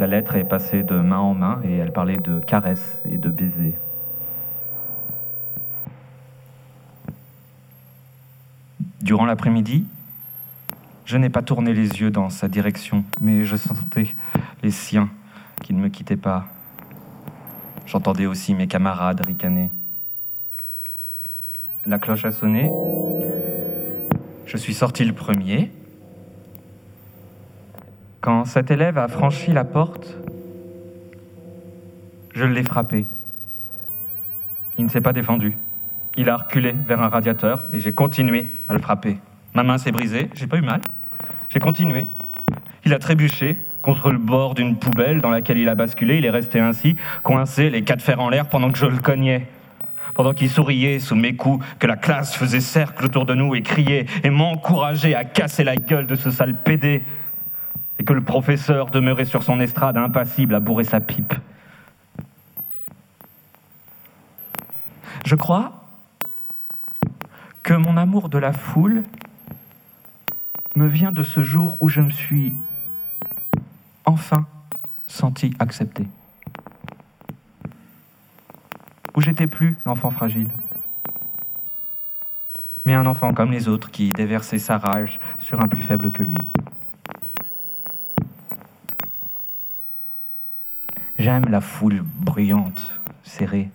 La 0.00 0.06
lettre 0.06 0.34
est 0.36 0.44
passée 0.44 0.82
de 0.82 0.94
main 0.94 1.18
en 1.18 1.34
main 1.34 1.60
et 1.64 1.76
elle 1.76 1.92
parlait 1.92 2.16
de 2.16 2.40
caresses 2.40 3.02
et 3.08 3.18
de 3.18 3.28
baisers. 3.30 3.78
Durant 9.02 9.26
l'après-midi, 9.26 9.84
je 11.04 11.18
n'ai 11.18 11.28
pas 11.28 11.42
tourné 11.42 11.74
les 11.74 12.00
yeux 12.00 12.10
dans 12.10 12.30
sa 12.30 12.48
direction, 12.48 13.04
mais 13.20 13.44
je 13.44 13.56
sentais 13.56 14.16
les 14.62 14.70
siens 14.70 15.10
qui 15.62 15.74
ne 15.74 15.80
me 15.80 15.88
quittaient 15.88 16.16
pas. 16.16 16.46
J'entendais 17.86 18.26
aussi 18.26 18.54
mes 18.54 18.66
camarades 18.66 19.20
ricaner. 19.24 19.70
La 21.86 21.98
cloche 21.98 22.24
a 22.24 22.30
sonné. 22.30 22.70
Je 24.46 24.56
suis 24.56 24.72
sorti 24.72 25.04
le 25.04 25.12
premier. 25.12 25.70
Quand 28.22 28.46
cet 28.46 28.70
élève 28.70 28.96
a 28.96 29.06
franchi 29.06 29.52
la 29.52 29.64
porte, 29.64 30.16
je 32.34 32.44
l'ai 32.44 32.62
frappé. 32.62 33.04
Il 34.78 34.84
ne 34.84 34.88
s'est 34.88 35.02
pas 35.02 35.12
défendu. 35.12 35.56
Il 36.16 36.30
a 36.30 36.36
reculé 36.36 36.74
vers 36.86 37.02
un 37.02 37.08
radiateur 37.08 37.64
et 37.74 37.80
j'ai 37.80 37.92
continué 37.92 38.48
à 38.66 38.72
le 38.72 38.78
frapper. 38.78 39.18
Ma 39.52 39.62
main 39.62 39.76
s'est 39.76 39.92
brisée, 39.92 40.30
j'ai 40.34 40.46
pas 40.46 40.56
eu 40.56 40.62
mal. 40.62 40.80
J'ai 41.50 41.58
continué. 41.58 42.08
Il 42.86 42.94
a 42.94 42.98
trébuché 42.98 43.56
contre 43.82 44.10
le 44.10 44.18
bord 44.18 44.54
d'une 44.54 44.76
poubelle 44.76 45.20
dans 45.20 45.30
laquelle 45.30 45.58
il 45.58 45.68
a 45.68 45.74
basculé. 45.74 46.16
Il 46.16 46.24
est 46.24 46.30
resté 46.30 46.60
ainsi, 46.60 46.96
coincé, 47.22 47.68
les 47.68 47.82
quatre 47.82 48.00
fers 48.00 48.20
en 48.20 48.30
l'air 48.30 48.48
pendant 48.48 48.72
que 48.72 48.78
je 48.78 48.86
le 48.86 48.98
cognais 48.98 49.46
pendant 50.14 50.32
qu'il 50.32 50.48
souriait 50.48 51.00
sous 51.00 51.16
mes 51.16 51.36
coups, 51.36 51.64
que 51.78 51.86
la 51.86 51.96
classe 51.96 52.34
faisait 52.34 52.60
cercle 52.60 53.04
autour 53.04 53.26
de 53.26 53.34
nous 53.34 53.54
et 53.54 53.62
criait 53.62 54.06
et 54.22 54.30
m'encourageait 54.30 55.14
à 55.14 55.24
casser 55.24 55.64
la 55.64 55.76
gueule 55.76 56.06
de 56.06 56.14
ce 56.14 56.30
sale 56.30 56.62
pédé, 56.62 57.02
et 57.98 58.04
que 58.04 58.12
le 58.12 58.22
professeur 58.22 58.90
demeurait 58.90 59.24
sur 59.24 59.42
son 59.42 59.60
estrade 59.60 59.96
impassible 59.96 60.54
à 60.54 60.60
bourrer 60.60 60.84
sa 60.84 61.00
pipe. 61.00 61.34
Je 65.24 65.34
crois 65.36 65.72
que 67.62 67.74
mon 67.74 67.96
amour 67.96 68.28
de 68.28 68.38
la 68.38 68.52
foule 68.52 69.02
me 70.76 70.86
vient 70.86 71.12
de 71.12 71.22
ce 71.22 71.42
jour 71.42 71.76
où 71.80 71.88
je 71.88 72.00
me 72.00 72.10
suis 72.10 72.54
enfin 74.04 74.46
senti 75.06 75.54
accepté 75.58 76.06
où 79.14 79.20
j'étais 79.20 79.46
plus 79.46 79.76
l'enfant 79.86 80.10
fragile, 80.10 80.48
mais 82.84 82.94
un 82.94 83.06
enfant 83.06 83.32
comme 83.32 83.50
les 83.50 83.68
autres 83.68 83.90
qui 83.90 84.10
déversait 84.10 84.58
sa 84.58 84.78
rage 84.78 85.18
sur 85.38 85.60
un 85.62 85.68
plus 85.68 85.82
faible 85.82 86.10
que 86.10 86.22
lui. 86.22 86.36
J'aime 91.18 91.44
la 91.48 91.60
foule 91.60 92.02
bruyante, 92.02 93.00
serrée. 93.22 93.70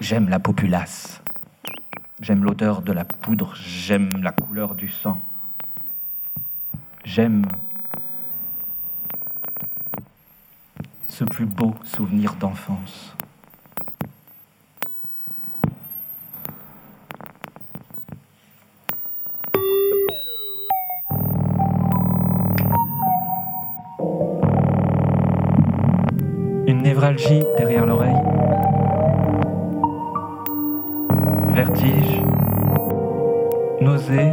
J'aime 0.00 0.28
la 0.28 0.40
populace. 0.40 1.22
J'aime 2.20 2.42
l'odeur 2.42 2.82
de 2.82 2.92
la 2.92 3.04
poudre. 3.04 3.54
J'aime 3.54 4.10
la 4.22 4.32
couleur 4.32 4.74
du 4.74 4.88
sang. 4.88 5.20
J'aime 7.04 7.44
ce 11.06 11.24
plus 11.24 11.46
beau 11.46 11.74
souvenir 11.84 12.34
d'enfance. 12.34 13.17
Névralgie 26.98 27.44
derrière 27.56 27.86
l'oreille. 27.86 28.16
Vertige. 31.54 32.22
Nausée. 33.80 34.32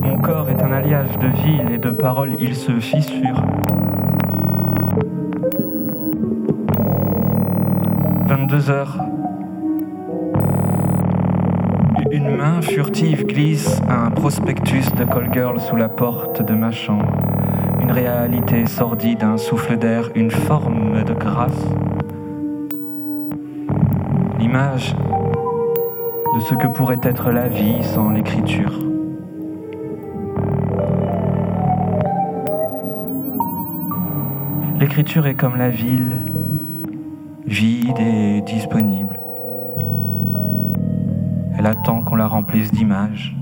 Mon 0.00 0.16
corps 0.18 0.50
est 0.50 0.60
un 0.60 0.72
alliage 0.72 1.16
de 1.20 1.28
villes 1.28 1.70
et 1.70 1.78
de 1.78 1.90
paroles, 1.90 2.32
il 2.40 2.56
se 2.56 2.72
fissure. 2.80 3.40
22 8.26 8.70
heures. 8.70 8.98
Une 12.10 12.36
main 12.36 12.60
furtive 12.60 13.24
glisse 13.26 13.80
un 13.88 14.10
prospectus 14.10 14.92
de 14.96 15.04
call 15.04 15.32
girl 15.32 15.60
sous 15.60 15.76
la 15.76 15.88
porte 15.88 16.42
de 16.42 16.54
ma 16.54 16.72
chambre. 16.72 17.21
Une 17.82 17.90
réalité 17.90 18.66
sordide, 18.66 19.24
un 19.24 19.36
souffle 19.36 19.76
d'air, 19.76 20.10
une 20.14 20.30
forme 20.30 21.02
de 21.02 21.14
grâce. 21.14 21.66
L'image 24.38 24.94
de 26.34 26.40
ce 26.48 26.54
que 26.54 26.68
pourrait 26.68 27.00
être 27.02 27.32
la 27.32 27.48
vie 27.48 27.82
sans 27.82 28.10
l'écriture. 28.10 28.72
L'écriture 34.78 35.26
est 35.26 35.34
comme 35.34 35.56
la 35.56 35.68
ville, 35.68 36.18
vide 37.46 37.98
et 37.98 38.40
disponible. 38.42 39.18
Elle 41.58 41.66
attend 41.66 42.02
qu'on 42.02 42.16
la 42.16 42.28
remplisse 42.28 42.70
d'images. 42.70 43.36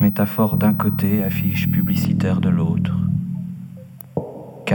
Métaphore 0.00 0.56
d'un 0.56 0.74
côté, 0.74 1.24
affiche 1.24 1.68
publicitaire 1.70 2.40
de 2.40 2.48
l'autre. 2.48 3.05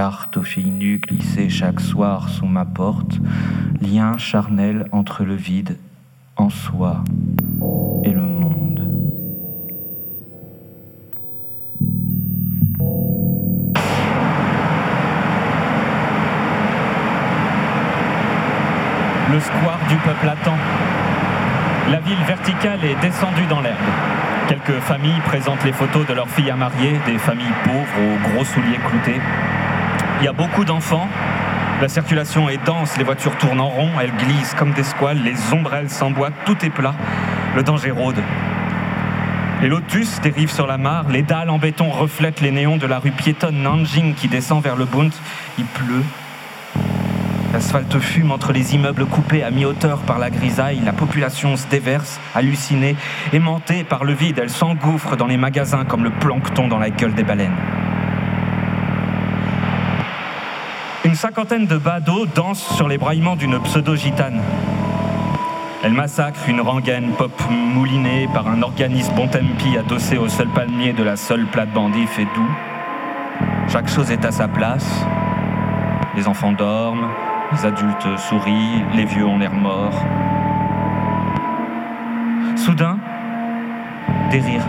Carte 0.03 0.37
aux 0.37 0.41
filles 0.41 0.71
nues 0.71 0.97
glissées 0.97 1.47
chaque 1.47 1.79
soir 1.79 2.27
sous 2.27 2.47
ma 2.47 2.65
porte, 2.65 3.19
lien 3.83 4.17
charnel 4.17 4.87
entre 4.91 5.23
le 5.23 5.35
vide 5.35 5.77
en 6.37 6.49
soi 6.49 7.03
et 8.03 8.09
le 8.09 8.23
monde. 8.23 8.79
Le 19.29 19.39
square 19.39 19.79
du 19.87 19.95
peuple 19.97 20.29
attend. 20.29 20.57
La 21.91 21.99
ville 21.99 22.23
verticale 22.25 22.83
est 22.85 22.99
descendue 23.01 23.45
dans 23.45 23.61
l'herbe. 23.61 23.77
Quelques 24.47 24.79
familles 24.79 25.21
présentent 25.25 25.63
les 25.63 25.73
photos 25.73 26.07
de 26.07 26.13
leurs 26.13 26.29
filles 26.29 26.49
à 26.49 26.55
marier, 26.55 26.99
des 27.05 27.19
familles 27.19 27.53
pauvres 27.63 28.01
aux 28.01 28.29
gros 28.29 28.43
souliers 28.43 28.79
cloutés. 28.89 29.21
Il 30.21 30.25
y 30.25 30.27
a 30.27 30.33
beaucoup 30.33 30.65
d'enfants. 30.65 31.07
La 31.81 31.89
circulation 31.89 32.47
est 32.47 32.63
dense, 32.63 32.95
les 32.97 33.03
voitures 33.03 33.35
tournent 33.37 33.59
en 33.59 33.69
rond, 33.69 33.89
elles 33.99 34.13
glissent 34.15 34.53
comme 34.53 34.71
des 34.71 34.83
squales, 34.83 35.17
les 35.23 35.33
ombrelles 35.51 35.89
s'emboîtent, 35.89 36.45
tout 36.45 36.63
est 36.63 36.69
plat. 36.69 36.93
Le 37.55 37.63
danger 37.63 37.89
rôde. 37.89 38.21
Les 39.63 39.67
lotus 39.67 40.21
dérivent 40.21 40.51
sur 40.51 40.67
la 40.67 40.77
mare, 40.77 41.09
les 41.09 41.23
dalles 41.23 41.49
en 41.49 41.57
béton 41.57 41.89
reflètent 41.89 42.39
les 42.39 42.51
néons 42.51 42.77
de 42.77 42.85
la 42.85 42.99
rue 42.99 43.09
piétonne 43.09 43.63
Nanjing 43.63 44.13
qui 44.13 44.27
descend 44.27 44.61
vers 44.61 44.75
le 44.75 44.85
Bund. 44.85 45.11
Il 45.57 45.65
pleut, 45.65 46.03
L'asphalte 47.51 47.99
fume 47.99 48.31
entre 48.31 48.53
les 48.53 48.75
immeubles 48.75 49.05
coupés 49.05 49.43
à 49.43 49.51
mi-hauteur 49.51 49.99
par 49.99 50.19
la 50.19 50.29
grisaille. 50.29 50.79
La 50.85 50.93
population 50.93 51.57
se 51.57 51.67
déverse, 51.67 52.19
hallucinée, 52.33 52.95
aimantée 53.33 53.83
par 53.83 54.05
le 54.05 54.13
vide. 54.13 54.39
Elle 54.41 54.49
s'engouffre 54.49 55.17
dans 55.17 55.27
les 55.27 55.37
magasins 55.37 55.83
comme 55.83 56.03
le 56.03 56.11
plancton 56.11 56.67
dans 56.67 56.79
la 56.79 56.91
gueule 56.91 57.13
des 57.13 57.23
baleines. 57.23 57.57
Une 61.11 61.17
cinquantaine 61.17 61.65
de 61.65 61.75
badauds 61.75 62.25
dansent 62.25 62.73
sur 62.77 62.87
les 62.87 62.97
braillements 62.97 63.35
d'une 63.35 63.59
pseudo-gitane. 63.59 64.39
Elle 65.83 65.91
massacre 65.91 66.47
une 66.47 66.61
rengaine 66.61 67.11
pop 67.17 67.33
moulinée 67.49 68.29
par 68.33 68.47
un 68.47 68.61
organiste 68.61 69.13
bon 69.13 69.27
tempi 69.27 69.77
adossé 69.77 70.17
au 70.17 70.29
seul 70.29 70.47
palmier 70.47 70.93
de 70.93 71.03
la 71.03 71.17
seule 71.17 71.45
plate-bandit 71.47 72.07
fait 72.07 72.23
doux. 72.23 72.49
Chaque 73.67 73.89
chose 73.89 74.09
est 74.09 74.23
à 74.23 74.31
sa 74.31 74.47
place. 74.47 74.87
Les 76.15 76.29
enfants 76.29 76.53
dorment, 76.53 77.09
les 77.51 77.65
adultes 77.65 78.17
sourient, 78.29 78.85
les 78.95 79.03
vieux 79.03 79.25
ont 79.25 79.37
l'air 79.37 79.53
morts. 79.53 80.05
Soudain, 82.55 82.97
des 84.29 84.39
rires. 84.39 84.67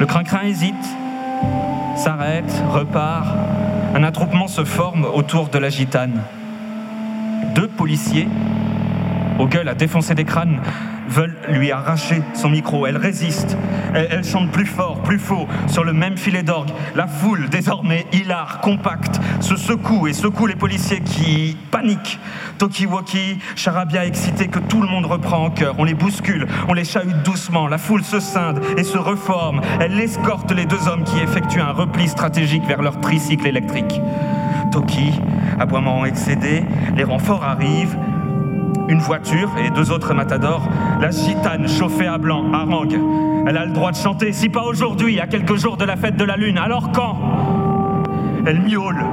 Le 0.00 0.06
crin-crin 0.06 0.44
hésite, 0.44 0.96
s'arrête, 1.94 2.64
repart. 2.70 3.26
Un 3.94 4.04
attroupement 4.04 4.48
se 4.48 4.64
forme 4.64 5.04
autour 5.04 5.48
de 5.48 5.58
la 5.58 5.68
gitane. 5.68 6.22
Deux 7.54 7.68
policiers, 7.68 8.26
aux 9.38 9.46
gueules 9.46 9.68
à 9.68 9.74
défoncer 9.74 10.14
des 10.14 10.24
crânes, 10.24 10.60
veulent 11.12 11.36
lui 11.48 11.70
arracher 11.70 12.22
son 12.34 12.48
micro. 12.48 12.86
Elle 12.86 12.96
résiste. 12.96 13.56
Elle, 13.94 14.24
chante 14.24 14.50
plus 14.50 14.66
fort, 14.66 15.02
plus 15.02 15.18
faux, 15.18 15.46
sur 15.66 15.84
le 15.84 15.92
même 15.92 16.16
filet 16.16 16.42
d'orgue. 16.42 16.70
La 16.96 17.06
foule, 17.06 17.48
désormais 17.50 18.06
hilar, 18.12 18.60
compacte, 18.60 19.20
se 19.40 19.56
secoue 19.56 20.08
et 20.08 20.14
secoue 20.14 20.46
les 20.46 20.56
policiers 20.56 21.00
qui 21.00 21.56
paniquent. 21.70 22.18
Tokiwoki, 22.58 23.38
charabia 23.54 24.06
excité 24.06 24.48
que 24.48 24.58
tout 24.58 24.80
le 24.80 24.88
monde 24.88 25.06
reprend 25.06 25.44
en 25.44 25.50
cœur. 25.50 25.74
On 25.78 25.84
les 25.84 25.94
bouscule, 25.94 26.46
on 26.68 26.72
les 26.72 26.84
chahute 26.84 27.22
doucement. 27.22 27.68
La 27.68 27.78
foule 27.78 28.02
se 28.02 28.18
scinde 28.18 28.60
et 28.78 28.84
se 28.84 28.98
reforme. 28.98 29.60
Elle 29.80 30.00
escorte 30.00 30.50
les 30.52 30.64
deux 30.64 30.88
hommes 30.88 31.04
qui 31.04 31.18
effectuent 31.18 31.60
un 31.60 31.72
repli 31.72 32.08
stratégique 32.08 32.64
vers 32.66 32.80
leur 32.80 33.00
tricycle 33.00 33.46
électrique. 33.46 34.00
Toki, 34.70 35.12
aboiement 35.60 36.06
excédé, 36.06 36.64
les 36.96 37.04
renforts 37.04 37.44
arrivent, 37.44 37.96
une 38.88 38.98
voiture 38.98 39.50
et 39.64 39.70
deux 39.70 39.90
autres 39.90 40.14
matadors, 40.14 40.68
la 41.00 41.10
gitane 41.10 41.68
chauffée 41.68 42.06
à 42.06 42.18
blanc 42.18 42.52
harangue. 42.52 42.98
Elle 43.46 43.56
a 43.56 43.64
le 43.64 43.72
droit 43.72 43.90
de 43.90 43.96
chanter, 43.96 44.32
si 44.32 44.48
pas 44.48 44.62
aujourd'hui, 44.62 45.20
à 45.20 45.26
quelques 45.26 45.56
jours 45.56 45.76
de 45.76 45.84
la 45.84 45.96
fête 45.96 46.16
de 46.16 46.24
la 46.24 46.36
Lune, 46.36 46.58
alors 46.58 46.92
quand 46.92 47.18
Elle 48.46 48.60
miaule. 48.60 49.04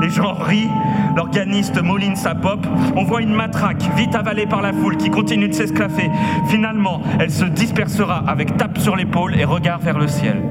Les 0.00 0.10
gens 0.10 0.34
rient, 0.34 0.70
l'organiste 1.16 1.80
mouline 1.80 2.16
sa 2.16 2.34
pop, 2.34 2.66
on 2.96 3.04
voit 3.04 3.22
une 3.22 3.32
matraque 3.32 3.82
vite 3.96 4.14
avalée 4.14 4.46
par 4.46 4.60
la 4.60 4.72
foule 4.72 4.96
qui 4.96 5.08
continue 5.08 5.48
de 5.48 5.54
s'esclaffer. 5.54 6.10
Finalement, 6.48 7.00
elle 7.20 7.30
se 7.30 7.44
dispersera 7.44 8.22
avec 8.26 8.56
tape 8.56 8.78
sur 8.78 8.96
l'épaule 8.96 9.34
et 9.38 9.44
regard 9.44 9.78
vers 9.78 9.98
le 9.98 10.08
ciel. 10.08 10.42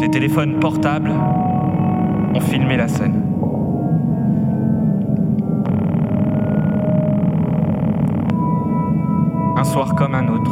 Des 0.00 0.10
téléphones 0.10 0.58
portables 0.58 1.12
ont 2.34 2.40
filmé 2.40 2.76
la 2.76 2.88
scène. 2.88 3.31
Un 9.62 9.64
soir 9.64 9.94
comme 9.94 10.16
un 10.16 10.26
autre. 10.26 10.50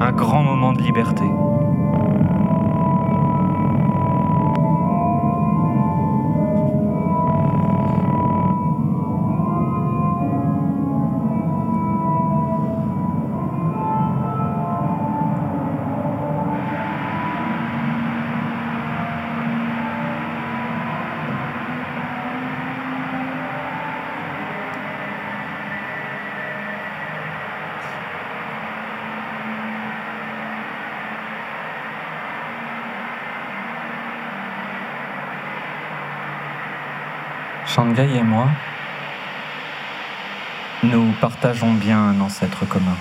Un 0.00 0.12
grand 0.12 0.42
moment 0.42 0.72
de 0.72 0.80
liberté. 0.80 1.24
Shanghai 37.72 38.16
et 38.16 38.22
moi, 38.24 38.48
nous 40.82 41.12
partageons 41.20 41.72
bien 41.72 42.00
un 42.00 42.20
ancêtre 42.20 42.66
commun. 42.66 42.96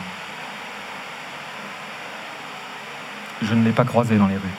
Je 3.42 3.56
ne 3.56 3.64
l'ai 3.64 3.72
pas 3.72 3.84
croisé 3.84 4.18
dans 4.18 4.28
les 4.28 4.36
rues. 4.36 4.58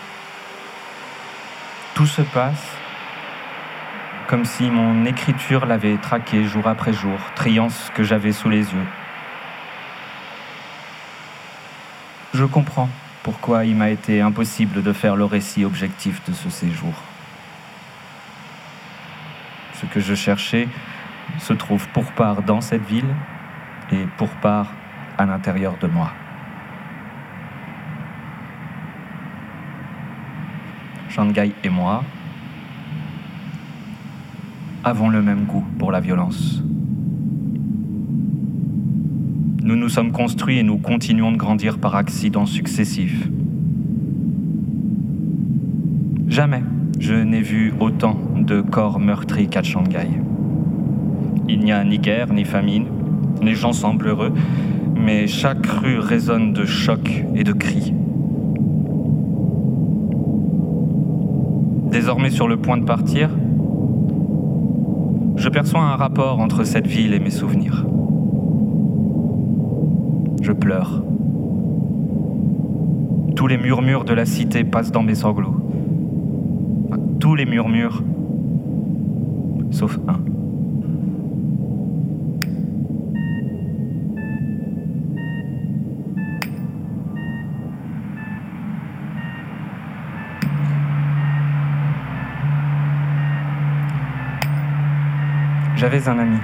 Tout 1.95 2.09
se 2.09 2.23
passe 2.23 2.67
comme 4.27 4.45
si 4.45 4.69
mon 4.69 5.05
écriture 5.05 5.65
l'avait 5.65 5.97
traqué 5.97 6.43
jour 6.43 6.67
après 6.67 6.93
jour, 6.93 7.19
triant 7.37 7.69
ce 7.69 7.93
que 7.93 8.03
j'avais 8.03 8.33
sous 8.33 8.49
les 8.49 8.73
yeux. 8.73 8.87
Je 12.35 12.45
comprends 12.47 12.89
pourquoi 13.23 13.65
il 13.65 13.77
m'a 13.77 13.91
été 13.91 14.21
impossible 14.21 14.83
de 14.83 14.93
faire 14.93 15.15
le 15.15 15.25
récit 15.25 15.65
objectif 15.65 16.21
de 16.29 16.33
ce 16.33 16.51
séjour. 16.51 16.95
Ce 19.81 19.87
que 19.87 19.99
je 19.99 20.15
cherchais 20.15 20.69
se 21.39 21.55
trouve 21.55 21.89
pour 21.89 22.13
part 22.13 22.43
dans 22.43 22.61
cette 22.61 22.85
ville 22.87 23.15
et 23.91 24.05
pour 24.19 24.29
part 24.29 24.75
à 25.17 25.25
l'intérieur 25.25 25.79
de 25.81 25.87
moi. 25.87 26.13
Shanghai 31.09 31.53
et 31.65 31.71
moi, 31.71 32.05
avons 34.85 35.09
le 35.09 35.23
même 35.23 35.45
goût 35.45 35.65
pour 35.79 35.93
la 35.93 36.01
violence. 36.01 36.63
Nous 39.63 39.77
nous 39.77 39.89
sommes 39.89 40.13
construits 40.13 40.59
et 40.59 40.63
nous 40.63 40.77
continuons 40.77 41.33
de 41.33 41.39
grandir 41.39 41.79
par 41.79 41.95
accidents 41.97 42.45
successifs. 42.45 43.27
Jamais 46.29 46.63
je 46.99 47.15
n'ai 47.15 47.41
vu 47.41 47.73
autant 47.81 48.19
de 48.51 48.63
corps 48.63 48.99
meurtris 48.99 49.47
qu'à 49.47 49.63
Shanghai. 49.63 50.09
Il 51.49 51.61
n'y 51.61 51.71
a 51.71 51.85
ni 51.85 52.01
guerre 52.01 52.33
ni 52.33 52.45
famine, 52.45 52.87
les 53.41 53.55
gens 53.55 53.73
semblent 53.73 54.09
heureux, 54.09 54.33
mais 54.97 55.29
chaque 55.29 55.65
rue 55.67 56.01
résonne 56.01 56.53
de 56.53 56.65
chocs 56.65 57.25
et 57.37 57.45
de 57.45 57.53
cris. 57.53 57.95
Désormais 61.93 62.31
sur 62.31 62.49
le 62.49 62.57
point 62.57 62.77
de 62.77 62.85
partir, 62.85 63.31
je 65.37 65.49
perçois 65.49 65.83
un 65.83 65.95
rapport 65.95 66.41
entre 66.41 66.65
cette 66.65 66.89
ville 66.89 67.15
et 67.15 67.21
mes 67.21 67.31
souvenirs. 67.31 67.87
Je 70.43 70.51
pleure. 70.51 71.05
Tous 73.37 73.47
les 73.47 73.59
murmures 73.59 74.05
de 74.05 74.13
la 74.13 74.27
cité 74.27 74.65
passent 74.65 74.91
dans 74.91 75.05
mes 75.05 75.15
sanglots. 75.15 75.55
Tous 77.21 77.37
les 77.37 77.47
murmures, 77.47 78.03
J'avais 95.77 96.09
un 96.09 96.19
ami. 96.19 96.37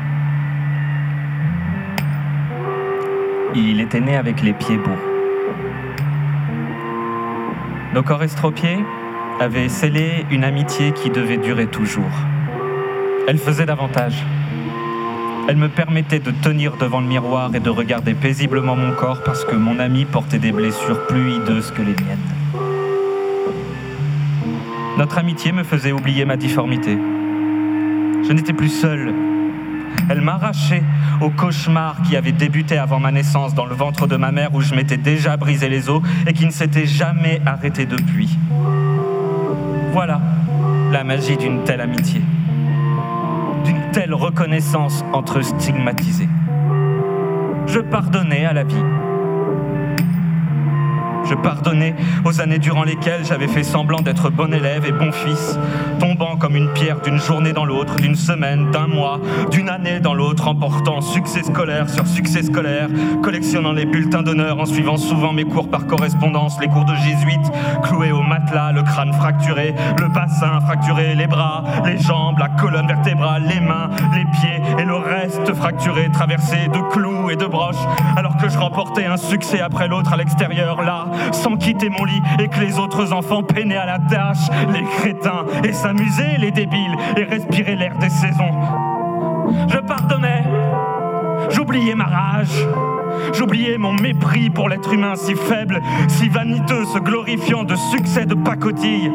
Il 3.54 3.80
était 3.82 4.00
né 4.00 4.16
avec 4.16 4.40
les 4.42 4.54
pieds 4.54 4.78
beaux. 4.78 4.90
Nos 7.92 8.02
corps 8.02 8.22
estropiés 8.22 8.78
avaient 9.38 9.68
scellé 9.68 10.24
une 10.30 10.44
amitié 10.44 10.92
qui 10.92 11.10
devait 11.10 11.36
durer 11.36 11.66
toujours. 11.66 12.04
Elle 13.26 13.38
faisait 13.38 13.66
davantage. 13.66 14.14
Elle 15.48 15.56
me 15.56 15.68
permettait 15.68 16.18
de 16.18 16.30
tenir 16.30 16.76
devant 16.76 17.00
le 17.00 17.06
miroir 17.06 17.54
et 17.54 17.60
de 17.60 17.70
regarder 17.70 18.14
paisiblement 18.14 18.76
mon 18.76 18.92
corps 18.92 19.22
parce 19.24 19.44
que 19.44 19.54
mon 19.54 19.78
ami 19.78 20.04
portait 20.04 20.38
des 20.38 20.52
blessures 20.52 21.06
plus 21.06 21.32
hideuses 21.32 21.70
que 21.70 21.82
les 21.82 21.92
miennes. 21.92 22.18
Notre 24.98 25.18
amitié 25.18 25.52
me 25.52 25.62
faisait 25.62 25.92
oublier 25.92 26.24
ma 26.24 26.36
difformité. 26.36 26.96
Je 28.26 28.32
n'étais 28.32 28.52
plus 28.52 28.70
seul 28.70 29.14
elle 30.08 30.20
m'arrachait 30.20 30.82
au 31.20 31.30
cauchemar 31.30 32.02
qui 32.02 32.16
avait 32.16 32.32
débuté 32.32 32.78
avant 32.78 33.00
ma 33.00 33.10
naissance 33.10 33.54
dans 33.54 33.66
le 33.66 33.74
ventre 33.74 34.06
de 34.06 34.16
ma 34.16 34.30
mère 34.30 34.54
où 34.54 34.60
je 34.60 34.74
m'étais 34.74 34.96
déjà 34.96 35.36
brisé 35.36 35.68
les 35.68 35.88
os 35.88 36.02
et 36.26 36.32
qui 36.32 36.46
ne 36.46 36.50
s'était 36.50 36.86
jamais 36.86 37.40
arrêté 37.44 37.86
depuis. 37.86 38.38
Voilà 39.92 40.20
la 40.92 41.02
magie 41.02 41.36
d'une 41.36 41.64
telle 41.64 41.80
amitié, 41.80 42.20
telle 43.96 44.12
reconnaissance 44.12 45.02
entre 45.14 45.40
stigmatisés. 45.40 46.28
Je 47.66 47.80
pardonnais 47.80 48.44
à 48.44 48.52
la 48.52 48.62
vie 48.62 48.84
je 51.28 51.34
pardonnais 51.34 51.94
aux 52.24 52.40
années 52.40 52.58
durant 52.58 52.84
lesquelles 52.84 53.24
j'avais 53.24 53.48
fait 53.48 53.62
semblant 53.62 54.00
d'être 54.00 54.30
bon 54.30 54.52
élève 54.52 54.84
et 54.86 54.92
bon 54.92 55.12
fils, 55.12 55.58
tombant 55.98 56.36
comme 56.36 56.56
une 56.56 56.72
pierre 56.72 57.00
d'une 57.00 57.18
journée 57.18 57.52
dans 57.52 57.64
l'autre, 57.64 57.96
d'une 57.96 58.14
semaine, 58.14 58.70
d'un 58.70 58.86
mois, 58.86 59.20
d'une 59.50 59.68
année 59.68 60.00
dans 60.00 60.14
l'autre, 60.14 60.48
emportant 60.48 61.00
succès 61.00 61.42
scolaire 61.42 61.88
sur 61.88 62.06
succès 62.06 62.42
scolaire, 62.42 62.88
collectionnant 63.22 63.72
les 63.72 63.86
bulletins 63.86 64.22
d'honneur 64.22 64.58
en 64.58 64.66
suivant 64.66 64.96
souvent 64.96 65.32
mes 65.32 65.44
cours 65.44 65.68
par 65.68 65.86
correspondance, 65.86 66.58
les 66.60 66.68
cours 66.68 66.84
de 66.84 66.94
jésuite, 66.94 67.52
cloués 67.82 68.12
au 68.12 68.22
matelas, 68.22 68.72
le 68.72 68.82
crâne 68.82 69.12
fracturé, 69.12 69.74
le 69.98 70.08
bassin 70.08 70.60
fracturé, 70.60 71.14
les 71.14 71.26
bras, 71.26 71.64
les 71.84 71.98
jambes, 71.98 72.38
la 72.38 72.48
colonne 72.48 72.86
vertébrale, 72.86 73.44
les 73.46 73.60
mains, 73.60 73.90
les 74.14 74.24
pieds 74.24 74.62
et 74.78 74.84
le 74.84 74.96
reste 74.96 75.54
fracturé, 75.54 76.10
traversé 76.12 76.68
de 76.68 76.92
clous 76.92 77.30
et 77.30 77.36
de 77.36 77.46
broches, 77.46 77.84
alors 78.16 78.36
que 78.36 78.48
je 78.48 78.58
remportais 78.58 79.06
un 79.06 79.16
succès 79.16 79.60
après 79.60 79.88
l'autre 79.88 80.12
à 80.12 80.16
l'extérieur, 80.16 80.82
là, 80.82 81.06
sans 81.32 81.56
quitter 81.56 81.88
mon 81.88 82.04
lit 82.04 82.22
et 82.38 82.48
que 82.48 82.60
les 82.60 82.78
autres 82.78 83.12
enfants 83.12 83.42
peinaient 83.42 83.76
à 83.76 83.86
la 83.86 83.98
tâche, 83.98 84.48
les 84.72 84.82
crétins, 84.82 85.44
et 85.64 85.72
s'amusaient, 85.72 86.36
les 86.38 86.50
débiles, 86.50 86.96
et 87.16 87.24
respiraient 87.24 87.76
l'air 87.76 87.96
des 87.98 88.10
saisons. 88.10 88.52
Je 89.68 89.78
pardonnais, 89.78 90.44
j'oubliais 91.50 91.94
ma 91.94 92.04
rage. 92.04 92.66
J'oubliais 93.32 93.78
mon 93.78 93.92
mépris 93.92 94.50
pour 94.50 94.68
l'être 94.68 94.92
humain 94.92 95.14
si 95.16 95.34
faible, 95.34 95.80
si 96.08 96.28
vaniteux, 96.28 96.84
se 96.84 96.98
glorifiant 96.98 97.64
de 97.64 97.74
succès 97.74 98.26
de 98.26 98.34
pacotille. 98.34 99.10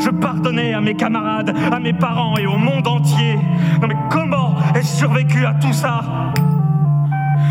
Je 0.00 0.10
pardonnais 0.10 0.74
à 0.74 0.80
mes 0.80 0.94
camarades, 0.94 1.54
à 1.72 1.78
mes 1.78 1.92
parents 1.92 2.36
et 2.36 2.46
au 2.46 2.56
monde 2.56 2.86
entier. 2.86 3.38
Non 3.80 3.88
mais 3.88 3.96
comment 4.10 4.54
ai-je 4.74 4.86
survécu 4.86 5.46
à 5.46 5.54
tout 5.54 5.72
ça? 5.72 6.02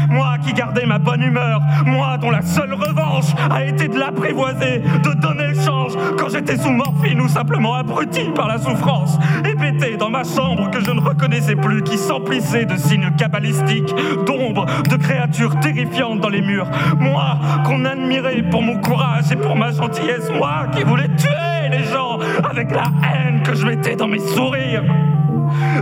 Moi 0.10 0.38
qui 0.44 0.54
gardais 0.54 0.86
ma 0.86 1.00
bonne 1.00 1.22
humeur, 1.22 1.62
moi 1.86 2.18
dont 2.18 2.32
la 2.32 2.42
seule 2.42 2.74
revanche 2.74 3.34
a 3.50 3.64
été 3.64 3.88
de 3.88 3.98
l'apprivoiser, 3.98 4.80
de 5.04 5.14
donner 5.14 5.48
le 5.48 5.56
change 5.56 5.94
quand 6.18 6.30
j'étais 6.30 6.58
sous 6.58 6.70
morphine 6.70 7.22
ou 7.22 7.28
simplement 7.28 7.76
abruti 7.76 8.30
par 8.36 8.48
la 8.48 8.58
souffrance, 8.58 9.18
et 9.46 9.56
pété 9.56 9.98
dans 9.98 10.10
ma 10.10 10.24
chambre 10.24 10.70
que 10.70 10.84
je 10.84 10.92
ne 10.92 11.00
reconnaissais 11.00 11.56
plus, 11.56 11.84
qui 11.84 11.98
s'emplissait 11.98 12.66
de 12.66 12.78
signes 12.78 13.12
cabalistiques, 13.18 13.94
d'ombres, 14.26 14.66
de 14.90 14.96
créatures 14.96 15.60
terrifiantes 15.60 16.20
dans 16.20 16.30
les 16.30 16.42
murs. 16.42 16.68
Moi 17.00 17.38
qu'on 17.66 17.86
admirait 17.86 18.44
pour 18.44 18.62
mon 18.62 18.80
courage 18.80 19.32
et 19.32 19.36
pour 19.36 19.56
ma 19.56 19.72
gentillesse, 19.72 20.30
moi 20.36 20.68
qui 20.76 20.84
voulais 20.84 21.10
tuer 21.18 21.70
les 21.72 21.84
gens 21.86 22.20
avec 22.50 22.72
la 22.72 22.86
haine 23.04 23.42
que 23.44 23.56
je 23.56 23.66
mettais 23.66 23.96
dans 23.96 24.08
mes 24.08 24.20
sourires 24.20 24.84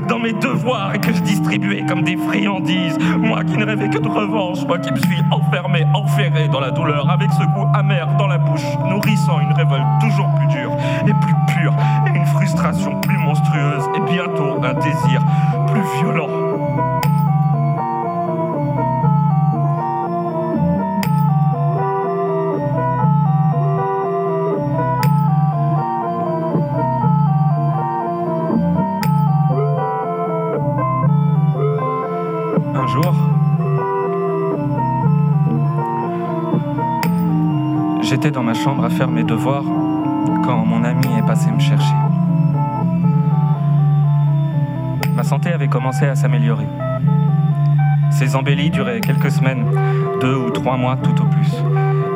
dans 0.08 0.20
mes 0.20 0.34
devoirs 0.34 0.96
et 0.96 1.00
que 1.00 1.14
je 1.14 1.22
distribuais 1.22 1.86
comme 1.88 2.04
des 2.04 2.18
friandises. 2.18 2.98
Moi 3.20 3.44
qui 3.44 3.58
ne 3.58 3.66
rêvais 3.66 3.90
que 3.90 3.98
de 3.98 4.08
revanche, 4.08 4.66
moi 4.66 4.80
qui 4.80 4.92
me 4.92 4.98
suis 4.98 5.22
enfermé, 5.32 5.86
enferré 5.94 6.48
dans 6.48 6.60
la 6.60 6.72
douleur, 6.72 7.10
avec 7.10 7.32
ce 7.32 7.44
goût 7.44 7.68
amer 7.74 8.08
dans 8.18 8.28
la 8.28 8.38
bouche, 8.38 8.66
nourrissant 8.90 9.40
une 9.40 9.54
révolte 9.54 9.86
toujours 10.00 10.30
plus 10.36 10.48
dure 10.48 10.72
et 11.08 11.14
plus 11.14 11.36
pure, 11.54 11.74
et 12.08 12.18
une 12.18 12.26
frustration 12.26 13.00
plus 13.02 13.18
monstrueuse, 13.18 13.84
et 13.96 14.12
bientôt 14.12 14.64
un 14.64 14.74
désir 14.74 15.22
plus 15.68 15.84
violent. 16.00 16.51
J'étais 38.12 38.30
dans 38.30 38.44
ma 38.44 38.54
chambre 38.54 38.84
à 38.84 38.90
faire 38.90 39.08
mes 39.08 39.24
devoirs 39.24 39.64
quand 40.44 40.66
mon 40.66 40.84
ami 40.84 41.08
est 41.18 41.26
passé 41.26 41.50
me 41.50 41.62
chercher. 41.62 41.94
Ma 45.16 45.24
santé 45.24 45.54
avait 45.54 45.70
commencé 45.70 46.04
à 46.08 46.16
s'améliorer. 46.16 46.68
Ces 48.12 48.36
embellies 48.36 48.70
duraient 48.70 49.00
quelques 49.00 49.32
semaines, 49.32 49.66
deux 50.20 50.36
ou 50.36 50.50
trois 50.50 50.76
mois 50.76 50.98
tout 50.98 51.22
au 51.22 51.26
plus. 51.26 51.56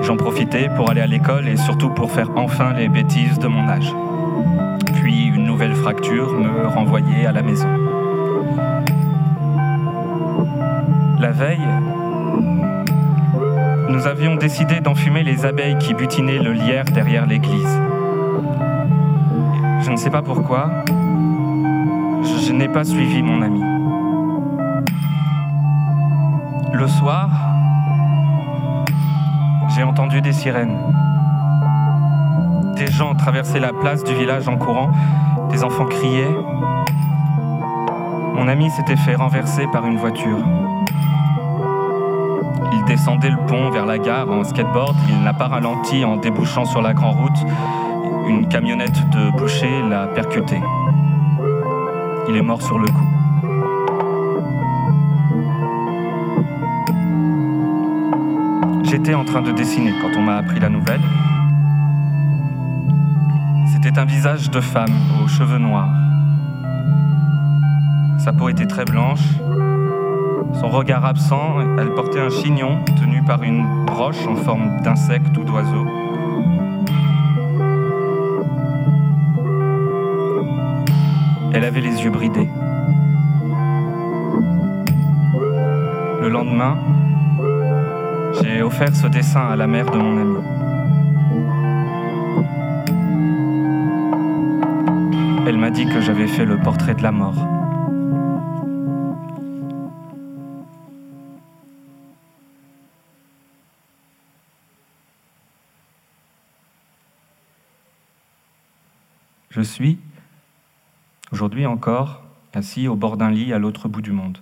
J'en 0.02 0.18
profitais 0.18 0.68
pour 0.76 0.90
aller 0.90 1.00
à 1.00 1.08
l'école 1.08 1.48
et 1.48 1.56
surtout 1.56 1.92
pour 1.92 2.12
faire 2.12 2.30
enfin 2.36 2.74
les 2.74 2.90
bêtises 2.90 3.40
de 3.40 3.48
mon 3.48 3.66
âge. 3.70 3.96
Puis 4.96 5.28
une 5.28 5.46
nouvelle 5.46 5.76
fracture 5.76 6.34
me 6.34 6.68
renvoyait 6.68 7.26
à 7.26 7.32
la 7.32 7.42
maison. 7.42 7.70
La 11.22 11.32
veille, 11.32 11.66
nous 13.96 14.08
avions 14.08 14.36
décidé 14.36 14.82
d'enfumer 14.82 15.24
les 15.24 15.46
abeilles 15.46 15.78
qui 15.78 15.94
butinaient 15.94 16.38
le 16.38 16.52
lierre 16.52 16.84
derrière 16.84 17.26
l'église. 17.26 17.80
Je 19.80 19.90
ne 19.90 19.96
sais 19.96 20.10
pas 20.10 20.22
pourquoi, 20.22 20.70
je, 22.22 22.52
n'ai 22.52 22.68
pas 22.68 22.84
suivi 22.84 23.24
mon 23.24 23.42
ami. 23.42 23.62
Le 26.74 26.88
soir, 26.90 27.30
j'ai 29.74 29.84
entendu 29.84 30.20
des 30.20 30.34
sirènes. 30.34 30.78
Des 32.76 32.88
gens 32.88 33.16
traversaient 33.16 33.62
la 33.62 33.72
place 33.72 34.04
du 34.04 34.14
village 34.14 34.50
en 34.50 34.58
courant, 34.58 34.92
des 35.52 35.64
enfants 35.64 35.86
criaient. 35.86 36.36
Mon 38.34 38.50
ami 38.50 38.70
s'était 38.72 38.98
fait 38.98 39.16
renverser 39.16 39.68
par 39.72 39.86
une 39.86 39.98
voiture 39.98 40.65
descendait 42.88 43.30
le 43.30 43.38
pont 43.48 43.70
vers 43.72 43.86
la 43.86 43.98
gare 43.98 44.30
en 44.30 44.44
skateboard. 44.44 44.96
Il 45.10 45.24
n'a 45.24 45.34
pas 45.34 45.48
ralenti 45.48 46.06
en 46.06 46.18
débouchant 46.18 46.66
sur 46.66 46.82
la 46.82 46.94
grande 46.94 47.18
route. 47.18 47.46
Une 48.28 48.38
Une 48.38 48.48
camionnette 48.48 49.10
de 49.10 49.32
boucher 49.38 49.82
l'a 49.90 50.08
percuté. 50.08 50.60
Il 52.28 52.36
est 52.36 52.42
mort 52.42 52.62
sur 52.62 52.80
le 52.80 52.88
coup. 52.88 53.08
J'étais 58.84 59.14
en 59.14 59.26
train 59.26 59.42
de 59.42 59.52
dessiner 59.52 59.94
quand 60.02 60.18
on 60.18 60.22
m'a 60.22 60.38
appris 60.38 60.60
la 60.60 60.70
nouvelle. 60.70 61.02
C'était 63.72 64.00
un 64.00 64.06
visage 64.06 64.50
de 64.50 64.62
femme 64.62 64.96
aux 65.24 65.28
cheveux 65.28 65.60
noirs. 65.60 65.94
Sa 68.18 68.34
peau 68.34 68.50
était 68.50 68.66
très 68.66 68.86
blanche. 68.86 69.22
Son 70.66 70.72
regard 70.72 71.06
absent, 71.06 71.78
elle 71.78 71.94
portait 71.94 72.20
un 72.20 72.32
chignon 72.32 72.84
tenu 73.00 73.22
par 73.22 73.44
une 73.44 73.86
broche 73.86 74.26
en 74.26 74.36
forme 74.36 74.82
d'insecte 74.82 75.38
ou 75.38 75.44
d'oiseau. 75.44 75.86
Elle 81.54 81.66
avait 81.66 81.82
les 81.82 82.04
yeux 82.04 82.10
bridés. 82.10 82.50
Le 86.24 86.30
lendemain, 86.30 86.80
j'ai 88.42 88.64
offert 88.64 88.96
ce 88.96 89.06
dessin 89.06 89.48
à 89.48 89.56
la 89.56 89.68
mère 89.68 89.92
de 89.92 90.00
mon 90.00 90.18
ami. 90.20 90.40
Elle 95.46 95.60
m'a 95.60 95.70
dit 95.70 95.86
que 95.86 96.02
j'avais 96.02 96.28
fait 96.28 96.46
le 96.46 96.58
portrait 96.58 96.96
de 96.96 97.04
la 97.04 97.12
mort. 97.12 97.55
Je 109.56 109.62
suis, 109.62 109.98
aujourd'hui 111.32 111.66
encore, 111.66 112.22
assis 112.54 112.90
au 112.90 112.98
bord 112.98 113.16
d'un 113.16 113.32
lit 113.32 113.54
à 113.54 113.58
l'autre 113.58 113.88
bout 113.88 114.02
du 114.02 114.12
monde. 114.12 114.40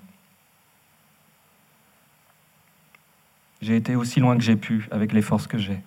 J'ai 3.62 3.76
été 3.76 3.96
aussi 3.96 4.20
loin 4.20 4.36
que 4.36 4.42
j'ai 4.42 4.56
pu 4.56 4.88
avec 4.90 5.14
les 5.14 5.22
forces 5.22 5.46
que 5.46 5.60
j'ai. 5.60 5.80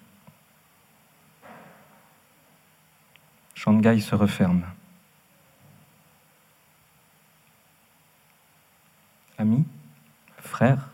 Shanghai 3.57 3.99
se 3.99 4.15
referme. 4.15 4.65
Ami, 9.39 9.65
frère, 10.39 10.89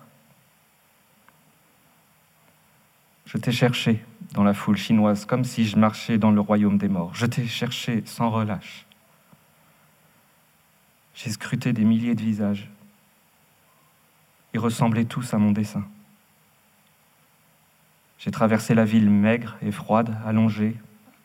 je 3.26 3.31
t'ai 3.42 3.52
cherché 3.52 4.02
dans 4.32 4.44
la 4.44 4.54
foule 4.54 4.76
chinoise 4.76 5.26
comme 5.26 5.44
si 5.44 5.66
je 5.66 5.76
marchais 5.76 6.16
dans 6.16 6.30
le 6.30 6.40
royaume 6.40 6.78
des 6.78 6.88
morts. 6.88 7.14
Je 7.14 7.26
t'ai 7.26 7.46
cherché 7.46 8.02
sans 8.06 8.30
relâche. 8.30 8.86
J'ai 11.14 11.30
scruté 11.30 11.72
des 11.72 11.84
milliers 11.84 12.14
de 12.14 12.22
visages. 12.22 12.70
Ils 14.54 14.60
ressemblaient 14.60 15.04
tous 15.04 15.34
à 15.34 15.38
mon 15.38 15.52
dessin. 15.52 15.84
J'ai 18.18 18.30
traversé 18.30 18.74
la 18.74 18.84
ville 18.84 19.10
maigre 19.10 19.56
et 19.62 19.72
froide, 19.72 20.16
allongée, 20.24 20.76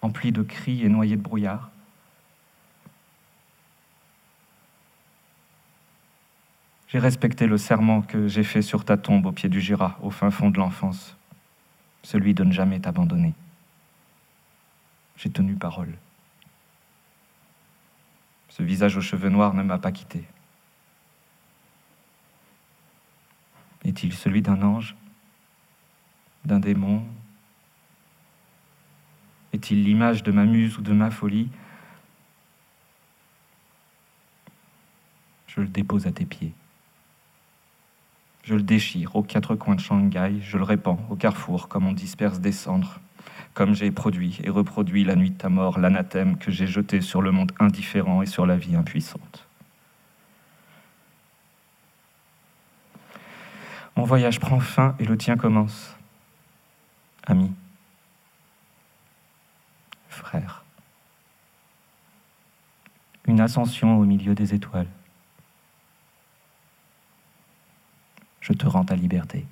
emplie 0.01 0.31
de 0.31 0.41
cris 0.41 0.83
et 0.83 0.89
noyée 0.89 1.15
de 1.15 1.21
brouillard. 1.21 1.69
J'ai 6.87 6.99
respecté 6.99 7.47
le 7.47 7.57
serment 7.57 8.01
que 8.01 8.27
j'ai 8.27 8.43
fait 8.43 8.61
sur 8.61 8.85
ta 8.85 8.97
tombe 8.97 9.25
au 9.25 9.31
pied 9.31 9.49
du 9.49 9.59
Jura, 9.59 9.99
au 10.01 10.09
fin 10.09 10.31
fond 10.31 10.49
de 10.49 10.57
l'enfance, 10.57 11.16
celui 12.03 12.33
de 12.33 12.43
ne 12.43 12.51
jamais 12.51 12.79
t'abandonner. 12.79 13.33
J'ai 15.17 15.29
tenu 15.29 15.55
parole. 15.55 15.93
Ce 18.49 18.63
visage 18.63 18.97
aux 18.97 19.01
cheveux 19.01 19.29
noirs 19.29 19.53
ne 19.53 19.63
m'a 19.63 19.77
pas 19.77 19.91
quitté. 19.91 20.25
Est-il 23.83 24.13
celui 24.13 24.41
d'un 24.41 24.61
ange? 24.61 24.95
D'un 26.45 26.59
démon? 26.59 27.05
Est-il 29.53 29.83
l'image 29.83 30.23
de 30.23 30.31
ma 30.31 30.45
muse 30.45 30.77
ou 30.77 30.81
de 30.81 30.93
ma 30.93 31.09
folie? 31.09 31.49
Je 35.47 35.61
le 35.61 35.67
dépose 35.67 36.05
à 36.05 36.11
tes 36.11 36.25
pieds. 36.25 36.53
Je 38.47 38.55
le 38.55 38.61
déchire 38.61 39.13
aux 39.17 39.23
quatre 39.23 39.55
coins 39.55 39.75
de 39.75 39.81
Shanghai, 39.81 40.39
je 40.39 40.57
le 40.57 40.63
répands 40.63 41.05
au 41.09 41.17
carrefour 41.17 41.67
comme 41.67 41.85
on 41.85 41.91
disperse 41.91 42.39
des 42.39 42.53
cendres, 42.53 43.01
comme 43.53 43.75
j'ai 43.75 43.91
produit 43.91 44.39
et 44.41 44.49
reproduit 44.49 45.03
la 45.03 45.17
nuit 45.17 45.31
de 45.31 45.37
ta 45.37 45.49
mort, 45.49 45.79
l'anathème 45.79 46.37
que 46.37 46.49
j'ai 46.49 46.65
jeté 46.65 47.01
sur 47.01 47.21
le 47.21 47.31
monde 47.31 47.51
indifférent 47.59 48.21
et 48.21 48.25
sur 48.25 48.45
la 48.45 48.55
vie 48.55 48.77
impuissante. 48.77 49.45
Mon 53.97 54.05
voyage 54.05 54.39
prend 54.39 54.61
fin 54.61 54.95
et 54.97 55.03
le 55.03 55.17
tien 55.17 55.35
commence 55.35 55.97
ami, 57.25 57.51
frère. 60.07 60.63
Une 63.25 63.41
ascension 63.41 63.99
au 63.99 64.05
milieu 64.05 64.35
des 64.35 64.53
étoiles. 64.53 64.87
Je 68.47 68.53
te 68.53 68.65
rends 68.65 68.85
ta 68.85 68.95
liberté. 68.95 69.45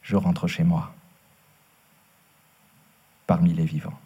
Je 0.00 0.14
rentre 0.14 0.46
chez 0.46 0.62
moi, 0.62 0.94
parmi 3.26 3.52
les 3.52 3.64
vivants. 3.64 3.98